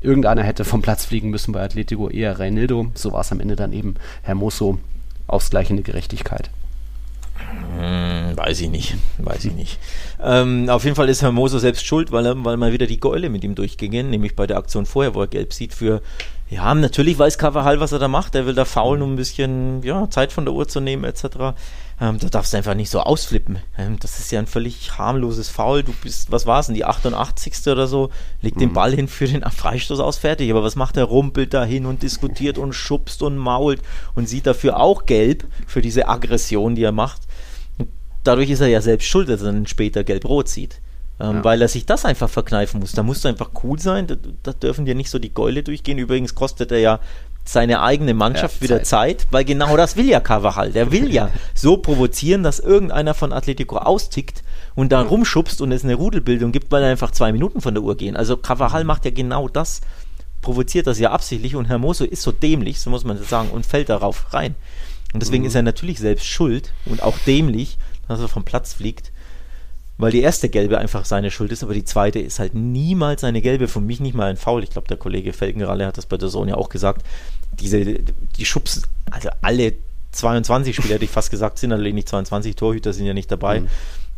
irgendeiner 0.00 0.42
hätte 0.42 0.64
vom 0.64 0.82
Platz 0.82 1.04
fliegen 1.04 1.30
müssen 1.30 1.52
bei 1.52 1.62
Atletico, 1.62 2.08
eher 2.08 2.38
Reinildo. 2.38 2.90
So 2.94 3.12
war 3.12 3.20
es 3.20 3.32
am 3.32 3.40
Ende 3.40 3.56
dann 3.56 3.72
eben 3.72 3.94
Hermoso, 4.22 4.78
ausgleichende 5.26 5.82
Gerechtigkeit. 5.82 6.50
Hm, 7.78 8.36
weiß 8.36 8.60
ich 8.62 8.70
nicht, 8.70 8.96
weiß 9.18 9.44
ich 9.44 9.52
nicht. 9.52 9.78
Ähm, 10.22 10.68
auf 10.70 10.84
jeden 10.84 10.96
Fall 10.96 11.08
ist 11.08 11.22
Hermoso 11.22 11.58
selbst 11.58 11.84
schuld, 11.84 12.12
weil, 12.12 12.24
weil 12.44 12.56
mal 12.56 12.72
wieder 12.72 12.86
die 12.86 13.00
Gäule 13.00 13.28
mit 13.28 13.44
ihm 13.44 13.54
durchgingen, 13.54 14.10
nämlich 14.10 14.34
bei 14.34 14.46
der 14.46 14.56
Aktion 14.56 14.86
vorher, 14.86 15.14
wo 15.14 15.20
er 15.20 15.26
gelb 15.26 15.52
sieht 15.52 15.74
für, 15.74 16.00
ja, 16.48 16.74
natürlich 16.74 17.18
weiß 17.18 17.38
Cavajal, 17.38 17.80
was 17.80 17.92
er 17.92 17.98
da 17.98 18.08
macht, 18.08 18.34
er 18.34 18.46
will 18.46 18.54
da 18.54 18.64
faulen, 18.64 19.02
um 19.02 19.12
ein 19.12 19.16
bisschen, 19.16 19.82
ja, 19.82 20.08
Zeit 20.08 20.32
von 20.32 20.44
der 20.44 20.54
Uhr 20.54 20.68
zu 20.68 20.80
nehmen, 20.80 21.04
etc. 21.04 21.54
Ähm, 21.98 22.18
da 22.18 22.28
darfst 22.28 22.52
du 22.52 22.58
einfach 22.58 22.74
nicht 22.74 22.90
so 22.90 23.00
ausflippen. 23.00 23.58
Ähm, 23.78 23.98
das 23.98 24.18
ist 24.18 24.30
ja 24.30 24.38
ein 24.38 24.46
völlig 24.46 24.98
harmloses 24.98 25.48
Foul. 25.48 25.82
Du 25.82 25.92
bist, 26.02 26.30
was 26.30 26.44
war 26.44 26.60
es 26.60 26.66
denn, 26.66 26.74
die 26.74 26.84
88. 26.84 27.54
oder 27.68 27.86
so, 27.86 28.10
legt 28.42 28.56
mhm. 28.56 28.60
den 28.60 28.72
Ball 28.74 28.94
hin 28.94 29.08
für 29.08 29.26
den 29.26 29.42
Freistoß 29.50 30.00
aus, 30.00 30.18
fertig. 30.18 30.50
Aber 30.50 30.62
was 30.62 30.76
macht 30.76 30.98
er? 30.98 31.04
Rumpelt 31.04 31.54
da 31.54 31.64
hin 31.64 31.86
und 31.86 32.02
diskutiert 32.02 32.58
und 32.58 32.74
schubst 32.74 33.22
und 33.22 33.38
mault 33.38 33.80
und 34.14 34.28
sieht 34.28 34.46
dafür 34.46 34.78
auch 34.78 35.06
gelb 35.06 35.44
für 35.66 35.80
diese 35.80 36.08
Aggression, 36.08 36.74
die 36.74 36.84
er 36.84 36.92
macht. 36.92 37.22
Und 37.78 37.88
dadurch 38.24 38.50
ist 38.50 38.60
er 38.60 38.68
ja 38.68 38.82
selbst 38.82 39.06
schuld, 39.06 39.30
dass 39.30 39.40
er 39.40 39.52
dann 39.52 39.66
später 39.66 40.04
gelb-rot 40.04 40.48
sieht. 40.48 40.82
Ähm, 41.18 41.36
ja. 41.36 41.44
Weil 41.44 41.62
er 41.62 41.68
sich 41.68 41.86
das 41.86 42.04
einfach 42.04 42.28
verkneifen 42.28 42.80
muss. 42.80 42.92
Da 42.92 43.02
musst 43.02 43.24
du 43.24 43.28
einfach 43.28 43.50
cool 43.62 43.78
sein. 43.78 44.06
Da, 44.06 44.16
da, 44.42 44.52
dürfen 44.52 44.84
dir 44.84 44.94
nicht 44.94 45.08
so 45.08 45.18
die 45.18 45.32
Gäule 45.32 45.62
durchgehen. 45.62 45.96
Übrigens 45.96 46.34
kostet 46.34 46.72
er 46.72 46.78
ja 46.78 47.00
seine 47.48 47.80
eigene 47.82 48.14
Mannschaft 48.14 48.56
ja, 48.56 48.62
wieder 48.62 48.82
Zeit. 48.82 48.96
Zeit, 49.20 49.26
weil 49.30 49.44
genau 49.44 49.76
das 49.76 49.96
will 49.96 50.08
ja 50.08 50.20
Carvajal. 50.20 50.72
Der 50.72 50.90
will 50.90 51.12
ja 51.12 51.30
so 51.54 51.76
provozieren, 51.76 52.42
dass 52.42 52.58
irgendeiner 52.60 53.14
von 53.14 53.32
Atletico 53.32 53.76
austickt 53.76 54.42
und 54.74 54.90
da 54.90 55.02
rumschubst 55.02 55.60
und 55.60 55.72
es 55.72 55.84
eine 55.84 55.94
Rudelbildung 55.94 56.52
gibt, 56.52 56.72
weil 56.72 56.82
er 56.82 56.90
einfach 56.90 57.10
zwei 57.10 57.32
Minuten 57.32 57.60
von 57.60 57.74
der 57.74 57.82
Uhr 57.82 57.96
gehen. 57.96 58.16
Also 58.16 58.36
Carvajal 58.36 58.84
macht 58.84 59.04
ja 59.04 59.10
genau 59.10 59.48
das, 59.48 59.80
provoziert 60.42 60.86
das 60.86 60.98
ja 60.98 61.10
absichtlich 61.10 61.56
und 61.56 61.66
Hermoso 61.66 62.04
ist 62.04 62.22
so 62.22 62.32
dämlich, 62.32 62.80
so 62.80 62.90
muss 62.90 63.04
man 63.04 63.22
sagen, 63.22 63.50
und 63.50 63.66
fällt 63.66 63.88
darauf 63.88 64.32
rein. 64.32 64.54
Und 65.12 65.22
deswegen 65.22 65.44
mhm. 65.44 65.48
ist 65.48 65.54
er 65.54 65.62
natürlich 65.62 65.98
selbst 65.98 66.26
schuld 66.26 66.72
und 66.84 67.02
auch 67.02 67.16
dämlich, 67.26 67.78
dass 68.08 68.20
er 68.20 68.28
vom 68.28 68.44
Platz 68.44 68.72
fliegt 68.74 69.12
weil 69.98 70.12
die 70.12 70.20
erste 70.20 70.48
gelbe 70.48 70.78
einfach 70.78 71.04
seine 71.04 71.30
Schuld 71.30 71.52
ist, 71.52 71.62
aber 71.62 71.74
die 71.74 71.84
zweite 71.84 72.18
ist 72.18 72.38
halt 72.38 72.54
niemals 72.54 73.22
seine 73.22 73.40
gelbe, 73.40 73.66
von 73.66 73.86
mich 73.86 74.00
nicht 74.00 74.14
mal 74.14 74.28
ein 74.28 74.36
Foul. 74.36 74.62
Ich 74.62 74.70
glaube, 74.70 74.88
der 74.88 74.98
Kollege 74.98 75.32
Felgenralle 75.32 75.86
hat 75.86 75.96
das 75.96 76.06
bei 76.06 76.18
der 76.18 76.28
Zone 76.28 76.50
ja 76.50 76.56
auch 76.56 76.68
gesagt. 76.68 77.02
Diese, 77.60 77.84
die 77.84 78.44
Schubsen, 78.44 78.82
also 79.10 79.30
alle 79.42 79.74
22 80.12 80.76
Spieler, 80.76 80.94
hätte 80.94 81.04
ich 81.04 81.10
fast 81.10 81.30
gesagt, 81.30 81.58
sind 81.58 81.70
natürlich 81.70 81.94
nicht 81.94 82.08
22 82.08 82.56
Torhüter, 82.56 82.92
sind 82.92 83.06
ja 83.06 83.14
nicht 83.14 83.30
dabei. 83.30 83.60
Mhm. 83.60 83.68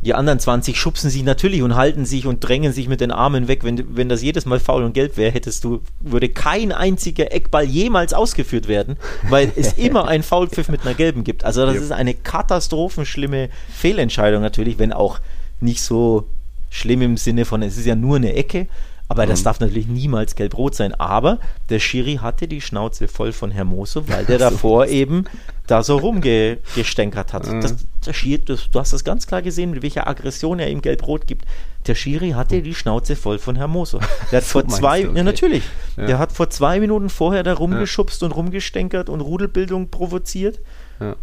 Die 0.01 0.15
anderen 0.15 0.39
20 0.39 0.79
schubsen 0.79 1.11
sich 1.11 1.25
natürlich 1.25 1.63
und 1.63 1.75
halten 1.75 2.05
sich 2.05 2.25
und 2.25 2.39
drängen 2.39 2.73
sich 2.73 2.87
mit 2.87 3.01
den 3.01 3.11
Armen 3.11 3.49
weg. 3.49 3.65
Wenn, 3.65 3.97
wenn 3.97 4.09
das 4.09 4.23
jedes 4.23 4.47
Mal 4.47 4.61
faul 4.61 4.85
und 4.85 4.93
gelb 4.93 5.17
wäre, 5.17 5.33
hättest 5.33 5.65
du, 5.65 5.81
würde 5.99 6.29
kein 6.29 6.71
einziger 6.71 7.33
Eckball 7.33 7.65
jemals 7.65 8.15
ausgeführt 8.15 8.69
werden, 8.69 8.97
weil 9.29 9.51
es 9.57 9.73
immer 9.73 10.07
einen 10.07 10.23
Foulpfiff 10.23 10.69
mit 10.69 10.83
einer 10.83 10.95
gelben 10.95 11.25
gibt. 11.25 11.43
Also 11.43 11.67
das 11.67 11.75
ja. 11.75 11.81
ist 11.81 11.93
eine 11.93 12.15
katastrophenschlimme 12.15 13.49
Fehlentscheidung 13.75 14.41
natürlich, 14.41 14.79
wenn 14.79 14.93
auch 14.93 15.19
nicht 15.61 15.83
so 15.83 16.29
schlimm 16.71 17.03
im 17.03 17.17
Sinne 17.17 17.45
von, 17.45 17.63
es 17.63 17.77
ist 17.77 17.87
ja 17.87 17.97
nur 17.97 18.17
eine 18.17 18.35
Ecke, 18.35 18.69
aber 19.09 19.25
mhm. 19.25 19.31
das 19.31 19.43
darf 19.43 19.59
natürlich 19.61 19.89
niemals 19.89 20.35
gelb-rot 20.35 20.75
sein. 20.75 20.95
Aber 20.95 21.39
der 21.71 21.79
Schiri 21.81 22.17
hatte 22.17 22.47
die 22.47 22.61
Schnauze 22.61 23.09
voll 23.09 23.33
von 23.33 23.51
Hermoso, 23.51 24.09
weil 24.09 24.25
der 24.27 24.39
davor 24.39 24.87
eben 24.87 25.25
da 25.67 25.83
so 25.83 25.97
rumgestänkert 25.97 27.33
hat. 27.33 27.47
Mhm. 27.47 27.61
Das, 27.61 27.77
der 28.07 28.13
Schiri, 28.13 28.45
das, 28.45 28.71
du 28.71 28.79
hast 28.79 28.93
das 28.93 29.05
ganz 29.05 29.27
klar 29.27 29.43
gesehen, 29.43 29.71
mit 29.71 29.83
welcher 29.83 30.07
Aggression 30.07 30.59
er 30.59 30.71
ihm 30.71 30.83
gelb-rot 30.83 31.27
gibt. 31.27 31.47
Der 31.87 31.95
Schiri 31.95 32.31
hatte 32.31 32.61
die 32.61 32.75
Schnauze 32.75 33.17
voll 33.17 33.39
von 33.39 33.57
Hermoso. 33.57 33.99
Der 34.31 34.39
hat 34.39 34.45
so 34.45 34.61
vor 34.61 34.69
zwei, 34.69 35.03
du, 35.03 35.09
okay. 35.09 35.19
ja 35.19 35.25
natürlich, 35.25 35.63
ja. 35.97 36.07
der 36.07 36.19
hat 36.19 36.33
vor 36.33 36.51
zwei 36.51 36.81
Minuten 36.81 37.09
vorher 37.09 37.43
da 37.43 37.55
rumgeschubst 37.55 38.21
ja. 38.21 38.27
und 38.27 38.33
rumgestänkert 38.33 39.09
und 39.09 39.21
Rudelbildung 39.21 39.89
provoziert. 39.91 40.61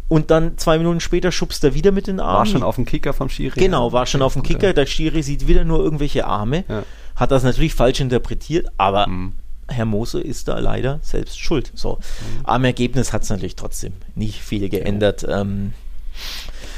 Und 0.07 0.31
dann 0.31 0.57
zwei 0.57 0.77
Minuten 0.77 1.01
später 1.01 1.31
schubst 1.31 1.63
er 1.63 1.73
wieder 1.73 1.91
mit 1.91 2.07
den 2.07 2.19
Armen. 2.19 2.37
War 2.37 2.45
schon 2.45 2.63
auf 2.63 2.75
dem 2.75 2.85
Kicker 2.85 3.13
vom 3.13 3.29
Schiri. 3.29 3.59
Genau, 3.59 3.91
war 3.91 4.05
schon 4.05 4.21
auf 4.21 4.33
dem 4.33 4.43
Kicker. 4.43 4.73
Der 4.73 4.85
Schiri 4.85 5.21
sieht 5.21 5.47
wieder 5.47 5.65
nur 5.65 5.79
irgendwelche 5.79 6.25
Arme. 6.25 6.63
Ja. 6.69 6.83
Hat 7.15 7.31
das 7.31 7.43
natürlich 7.43 7.73
falsch 7.73 7.99
interpretiert, 7.99 8.67
aber 8.77 9.07
mhm. 9.07 9.33
Herr 9.67 9.85
Mose 9.85 10.21
ist 10.21 10.47
da 10.47 10.59
leider 10.59 10.99
selbst 11.01 11.39
schuld. 11.39 11.71
So. 11.75 11.95
Mhm. 11.95 12.45
Am 12.45 12.63
Ergebnis 12.65 13.13
hat 13.13 13.23
es 13.23 13.29
natürlich 13.29 13.55
trotzdem 13.55 13.93
nicht 14.15 14.41
viel 14.41 14.69
geändert. 14.69 15.23
Ja. 15.23 15.41
Ähm, 15.41 15.73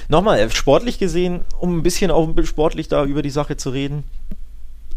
Nochmal, 0.10 0.50
sportlich 0.52 1.00
gesehen, 1.00 1.42
um 1.60 1.78
ein 1.78 1.84
bisschen 1.84 2.12
auch 2.12 2.30
sportlich 2.44 2.88
da 2.88 3.04
über 3.04 3.22
die 3.22 3.30
Sache 3.30 3.58
zu 3.58 3.72
reden. 3.72 4.04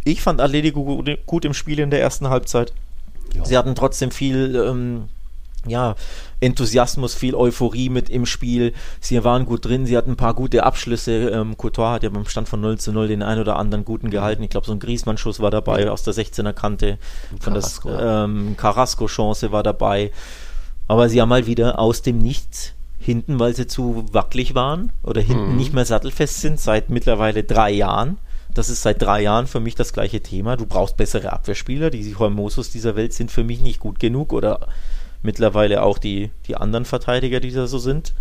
Ich 0.05 0.23
fand 0.23 0.41
Atletico 0.41 1.05
gut 1.27 1.45
im 1.45 1.55
Spiel 1.55 1.81
in 1.81 1.91
der 1.91 2.01
ersten 2.01 2.29
Halbzeit. 2.29 2.73
Ja. 3.35 3.45
Sie 3.45 3.59
hatten 3.59 3.75
trotzdem 3.75 4.13
viel 4.13 4.55
ähm, 4.55 5.09
ja, 5.67 5.95
Enthusiasmus, 6.41 7.15
viel 7.15 7.35
Euphorie 7.35 7.91
mit 7.91 8.09
im 8.09 8.25
Spiel. 8.27 8.73
Sie 9.01 9.23
waren 9.25 9.45
gut 9.45 9.65
drin, 9.67 9.85
sie 9.87 9.97
hatten 9.97 10.13
ein 10.13 10.17
paar 10.17 10.35
gute 10.35 10.65
Abschlüsse. 10.65 11.29
Ähm, 11.29 11.57
Courtois 11.59 11.93
hat 11.93 12.03
ja 12.03 12.09
beim 12.09 12.25
Stand 12.27 12.49
von 12.49 12.61
0 12.61 12.79
zu 12.79 12.93
0 12.93 13.09
den 13.09 13.23
ein 13.23 13.39
oder 13.39 13.57
anderen 13.57 13.85
guten 13.85 14.11
gehalten. 14.11 14.43
Ich 14.43 14.51
glaube, 14.51 14.67
so 14.67 14.73
ein 14.73 14.79
Griesmann-Schuss 14.79 15.41
war 15.41 15.51
dabei 15.51 15.91
aus 15.91 16.03
der 16.03 16.15
16er 16.15 16.53
Kante. 16.55 16.99
Von 17.41 17.53
Carrasco, 17.55 17.91
das 17.91 18.01
ähm, 18.03 18.57
Carrasco-Chance 18.57 19.53
war 19.53 19.63
dabei. 19.63 20.11
Aber 20.89 21.09
sie 21.09 21.21
haben 21.21 21.29
mal 21.29 21.47
wieder 21.47 21.79
aus 21.79 22.03
dem 22.03 22.19
Nichts 22.19 22.73
hinten, 22.99 23.39
weil 23.39 23.55
sie 23.55 23.67
zu 23.67 24.05
wackelig 24.13 24.55
waren 24.55 24.93
oder 25.03 25.21
hinten 25.21 25.51
Mhm. 25.51 25.57
nicht 25.57 25.73
mehr 25.73 25.85
sattelfest 25.85 26.41
sind, 26.41 26.61
seit 26.61 26.91
mittlerweile 26.91 27.45
drei 27.45 27.71
Jahren. 27.71 28.19
Das 28.53 28.69
ist 28.69 28.83
seit 28.83 29.01
drei 29.01 29.23
Jahren 29.23 29.47
für 29.47 29.61
mich 29.61 29.75
das 29.77 29.93
gleiche 29.93 30.21
Thema. 30.21 30.57
Du 30.57 30.67
brauchst 30.67 30.97
bessere 30.97 31.33
Abwehrspieler. 31.33 31.91
Die 31.91 32.17
Hormosos 32.17 32.71
dieser 32.71 32.97
Welt 32.97 33.13
sind 33.13 33.31
für 33.31 33.45
mich 33.45 33.61
nicht 33.61 33.79
gut 33.79 34.01
genug 34.01 34.33
oder 34.33 34.67
mittlerweile 35.23 35.83
auch 35.83 35.99
die, 35.99 36.31
die 36.47 36.57
anderen 36.57 36.85
Verteidiger, 36.85 37.41
die 37.41 37.53
da 37.53 37.67
so 37.67 37.79
sind. 37.79 38.15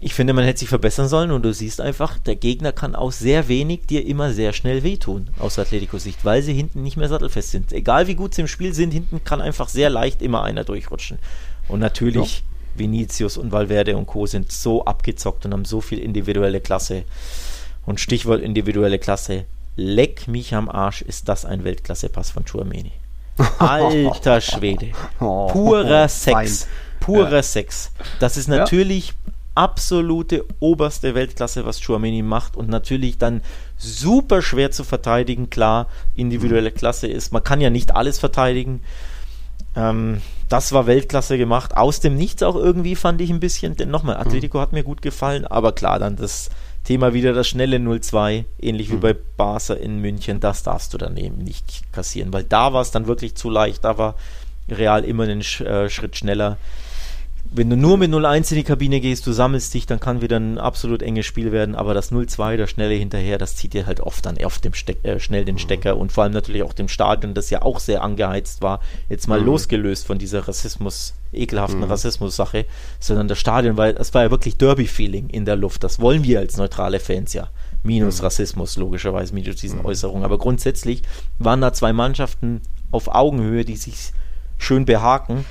Ich 0.00 0.14
finde, 0.14 0.32
man 0.32 0.44
hätte 0.44 0.58
sich 0.58 0.68
verbessern 0.68 1.06
sollen 1.06 1.30
und 1.30 1.44
du 1.44 1.54
siehst 1.54 1.80
einfach, 1.80 2.18
der 2.18 2.34
Gegner 2.34 2.72
kann 2.72 2.96
aus 2.96 3.20
sehr 3.20 3.46
wenig 3.46 3.86
dir 3.86 4.04
immer 4.04 4.32
sehr 4.32 4.52
schnell 4.52 4.82
wehtun, 4.82 5.30
aus 5.38 5.60
Atletico-Sicht, 5.60 6.24
weil 6.24 6.42
sie 6.42 6.54
hinten 6.54 6.82
nicht 6.82 6.96
mehr 6.96 7.08
sattelfest 7.08 7.52
sind. 7.52 7.72
Egal 7.72 8.08
wie 8.08 8.16
gut 8.16 8.34
sie 8.34 8.40
im 8.40 8.48
Spiel 8.48 8.74
sind, 8.74 8.90
hinten 8.90 9.22
kann 9.22 9.40
einfach 9.40 9.68
sehr 9.68 9.90
leicht 9.90 10.20
immer 10.20 10.42
einer 10.42 10.64
durchrutschen. 10.64 11.18
Und 11.68 11.78
natürlich, 11.78 12.42
Vinicius 12.74 13.36
und 13.36 13.52
Valverde 13.52 13.96
und 13.96 14.06
Co. 14.06 14.26
sind 14.26 14.50
so 14.50 14.84
abgezockt 14.84 15.46
und 15.46 15.52
haben 15.52 15.64
so 15.64 15.80
viel 15.80 16.00
individuelle 16.00 16.60
Klasse. 16.60 17.04
Und 17.86 18.00
Stichwort 18.00 18.40
individuelle 18.40 18.98
Klasse, 18.98 19.44
leck 19.76 20.26
mich 20.26 20.54
am 20.54 20.68
Arsch, 20.68 21.02
ist 21.02 21.28
das 21.28 21.44
ein 21.44 21.62
Weltklasse-Pass 21.62 22.30
von 22.30 22.44
Chouameni. 22.44 22.92
Alter 23.58 24.40
Schwede. 24.40 24.92
Oh, 25.20 25.46
Purer 25.48 26.08
fein. 26.08 26.46
Sex. 26.46 26.68
Purer 27.00 27.42
Sex. 27.42 27.92
Das 28.20 28.36
ist 28.36 28.48
natürlich 28.48 29.14
absolute 29.54 30.44
oberste 30.60 31.14
Weltklasse, 31.14 31.64
was 31.66 31.80
Chouameni 31.80 32.22
macht 32.22 32.56
und 32.56 32.68
natürlich 32.68 33.18
dann 33.18 33.42
super 33.76 34.40
schwer 34.42 34.70
zu 34.70 34.84
verteidigen. 34.84 35.50
Klar, 35.50 35.88
individuelle 36.14 36.70
Klasse 36.70 37.06
ist, 37.06 37.32
man 37.32 37.44
kann 37.44 37.60
ja 37.60 37.70
nicht 37.70 37.94
alles 37.94 38.18
verteidigen. 38.18 38.82
Ähm, 39.76 40.20
das 40.48 40.72
war 40.72 40.86
Weltklasse 40.86 41.38
gemacht. 41.38 41.76
Aus 41.76 42.00
dem 42.00 42.16
Nichts 42.16 42.42
auch 42.42 42.56
irgendwie 42.56 42.96
fand 42.96 43.20
ich 43.20 43.30
ein 43.30 43.40
bisschen, 43.40 43.76
denn 43.76 43.90
nochmal, 43.90 44.16
Atletico 44.16 44.60
hat 44.60 44.72
mir 44.72 44.84
gut 44.84 45.02
gefallen, 45.02 45.46
aber 45.46 45.72
klar, 45.72 45.98
dann 45.98 46.16
das 46.16 46.50
Thema 46.84 47.14
wieder 47.14 47.32
das 47.32 47.48
schnelle 47.48 47.76
0-2, 47.76 48.44
ähnlich 48.60 48.90
wie 48.90 48.96
bei 48.96 49.14
Barca 49.36 49.74
in 49.74 49.98
München, 50.00 50.40
das 50.40 50.64
darfst 50.64 50.92
du 50.92 50.98
dann 50.98 51.16
eben 51.16 51.38
nicht 51.38 51.92
kassieren, 51.92 52.32
weil 52.32 52.44
da 52.44 52.72
war 52.72 52.82
es 52.82 52.90
dann 52.90 53.06
wirklich 53.06 53.36
zu 53.36 53.50
leicht, 53.50 53.84
da 53.84 53.98
war 53.98 54.16
Real 54.68 55.04
immer 55.04 55.24
einen 55.24 55.42
Sch 55.42 55.60
äh, 55.60 55.88
Schritt 55.88 56.16
schneller. 56.16 56.56
Wenn 57.54 57.68
du 57.68 57.76
nur 57.76 57.98
mit 57.98 58.10
0-1 58.10 58.52
in 58.52 58.56
die 58.56 58.64
Kabine 58.64 58.98
gehst, 58.98 59.26
du 59.26 59.32
sammelst 59.32 59.74
dich, 59.74 59.84
dann 59.84 60.00
kann 60.00 60.22
wieder 60.22 60.38
ein 60.38 60.56
absolut 60.56 61.02
enges 61.02 61.26
Spiel 61.26 61.52
werden, 61.52 61.74
aber 61.74 61.92
das 61.92 62.10
0-2, 62.10 62.56
das 62.56 62.70
schnelle 62.70 62.94
hinterher, 62.94 63.36
das 63.36 63.56
zieht 63.56 63.74
dir 63.74 63.84
halt 63.84 64.00
oft 64.00 64.24
dann 64.24 64.42
auf 64.42 64.58
dem 64.58 64.72
Steck, 64.72 65.04
äh, 65.04 65.20
schnell 65.20 65.44
den 65.44 65.58
Stecker 65.58 65.98
und 65.98 66.12
vor 66.12 66.24
allem 66.24 66.32
natürlich 66.32 66.62
auch 66.62 66.72
dem 66.72 66.88
Stadion, 66.88 67.34
das 67.34 67.50
ja 67.50 67.60
auch 67.60 67.78
sehr 67.78 68.02
angeheizt 68.02 68.62
war, 68.62 68.80
jetzt 69.10 69.28
mal 69.28 69.38
losgelöst 69.38 70.06
von 70.06 70.16
dieser 70.16 70.48
Rassismus, 70.48 71.12
ekelhaften 71.30 71.82
Rassismus-Sache, 71.82 72.64
sondern 72.98 73.28
das 73.28 73.38
Stadion, 73.38 73.76
weil 73.76 73.96
es 73.98 74.14
war 74.14 74.22
ja 74.22 74.30
wirklich 74.30 74.56
Derby-Feeling 74.56 75.28
in 75.28 75.44
der 75.44 75.56
Luft, 75.56 75.84
das 75.84 76.00
wollen 76.00 76.24
wir 76.24 76.38
als 76.38 76.56
neutrale 76.56 77.00
Fans 77.00 77.34
ja. 77.34 77.50
Minus 77.82 78.22
Rassismus, 78.22 78.76
logischerweise, 78.76 79.34
minus 79.34 79.56
diesen 79.56 79.84
Äußerungen. 79.84 80.24
Aber 80.24 80.38
grundsätzlich 80.38 81.02
waren 81.38 81.60
da 81.60 81.72
zwei 81.72 81.92
Mannschaften 81.92 82.62
auf 82.92 83.08
Augenhöhe, 83.08 83.64
die 83.64 83.76
sich 83.76 84.12
schön 84.56 84.84
behaken. 84.84 85.44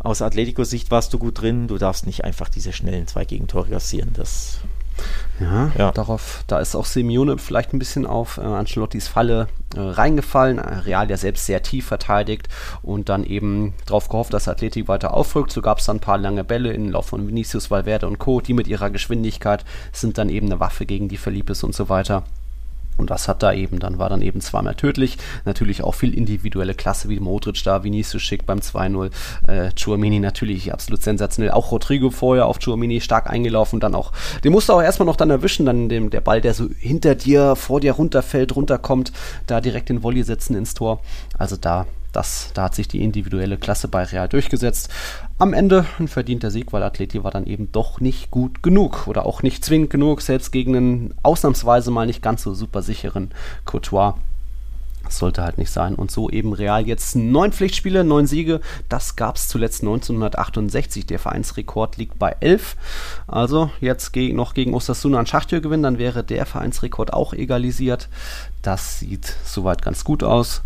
Aus 0.00 0.22
Atletico-Sicht 0.22 0.90
warst 0.90 1.12
du 1.12 1.18
gut 1.18 1.40
drin. 1.40 1.66
Du 1.68 1.76
darfst 1.78 2.06
nicht 2.06 2.24
einfach 2.24 2.48
diese 2.48 2.72
schnellen 2.72 3.06
zwei 3.06 3.24
Gegentore 3.24 3.68
kassieren. 3.68 4.10
Das 4.14 4.58
Ja, 5.40 5.70
Ja. 5.78 5.92
darauf, 5.92 6.42
da 6.48 6.58
ist 6.58 6.74
auch 6.74 6.84
Simeone 6.84 7.38
vielleicht 7.38 7.72
ein 7.72 7.78
bisschen 7.78 8.04
auf 8.06 8.38
äh, 8.38 8.42
Ancelottis 8.42 9.06
Falle 9.08 9.46
äh, 9.76 9.80
reingefallen. 9.80 10.58
Äh, 10.58 10.78
Real 10.78 11.08
ja 11.10 11.16
selbst 11.16 11.46
sehr 11.46 11.62
tief 11.62 11.86
verteidigt 11.86 12.48
und 12.82 13.08
dann 13.08 13.22
eben 13.24 13.74
darauf 13.86 14.08
gehofft, 14.08 14.32
dass 14.32 14.48
Athletik 14.48 14.88
weiter 14.88 15.14
aufrückt. 15.14 15.52
So 15.52 15.62
gab 15.62 15.78
es 15.78 15.86
dann 15.86 15.96
ein 15.96 16.00
paar 16.00 16.18
lange 16.18 16.42
Bälle 16.44 16.72
in 16.72 16.84
den 16.84 16.92
Lauf 16.92 17.06
von 17.06 17.26
Vinicius, 17.28 17.70
Valverde 17.70 18.08
und 18.08 18.18
Co. 18.18 18.40
Die 18.40 18.54
mit 18.54 18.66
ihrer 18.66 18.90
Geschwindigkeit 18.90 19.64
sind 19.92 20.18
dann 20.18 20.28
eben 20.30 20.46
eine 20.46 20.58
Waffe 20.60 20.86
gegen 20.86 21.08
die 21.08 21.16
Felipes 21.16 21.62
und 21.62 21.74
so 21.74 21.88
weiter. 21.88 22.24
Und 22.98 23.10
das 23.10 23.28
hat 23.28 23.42
da 23.42 23.52
eben, 23.52 23.78
dann 23.78 23.98
war 23.98 24.08
dann 24.08 24.20
eben 24.20 24.40
zweimal 24.40 24.74
tödlich. 24.74 25.16
Natürlich 25.44 25.82
auch 25.82 25.94
viel 25.94 26.12
individuelle 26.14 26.74
Klasse, 26.74 27.08
wie 27.08 27.20
Modric 27.20 27.62
da, 27.64 27.84
Vinicius 27.84 28.22
schick 28.22 28.44
beim 28.44 28.58
2-0. 28.58 29.10
Äh, 29.46 29.70
Chouamini 29.74 30.20
natürlich 30.20 30.72
absolut 30.72 31.02
sensationell. 31.02 31.52
Auch 31.52 31.70
Rodrigo 31.70 32.10
vorher 32.10 32.46
auf 32.46 32.58
Chouamini 32.58 33.00
stark 33.00 33.30
eingelaufen. 33.30 33.80
Dann 33.80 33.94
auch, 33.94 34.12
den 34.44 34.52
musst 34.52 34.68
du 34.68 34.74
auch 34.74 34.82
erstmal 34.82 35.06
noch 35.06 35.16
dann 35.16 35.30
erwischen. 35.30 35.64
Dann 35.64 35.88
dem, 35.88 36.10
der 36.10 36.20
Ball, 36.20 36.40
der 36.40 36.54
so 36.54 36.68
hinter 36.78 37.14
dir, 37.14 37.56
vor 37.56 37.80
dir 37.80 37.92
runterfällt, 37.92 38.54
runterkommt, 38.56 39.12
da 39.46 39.60
direkt 39.60 39.88
den 39.88 40.02
Volley 40.02 40.24
setzen 40.24 40.56
ins 40.56 40.74
Tor. 40.74 41.00
Also 41.38 41.56
da, 41.56 41.86
das, 42.12 42.50
da 42.54 42.64
hat 42.64 42.74
sich 42.74 42.88
die 42.88 43.02
individuelle 43.02 43.58
Klasse 43.58 43.88
bei 43.88 44.02
Real 44.04 44.28
durchgesetzt. 44.28 44.90
Am 45.38 45.52
Ende 45.52 45.84
ein 45.98 46.08
verdienter 46.08 46.50
Sieg, 46.50 46.72
weil 46.72 46.82
Atleti 46.82 47.22
war 47.22 47.30
dann 47.30 47.46
eben 47.46 47.70
doch 47.72 48.00
nicht 48.00 48.30
gut 48.30 48.62
genug 48.62 49.06
oder 49.06 49.26
auch 49.26 49.42
nicht 49.42 49.64
zwingend 49.64 49.90
genug, 49.90 50.22
selbst 50.22 50.50
gegen 50.50 50.76
einen 50.76 51.14
ausnahmsweise 51.22 51.90
mal 51.90 52.06
nicht 52.06 52.22
ganz 52.22 52.42
so 52.42 52.54
super 52.54 52.82
sicheren 52.82 53.30
Courtois. 53.64 54.14
Das 55.08 55.18
sollte 55.18 55.42
halt 55.42 55.56
nicht 55.56 55.70
sein. 55.70 55.94
Und 55.94 56.10
so 56.10 56.28
eben 56.28 56.52
Real 56.52 56.86
jetzt 56.86 57.16
neun 57.16 57.52
Pflichtspiele, 57.52 58.04
neun 58.04 58.26
Siege. 58.26 58.60
Das 58.90 59.16
gab 59.16 59.36
es 59.36 59.48
zuletzt 59.48 59.80
1968. 59.82 61.06
Der 61.06 61.18
Vereinsrekord 61.18 61.96
liegt 61.96 62.18
bei 62.18 62.36
elf. 62.40 62.76
Also 63.26 63.70
jetzt 63.80 64.12
gegen, 64.12 64.36
noch 64.36 64.52
gegen 64.52 64.74
Osasuna 64.74 65.18
ein 65.18 65.26
Schachtür 65.26 65.60
gewinnen, 65.60 65.82
dann 65.82 65.98
wäre 65.98 66.24
der 66.24 66.44
Vereinsrekord 66.44 67.14
auch 67.14 67.32
egalisiert. 67.32 68.10
Das 68.60 68.98
sieht 68.98 69.34
soweit 69.44 69.80
ganz 69.80 70.04
gut 70.04 70.22
aus. 70.22 70.62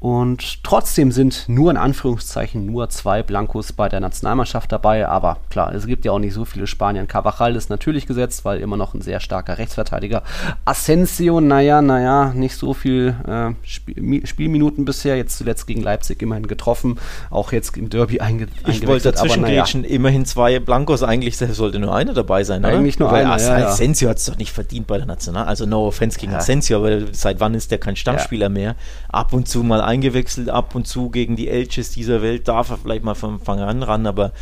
Und 0.00 0.64
trotzdem 0.64 1.12
sind 1.12 1.44
nur 1.46 1.70
in 1.70 1.76
Anführungszeichen 1.76 2.64
nur 2.64 2.88
zwei 2.88 3.22
Blancos 3.22 3.74
bei 3.74 3.90
der 3.90 4.00
Nationalmannschaft 4.00 4.72
dabei. 4.72 5.06
Aber 5.06 5.36
klar, 5.50 5.74
es 5.74 5.86
gibt 5.86 6.06
ja 6.06 6.12
auch 6.12 6.18
nicht 6.18 6.32
so 6.32 6.46
viele 6.46 6.66
Spanier. 6.66 7.04
Carvajal 7.04 7.54
ist 7.54 7.68
natürlich 7.68 8.06
gesetzt, 8.06 8.46
weil 8.46 8.60
immer 8.60 8.78
noch 8.78 8.94
ein 8.94 9.02
sehr 9.02 9.20
starker 9.20 9.58
Rechtsverteidiger. 9.58 10.22
Asensio, 10.64 11.42
naja, 11.42 11.82
naja, 11.82 12.32
nicht 12.34 12.56
so 12.56 12.72
viel 12.72 13.14
äh, 13.28 13.52
Spiel, 13.62 14.02
Mi- 14.02 14.26
Spielminuten 14.26 14.86
bisher. 14.86 15.18
Jetzt 15.18 15.36
zuletzt 15.36 15.66
gegen 15.66 15.82
Leipzig 15.82 16.22
immerhin 16.22 16.46
getroffen. 16.46 16.98
Auch 17.28 17.52
jetzt 17.52 17.76
im 17.76 17.90
Derby 17.90 18.20
einge 18.20 18.46
ich 18.66 18.86
wollte 18.86 19.12
dazwischen 19.12 19.42
grätschen. 19.42 19.84
Immerhin 19.84 20.24
zwei 20.24 20.60
Blancos. 20.60 21.02
Eigentlich 21.02 21.36
sollte 21.36 21.78
nur 21.78 21.94
einer 21.94 22.14
dabei 22.14 22.42
sein, 22.42 22.64
oder? 22.64 22.72
Eigentlich 22.72 22.98
nur 22.98 23.12
Weil 23.12 23.26
einer, 23.26 23.34
As 23.34 23.46
ja, 23.46 23.58
ja. 23.58 23.66
Asensio 23.66 24.08
hat 24.08 24.16
es 24.16 24.24
doch 24.24 24.38
nicht 24.38 24.52
verdient 24.52 24.86
bei 24.86 24.96
der 24.96 25.06
National. 25.06 25.44
Also 25.44 25.66
no 25.66 25.86
offense 25.86 26.18
gegen 26.18 26.32
Ja. 26.32 26.38
Asensio, 26.38 26.78
aber 26.78 27.12
seit 27.12 27.38
wann 27.38 27.52
ist 27.52 27.70
der 27.70 27.76
kein 27.76 27.96
Stammspieler 27.96 28.48
mehr? 28.48 28.76
Ab 29.10 29.34
und 29.34 29.46
zu 29.46 29.62
mal 29.62 29.89
eingewechselt, 29.90 30.48
ab 30.48 30.74
und 30.74 30.86
zu 30.86 31.10
gegen 31.10 31.36
die 31.36 31.48
Elches 31.48 31.90
dieser 31.90 32.22
Welt 32.22 32.48
darf 32.48 32.70
er 32.70 32.78
vielleicht 32.78 33.04
mal 33.04 33.14
von 33.14 33.34
Anfang 33.34 33.60
an 33.60 33.82
ran, 33.82 34.06
aber 34.06 34.32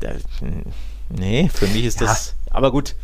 der, 0.00 0.14
hm, 0.40 0.64
nee, 1.10 1.48
für 1.52 1.66
mich 1.68 1.84
ist 1.84 2.00
Ja. 2.00 2.06
das. 2.06 2.34
Aber 2.50 2.70
gut. 2.70 2.94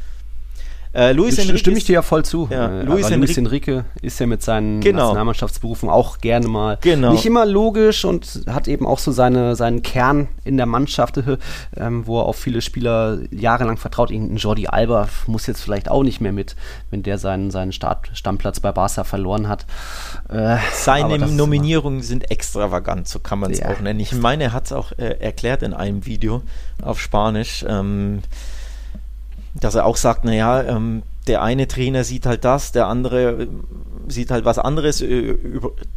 Äh, 0.94 1.12
Luis 1.12 1.36
St- 1.36 1.42
Enrique 1.42 1.58
Stimme 1.58 1.76
ich 1.76 1.82
ist- 1.82 1.88
dir 1.88 1.92
ja 1.94 2.02
voll 2.02 2.24
zu. 2.24 2.48
Ja, 2.50 2.66
Äh, 2.80 2.82
Luis 2.82 3.06
aber 3.06 3.16
Luis 3.18 3.36
Enrique- 3.36 3.84
ist 4.02 4.18
ja 4.20 4.26
mit 4.26 4.42
seinen 4.42 4.80
Genau. 4.80 5.02
Nationalmannschaftsberufen 5.02 5.88
auch 5.90 6.18
gerne 6.18 6.48
mal 6.48 6.78
Genau. 6.80 7.12
nicht 7.12 7.26
immer 7.26 7.44
logisch 7.46 8.04
und 8.04 8.42
hat 8.48 8.68
eben 8.68 8.86
auch 8.86 8.98
so 8.98 9.12
seine, 9.12 9.54
seinen 9.54 9.82
Kern 9.82 10.28
in 10.44 10.56
der 10.56 10.66
Mannschaft, 10.66 11.20
ähm, 11.76 12.06
wo 12.06 12.20
er 12.20 12.24
auf 12.24 12.36
viele 12.36 12.62
Spieler 12.62 13.18
jahrelang 13.30 13.76
vertraut. 13.76 14.10
Ein 14.10 14.36
Jordi 14.36 14.66
Alba 14.68 15.08
muss 15.26 15.46
jetzt 15.46 15.60
vielleicht 15.62 15.90
auch 15.90 16.02
nicht 16.02 16.20
mehr 16.20 16.32
mit, 16.32 16.56
wenn 16.90 17.02
der 17.02 17.18
seinen, 17.18 17.50
seinen 17.50 17.72
Start, 17.72 18.10
Stammplatz 18.14 18.60
bei 18.60 18.72
Barca 18.72 19.04
verloren 19.04 19.48
hat. 19.48 19.66
Äh, 20.30 20.56
Seine 20.72 21.18
Nominierungen 21.18 22.02
sind 22.02 22.30
extravagant, 22.30 23.08
so 23.08 23.18
kann 23.18 23.38
man 23.38 23.50
es 23.52 23.58
Ja. 23.60 23.68
auch 23.70 23.80
nennen. 23.80 24.00
Ich 24.00 24.12
meine, 24.14 24.44
er 24.44 24.52
hat 24.52 24.66
es 24.66 24.72
auch 24.72 24.92
äh, 24.92 25.16
erklärt 25.20 25.62
in 25.62 25.74
einem 25.74 26.06
Video 26.06 26.42
auf 26.82 27.00
Spanisch, 27.00 27.64
ähm, 27.68 28.22
dass 29.54 29.74
er 29.74 29.86
auch 29.86 29.96
sagt, 29.96 30.24
naja, 30.24 30.62
ähm, 30.62 31.02
der 31.26 31.42
eine 31.42 31.68
Trainer 31.68 32.04
sieht 32.04 32.26
halt 32.26 32.44
das, 32.44 32.72
der 32.72 32.86
andere 32.86 33.42
äh, 33.42 33.48
sieht 34.08 34.30
halt 34.30 34.44
was 34.44 34.58
anderes. 34.58 35.02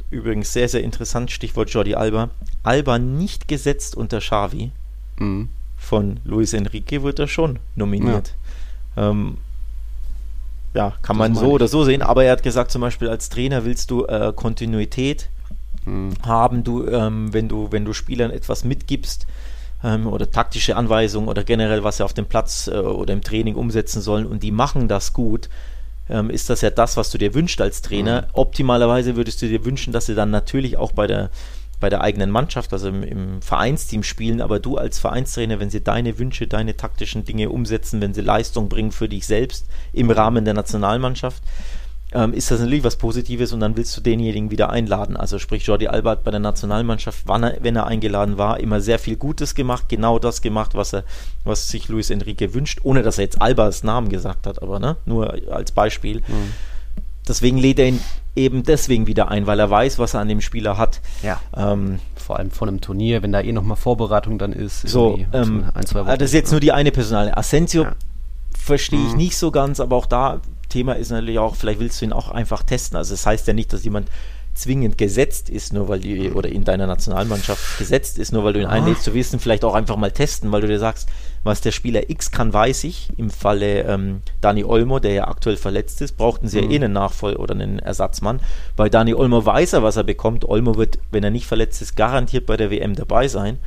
Übrigens 0.09 0.51
sehr, 0.53 0.67
sehr 0.67 0.83
interessant, 0.83 1.31
Stichwort 1.31 1.69
Jordi 1.69 1.95
Alba. 1.95 2.29
Alba 2.63 2.99
nicht 2.99 3.47
gesetzt 3.47 3.95
unter 3.95 4.19
Xavi. 4.19 4.71
Mhm. 5.17 5.49
Von 5.77 6.19
Luis 6.25 6.53
Enrique 6.53 7.03
wird 7.03 7.19
er 7.19 7.27
schon 7.27 7.59
nominiert. 7.75 8.33
Ja, 8.95 9.09
ähm, 9.09 9.37
ja 10.73 10.93
kann 11.01 11.17
man 11.17 11.31
meine 11.33 11.39
so 11.39 11.47
ich. 11.47 11.53
oder 11.53 11.67
so 11.67 11.83
sehen, 11.85 12.01
aber 12.01 12.25
er 12.25 12.33
hat 12.33 12.43
gesagt, 12.43 12.71
zum 12.71 12.81
Beispiel 12.81 13.07
als 13.07 13.29
Trainer 13.29 13.63
willst 13.65 13.91
du 13.91 14.05
äh, 14.05 14.33
Kontinuität 14.35 15.29
Mhm. 15.85 16.13
haben, 16.23 16.63
du, 16.63 16.85
ähm, 16.87 17.33
wenn 17.33 17.47
du, 17.47 17.71
wenn 17.71 17.85
du 17.85 17.93
Spielern 17.93 18.31
etwas 18.31 18.63
mitgibst 18.63 19.25
ähm, 19.83 20.07
oder 20.07 20.29
taktische 20.29 20.75
Anweisungen 20.75 21.27
oder 21.27 21.43
generell, 21.43 21.83
was 21.83 21.97
sie 21.97 22.05
auf 22.05 22.13
dem 22.13 22.25
Platz 22.25 22.67
äh, 22.67 22.77
oder 22.77 23.13
im 23.13 23.21
Training 23.21 23.55
umsetzen 23.55 24.01
sollen 24.01 24.25
und 24.25 24.43
die 24.43 24.51
machen 24.51 24.87
das 24.87 25.13
gut, 25.13 25.49
ähm, 26.09 26.29
ist 26.29 26.49
das 26.49 26.61
ja 26.61 26.69
das, 26.69 26.97
was 26.97 27.09
du 27.11 27.17
dir 27.17 27.33
wünschst 27.33 27.61
als 27.61 27.81
Trainer. 27.81 28.27
Optimalerweise 28.33 29.15
würdest 29.15 29.41
du 29.41 29.47
dir 29.47 29.65
wünschen, 29.65 29.93
dass 29.93 30.05
sie 30.05 30.15
dann 30.15 30.31
natürlich 30.31 30.77
auch 30.77 30.91
bei 30.91 31.07
der 31.07 31.29
bei 31.81 31.89
der 31.89 32.01
eigenen 32.01 32.29
Mannschaft, 32.29 32.71
also 32.71 32.87
im, 32.87 33.03
im 33.03 33.41
Vereinsteam 33.41 34.03
spielen, 34.03 34.39
aber 34.39 34.59
du 34.59 34.77
als 34.77 34.99
Vereinstrainer, 34.99 35.59
wenn 35.59 35.71
sie 35.71 35.83
deine 35.83 36.19
Wünsche, 36.19 36.47
deine 36.47 36.77
taktischen 36.77 37.25
Dinge 37.25 37.49
umsetzen, 37.49 37.99
wenn 37.99 38.13
sie 38.13 38.21
Leistung 38.21 38.69
bringen 38.69 38.91
für 38.91 39.09
dich 39.09 39.25
selbst 39.25 39.65
im 39.91 40.11
Rahmen 40.11 40.45
der 40.45 40.53
Nationalmannschaft, 40.53 41.41
ähm, 42.13 42.33
ist 42.33 42.51
das 42.51 42.59
natürlich 42.59 42.83
was 42.83 42.97
Positives 42.97 43.53
und 43.53 43.61
dann 43.61 43.77
willst 43.77 43.95
du 43.95 44.01
denjenigen 44.01 44.51
wieder 44.51 44.69
einladen. 44.69 45.15
Also 45.15 45.39
sprich, 45.39 45.65
Jordi 45.65 45.87
Alba 45.87 46.11
hat 46.11 46.23
bei 46.23 46.31
der 46.31 46.39
Nationalmannschaft, 46.39 47.23
wann 47.25 47.43
er, 47.43 47.57
wenn 47.61 47.75
er 47.75 47.87
eingeladen 47.87 48.37
war, 48.37 48.59
immer 48.59 48.81
sehr 48.81 48.99
viel 48.99 49.15
Gutes 49.15 49.55
gemacht, 49.55 49.85
genau 49.87 50.19
das 50.19 50.41
gemacht, 50.41 50.75
was 50.75 50.93
er, 50.93 51.03
was 51.45 51.69
sich 51.69 51.87
Luis 51.87 52.09
Enrique 52.09 52.53
wünscht, 52.53 52.79
ohne 52.83 53.01
dass 53.01 53.17
er 53.17 53.25
jetzt 53.25 53.41
Albas 53.41 53.83
Namen 53.83 54.09
gesagt 54.09 54.45
hat, 54.45 54.61
aber 54.61 54.79
ne, 54.79 54.97
nur 55.05 55.33
als 55.51 55.71
Beispiel. 55.71 56.17
Mhm. 56.17 56.53
Deswegen 57.27 57.57
lädt 57.57 57.79
er 57.79 57.87
ihn 57.87 57.99
eben 58.35 58.63
deswegen 58.63 59.07
wieder 59.07 59.29
ein, 59.29 59.47
weil 59.47 59.59
er 59.59 59.69
weiß, 59.69 59.99
was 59.99 60.13
er 60.13 60.21
an 60.21 60.27
dem 60.27 60.41
Spieler 60.41 60.77
hat. 60.77 61.01
Ja. 61.21 61.39
Ähm, 61.55 61.99
Vor 62.15 62.39
allem 62.39 62.51
vor 62.51 62.67
einem 62.67 62.81
Turnier, 62.81 63.23
wenn 63.23 63.31
da 63.31 63.41
eh 63.41 63.51
nochmal 63.51 63.77
Vorbereitung 63.77 64.37
dann 64.37 64.53
ist. 64.53 64.87
So, 64.87 65.19
ähm, 65.33 65.65
ein, 65.73 65.85
zwei 65.85 66.01
Wochen. 66.01 66.17
Das 66.17 66.29
ist 66.29 66.33
jetzt 66.33 66.51
nur 66.51 66.59
die 66.59 66.71
eine 66.71 66.91
Personale. 66.91 67.37
Asensio 67.37 67.83
ja. 67.83 67.95
verstehe 68.57 68.99
ich 68.99 69.11
mhm. 69.11 69.17
nicht 69.17 69.37
so 69.37 69.51
ganz, 69.51 69.79
aber 69.79 69.95
auch 69.95 70.05
da 70.05 70.41
Thema 70.71 70.93
ist 70.93 71.11
natürlich 71.11 71.39
auch, 71.39 71.55
vielleicht 71.55 71.79
willst 71.79 72.01
du 72.01 72.05
ihn 72.05 72.13
auch 72.13 72.29
einfach 72.31 72.63
testen. 72.63 72.97
Also 72.97 73.13
das 73.13 73.25
heißt 73.25 73.47
ja 73.47 73.53
nicht, 73.53 73.71
dass 73.71 73.83
jemand 73.83 74.09
zwingend 74.53 74.97
gesetzt 74.97 75.49
ist, 75.49 75.71
nur 75.71 75.87
weil 75.87 75.99
die, 75.99 76.31
oder 76.31 76.49
in 76.49 76.63
deiner 76.63 76.85
Nationalmannschaft 76.85 77.77
gesetzt 77.77 78.17
ist, 78.19 78.33
nur 78.33 78.43
weil 78.43 78.53
du 78.53 78.59
ihn 78.59 78.65
einlädst 78.65 79.03
zu 79.03 79.13
wissen, 79.13 79.39
vielleicht 79.39 79.63
auch 79.63 79.73
einfach 79.73 79.95
mal 79.95 80.11
testen, 80.11 80.51
weil 80.51 80.61
du 80.61 80.67
dir 80.67 80.79
sagst, 80.79 81.07
was 81.43 81.61
der 81.61 81.71
Spieler 81.71 82.09
X 82.09 82.31
kann, 82.31 82.51
weiß 82.51 82.83
ich. 82.83 83.09
Im 83.17 83.29
Falle 83.29 83.83
ähm, 83.83 84.21
Dani 84.41 84.63
Olmo, 84.63 84.99
der 84.99 85.13
ja 85.13 85.27
aktuell 85.27 85.57
verletzt 85.57 86.01
ist, 86.01 86.17
brauchten 86.17 86.47
sie 86.47 86.61
mhm. 86.61 86.63
ja 86.65 86.71
eh 86.71 86.75
einen 86.75 86.93
Nachfolger 86.93 87.39
oder 87.39 87.55
einen 87.55 87.79
Ersatzmann. 87.79 88.41
Bei 88.75 88.89
Dani 88.89 89.13
Olmo 89.13 89.45
weiß 89.45 89.73
er, 89.73 89.83
was 89.83 89.95
er 89.95 90.03
bekommt. 90.03 90.45
Olmo 90.45 90.75
wird, 90.77 90.99
wenn 91.11 91.23
er 91.23 91.31
nicht 91.31 91.47
verletzt 91.47 91.81
ist, 91.81 91.95
garantiert 91.95 92.45
bei 92.45 92.57
der 92.57 92.69
WM 92.69 92.95
dabei 92.95 93.27
sein. 93.27 93.57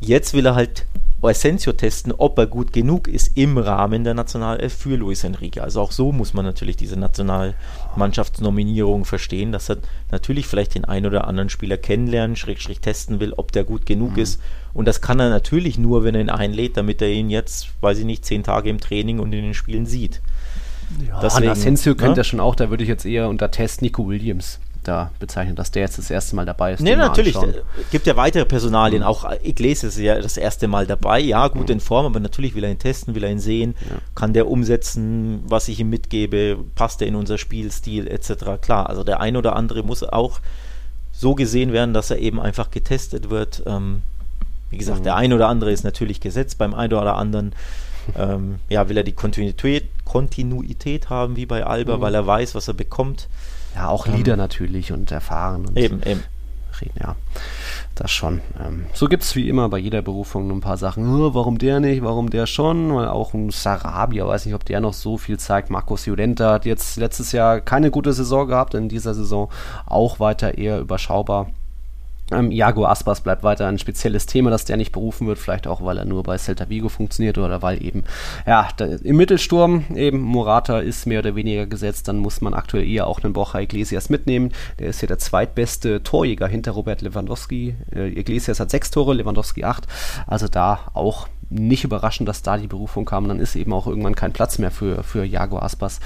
Jetzt 0.00 0.34
will 0.34 0.46
er 0.46 0.54
halt 0.54 0.86
Asensio 1.22 1.72
testen, 1.72 2.12
ob 2.12 2.38
er 2.38 2.46
gut 2.46 2.72
genug 2.72 3.08
ist 3.08 3.36
im 3.36 3.58
Rahmen 3.58 4.04
der 4.04 4.14
Nationalelf 4.14 4.74
für 4.74 4.96
Luis 4.96 5.24
Enrique. 5.24 5.62
Also 5.62 5.80
auch 5.80 5.90
so 5.90 6.12
muss 6.12 6.34
man 6.34 6.44
natürlich 6.44 6.76
diese 6.76 6.98
Nationalmannschaftsnominierung 6.98 9.04
verstehen, 9.04 9.50
dass 9.50 9.70
er 9.70 9.78
natürlich 10.10 10.46
vielleicht 10.46 10.74
den 10.74 10.84
einen 10.84 11.06
oder 11.06 11.26
anderen 11.26 11.48
Spieler 11.48 11.78
kennenlernen, 11.78 12.36
schräg, 12.36 12.82
testen 12.82 13.18
will, 13.18 13.32
ob 13.32 13.50
der 13.52 13.64
gut 13.64 13.86
genug 13.86 14.12
mhm. 14.12 14.22
ist. 14.22 14.40
Und 14.74 14.86
das 14.86 15.00
kann 15.00 15.18
er 15.18 15.30
natürlich 15.30 15.78
nur, 15.78 16.04
wenn 16.04 16.14
er 16.14 16.20
ihn 16.20 16.30
einlädt, 16.30 16.76
damit 16.76 17.00
er 17.00 17.08
ihn 17.08 17.30
jetzt, 17.30 17.68
weiß 17.80 17.98
ich 17.98 18.04
nicht, 18.04 18.26
zehn 18.26 18.42
Tage 18.42 18.68
im 18.68 18.78
Training 18.78 19.18
und 19.18 19.32
in 19.32 19.42
den 19.42 19.54
Spielen 19.54 19.86
sieht. 19.86 20.20
Ja, 21.08 21.20
Deswegen, 21.20 21.48
Asensio 21.48 21.92
ne? 21.92 21.96
könnte 21.96 22.20
ja? 22.20 22.24
schon 22.24 22.40
auch, 22.40 22.54
da 22.54 22.70
würde 22.70 22.84
ich 22.84 22.88
jetzt 22.88 23.06
eher 23.06 23.28
unter 23.28 23.50
Test 23.50 23.82
Nico 23.82 24.06
Williams 24.06 24.60
da 24.86 25.10
bezeichnen, 25.18 25.56
dass 25.56 25.70
der 25.70 25.82
jetzt 25.82 25.98
das 25.98 26.10
erste 26.10 26.36
Mal 26.36 26.46
dabei 26.46 26.72
ist. 26.72 26.80
Nee, 26.80 26.96
natürlich. 26.96 27.34
Es 27.34 27.90
gibt 27.90 28.06
ja 28.06 28.16
weitere 28.16 28.44
Personalien. 28.44 29.02
Mhm. 29.02 29.08
Auch 29.08 29.30
Iglesias 29.42 29.96
ist 29.96 30.02
ja 30.02 30.20
das 30.20 30.36
erste 30.36 30.68
Mal 30.68 30.86
dabei. 30.86 31.20
Ja, 31.20 31.48
gut 31.48 31.68
mhm. 31.68 31.74
in 31.74 31.80
Form, 31.80 32.06
aber 32.06 32.20
natürlich 32.20 32.54
will 32.54 32.64
er 32.64 32.70
ihn 32.70 32.78
testen, 32.78 33.14
will 33.14 33.24
er 33.24 33.30
ihn 33.30 33.38
sehen. 33.38 33.74
Ja. 33.88 33.96
Kann 34.14 34.32
der 34.32 34.48
umsetzen, 34.48 35.42
was 35.46 35.68
ich 35.68 35.80
ihm 35.80 35.90
mitgebe? 35.90 36.58
Passt 36.74 37.02
er 37.02 37.08
in 37.08 37.14
unser 37.14 37.38
Spielstil 37.38 38.08
etc. 38.08 38.60
Klar, 38.60 38.88
also 38.88 39.04
der 39.04 39.20
ein 39.20 39.36
oder 39.36 39.56
andere 39.56 39.82
muss 39.82 40.02
auch 40.02 40.40
so 41.12 41.34
gesehen 41.34 41.72
werden, 41.72 41.94
dass 41.94 42.10
er 42.10 42.18
eben 42.18 42.40
einfach 42.40 42.70
getestet 42.70 43.30
wird. 43.30 43.62
Ähm, 43.66 44.02
wie 44.70 44.78
gesagt, 44.78 45.00
mhm. 45.00 45.04
der 45.04 45.16
ein 45.16 45.32
oder 45.32 45.48
andere 45.48 45.72
ist 45.72 45.84
natürlich 45.84 46.20
gesetzt, 46.20 46.58
beim 46.58 46.74
einen 46.74 46.92
oder 46.92 47.16
anderen 47.16 47.52
ähm, 48.14 48.56
ja, 48.68 48.88
will 48.88 48.96
er 48.96 49.02
die 49.02 49.12
Kontinuität, 49.12 49.88
Kontinuität 50.04 51.10
haben 51.10 51.36
wie 51.36 51.46
bei 51.46 51.64
Alba, 51.64 51.96
mhm. 51.96 52.00
weil 52.00 52.14
er 52.14 52.26
weiß, 52.26 52.54
was 52.54 52.68
er 52.68 52.74
bekommt. 52.74 53.28
Ja, 53.76 53.88
auch 53.88 54.06
Lieder 54.06 54.32
ähm, 54.32 54.38
natürlich 54.38 54.90
und 54.90 55.12
erfahren. 55.12 55.66
Und 55.66 55.78
eben, 55.78 56.02
eben. 56.02 56.22
Reden, 56.80 56.94
ja, 57.00 57.16
das 57.94 58.10
schon. 58.10 58.40
Ähm, 58.62 58.86
so 58.92 59.06
gibt 59.06 59.22
es 59.22 59.34
wie 59.36 59.48
immer 59.48 59.68
bei 59.68 59.78
jeder 59.78 60.02
Berufung 60.02 60.50
ein 60.50 60.60
paar 60.60 60.76
Sachen. 60.76 61.08
Oh, 61.08 61.34
warum 61.34 61.58
der 61.58 61.80
nicht, 61.80 62.02
warum 62.02 62.30
der 62.30 62.46
schon? 62.46 62.94
Weil 62.94 63.08
auch 63.08 63.34
ein 63.34 63.50
Sarabia, 63.50 64.26
weiß 64.26 64.46
nicht, 64.46 64.54
ob 64.54 64.64
der 64.64 64.80
noch 64.80 64.94
so 64.94 65.18
viel 65.18 65.38
zeigt. 65.38 65.70
Marcos 65.70 66.06
Judenta 66.06 66.52
hat 66.52 66.64
jetzt 66.64 66.96
letztes 66.96 67.32
Jahr 67.32 67.60
keine 67.60 67.90
gute 67.90 68.12
Saison 68.12 68.48
gehabt, 68.48 68.74
in 68.74 68.88
dieser 68.88 69.14
Saison 69.14 69.50
auch 69.86 70.20
weiter 70.20 70.56
eher 70.56 70.80
überschaubar. 70.80 71.48
Ähm, 72.32 72.50
Iago 72.50 72.86
Aspas 72.86 73.20
bleibt 73.20 73.44
weiter 73.44 73.66
ein 73.66 73.78
spezielles 73.78 74.26
Thema, 74.26 74.50
dass 74.50 74.64
der 74.64 74.76
nicht 74.76 74.92
berufen 74.92 75.26
wird, 75.28 75.38
vielleicht 75.38 75.66
auch, 75.66 75.84
weil 75.84 75.98
er 75.98 76.04
nur 76.04 76.24
bei 76.24 76.36
Celta 76.38 76.68
Vigo 76.68 76.88
funktioniert 76.88 77.38
oder 77.38 77.62
weil 77.62 77.82
eben, 77.84 78.02
ja, 78.46 78.68
da, 78.76 78.84
im 78.86 79.16
Mittelsturm 79.16 79.84
eben 79.94 80.20
Morata 80.20 80.80
ist 80.80 81.06
mehr 81.06 81.20
oder 81.20 81.36
weniger 81.36 81.66
gesetzt, 81.66 82.08
dann 82.08 82.18
muss 82.18 82.40
man 82.40 82.54
aktuell 82.54 82.86
eher 82.86 83.06
auch 83.06 83.22
einen 83.22 83.32
Borja 83.32 83.60
Iglesias 83.60 84.10
mitnehmen. 84.10 84.52
Der 84.78 84.88
ist 84.88 85.02
ja 85.02 85.08
der 85.08 85.18
zweitbeste 85.18 86.02
Torjäger 86.02 86.48
hinter 86.48 86.72
Robert 86.72 87.00
Lewandowski. 87.02 87.76
Äh, 87.94 88.08
Iglesias 88.08 88.58
hat 88.58 88.70
sechs 88.70 88.90
Tore, 88.90 89.14
Lewandowski 89.14 89.64
acht. 89.64 89.86
Also 90.26 90.48
da 90.48 90.80
auch 90.94 91.28
nicht 91.48 91.84
überraschend, 91.84 92.28
dass 92.28 92.42
da 92.42 92.56
die 92.56 92.66
Berufung 92.66 93.04
kam. 93.04 93.28
Dann 93.28 93.38
ist 93.38 93.54
eben 93.54 93.72
auch 93.72 93.86
irgendwann 93.86 94.16
kein 94.16 94.32
Platz 94.32 94.58
mehr 94.58 94.72
für, 94.72 95.04
für 95.04 95.24
Iago 95.24 95.58
Aspas. 95.58 96.00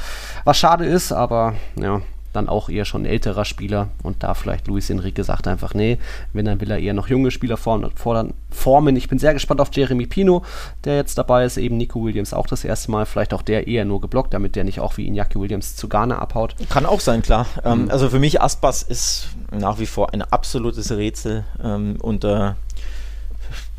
Was 0.45 0.59
schade 0.59 0.85
ist, 0.85 1.13
aber 1.13 1.55
ja, 1.77 2.03
dann 2.32 2.48
auch 2.48 2.69
eher 2.69 2.85
schon 2.85 3.05
älterer 3.05 3.44
Spieler 3.44 3.89
und 4.02 4.23
da 4.23 4.35
vielleicht 4.35 4.69
Luis 4.69 4.90
Enrique 4.90 5.24
sagt 5.24 5.48
einfach, 5.48 5.74
nee, 5.74 5.98
wenn 6.32 6.44
dann 6.44 6.61
will 6.61 6.70
er 6.70 6.78
eher 6.78 6.94
noch 6.94 7.09
junge 7.09 7.31
Spieler 7.31 7.57
fordern, 7.57 8.35
formen. 8.51 8.97
Ich 8.97 9.09
bin 9.09 9.19
sehr 9.19 9.35
gespannt 9.35 9.61
auf 9.61 9.69
Jeremy 9.73 10.07
Pino, 10.07 10.44
der 10.85 10.97
jetzt 10.97 11.19
dabei 11.19 11.44
ist, 11.44 11.57
eben 11.57 11.77
Nico 11.77 12.02
Williams 12.05 12.32
auch 12.32 12.47
das 12.47 12.65
erste 12.65 12.90
Mal, 12.90 13.07
vielleicht 13.07 13.35
auch 13.35 13.43
der 13.43 13.66
eher 13.66 13.85
nur 13.85 14.01
geblockt, 14.01 14.35
damit 14.35 14.57
der 14.57 14.65
nicht 14.65 14.81
auch 14.81 14.97
wie 14.97 15.11
Iñaki 15.11 15.40
Williams 15.40 15.77
zu 15.77 15.89
Ghana 15.89 16.19
abhaut. 16.19 16.55
Kann 16.69 16.86
auch 16.86 17.01
sein, 17.01 17.23
klar. 17.23 17.47
Ähm, 17.65 17.85
mhm. 17.85 17.90
also 17.90 18.09
für 18.09 18.19
mich 18.19 18.40
Aspas 18.40 18.82
ist 18.82 19.28
nach 19.51 19.78
wie 19.78 19.86
vor 19.86 20.12
ein 20.12 20.23
absolutes 20.23 20.93
Rätsel 20.93 21.44
ähm, 21.62 21.97
unter 22.01 22.57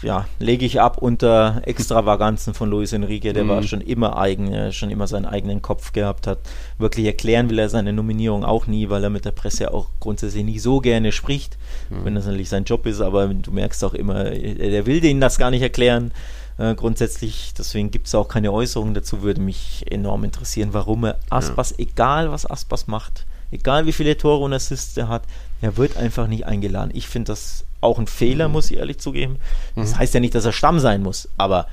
ja, 0.01 0.25
lege 0.39 0.65
ich 0.65 0.81
ab 0.81 0.97
unter 0.97 1.61
Extravaganzen 1.65 2.53
von 2.53 2.69
Luis 2.69 2.93
Enrique, 2.93 3.33
der 3.33 3.43
mhm. 3.43 3.49
war 3.49 3.63
schon 3.63 3.81
immer 3.81 4.17
eigen, 4.17 4.71
schon 4.71 4.89
immer 4.89 5.07
seinen 5.07 5.25
eigenen 5.25 5.61
Kopf 5.61 5.93
gehabt 5.93 6.27
hat. 6.27 6.39
Wirklich 6.77 7.05
erklären 7.05 7.49
will 7.49 7.59
er 7.59 7.69
seine 7.69 7.93
Nominierung 7.93 8.43
auch 8.43 8.67
nie, 8.67 8.89
weil 8.89 9.03
er 9.03 9.09
mit 9.09 9.25
der 9.25 9.31
Presse 9.31 9.73
auch 9.73 9.87
grundsätzlich 9.99 10.43
nicht 10.43 10.61
so 10.61 10.79
gerne 10.79 11.11
spricht, 11.11 11.57
mhm. 11.89 12.05
wenn 12.05 12.15
das 12.15 12.25
natürlich 12.25 12.49
sein 12.49 12.63
Job 12.63 12.85
ist, 12.85 13.01
aber 13.01 13.27
du 13.27 13.51
merkst 13.51 13.83
auch 13.83 13.93
immer, 13.93 14.23
der 14.23 14.85
will 14.85 15.01
denen 15.01 15.21
das 15.21 15.37
gar 15.37 15.51
nicht 15.51 15.61
erklären. 15.61 16.11
Äh, 16.57 16.75
grundsätzlich, 16.75 17.53
deswegen 17.57 17.91
gibt 17.91 18.07
es 18.07 18.15
auch 18.15 18.27
keine 18.27 18.51
Äußerungen 18.51 18.93
dazu, 18.93 19.21
würde 19.21 19.41
mich 19.41 19.85
enorm 19.89 20.23
interessieren, 20.23 20.69
warum 20.73 21.05
er 21.05 21.17
Aspas, 21.29 21.71
ja. 21.71 21.79
egal 21.79 22.31
was 22.31 22.49
Aspas 22.49 22.87
macht, 22.87 23.25
egal 23.51 23.85
wie 23.85 23.91
viele 23.93 24.17
Tore 24.17 24.43
und 24.43 24.53
Assists 24.53 24.97
er 24.97 25.07
hat, 25.07 25.23
er 25.61 25.77
wird 25.77 25.97
einfach 25.97 26.27
nicht 26.27 26.45
eingeladen. 26.45 26.91
Ich 26.93 27.07
finde 27.07 27.31
das 27.31 27.65
auch 27.81 27.99
ein 27.99 28.07
Fehler, 28.07 28.47
mhm. 28.47 28.53
muss 28.53 28.71
ich 28.71 28.77
ehrlich 28.77 28.99
zugeben. 28.99 29.37
Das 29.75 29.91
mhm. 29.91 29.97
heißt 29.99 30.13
ja 30.13 30.19
nicht, 30.19 30.35
dass 30.35 30.45
er 30.45 30.53
Stamm 30.53 30.79
sein 30.79 31.01
muss, 31.03 31.27
aber 31.37 31.67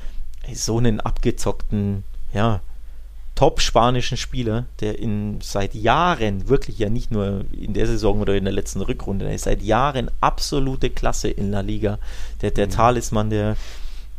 so 0.52 0.78
einen 0.78 1.00
abgezockten, 1.00 2.04
ja, 2.32 2.60
top-spanischen 3.38 4.16
Spieler, 4.16 4.64
der 4.80 4.98
in 4.98 5.40
seit 5.40 5.72
Jahren, 5.74 6.48
wirklich 6.48 6.76
ja 6.80 6.90
nicht 6.90 7.12
nur 7.12 7.44
in 7.52 7.72
der 7.72 7.86
Saison 7.86 8.20
oder 8.20 8.34
in 8.34 8.42
der 8.42 8.52
letzten 8.52 8.80
Rückrunde, 8.80 9.26
der 9.26 9.34
ist 9.34 9.44
seit 9.44 9.62
Jahren 9.62 10.10
absolute 10.20 10.90
Klasse 10.90 11.28
in 11.28 11.52
La 11.52 11.60
Liga. 11.60 12.00
Der, 12.42 12.50
der 12.50 12.66
mhm. 12.66 12.70
Talisman, 12.72 13.30
der 13.30 13.56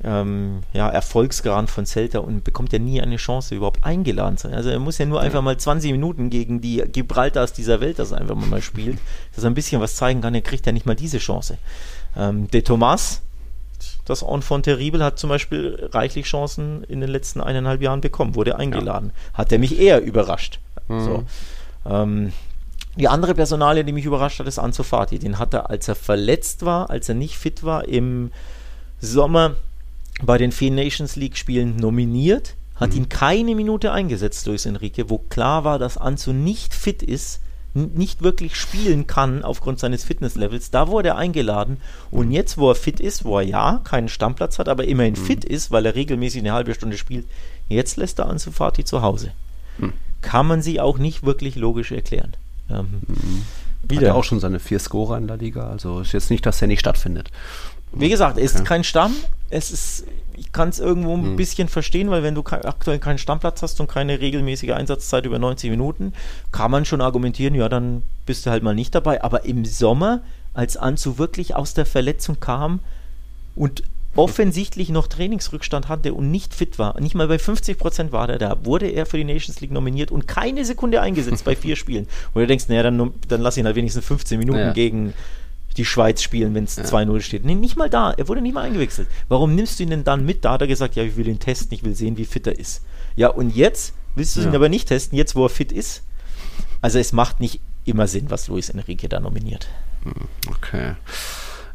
ähm, 0.04 0.62
ja, 0.74 0.90
Erfolgsgarant 0.90 1.70
von 1.70 1.86
Celta 1.86 2.20
und 2.20 2.44
bekommt 2.44 2.72
ja 2.72 2.80
nie 2.80 3.02
eine 3.02 3.18
Chance, 3.18 3.56
überhaupt 3.56 3.84
eingeladen 3.84 4.38
zu 4.38 4.48
sein. 4.48 4.56
Also 4.56 4.70
er 4.70 4.80
muss 4.80 4.98
ja 4.98 5.06
nur 5.06 5.20
einfach 5.20 5.42
mal 5.42 5.58
20 5.58 5.92
Minuten 5.92 6.30
gegen 6.30 6.62
die 6.62 6.78
Gibraltars 6.78 7.54
dieser 7.54 7.82
Welt, 7.82 8.00
das 8.00 8.14
einfach 8.14 8.36
mal 8.36 8.62
spielt, 8.62 8.98
dass 9.36 9.44
er 9.44 9.50
ein 9.50 9.56
bisschen 9.56 9.82
was 9.82 9.96
zeigen 9.96 10.22
kann, 10.22 10.34
er 10.36 10.42
kriegt 10.42 10.66
ja 10.66 10.72
nicht 10.72 10.86
mal 10.86 10.96
diese 10.96 11.18
Chance. 11.18 11.58
Ähm, 12.16 12.48
De 12.50 12.62
Thomas, 12.62 13.22
das 14.06 14.22
Enfant 14.22 14.66
Terrible, 14.66 15.04
hat 15.04 15.20
zum 15.20 15.30
Beispiel 15.30 15.90
reichlich 15.92 16.26
Chancen 16.26 16.84
in 16.86 17.02
den 17.02 17.10
letzten 17.10 17.42
eineinhalb 17.42 17.82
Jahren 17.82 18.02
bekommen, 18.02 18.36
wurde 18.36 18.58
eingeladen. 18.58 19.12
Ja. 19.14 19.38
Hat 19.40 19.52
er 19.52 19.60
mich 19.60 19.80
eher 19.80 20.02
überrascht. 20.02 20.60
Mhm. 20.88 21.00
So. 21.02 21.24
Ähm, 21.86 22.34
die 22.96 23.08
andere 23.08 23.36
Personalie, 23.36 23.84
die 23.84 23.94
mich 23.94 24.06
überrascht 24.06 24.40
hat, 24.40 24.48
ist 24.48 24.60
Ansu 24.60 24.84
Fati. 24.84 25.20
Den 25.20 25.40
hat 25.40 25.54
er, 25.54 25.70
als 25.70 25.88
er 25.88 25.96
verletzt 25.96 26.66
war, 26.66 26.90
als 26.90 27.08
er 27.08 27.16
nicht 27.16 27.38
fit 27.38 27.64
war, 27.64 27.88
im 27.88 28.32
Sommer 29.00 29.56
bei 30.22 30.38
den 30.38 30.52
vier 30.52 30.72
Nations 30.72 31.16
League 31.16 31.38
Spielen 31.38 31.76
nominiert, 31.76 32.56
hat 32.76 32.92
mhm. 32.92 32.98
ihn 32.98 33.10
keine 33.10 33.56
Minute 33.56 33.92
eingesetzt, 33.92 34.46
Luis 34.48 34.66
Enrique, 34.66 35.10
wo 35.10 35.18
klar 35.18 35.64
war, 35.64 35.80
dass 35.80 35.98
Anzu 35.98 36.34
nicht 36.34 36.74
fit 36.74 37.04
ist, 37.04 37.42
nicht 37.74 38.24
wirklich 38.24 38.56
spielen 38.56 39.06
kann 39.06 39.44
aufgrund 39.44 39.80
seines 39.80 40.04
Fitnesslevels. 40.04 40.72
Da 40.72 40.88
wurde 40.88 41.10
er 41.10 41.18
eingeladen 41.18 41.78
und 42.10 42.28
mhm. 42.28 42.34
jetzt, 42.34 42.58
wo 42.58 42.70
er 42.70 42.76
fit 42.76 43.00
ist, 43.00 43.26
wo 43.26 43.38
er 43.38 43.46
ja 43.46 43.82
keinen 43.84 44.10
Stammplatz 44.10 44.58
hat, 44.60 44.68
aber 44.68 44.86
immerhin 44.86 45.14
mhm. 45.14 45.26
fit 45.26 45.46
ist, 45.46 45.72
weil 45.72 45.86
er 45.86 45.96
regelmäßig 45.96 46.42
eine 46.42 46.54
halbe 46.54 46.74
Stunde 46.74 46.98
spielt, 46.98 47.28
jetzt 47.68 47.98
lässt 47.98 48.20
er 48.20 48.28
Ansu 48.28 48.52
Fati 48.52 48.84
zu 48.86 49.02
Hause. 49.02 49.32
Mhm. 49.78 49.94
Kann 50.22 50.48
man 50.48 50.62
sie 50.62 50.80
auch 50.80 50.98
nicht 50.98 51.24
wirklich 51.24 51.56
logisch 51.56 51.92
erklären. 51.92 52.36
Ähm, 52.70 53.02
mhm. 53.08 53.46
Wieder. 53.84 54.02
Hat 54.02 54.08
er 54.08 54.16
auch 54.16 54.24
schon 54.24 54.40
seine 54.40 54.60
vier 54.60 54.80
Scorer 54.80 55.18
in 55.18 55.28
der 55.28 55.38
Liga, 55.38 55.70
also 55.70 56.02
ist 56.02 56.12
jetzt 56.12 56.30
nicht, 56.30 56.46
dass 56.46 56.62
er 56.62 56.68
nicht 56.68 56.82
stattfindet. 56.82 57.32
Wie 57.92 58.10
gesagt, 58.10 58.38
er 58.38 58.44
ist 58.44 58.56
okay. 58.56 58.66
kein 58.66 58.84
Stamm. 58.84 59.16
Es 59.50 59.72
ist, 59.72 60.06
ich 60.38 60.52
kann 60.52 60.70
es 60.70 60.80
irgendwo 60.80 61.16
ein 61.16 61.24
hm. 61.24 61.36
bisschen 61.36 61.68
verstehen, 61.68 62.10
weil 62.10 62.24
wenn 62.24 62.36
du 62.36 62.44
aktuell 62.46 63.00
keinen 63.00 63.18
Stammplatz 63.18 63.62
hast 63.62 63.80
und 63.80 63.90
keine 63.90 64.20
regelmäßige 64.20 64.72
Einsatzzeit 64.72 65.26
über 65.26 65.40
90 65.40 65.70
Minuten, 65.72 66.14
kann 66.52 66.72
man 66.72 66.86
schon 66.86 67.02
argumentieren, 67.02 67.56
ja, 67.56 67.68
dann 67.68 68.04
bist 68.26 68.46
du 68.46 68.52
halt 68.52 68.64
mal 68.64 68.76
nicht 68.76 68.94
dabei. 68.94 69.24
Aber 69.24 69.46
im 69.46 69.66
Sommer, 69.66 70.22
als 70.54 70.78
Anzu 70.78 71.18
wirklich 71.18 71.56
aus 71.56 71.74
der 71.74 71.86
Verletzung 71.86 72.40
kam 72.40 72.80
und 73.56 73.84
offensichtlich 74.16 74.90
noch 74.90 75.08
Trainingsrückstand 75.08 75.88
hatte 75.88 76.14
und 76.14 76.32
nicht 76.32 76.54
fit 76.54 76.80
war, 76.80 77.00
nicht 77.00 77.16
mal 77.16 77.28
bei 77.28 77.40
50 77.40 77.78
Prozent 77.78 78.12
war 78.12 78.28
der 78.28 78.38
da, 78.38 78.66
wurde 78.66 78.88
er 78.88 79.06
für 79.06 79.18
die 79.18 79.24
Nations 79.24 79.62
League 79.62 79.72
nominiert 79.72 80.12
und 80.12 80.28
keine 80.28 80.66
Sekunde 80.66 81.02
eingesetzt 81.02 81.46
bei 81.46 81.56
vier 81.56 81.76
Spielen. 81.76 82.08
Wo 82.34 82.40
du 82.40 82.48
denkst, 82.48 82.68
naja, 82.68 82.84
dann, 82.84 83.14
dann 83.28 83.42
lass 83.42 83.58
ihn 83.58 83.66
halt 83.66 83.76
wenigstens 83.76 84.06
15 84.06 84.40
Minuten 84.40 84.60
Ja. 84.60 84.74
gegen 84.74 85.14
die 85.78 85.86
Schweiz 85.86 86.22
spielen, 86.22 86.54
wenn 86.56 86.64
es 86.66 86.78
2-0 86.78 87.22
steht. 87.22 87.46
Nee, 87.46 87.56
nicht 87.56 87.78
mal 87.78 87.90
da. 87.90 88.12
Er 88.12 88.28
wurde 88.28 88.42
nicht 88.42 88.54
mal 88.54 88.64
eingewechselt. 88.64 89.08
Warum 89.28 89.56
nimmst 89.56 89.80
du 89.80 89.84
ihn 89.84 89.90
denn 89.90 90.04
dann 90.04 90.26
mit? 90.26 90.44
Da 90.46 90.52
hat 90.54 90.62
er 90.62 90.68
gesagt, 90.68 90.96
ja, 90.96 91.04
ich 91.04 91.16
will 91.16 91.28
ihn 91.28 91.40
testen, 91.40 91.74
ich 91.74 91.84
will 91.84 91.96
sehen, 91.96 92.18
wie 92.18 92.26
fit 92.26 92.48
er 92.48 92.58
ist. 92.60 92.84
Ja, 93.16 93.30
und 93.30 93.56
jetzt 93.56 93.94
willst 94.16 94.36
du 94.36 94.42
ihn 94.42 94.48
Ja. 94.50 94.54
aber 94.56 94.70
nicht 94.70 94.88
testen, 94.88 95.18
jetzt 95.18 95.36
wo 95.36 95.46
er 95.46 95.50
fit 95.50 95.72
ist. 95.72 96.04
Also 96.82 97.00
es 97.00 97.14
macht 97.14 97.40
nicht 97.40 97.62
immer 97.86 98.08
Sinn, 98.08 98.30
was 98.30 98.48
Luis 98.48 98.70
Enrique 98.70 99.08
da 99.10 99.20
nominiert. 99.20 99.68
Okay. 100.50 100.94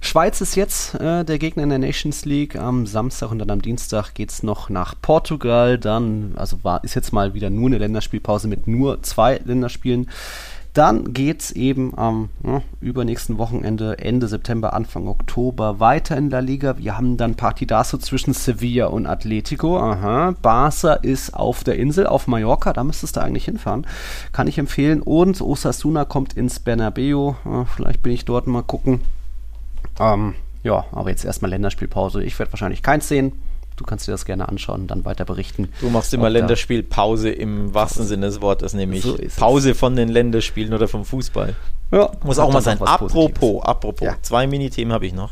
Schweiz 0.00 0.42
ist 0.42 0.54
jetzt 0.54 0.94
äh, 0.96 1.24
der 1.24 1.38
Gegner 1.38 1.62
in 1.62 1.70
der 1.70 1.78
Nations 1.78 2.26
League. 2.26 2.56
Am 2.56 2.86
Samstag 2.86 3.30
und 3.30 3.38
dann 3.38 3.50
am 3.50 3.62
Dienstag 3.62 4.12
geht 4.14 4.30
es 4.30 4.42
noch 4.42 4.68
nach 4.68 4.94
Portugal. 5.00 5.78
Dann, 5.78 6.32
also 6.36 6.62
war, 6.62 6.84
ist 6.84 6.94
jetzt 6.94 7.12
mal 7.12 7.32
wieder 7.32 7.48
nur 7.48 7.68
eine 7.68 7.78
Länderspielpause 7.78 8.46
mit 8.48 8.66
nur 8.66 9.02
zwei 9.02 9.38
Länderspielen. 9.44 10.10
Dann 10.74 11.12
geht 11.14 11.40
es 11.40 11.52
eben 11.52 11.96
am 11.96 12.30
ja, 12.44 12.60
übernächsten 12.80 13.38
Wochenende, 13.38 13.96
Ende 14.00 14.26
September, 14.26 14.72
Anfang 14.72 15.06
Oktober 15.06 15.78
weiter 15.78 16.16
in 16.16 16.30
La 16.30 16.40
Liga. 16.40 16.78
Wir 16.78 16.96
haben 16.96 17.16
dann 17.16 17.36
Partidazo 17.36 17.96
zwischen 17.96 18.34
Sevilla 18.34 18.86
und 18.86 19.06
Atletico. 19.06 19.78
Aha. 19.78 20.34
Barca 20.42 20.94
ist 20.94 21.32
auf 21.32 21.62
der 21.62 21.76
Insel, 21.76 22.08
auf 22.08 22.26
Mallorca. 22.26 22.72
Da 22.72 22.82
müsstest 22.82 23.14
du 23.14 23.22
eigentlich 23.22 23.44
hinfahren. 23.44 23.86
Kann 24.32 24.48
ich 24.48 24.58
empfehlen. 24.58 25.00
Und 25.00 25.40
Osasuna 25.40 26.04
kommt 26.04 26.32
ins 26.32 26.58
Bernabeu. 26.58 27.34
Äh, 27.44 27.64
vielleicht 27.76 28.02
bin 28.02 28.12
ich 28.12 28.24
dort 28.24 28.48
mal 28.48 28.64
gucken. 28.64 29.00
Ähm, 30.00 30.34
ja, 30.64 30.86
aber 30.90 31.10
jetzt 31.10 31.24
erstmal 31.24 31.52
Länderspielpause. 31.52 32.24
Ich 32.24 32.36
werde 32.40 32.52
wahrscheinlich 32.52 32.82
keins 32.82 33.06
sehen. 33.06 33.30
Du 33.76 33.84
kannst 33.84 34.06
dir 34.06 34.12
das 34.12 34.24
gerne 34.24 34.48
anschauen 34.48 34.82
und 34.82 34.86
dann 34.88 35.04
weiter 35.04 35.24
berichten. 35.24 35.68
Du 35.80 35.90
machst 35.90 36.14
immer 36.14 36.30
Länderspielpause 36.30 37.30
im 37.30 37.74
wahrsten 37.74 38.06
Sinne 38.06 38.26
des 38.26 38.40
Wortes, 38.40 38.72
nämlich 38.74 39.02
So 39.02 39.14
ist 39.16 39.32
es. 39.32 39.36
Pause 39.36 39.74
von 39.74 39.96
den 39.96 40.08
Länderspielen 40.08 40.72
oder 40.72 40.86
vom 40.86 41.04
Fußball. 41.04 41.56
Ja, 41.90 42.12
Muss 42.22 42.38
auch 42.38 42.52
mal 42.52 42.60
sein. 42.62 42.80
Apropos, 42.80 43.12
Positives. 43.32 43.62
apropos, 43.64 44.06
Ja. 44.06 44.16
zwei 44.22 44.46
Mini-Themen 44.46 44.92
habe 44.92 45.06
ich 45.06 45.12
noch. 45.12 45.30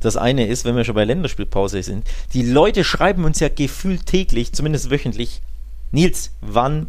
Das 0.00 0.16
eine 0.16 0.46
ist, 0.46 0.64
wenn 0.64 0.76
wir 0.76 0.84
schon 0.84 0.94
bei 0.96 1.04
Länderspielpause 1.04 1.82
sind, 1.82 2.06
die 2.34 2.42
Leute 2.42 2.84
schreiben 2.84 3.24
uns 3.24 3.40
ja 3.40 3.48
gefühlt 3.48 4.04
täglich, 4.06 4.52
zumindest 4.52 4.90
wöchentlich, 4.90 5.40
Nils, 5.92 6.32
wann 6.40 6.88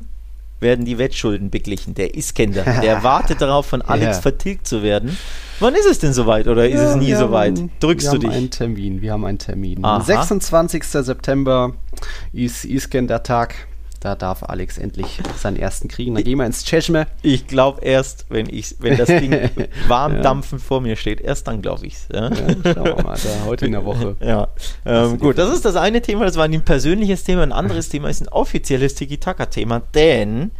werden 0.63 0.85
die 0.85 0.97
Wettschulden 0.97 1.51
beglichen? 1.51 1.93
Der 1.93 2.15
Iskender, 2.15 2.63
der 2.63 3.03
wartet 3.03 3.41
darauf, 3.41 3.67
von 3.67 3.83
Alex 3.83 4.15
Ja. 4.17 4.21
vertilgt 4.23 4.65
zu 4.67 4.81
werden. 4.81 5.15
Wann 5.59 5.75
ist 5.75 5.85
es 5.85 5.99
denn 5.99 6.13
soweit 6.13 6.47
oder 6.47 6.67
ist 6.67 6.79
es 6.79 6.91
Ja, 6.91 6.95
nie 6.97 7.07
wir 7.09 7.17
soweit? 7.19 7.61
Drückst 7.79 8.11
wir 8.11 8.19
du 8.19 8.27
haben 8.27 8.33
einen 8.33 8.49
dich? 8.49 8.57
Termin, 8.57 9.01
wir 9.03 9.11
haben 9.13 9.23
einen 9.25 9.37
Termin. 9.37 9.85
Aha. 9.85 10.01
26. 10.01 10.83
September 10.83 11.73
ist 12.33 12.65
Iskender-Tag. 12.65 13.67
Da 14.03 14.15
darf 14.15 14.43
Alex 14.43 14.77
endlich 14.77 15.21
seinen 15.37 15.55
ersten 15.55 15.87
kriegen. 15.87 16.13
Dann 16.13 16.25
gehen 16.25 16.37
wir 16.37 16.45
ins 16.45 16.65
Tschechme. 16.65 17.07
Ich 17.21 17.47
glaube 17.47 17.79
erst, 17.85 18.25
wenn, 18.27 18.49
ich, 18.49 18.75
wenn 18.79 18.97
das 18.97 19.07
Ding 19.07 19.31
warm 19.87 20.15
Ja. 20.15 20.21
dampfend 20.21 20.61
vor 20.61 20.81
mir 20.81 20.97
steht, 20.97 21.21
erst 21.21 21.47
dann 21.47 21.61
glaube 21.61 21.85
ich 21.85 21.93
es. 21.93 22.07
Ja? 22.13 22.23
Ja, 22.29 22.73
schauen 22.73 22.83
wir 22.83 23.01
mal, 23.01 23.17
da 23.17 23.45
heute 23.45 23.65
in 23.65 23.71
der 23.71 23.85
Woche. 23.85 24.17
Ja, 24.21 24.49
ähm, 24.85 25.19
gut, 25.19 25.37
das 25.37 25.53
ist 25.53 25.63
das 25.63 25.77
eine 25.77 26.01
Thema, 26.01 26.25
das 26.25 26.35
war 26.35 26.43
ein 26.43 26.65
persönliches 26.65 27.23
Thema. 27.23 27.43
Ein 27.43 27.53
anderes 27.53 27.87
Thema 27.87 28.09
ist 28.09 28.19
ein 28.21 28.27
offizielles 28.27 28.95
Tiki-Taka-Thema, 28.95 29.81
denn 29.95 30.51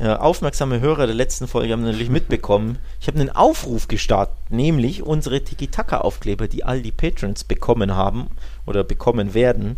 äh, 0.00 0.08
aufmerksame 0.08 0.80
Hörer 0.80 1.06
der 1.06 1.14
letzten 1.14 1.46
Folge 1.46 1.72
haben 1.72 1.82
natürlich 1.82 2.10
mitbekommen, 2.10 2.78
ich 3.00 3.06
habe 3.06 3.20
einen 3.20 3.30
Aufruf 3.30 3.86
gestartet, 3.86 4.34
nämlich 4.50 5.04
unsere 5.04 5.42
Tiki-Taka-Aufkleber, 5.42 6.48
die 6.48 6.64
all 6.64 6.82
die 6.82 6.92
Patrons 6.92 7.44
bekommen 7.44 7.94
haben 7.94 8.26
oder 8.66 8.82
bekommen 8.82 9.34
werden. 9.34 9.76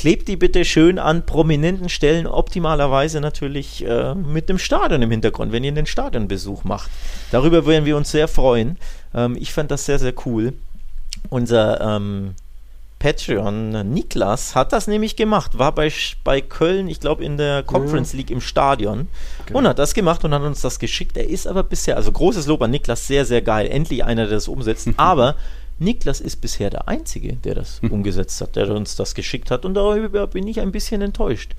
Klebt 0.00 0.28
die 0.28 0.38
bitte 0.38 0.64
schön 0.64 0.98
an 0.98 1.26
prominenten 1.26 1.90
Stellen, 1.90 2.26
optimalerweise 2.26 3.20
natürlich 3.20 3.84
äh, 3.84 4.14
mit 4.14 4.48
dem 4.48 4.56
Stadion 4.56 5.02
im 5.02 5.10
Hintergrund, 5.10 5.52
wenn 5.52 5.62
ihr 5.62 5.72
den 5.72 5.84
Stadionbesuch 5.84 6.64
macht. 6.64 6.90
Darüber 7.32 7.66
würden 7.66 7.84
wir 7.84 7.98
uns 7.98 8.10
sehr 8.10 8.26
freuen. 8.26 8.78
Ähm, 9.14 9.36
ich 9.38 9.52
fand 9.52 9.70
das 9.70 9.84
sehr, 9.84 9.98
sehr 9.98 10.14
cool. 10.24 10.54
Unser 11.28 11.82
ähm, 11.82 12.34
Patreon 12.98 13.92
Niklas 13.92 14.54
hat 14.54 14.72
das 14.72 14.86
nämlich 14.86 15.16
gemacht, 15.16 15.58
war 15.58 15.74
bei, 15.74 15.92
bei 16.24 16.40
Köln, 16.40 16.88
ich 16.88 17.00
glaube 17.00 17.22
in 17.22 17.36
der 17.36 17.62
Conference 17.62 18.14
League 18.14 18.30
im 18.30 18.40
Stadion 18.40 19.06
und 19.52 19.68
hat 19.68 19.78
das 19.78 19.92
gemacht 19.92 20.24
und 20.24 20.32
hat 20.32 20.40
uns 20.40 20.62
das 20.62 20.78
geschickt. 20.78 21.18
Er 21.18 21.28
ist 21.28 21.46
aber 21.46 21.62
bisher, 21.62 21.96
also 21.96 22.10
großes 22.10 22.46
Lob 22.46 22.62
an 22.62 22.70
Niklas, 22.70 23.06
sehr, 23.06 23.26
sehr 23.26 23.42
geil. 23.42 23.68
Endlich 23.70 24.02
einer, 24.02 24.24
der 24.24 24.36
das 24.36 24.48
umsetzt. 24.48 24.88
aber 24.96 25.36
Niklas 25.80 26.20
ist 26.20 26.40
bisher 26.40 26.70
der 26.70 26.88
Einzige, 26.88 27.32
der 27.32 27.54
das 27.54 27.80
umgesetzt 27.90 28.40
hat, 28.40 28.54
der 28.54 28.70
uns 28.70 28.96
das 28.96 29.14
geschickt 29.14 29.50
hat 29.50 29.64
und 29.64 29.74
darüber 29.74 30.26
bin 30.26 30.46
ich 30.46 30.60
ein 30.60 30.72
bisschen 30.72 31.02
enttäuscht. 31.02 31.52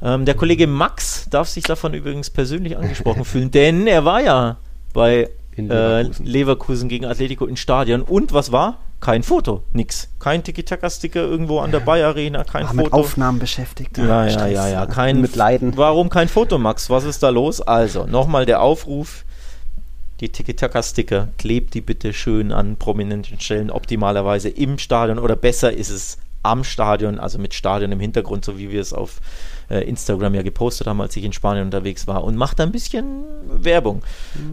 Ähm, 0.00 0.24
der 0.24 0.34
Kollege 0.34 0.66
Max 0.66 1.26
darf 1.28 1.48
sich 1.48 1.64
davon 1.64 1.92
übrigens 1.92 2.30
persönlich 2.30 2.76
angesprochen 2.76 3.24
fühlen, 3.26 3.50
denn 3.50 3.86
er 3.86 4.04
war 4.04 4.22
ja 4.22 4.56
bei 4.92 5.30
äh, 5.56 5.62
Leverkusen. 5.62 6.26
Leverkusen 6.26 6.88
gegen 6.88 7.04
Atletico 7.04 7.46
in 7.46 7.56
Stadion 7.56 8.02
und 8.02 8.32
was 8.32 8.52
war? 8.52 8.78
Kein 9.00 9.22
Foto, 9.22 9.62
nix. 9.72 10.08
Kein 10.18 10.42
Tiki-Taka-Sticker 10.42 11.20
irgendwo 11.20 11.60
an 11.60 11.70
der 11.70 11.80
Bayer 11.80 12.08
Arena, 12.08 12.42
kein 12.42 12.64
War 12.64 12.74
mit 12.74 12.86
Foto. 12.86 12.96
Aufnahmen 12.96 13.38
beschäftigt. 13.38 13.96
Ja, 13.96 14.24
ja, 14.24 14.30
Stress. 14.30 14.52
ja, 14.52 14.68
ja. 14.68 14.86
Kein, 14.86 15.20
mit 15.20 15.36
Leiden. 15.36 15.76
Warum 15.76 16.08
kein 16.08 16.28
Foto, 16.28 16.58
Max? 16.58 16.90
Was 16.90 17.04
ist 17.04 17.22
da 17.22 17.28
los? 17.28 17.60
Also, 17.60 18.06
nochmal 18.06 18.44
der 18.44 18.60
Aufruf. 18.60 19.24
Die 20.20 20.30
Tiki-Taka-Sticker, 20.30 21.28
klebt 21.38 21.74
die 21.74 21.80
bitte 21.80 22.12
schön 22.12 22.52
an 22.52 22.76
prominenten 22.76 23.38
Stellen, 23.40 23.70
optimalerweise 23.70 24.48
im 24.48 24.78
Stadion 24.78 25.18
oder 25.18 25.36
besser 25.36 25.72
ist 25.72 25.90
es 25.90 26.18
am 26.42 26.64
Stadion, 26.64 27.18
also 27.18 27.38
mit 27.38 27.54
Stadion 27.54 27.92
im 27.92 28.00
Hintergrund, 28.00 28.44
so 28.44 28.58
wie 28.58 28.70
wir 28.70 28.80
es 28.80 28.92
auf 28.92 29.20
äh, 29.70 29.86
Instagram 29.88 30.34
ja 30.34 30.42
gepostet 30.42 30.86
haben, 30.86 31.00
als 31.00 31.16
ich 31.16 31.24
in 31.24 31.32
Spanien 31.32 31.66
unterwegs 31.66 32.06
war. 32.06 32.24
Und 32.24 32.36
macht 32.36 32.58
da 32.58 32.64
ein 32.64 32.72
bisschen 32.72 33.24
Werbung, 33.46 34.02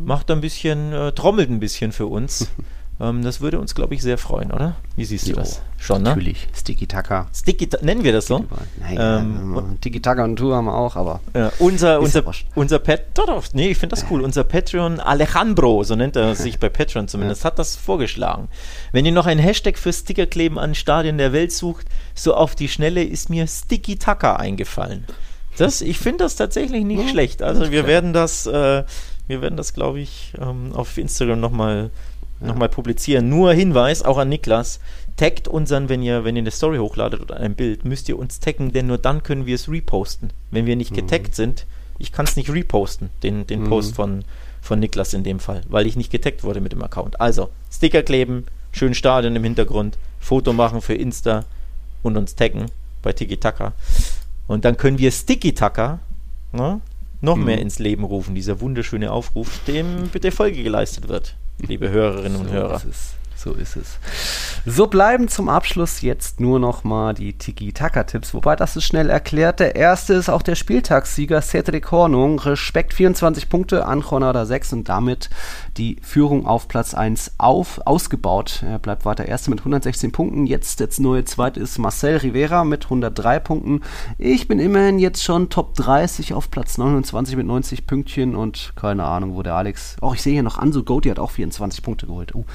macht 0.03 0.29
da 0.29 0.35
ein 0.35 0.41
bisschen, 0.41 0.93
äh, 0.93 1.11
trommelt 1.13 1.49
ein 1.49 1.59
bisschen 1.59 1.91
für 1.91 2.07
uns. 2.07 2.47
ähm, 2.99 3.23
das 3.23 3.41
würde 3.41 3.59
uns, 3.59 3.75
glaube 3.75 3.93
ich, 3.93 4.01
sehr 4.01 4.17
freuen, 4.17 4.51
oder? 4.51 4.75
Wie 4.95 5.03
siehst 5.05 5.25
du 5.27 5.31
Jo, 5.31 5.35
das? 5.37 5.61
Schon, 5.77 6.01
ne? 6.03 6.09
Natürlich. 6.09 6.47
Sticky 6.55 6.87
Taka. 6.87 7.27
Sticky, 7.33 7.67
nennen 7.81 8.03
wir 8.03 8.13
das 8.13 8.27
so? 8.27 8.45
Nein, 8.79 8.97
Ähm, 8.97 9.55
ähm, 9.57 9.77
Tiki 9.81 10.01
Taka 10.01 10.23
und 10.23 10.37
Tour 10.37 10.55
haben 10.55 10.65
wir 10.65 10.73
auch, 10.73 10.95
aber 10.95 11.19
Ja, 11.33 11.51
unser, 11.59 11.93
ja 11.93 11.97
unser, 11.99 12.23
unser 12.55 12.79
Pat, 12.79 13.01
doch, 13.13 13.25
doch, 13.27 13.43
nee, 13.53 13.69
ich 13.69 13.77
finde 13.77 13.95
das 13.95 14.05
cool. 14.09 14.21
Unser 14.21 14.43
Patreon 14.45 14.99
Alejandro, 14.99 15.83
so 15.83 15.95
nennt 15.95 16.15
er 16.15 16.35
sich 16.35 16.59
bei 16.59 16.69
Patreon 16.69 17.07
zumindest, 17.07 17.43
hat 17.43 17.59
das 17.59 17.75
vorgeschlagen. 17.75 18.47
Wenn 18.93 19.05
ihr 19.05 19.11
noch 19.11 19.25
ein 19.25 19.39
Hashtag 19.39 19.77
für 19.77 19.91
Stickerkleben 19.91 20.57
an 20.57 20.73
Stadien 20.73 21.17
der 21.17 21.33
Welt 21.33 21.51
sucht, 21.51 21.87
so 22.13 22.33
auf 22.33 22.55
die 22.55 22.69
Schnelle 22.69 23.03
ist 23.03 23.29
mir 23.29 23.45
Sticky 23.47 23.97
Taka 23.97 24.37
eingefallen. 24.37 25.05
Das, 25.57 25.81
ich 25.81 25.99
finde 25.99 26.23
das 26.25 26.35
tatsächlich 26.35 26.83
nicht 26.83 27.09
schlecht. 27.09 27.41
Also 27.41 27.71
wir 27.71 27.87
werden 27.87 28.11
das, 28.13 28.45
äh, 28.45 28.83
wir 29.27 29.41
werden 29.41 29.55
das, 29.57 29.73
glaube 29.73 29.99
ich, 29.99 30.33
ähm, 30.39 30.71
auf 30.73 30.97
Instagram 30.97 31.39
nochmal 31.39 31.91
noch 32.39 32.55
mal 32.55 32.69
publizieren. 32.69 33.29
Nur 33.29 33.53
Hinweis, 33.53 34.03
auch 34.03 34.17
an 34.17 34.29
Niklas, 34.29 34.79
taggt 35.17 35.47
unseren, 35.47 35.87
wenn 35.89 36.01
ihr, 36.03 36.23
wenn 36.25 36.35
ihr 36.35 36.41
eine 36.41 36.51
Story 36.51 36.77
hochladet 36.77 37.21
oder 37.21 37.37
ein 37.37 37.55
Bild, 37.55 37.85
müsst 37.85 38.09
ihr 38.09 38.19
uns 38.19 38.39
taggen, 38.39 38.73
denn 38.73 38.87
nur 38.87 38.97
dann 38.97 39.23
können 39.23 39.45
wir 39.45 39.55
es 39.55 39.69
reposten. 39.69 40.31
Wenn 40.51 40.65
wir 40.65 40.75
nicht 40.75 40.93
getaggt 40.93 41.35
sind, 41.35 41.65
ich 41.97 42.11
kann 42.11 42.25
es 42.25 42.35
nicht 42.35 42.49
reposten, 42.51 43.09
den, 43.23 43.47
den 43.47 43.63
Mhm. 43.63 43.69
Post 43.69 43.95
von, 43.95 44.25
von 44.61 44.79
Niklas 44.79 45.13
in 45.13 45.23
dem 45.23 45.39
Fall, 45.39 45.61
weil 45.69 45.87
ich 45.87 45.95
nicht 45.95 46.11
getaggt 46.11 46.43
wurde 46.43 46.59
mit 46.59 46.73
dem 46.73 46.83
Account. 46.83 47.21
Also, 47.21 47.49
Sticker 47.71 48.03
kleben, 48.03 48.45
schön 48.73 48.93
Stadion 48.93 49.35
im 49.35 49.43
Hintergrund, 49.45 49.97
Foto 50.19 50.51
machen 50.51 50.81
für 50.81 50.95
Insta 50.95 51.45
und 52.03 52.17
uns 52.17 52.35
taggen 52.35 52.65
bei 53.01 53.13
Tiki 53.13 53.37
Taka. 53.37 53.71
Und 54.47 54.65
dann 54.65 54.75
können 54.75 54.99
wir 54.99 55.11
Sticky 55.11 55.53
Taka 55.53 55.99
ne, 56.51 56.81
noch 57.21 57.37
Mhm. 57.37 57.45
mehr 57.45 57.59
ins 57.59 57.79
Leben 57.79 58.03
rufen, 58.03 58.35
dieser 58.35 58.59
wunderschöne 58.59 59.11
Aufruf, 59.11 59.59
dem 59.67 60.09
bitte 60.11 60.31
Folge 60.31 60.61
geleistet 60.63 61.07
wird, 61.07 61.35
liebe 61.59 61.89
Hörerinnen 61.89 62.39
und 62.39 62.47
so 62.47 62.53
Hörer. 62.53 62.75
ist 62.75 62.85
es. 62.85 63.13
So 63.35 63.53
ist 63.53 63.75
es. 63.75 63.97
So 64.67 64.87
bleiben 64.87 65.27
zum 65.27 65.47
Abschluss 65.47 66.01
jetzt 66.01 66.39
nur 66.39 66.59
noch 66.59 66.83
mal 66.83 67.13
die 67.13 67.33
Tiki-Taka-Tipps, 67.33 68.33
wobei 68.33 68.55
das 68.55 68.75
ist 68.75 68.85
schnell 68.85 69.11
erklärt. 69.11 69.59
Der 69.59 69.75
erste 69.75 70.15
ist 70.15 70.27
auch 70.27 70.41
der 70.41 70.55
Spieltagssieger 70.55 71.39
Cedric 71.43 71.91
Hornung. 71.91 72.39
Respekt 72.39 72.95
24 72.95 73.47
Punkte 73.47 73.85
an 73.85 74.01
Granada 74.01 74.43
6 74.43 74.73
und 74.73 74.89
damit 74.89 75.29
die 75.77 75.97
Führung 76.01 76.47
auf 76.47 76.67
Platz 76.67 76.95
1 76.95 77.33
auf, 77.37 77.79
ausgebaut. 77.85 78.63
Er 78.67 78.79
bleibt 78.79 79.05
weiter 79.05 79.27
Erster 79.27 79.51
mit 79.51 79.59
116 79.59 80.11
Punkten. 80.11 80.47
Jetzt 80.47 80.79
das 80.79 80.97
neue 80.97 81.25
Zweite 81.25 81.59
ist 81.59 81.77
Marcel 81.77 82.17
Rivera 82.17 82.63
mit 82.63 82.85
103 82.85 83.39
Punkten. 83.41 83.81
Ich 84.17 84.47
bin 84.47 84.57
immerhin 84.57 84.97
jetzt 84.97 85.23
schon 85.23 85.51
Top 85.51 85.75
30 85.75 86.33
auf 86.33 86.49
Platz 86.49 86.79
29 86.79 87.35
mit 87.35 87.45
90 87.45 87.85
Pünktchen 87.85 88.35
und 88.35 88.73
keine 88.75 89.03
Ahnung, 89.03 89.35
wo 89.35 89.43
der 89.43 89.53
Alex. 89.53 89.95
Oh, 90.01 90.13
ich 90.15 90.23
sehe 90.23 90.33
hier 90.33 90.41
noch 90.41 90.57
Anso 90.57 90.81
Goat, 90.81 91.05
die 91.05 91.11
hat 91.11 91.19
auch 91.19 91.29
24 91.29 91.83
Punkte 91.83 92.07
geholt. 92.07 92.33
Uh, 92.33 92.45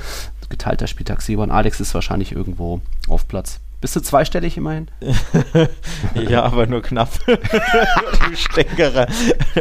geteilter 0.51 0.87
Spieltagssieger 0.87 1.43
und 1.43 1.51
Alex 1.51 1.81
ist 1.81 1.95
wahrscheinlich 1.95 2.33
irgendwo 2.33 2.81
auf 3.09 3.27
Platz. 3.27 3.61
Bist 3.81 3.97
du 3.97 4.01
zweistellig 4.01 4.59
immerhin? 4.59 4.89
ja, 6.29 6.43
aber 6.43 6.67
nur 6.67 6.83
knapp. 6.83 7.09
du 7.27 8.37
Steckerer. 8.37 9.07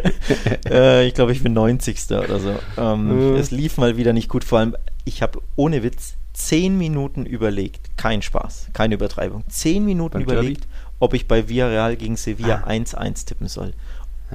äh, 0.70 1.08
ich 1.08 1.14
glaube, 1.14 1.32
ich 1.32 1.42
bin 1.42 1.54
90. 1.54 1.98
oder 2.12 2.40
so. 2.40 2.56
Ähm, 2.78 3.36
Äh. 3.36 3.40
Es 3.40 3.52
lief 3.52 3.78
mal 3.78 3.96
wieder 3.96 4.12
nicht 4.12 4.28
gut. 4.28 4.44
Vor 4.44 4.60
allem, 4.60 4.76
ich 5.06 5.22
habe 5.22 5.42
ohne 5.56 5.84
Witz 5.84 6.16
zehn 6.34 6.78
Minuten 6.78 7.26
überlegt, 7.26 7.96
kein 7.98 8.22
Spaß, 8.22 8.70
keine 8.74 8.96
Übertreibung, 8.96 9.44
zehn 9.50 9.86
Minuten 9.86 10.14
Beim 10.14 10.24
überlegt, 10.24 10.68
ob 11.00 11.14
ich 11.14 11.28
bei 11.28 11.48
Villarreal 11.48 11.96
gegen 11.96 12.18
Sevilla 12.18 12.64
Ah. 12.66 12.70
1-1 12.70 13.26
tippen 13.26 13.48
soll. 13.48 13.74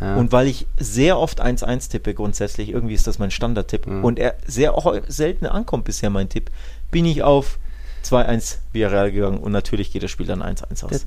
Ja. 0.01 0.16
Und 0.16 0.33
weil 0.33 0.49
ich 0.49 0.66
sehr 0.77 1.19
oft 1.19 1.41
1-1 1.43 1.91
tippe, 1.91 2.15
grundsätzlich, 2.15 2.71
irgendwie 2.71 2.95
ist 2.95 3.07
das 3.07 3.19
mein 3.19 3.31
Standardtipp, 3.31 3.87
Mhm. 3.87 4.05
und 4.05 4.19
er 4.19 4.35
sehr 4.47 4.75
auch 4.75 4.95
selten 5.09 5.47
ankommt 5.47 5.85
bisher 5.85 6.11
mein 6.11 6.29
Tipp, 6.29 6.51
bin 6.91 7.05
ich 7.05 7.23
auf 7.23 7.59
2-1 8.05 8.56
Villarreal 8.72 9.10
gegangen 9.12 9.39
und 9.39 9.52
natürlich 9.52 9.93
geht 9.93 10.02
das 10.02 10.10
Spiel 10.10 10.26
dann 10.26 10.43
1-1 10.43 10.85
aus. 10.85 11.06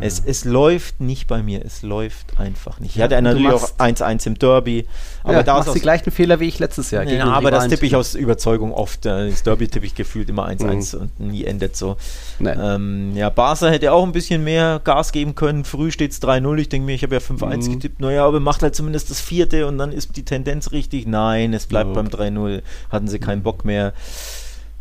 Es, 0.00 0.22
es 0.24 0.44
läuft 0.44 1.00
nicht 1.00 1.26
bei 1.26 1.42
mir, 1.42 1.64
es 1.64 1.82
läuft 1.82 2.38
einfach 2.38 2.80
nicht. 2.80 2.90
Ich 2.92 2.96
Ja, 2.96 3.04
hatte 3.04 3.16
du 3.16 3.22
natürlich 3.22 3.48
auch 3.48 3.60
machst- 3.78 3.80
1-1 3.80 4.26
im 4.26 4.38
Derby, 4.38 4.86
aber 5.22 5.32
ja, 5.34 5.42
da 5.42 5.54
machst 5.58 5.74
die 5.74 5.80
gleichen 5.80 6.10
Fehler 6.10 6.40
wie 6.40 6.48
ich 6.48 6.58
letztes 6.58 6.90
Jahr. 6.90 7.04
ja, 7.04 7.24
aber 7.26 7.50
das 7.50 7.68
tippe 7.68 7.86
ich 7.86 7.96
aus 7.96 8.14
Überzeugung 8.14 8.72
oft. 8.72 9.06
Äh, 9.06 9.30
Das 9.30 9.42
Derby 9.42 9.68
tippe 9.68 9.86
ich 9.86 9.94
gefühlt 9.94 10.28
immer 10.28 10.46
1-1 10.48 10.96
und 10.96 11.18
nie 11.20 11.44
endet 11.44 11.76
so. 11.76 11.96
Ähm, 12.40 13.12
ja, 13.16 13.30
Barca 13.30 13.68
hätte 13.68 13.92
auch 13.92 14.04
ein 14.04 14.12
bisschen 14.12 14.44
mehr 14.44 14.80
Gas 14.84 15.12
geben 15.12 15.34
können. 15.34 15.64
Früh 15.64 15.90
steht 15.90 16.10
es 16.12 16.20
3-0. 16.20 16.58
Ich 16.58 16.68
denke 16.68 16.86
mir, 16.86 16.94
ich 16.94 17.02
habe 17.02 17.14
ja 17.14 17.20
5-1 17.20 17.68
Mhm. 17.68 17.72
getippt. 17.74 18.00
Naja, 18.00 18.26
aber 18.26 18.40
macht 18.40 18.62
halt 18.62 18.74
zumindest 18.74 19.10
das 19.10 19.20
vierte 19.20 19.66
und 19.66 19.78
dann 19.78 19.92
ist 19.92 20.16
die 20.16 20.24
Tendenz 20.24 20.72
richtig. 20.72 21.06
Nein, 21.06 21.54
es 21.54 21.66
bleibt 21.66 21.88
Ja. 21.90 21.94
beim 21.94 22.08
3-0. 22.10 22.62
Hatten 22.90 23.08
sie 23.08 23.18
keinen 23.18 23.42
Bock 23.42 23.64
mehr. 23.64 23.92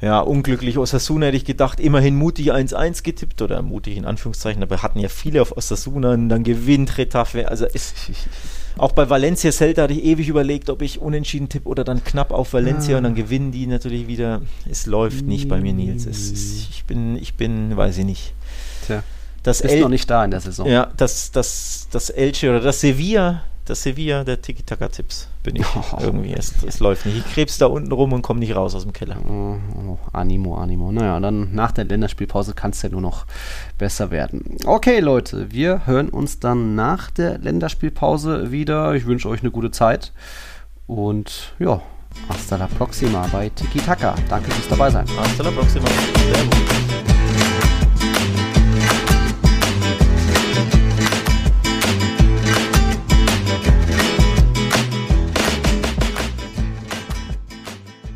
Ja, 0.03 0.19
unglücklich. 0.19 0.77
Osasuna 0.77 1.27
hätte 1.27 1.37
ich 1.37 1.45
gedacht, 1.45 1.79
immerhin 1.79 2.15
mutig 2.17 2.51
1-1 2.51 3.03
getippt 3.03 3.41
oder 3.41 3.61
mutig 3.61 3.95
in 3.95 4.03
Anführungszeichen, 4.05 4.61
aber 4.61 4.81
hatten 4.83 4.99
ja 4.99 5.07
viele 5.07 5.41
auf 5.41 5.55
Osasuna 5.55 6.11
und 6.11 6.27
dann 6.27 6.43
gewinnt 6.43 6.97
Retafe. 6.97 7.47
Also 7.47 7.65
ist, 7.65 7.95
auch 8.77 8.91
bei 8.91 9.09
Valencia 9.09 9.49
Celta 9.53 9.83
hatte 9.83 9.93
ich 9.93 10.03
ewig 10.03 10.27
überlegt, 10.27 10.69
ob 10.69 10.81
ich 10.81 10.99
unentschieden 10.99 11.47
tippe 11.47 11.69
oder 11.69 11.85
dann 11.85 12.03
knapp 12.03 12.31
auf 12.31 12.51
Valencia 12.51 12.95
Ah. 12.95 12.97
und 12.97 13.05
dann 13.05 13.15
gewinnen 13.15 13.51
die 13.53 13.65
natürlich 13.65 14.07
wieder. 14.07 14.41
Es 14.69 14.87
läuft 14.87 15.25
nicht 15.25 15.47
bei 15.47 15.61
mir, 15.61 15.71
Nils. 15.73 16.05
Es 16.05 16.29
ist, 16.31 16.69
ich 16.69 16.83
bin, 16.83 17.15
ich 17.15 17.35
bin, 17.35 17.77
weiß 17.77 17.97
ich 17.99 18.05
nicht. 18.05 18.33
Tja, 18.85 19.03
Das 19.43 19.61
bist 19.61 19.73
El 19.73 19.81
noch 19.81 19.89
nicht 19.89 20.09
da 20.09 20.25
in 20.25 20.31
der 20.31 20.41
Saison. 20.41 20.67
ja, 20.67 20.91
das, 20.97 21.31
das, 21.31 21.87
das 21.91 22.09
Elche 22.09 22.49
oder 22.49 22.59
das 22.59 22.81
Sevilla, 22.81 23.43
das 23.65 23.83
Sevilla 23.83 24.23
der 24.23 24.41
Tiki-Taka-Tipps 24.41 25.27
bin 25.43 25.55
ich 25.55 25.65
irgendwie. 25.99 26.33
Es, 26.33 26.63
es 26.63 26.79
läuft 26.79 27.05
nicht. 27.05 27.17
Ich 27.17 27.33
krebs 27.33 27.57
da 27.57 27.67
unten 27.67 27.91
rum 27.91 28.13
und 28.13 28.21
komme 28.21 28.39
nicht 28.39 28.55
raus 28.55 28.75
aus 28.75 28.83
dem 28.83 28.93
Keller. 28.93 29.17
Oh, 29.27 29.55
oh, 29.87 29.97
Animo, 30.11 30.57
Animo. 30.57 30.91
Naja, 30.91 31.19
dann 31.19 31.53
nach 31.53 31.71
der 31.71 31.85
Länderspielpause 31.85 32.53
kann 32.53 32.71
es 32.71 32.81
ja 32.81 32.89
nur 32.89 33.01
noch 33.01 33.25
besser 33.77 34.11
werden. 34.11 34.57
Okay, 34.65 34.99
Leute, 34.99 35.51
wir 35.51 35.85
hören 35.85 36.09
uns 36.09 36.39
dann 36.39 36.75
nach 36.75 37.11
der 37.11 37.37
Länderspielpause 37.37 38.51
wieder. 38.51 38.93
Ich 38.95 39.05
wünsche 39.05 39.29
euch 39.29 39.41
eine 39.41 39.51
gute 39.51 39.71
Zeit. 39.71 40.11
Und 40.87 41.53
ja, 41.59 41.81
hasta 42.29 42.57
la 42.57 42.67
próxima 42.67 43.27
bei 43.31 43.49
Tiki 43.49 43.79
Taka. 43.79 44.15
Danke 44.29 44.51
fürs 44.51 44.67
dabei 44.67 44.89
sein. 44.89 45.05
Hasta 45.17 45.43
la 45.43 45.51
próxima. 45.51 45.87
Servus. 45.87 47.12